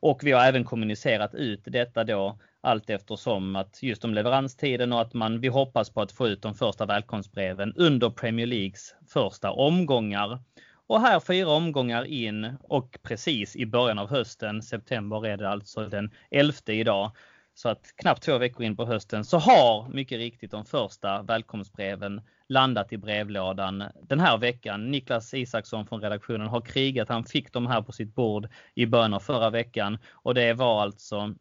Och 0.00 0.20
vi 0.24 0.32
har 0.32 0.44
även 0.44 0.64
kommunicerat 0.64 1.34
ut 1.34 1.60
detta 1.64 2.04
då 2.04 2.38
allt 2.60 2.90
eftersom 2.90 3.56
att 3.56 3.82
just 3.82 4.04
om 4.04 4.14
leveranstiden 4.14 4.92
och 4.92 5.00
att 5.00 5.14
man, 5.14 5.40
vi 5.40 5.48
hoppas 5.48 5.90
på 5.90 6.00
att 6.00 6.12
få 6.12 6.28
ut 6.28 6.42
de 6.42 6.54
första 6.54 6.86
välkomstbreven 6.86 7.72
under 7.76 8.10
Premier 8.10 8.46
Leagues 8.46 8.94
första 9.08 9.50
omgångar. 9.50 10.38
Och 10.86 11.00
här 11.00 11.20
fyra 11.20 11.48
omgångar 11.48 12.04
in 12.04 12.56
och 12.62 12.98
precis 13.02 13.56
i 13.56 13.66
början 13.66 13.98
av 13.98 14.10
hösten, 14.10 14.62
september 14.62 15.26
är 15.26 15.36
det 15.36 15.48
alltså 15.48 15.88
den 15.88 16.10
11 16.30 16.52
idag, 16.66 17.10
så 17.58 17.68
att 17.68 17.92
knappt 17.96 18.22
två 18.22 18.38
veckor 18.38 18.66
in 18.66 18.76
på 18.76 18.86
hösten 18.86 19.24
så 19.24 19.38
har 19.38 19.88
mycket 19.88 20.18
riktigt 20.18 20.50
de 20.50 20.64
första 20.64 21.22
välkomstbreven 21.22 22.20
landat 22.48 22.92
i 22.92 22.96
brevlådan 22.96 23.84
den 24.02 24.20
här 24.20 24.38
veckan. 24.38 24.90
Niklas 24.90 25.34
Isaksson 25.34 25.86
från 25.86 26.00
redaktionen 26.00 26.46
har 26.46 26.60
krigat. 26.60 27.08
Han 27.08 27.24
fick 27.24 27.52
de 27.52 27.66
här 27.66 27.82
på 27.82 27.92
sitt 27.92 28.14
bord 28.14 28.48
i 28.74 28.86
början 28.86 29.14
av 29.14 29.20
förra 29.20 29.50
veckan 29.50 29.98
och 30.12 30.34
det 30.34 30.52
var 30.52 30.82
alltså 30.82 31.34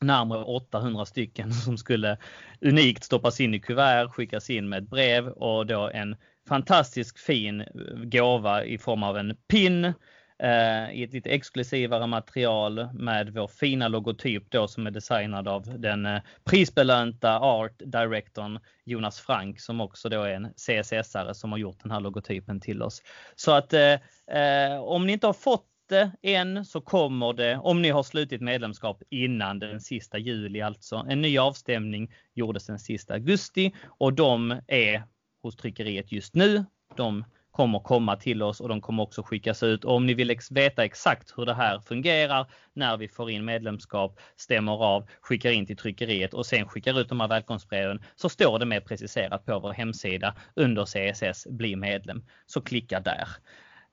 närmare 0.00 0.44
800 0.44 1.04
stycken 1.04 1.52
som 1.64 1.78
skulle 1.78 2.18
unikt 2.60 3.04
stoppas 3.04 3.40
in 3.40 3.54
i 3.54 3.60
kuvert, 3.60 4.08
skickas 4.08 4.50
in 4.50 4.68
med 4.68 4.82
ett 4.82 4.90
brev 4.90 5.28
och 5.28 5.66
då 5.66 5.90
en 5.94 6.16
fantastisk 6.48 7.18
fin 7.18 7.64
gåva 8.04 8.64
i 8.64 8.78
form 8.78 9.02
av 9.02 9.18
en 9.18 9.36
pin 9.48 9.84
eh, 9.84 9.92
Eh, 10.38 10.90
i 10.90 11.02
ett 11.02 11.12
lite 11.12 11.30
exklusivare 11.30 12.06
material 12.06 12.88
med 12.94 13.32
vår 13.32 13.46
fina 13.46 13.88
logotyp 13.88 14.50
då 14.50 14.68
som 14.68 14.86
är 14.86 14.90
designad 14.90 15.48
av 15.48 15.80
den 15.80 16.06
eh, 16.06 16.20
prisbelönta 16.44 17.38
art 17.40 17.78
directorn 17.78 18.58
Jonas 18.84 19.20
Frank 19.20 19.60
som 19.60 19.80
också 19.80 20.08
då 20.08 20.22
är 20.22 20.34
en 20.34 20.46
CSS-are 20.46 21.32
som 21.32 21.52
har 21.52 21.58
gjort 21.58 21.82
den 21.82 21.90
här 21.92 22.00
logotypen 22.00 22.60
till 22.60 22.82
oss. 22.82 23.02
Så 23.36 23.52
att 23.52 23.72
eh, 23.72 23.92
eh, 24.40 24.80
om 24.80 25.06
ni 25.06 25.12
inte 25.12 25.26
har 25.26 25.34
fått 25.34 25.66
det 25.88 26.10
än 26.22 26.64
så 26.64 26.80
kommer 26.80 27.32
det, 27.32 27.56
om 27.56 27.82
ni 27.82 27.90
har 27.90 28.02
slutit 28.02 28.40
medlemskap 28.40 29.02
innan 29.10 29.58
den 29.58 29.80
sista 29.80 30.18
juli 30.18 30.60
alltså. 30.60 31.06
En 31.08 31.22
ny 31.22 31.38
avstämning 31.38 32.14
gjordes 32.34 32.66
den 32.66 32.78
sista 32.78 33.14
augusti 33.14 33.74
och 33.86 34.12
de 34.12 34.60
är 34.66 35.02
hos 35.42 35.56
tryckeriet 35.56 36.12
just 36.12 36.34
nu. 36.34 36.64
De 36.96 37.24
kommer 37.56 37.78
komma 37.78 38.16
till 38.16 38.42
oss 38.42 38.60
och 38.60 38.68
de 38.68 38.80
kommer 38.80 39.02
också 39.02 39.22
skickas 39.22 39.62
ut. 39.62 39.84
Och 39.84 39.94
om 39.94 40.06
ni 40.06 40.14
vill 40.14 40.38
veta 40.50 40.84
exakt 40.84 41.32
hur 41.36 41.46
det 41.46 41.54
här 41.54 41.80
fungerar 41.80 42.46
när 42.72 42.96
vi 42.96 43.08
får 43.08 43.30
in 43.30 43.44
medlemskap, 43.44 44.20
stämmer 44.36 44.84
av, 44.84 45.08
skickar 45.20 45.50
in 45.50 45.66
till 45.66 45.76
tryckeriet 45.76 46.34
och 46.34 46.46
sen 46.46 46.68
skickar 46.68 47.00
ut 47.00 47.08
de 47.08 47.20
här 47.20 47.28
välkomstbreven 47.28 48.02
så 48.16 48.28
står 48.28 48.58
det 48.58 48.66
mer 48.66 48.80
preciserat 48.80 49.46
på 49.46 49.58
vår 49.58 49.72
hemsida 49.72 50.34
under 50.54 50.84
CSS 50.84 51.46
bli 51.46 51.76
medlem. 51.76 52.24
Så 52.46 52.60
klicka 52.60 53.00
där. 53.00 53.28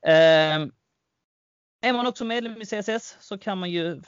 Eh, 0.06 0.66
är 1.82 1.92
man 1.92 2.06
också 2.06 2.24
medlem 2.24 2.62
i 2.62 2.64
CSS 2.64 3.16
så 3.20 3.38
kan 3.38 3.58
man 3.58 3.70
ju 3.70 4.02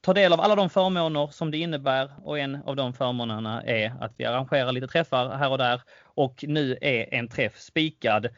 ta 0.00 0.14
del 0.14 0.32
av 0.32 0.40
alla 0.40 0.54
de 0.54 0.70
förmåner 0.70 1.26
som 1.26 1.50
det 1.50 1.58
innebär 1.58 2.10
och 2.22 2.38
en 2.38 2.62
av 2.66 2.76
de 2.76 2.92
förmånerna 2.92 3.62
är 3.62 3.94
att 4.00 4.14
vi 4.16 4.24
arrangerar 4.24 4.72
lite 4.72 4.86
träffar 4.86 5.36
här 5.36 5.50
och 5.50 5.58
där 5.58 5.82
och 6.04 6.44
nu 6.48 6.78
är 6.80 7.14
en 7.14 7.28
träff 7.28 7.58
spikad 7.58 8.28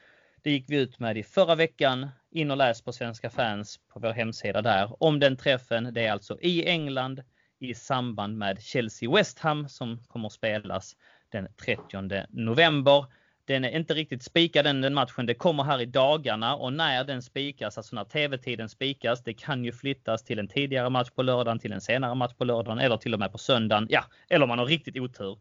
det 0.45 0.51
gick 0.51 0.65
vi 0.69 0.77
ut 0.77 0.99
med 0.99 1.19
i 1.19 1.23
förra 1.23 1.55
veckan. 1.55 2.09
In 2.31 2.51
och 2.51 2.57
läs 2.57 2.83
på 2.83 2.93
Svenska 2.93 3.31
fans 3.31 3.81
på 3.93 4.01
vår 4.01 4.13
hemsida 4.13 4.63
där 4.63 5.03
om 5.03 5.21
den 5.21 5.37
träffen. 5.37 5.95
Det 5.95 6.07
är 6.07 6.13
alltså 6.13 6.39
i 6.41 6.69
England 6.69 7.23
i 7.59 7.75
samband 7.75 8.39
med 8.39 8.63
Chelsea 8.63 9.11
West 9.11 9.39
Ham 9.39 9.69
som 9.69 9.99
kommer 10.07 10.27
att 10.27 10.33
spelas 10.33 10.97
den 11.29 11.49
30 11.65 12.27
november. 12.31 13.07
Den 13.45 13.65
är 13.65 13.71
inte 13.71 13.95
riktigt 13.95 14.23
spikad 14.23 14.67
än 14.67 14.81
den 14.81 14.95
matchen. 14.95 15.27
Det 15.27 15.35
kommer 15.35 15.63
här 15.63 15.81
i 15.81 15.87
dagarna 15.87 16.57
och 16.57 16.73
när 16.73 17.05
den 17.05 17.23
spikas, 17.23 17.77
alltså 17.77 17.97
när 17.97 18.05
tv-tiden 18.05 18.69
spikas, 18.69 19.25
det 19.25 19.35
kan 19.35 19.65
ju 19.65 19.73
flyttas 19.73 20.25
till 20.25 20.39
en 20.39 20.49
tidigare 20.49 20.91
match 20.91 21.11
på 21.11 21.23
lördagen, 21.23 21.59
till 21.59 21.73
en 21.73 21.81
senare 21.81 22.15
match 22.15 22.35
på 22.35 22.45
lördagen 22.45 22.79
eller 22.79 22.97
till 22.97 23.15
och 23.15 23.21
med 23.21 23.33
på 23.33 23.39
söndagen. 23.39 23.87
Ja, 23.91 24.05
eller 24.29 24.43
om 24.43 24.49
man 24.49 24.59
har 24.59 24.67
riktigt 24.67 24.97
otur 24.97 25.39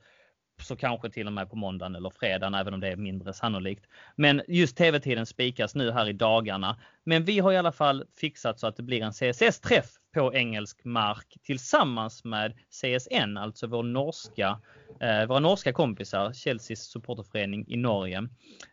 så 0.63 0.75
kanske 0.75 1.09
till 1.09 1.27
och 1.27 1.33
med 1.33 1.49
på 1.49 1.55
måndagen 1.55 1.95
eller 1.95 2.09
fredagen, 2.09 2.53
även 2.53 2.73
om 2.73 2.79
det 2.79 2.87
är 2.87 2.95
mindre 2.95 3.33
sannolikt. 3.33 3.85
Men 4.15 4.41
just 4.47 4.77
tv-tiden 4.77 5.25
spikas 5.25 5.75
nu 5.75 5.91
här 5.91 6.09
i 6.09 6.13
dagarna. 6.13 6.79
Men 7.03 7.23
vi 7.23 7.39
har 7.39 7.51
i 7.51 7.57
alla 7.57 7.71
fall 7.71 8.05
fixat 8.17 8.59
så 8.59 8.67
att 8.67 8.75
det 8.75 8.83
blir 8.83 9.01
en 9.01 9.11
CSS-träff 9.11 9.89
på 10.13 10.33
engelsk 10.33 10.85
mark 10.85 11.37
tillsammans 11.43 12.23
med 12.23 12.53
CSN, 12.69 13.37
alltså 13.37 13.67
vår 13.67 13.83
norska, 13.83 14.59
eh, 14.99 15.25
våra 15.25 15.39
norska 15.39 15.73
kompisar, 15.73 16.33
Chelseas 16.33 16.79
supporterförening 16.79 17.65
i 17.67 17.77
Norge. 17.77 18.17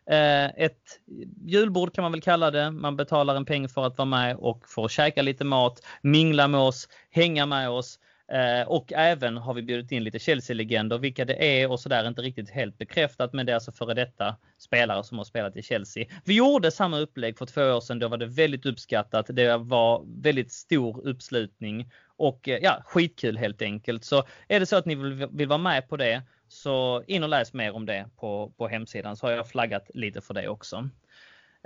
Eh, 0.09 0.45
ett 0.45 0.99
julbord 1.45 1.93
kan 1.93 2.01
man 2.01 2.11
väl 2.11 2.21
kalla 2.21 2.51
det. 2.51 2.71
Man 2.71 2.95
betalar 2.97 3.35
en 3.35 3.45
peng 3.45 3.69
för 3.69 3.85
att 3.85 3.97
vara 3.97 4.05
med 4.05 4.35
och 4.35 4.69
få 4.69 4.87
käka 4.87 5.21
lite 5.21 5.43
mat, 5.43 5.81
mingla 6.01 6.47
med 6.47 6.61
oss, 6.61 6.89
hänga 7.09 7.45
med 7.45 7.69
oss. 7.69 7.99
Eh, 8.31 8.67
och 8.67 8.93
även 8.93 9.37
har 9.37 9.53
vi 9.53 9.61
bjudit 9.61 9.91
in 9.91 10.03
lite 10.03 10.19
Chelsea-legender, 10.19 10.97
vilka 10.97 11.25
det 11.25 11.61
är 11.61 11.71
och 11.71 11.79
sådär 11.79 12.07
inte 12.07 12.21
riktigt 12.21 12.49
helt 12.49 12.77
bekräftat. 12.77 13.33
Men 13.33 13.45
det 13.45 13.51
är 13.51 13.53
alltså 13.53 13.71
före 13.71 13.93
detta 13.93 14.35
spelare 14.57 15.03
som 15.03 15.17
har 15.17 15.25
spelat 15.25 15.57
i 15.57 15.61
Chelsea. 15.61 16.05
Vi 16.25 16.35
gjorde 16.35 16.71
samma 16.71 16.99
upplägg 16.99 17.37
för 17.37 17.45
två 17.45 17.61
år 17.61 17.81
sedan. 17.81 17.99
Då 17.99 18.07
var 18.07 18.17
det 18.17 18.25
väldigt 18.25 18.65
uppskattat. 18.65 19.25
Det 19.29 19.57
var 19.57 20.03
väldigt 20.21 20.51
stor 20.51 21.07
uppslutning 21.07 21.91
och 22.17 22.49
eh, 22.49 22.59
ja, 22.61 22.81
skitkul 22.85 23.37
helt 23.37 23.61
enkelt. 23.61 24.03
Så 24.03 24.23
är 24.47 24.59
det 24.59 24.65
så 24.65 24.75
att 24.75 24.85
ni 24.85 24.95
vill, 24.95 25.27
vill 25.31 25.47
vara 25.47 25.57
med 25.57 25.89
på 25.89 25.97
det 25.97 26.21
så 26.47 27.03
in 27.07 27.23
och 27.23 27.29
läs 27.29 27.53
mer 27.53 27.75
om 27.75 27.85
det 27.85 28.05
på, 28.15 28.53
på 28.57 28.67
hemsidan 28.67 29.17
så 29.17 29.27
har 29.27 29.31
jag 29.31 29.49
flaggat 29.49 29.91
lite 29.93 30.21
för 30.21 30.33
det 30.33 30.47
också. 30.47 30.89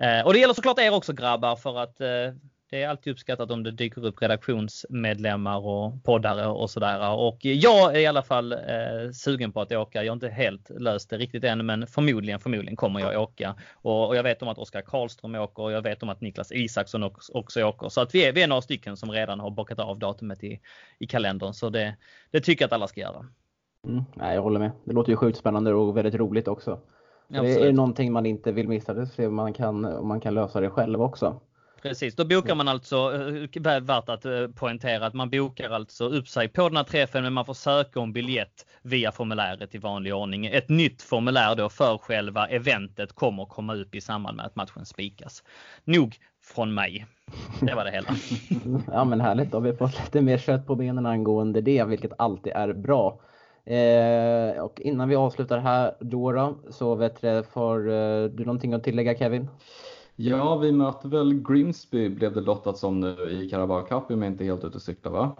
Eh, 0.02 0.26
och 0.26 0.34
det 0.34 0.40
gäller 0.40 0.54
såklart 0.54 0.80
er 0.80 0.94
också 0.94 1.14
grabbar 1.14 1.56
för 1.56 1.80
att 1.80 2.02
eh, 2.02 2.34
det 2.74 2.84
är 2.84 2.90
alltid 2.90 3.14
uppskattat 3.14 3.52
om 3.52 3.64
det 3.64 3.72
dyker 3.72 4.06
upp 4.06 4.22
redaktionsmedlemmar 4.22 5.66
och 5.66 6.04
poddare 6.04 6.48
och 6.48 6.70
sådär. 6.70 7.16
Och 7.16 7.38
jag 7.42 7.96
är 7.96 8.00
i 8.00 8.06
alla 8.06 8.24
fall 8.24 8.52
eh, 8.52 9.12
sugen 9.14 9.52
på 9.52 9.62
att 9.62 9.72
åka. 9.72 10.04
Jag 10.04 10.12
har 10.12 10.16
inte 10.16 10.30
helt 10.30 10.70
löst 10.70 11.10
det 11.10 11.18
riktigt 11.18 11.44
än, 11.44 11.66
men 11.66 11.88
förmodligen, 11.88 12.40
förmodligen 12.40 12.76
kommer 12.76 13.00
jag 13.00 13.22
åka. 13.22 13.56
Och, 13.74 14.08
och 14.08 14.16
jag 14.16 14.24
vet 14.24 14.42
om 14.42 14.48
att 14.48 14.58
Oskar 14.58 14.82
Karlström 14.82 15.36
åker 15.36 15.64
och 15.64 15.72
jag 15.72 15.82
vet 15.82 16.04
om 16.04 16.10
att 16.10 16.22
Niklas 16.22 16.52
Isaksson 16.52 17.04
också, 17.04 17.34
också 17.34 17.64
åker. 17.64 17.90
Så 17.90 18.02
att 18.02 18.16
vi 18.16 18.26
är, 18.26 18.34
vi 18.34 18.42
är 18.42 18.48
några 18.48 18.62
stycken 18.62 18.98
som 18.98 19.12
redan 19.12 19.40
har 19.40 19.50
bockat 19.50 19.80
av 19.80 20.00
datumet 20.00 20.44
i, 20.44 20.60
i 21.00 21.08
kalendern. 21.08 21.54
Så 21.54 21.70
det, 21.70 21.96
det 22.32 22.40
tycker 22.40 22.64
jag 22.64 22.68
att 22.68 22.74
alla 22.74 22.88
ska 22.88 23.02
göra. 23.02 23.26
Mm, 23.88 24.04
nej, 24.14 24.36
jag 24.36 24.42
håller 24.42 24.60
med. 24.60 24.72
Det 24.84 24.94
låter 24.94 25.12
ju 25.12 25.16
sjukt 25.16 25.38
spännande 25.38 25.74
och 25.74 25.98
väldigt 25.98 26.16
roligt 26.16 26.48
också. 26.48 26.80
Det 27.28 27.38
är 27.38 27.74
någonting 27.74 28.12
man 28.12 28.26
inte 28.26 28.52
vill 28.52 28.68
missa. 28.68 28.94
Det 28.94 29.08
ser 29.08 29.30
man 29.30 29.54
kan, 29.54 30.08
man 30.08 30.20
kan 30.20 30.34
lösa 30.34 30.62
det 30.62 30.70
själv 30.70 31.02
också. 31.02 31.42
Precis, 31.84 32.16
då 32.16 32.26
bokar 32.26 32.56
man 32.56 32.68
alltså, 32.68 32.96
eh, 33.56 33.82
värt 33.82 34.10
att 34.10 34.26
eh, 34.26 34.48
poängtera 34.56 35.06
att 35.06 35.14
man 35.14 35.30
bokar 35.30 35.70
alltså 35.70 36.06
upp 36.06 36.28
sig 36.28 36.48
på 36.48 36.70
den 36.70 36.78
här 36.78 36.84
träffen 36.84 37.24
men 37.24 37.34
man 37.34 37.46
får 37.46 37.54
söka 37.54 38.00
om 38.00 38.14
biljett 38.14 38.66
via 38.82 39.12
formuläret 39.12 39.76
i 39.76 39.78
vanlig 39.78 40.16
ordning. 40.16 40.46
Ett 40.46 40.70
nytt 40.70 41.02
formulär 41.02 41.56
då 41.56 41.70
för 41.70 41.98
själva 41.98 42.48
eventet 42.48 43.14
kommer 43.14 43.46
komma 43.46 43.76
upp 43.76 43.96
i 43.96 44.02
samband 44.02 44.38
med 44.38 44.46
att 44.46 44.56
matchen 44.56 44.86
spikas. 44.86 45.44
Nog 45.84 46.16
från 46.44 46.74
mig. 46.74 47.06
Det 47.62 47.76
var 47.76 47.86
det 47.86 47.92
hela. 47.92 48.08
ja 48.92 49.04
men 49.04 49.22
härligt, 49.22 49.52
då 49.52 49.58
har 49.58 49.62
vi 49.62 49.74
fått 49.74 50.06
lite 50.06 50.22
mer 50.22 50.38
kött 50.38 50.68
på 50.68 50.76
benen 50.76 51.06
angående 51.06 51.62
det, 51.62 51.84
vilket 51.84 52.12
alltid 52.18 52.54
är 52.54 52.74
bra. 52.74 53.20
Eh, 53.66 54.64
och 54.64 54.82
innan 54.82 55.10
vi 55.10 55.16
avslutar 55.16 55.60
här 55.60 55.96
då, 56.00 56.32
då 56.32 56.60
så 56.70 56.96
vet 56.96 57.22
du, 57.22 57.44
får 57.44 57.92
eh, 57.92 58.24
du 58.24 58.46
någonting 58.46 58.74
att 58.74 58.84
tillägga 58.84 59.18
Kevin? 59.18 59.50
Ja, 60.16 60.56
vi 60.56 60.72
möter 60.72 61.10
väl 61.10 61.34
Grimsby 61.34 62.10
blev 62.10 62.34
det 62.34 62.42
lottat 62.42 62.78
som 62.78 63.00
nu 63.00 63.30
i 63.32 63.50
Carabao 63.50 63.82
Cup 63.82 64.12
om 64.12 64.22
jag 64.22 64.32
inte 64.32 64.44
helt 64.44 64.64
ute 64.64 64.76
och 64.76 64.82
cyklar 64.82 65.12
va? 65.12 65.36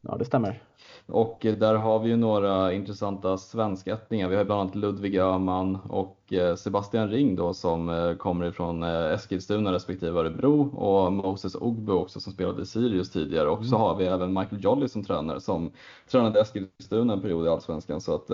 Ja, 0.00 0.16
det 0.16 0.24
stämmer. 0.24 0.62
Och 1.06 1.38
där 1.42 1.74
har 1.74 1.98
vi 1.98 2.08
ju 2.08 2.16
några 2.16 2.72
intressanta 2.72 3.38
svenskättningar. 3.38 4.28
Vi 4.28 4.36
har 4.36 4.44
bland 4.44 4.60
annat 4.60 4.74
Ludvig 4.74 5.16
Öhman 5.16 5.78
och 5.88 6.32
eh, 6.32 6.56
Sebastian 6.56 7.10
Ring 7.10 7.36
då 7.36 7.54
som 7.54 7.88
eh, 7.88 8.14
kommer 8.14 8.46
ifrån 8.46 8.82
eh, 8.82 9.12
Eskilstuna 9.12 9.72
respektive 9.72 10.20
Örebro 10.20 10.76
och 10.76 11.12
Moses 11.12 11.54
Ogbu 11.54 11.92
också 11.92 12.20
som 12.20 12.32
spelade 12.32 12.62
i 12.62 12.66
Sirius 12.66 13.10
tidigare. 13.10 13.48
Och 13.48 13.64
så 13.64 13.76
mm. 13.76 13.80
har 13.80 13.96
vi 13.96 14.06
även 14.06 14.32
Michael 14.32 14.64
Jolly 14.64 14.88
som 14.88 15.04
tränare 15.04 15.40
som 15.40 15.70
tränade 16.10 16.40
Eskilstuna 16.40 17.12
en 17.12 17.20
period 17.20 17.46
i 17.46 17.48
Allsvenskan. 17.48 18.00
Så 18.00 18.14
att 18.14 18.30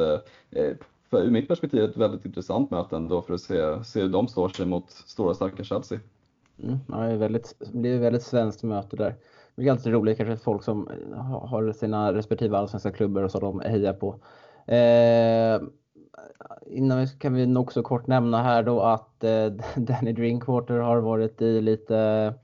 för, 1.10 1.22
ur 1.22 1.30
mitt 1.30 1.48
perspektiv 1.48 1.84
ett 1.84 1.96
väldigt 1.96 2.24
intressant 2.24 2.70
möte 2.70 2.96
ändå 2.96 3.22
för 3.22 3.34
att 3.34 3.40
se, 3.40 3.84
se 3.84 4.00
hur 4.00 4.08
de 4.08 4.28
står 4.28 4.48
sig 4.48 4.66
mot 4.66 4.90
stora 4.90 5.34
starka 5.34 5.64
Chelsea. 5.64 6.00
Mm, 6.62 6.78
ja, 6.88 6.96
det, 6.96 7.12
är 7.12 7.16
väldigt, 7.16 7.54
det 7.58 7.78
blir 7.78 7.94
ett 7.94 8.02
väldigt 8.02 8.22
svenskt 8.22 8.62
möte 8.62 8.96
där. 8.96 9.14
Det 9.54 9.62
är 9.62 9.66
ganska 9.66 9.90
roligt 9.90 10.16
kanske 10.16 10.36
folk 10.36 10.62
som 10.62 10.88
eh, 10.88 11.18
har 11.24 11.72
sina 11.72 12.14
respektive 12.14 12.58
allsvenska 12.58 12.92
klubbar 12.92 13.22
och 13.22 13.30
så 13.30 13.40
de 13.40 13.60
hejar 13.60 13.92
på. 13.92 14.20
Eh, 14.72 15.60
innan 16.66 17.00
vi 17.00 17.06
kan 17.06 17.34
vi 17.34 17.46
nog 17.46 17.72
så 17.72 17.82
kort 17.82 18.06
nämna 18.06 18.42
här 18.42 18.62
då 18.62 18.80
att 18.80 19.24
eh, 19.24 19.46
Danny 19.76 20.12
Drinkwater 20.12 20.74
har 20.74 20.98
varit 20.98 21.42
i 21.42 21.60
lite 21.60 22.34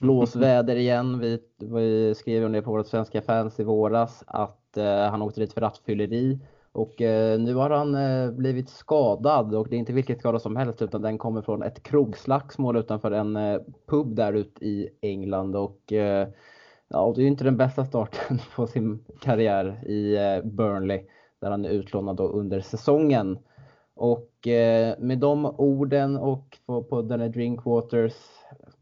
blåsväder 0.00 0.76
igen. 0.76 1.18
Vi, 1.18 1.38
vi 1.58 2.14
skrev 2.14 2.44
om 2.44 2.52
det 2.52 2.62
på 2.62 2.70
vårt 2.70 2.86
svenska 2.86 3.22
fans 3.22 3.60
i 3.60 3.64
våras 3.64 4.24
att 4.26 4.76
eh, 4.76 5.10
han 5.10 5.22
åkte 5.22 5.40
dit 5.40 5.52
för 5.52 5.60
rattfylleri 5.60 6.40
och 6.76 7.02
eh, 7.02 7.38
nu 7.38 7.54
har 7.54 7.70
han 7.70 7.94
eh, 7.94 8.30
blivit 8.30 8.68
skadad 8.68 9.54
och 9.54 9.68
det 9.68 9.76
är 9.76 9.78
inte 9.78 9.92
vilket 9.92 10.18
skada 10.18 10.38
som 10.38 10.56
helst 10.56 10.82
utan 10.82 11.02
den 11.02 11.18
kommer 11.18 11.42
från 11.42 11.62
ett 11.62 11.82
krogslagsmål 11.82 12.76
utanför 12.76 13.10
en 13.10 13.36
eh, 13.36 13.60
pub 13.86 14.14
där 14.14 14.32
ute 14.32 14.64
i 14.64 14.88
England. 15.00 15.56
Och 15.56 15.92
eh, 15.92 16.28
ja, 16.88 17.12
det 17.16 17.22
är 17.22 17.26
inte 17.26 17.44
den 17.44 17.56
bästa 17.56 17.84
starten 17.84 18.38
på 18.56 18.66
sin 18.66 19.04
karriär 19.20 19.88
i 19.88 20.16
eh, 20.16 20.44
Burnley 20.44 21.04
där 21.40 21.50
han 21.50 21.64
är 21.64 21.70
utlånad 21.70 22.20
under 22.20 22.60
säsongen. 22.60 23.38
Och 23.94 24.48
eh, 24.48 24.94
med 24.98 25.18
de 25.18 25.46
orden 25.46 26.16
och 26.16 26.58
på, 26.66 26.82
på 26.82 27.02
Danny 27.02 27.28
Drinkwaters, 27.28 28.14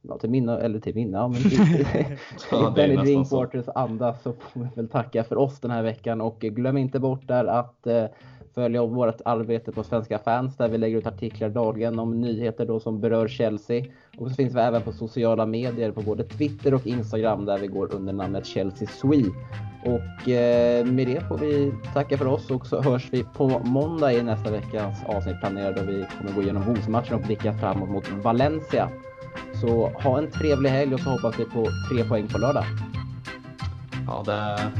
ja, 0.08 0.18
till 0.18 0.30
minna, 0.30 0.58
eller 0.60 0.80
till 0.80 0.94
minna, 0.94 1.28
men 1.28 1.42
till, 1.42 1.86
ja, 2.50 2.72
Danny 2.76 2.96
Drinkwaters 2.96 3.68
anda 3.74 4.14
så 4.14 4.32
får 4.32 4.60
vi 4.60 4.66
väl 4.74 4.88
tacka 4.88 5.24
för 5.24 5.36
oss 5.38 5.60
den 5.60 5.70
här 5.70 5.82
veckan 5.82 6.20
och 6.20 6.40
glöm 6.40 6.76
inte 6.76 6.98
bort 6.98 7.28
där 7.28 7.44
att 7.44 7.86
eh, 7.86 8.04
följa 8.54 8.84
vårt 8.84 9.20
arbete 9.24 9.72
på 9.72 9.82
Svenska 9.82 10.18
fans 10.18 10.56
där 10.56 10.68
vi 10.68 10.78
lägger 10.78 10.98
ut 10.98 11.06
artiklar 11.06 11.48
dagligen 11.48 11.98
om 11.98 12.20
nyheter 12.20 12.66
då 12.66 12.80
som 12.80 13.00
berör 13.00 13.28
Chelsea. 13.28 13.84
Och 14.18 14.28
så 14.28 14.34
finns 14.34 14.54
vi 14.54 14.60
även 14.60 14.82
på 14.82 14.92
sociala 14.92 15.46
medier 15.46 15.90
på 15.90 16.02
både 16.02 16.24
Twitter 16.24 16.74
och 16.74 16.86
Instagram 16.86 17.44
där 17.44 17.58
vi 17.58 17.66
går 17.66 17.94
under 17.94 18.12
namnet 18.12 18.46
Chelsea 18.46 18.88
Swee. 18.88 19.30
Och 19.84 20.28
eh, 20.28 20.86
med 20.86 21.06
det 21.06 21.28
får 21.28 21.38
vi 21.38 21.72
tacka 21.94 22.18
för 22.18 22.26
oss 22.26 22.50
och 22.50 22.66
så 22.66 22.82
hörs 22.82 23.08
vi 23.12 23.24
på 23.24 23.48
måndag 23.64 24.12
i 24.12 24.22
nästa 24.22 24.50
veckas 24.50 25.04
avsnitt 25.06 25.40
planerad 25.40 25.74
där 25.74 25.86
vi 25.86 26.06
kommer 26.18 26.34
gå 26.34 26.42
igenom 26.42 26.62
Wolves-matchen 26.62 27.14
och 27.14 27.22
blicka 27.22 27.52
framåt 27.52 27.90
mot 27.90 28.08
Valencia. 28.24 28.90
Så 29.60 29.92
ha 29.94 30.18
en 30.18 30.30
trevlig 30.30 30.70
helg 30.70 30.94
och 30.94 31.00
så 31.00 31.10
hoppas 31.10 31.38
vi 31.38 31.44
på 31.44 31.66
tre 31.90 32.04
poäng 32.04 32.28
på 32.28 32.38
lördag. 32.38 32.64
Ja, 34.06 34.22
det 34.26 34.72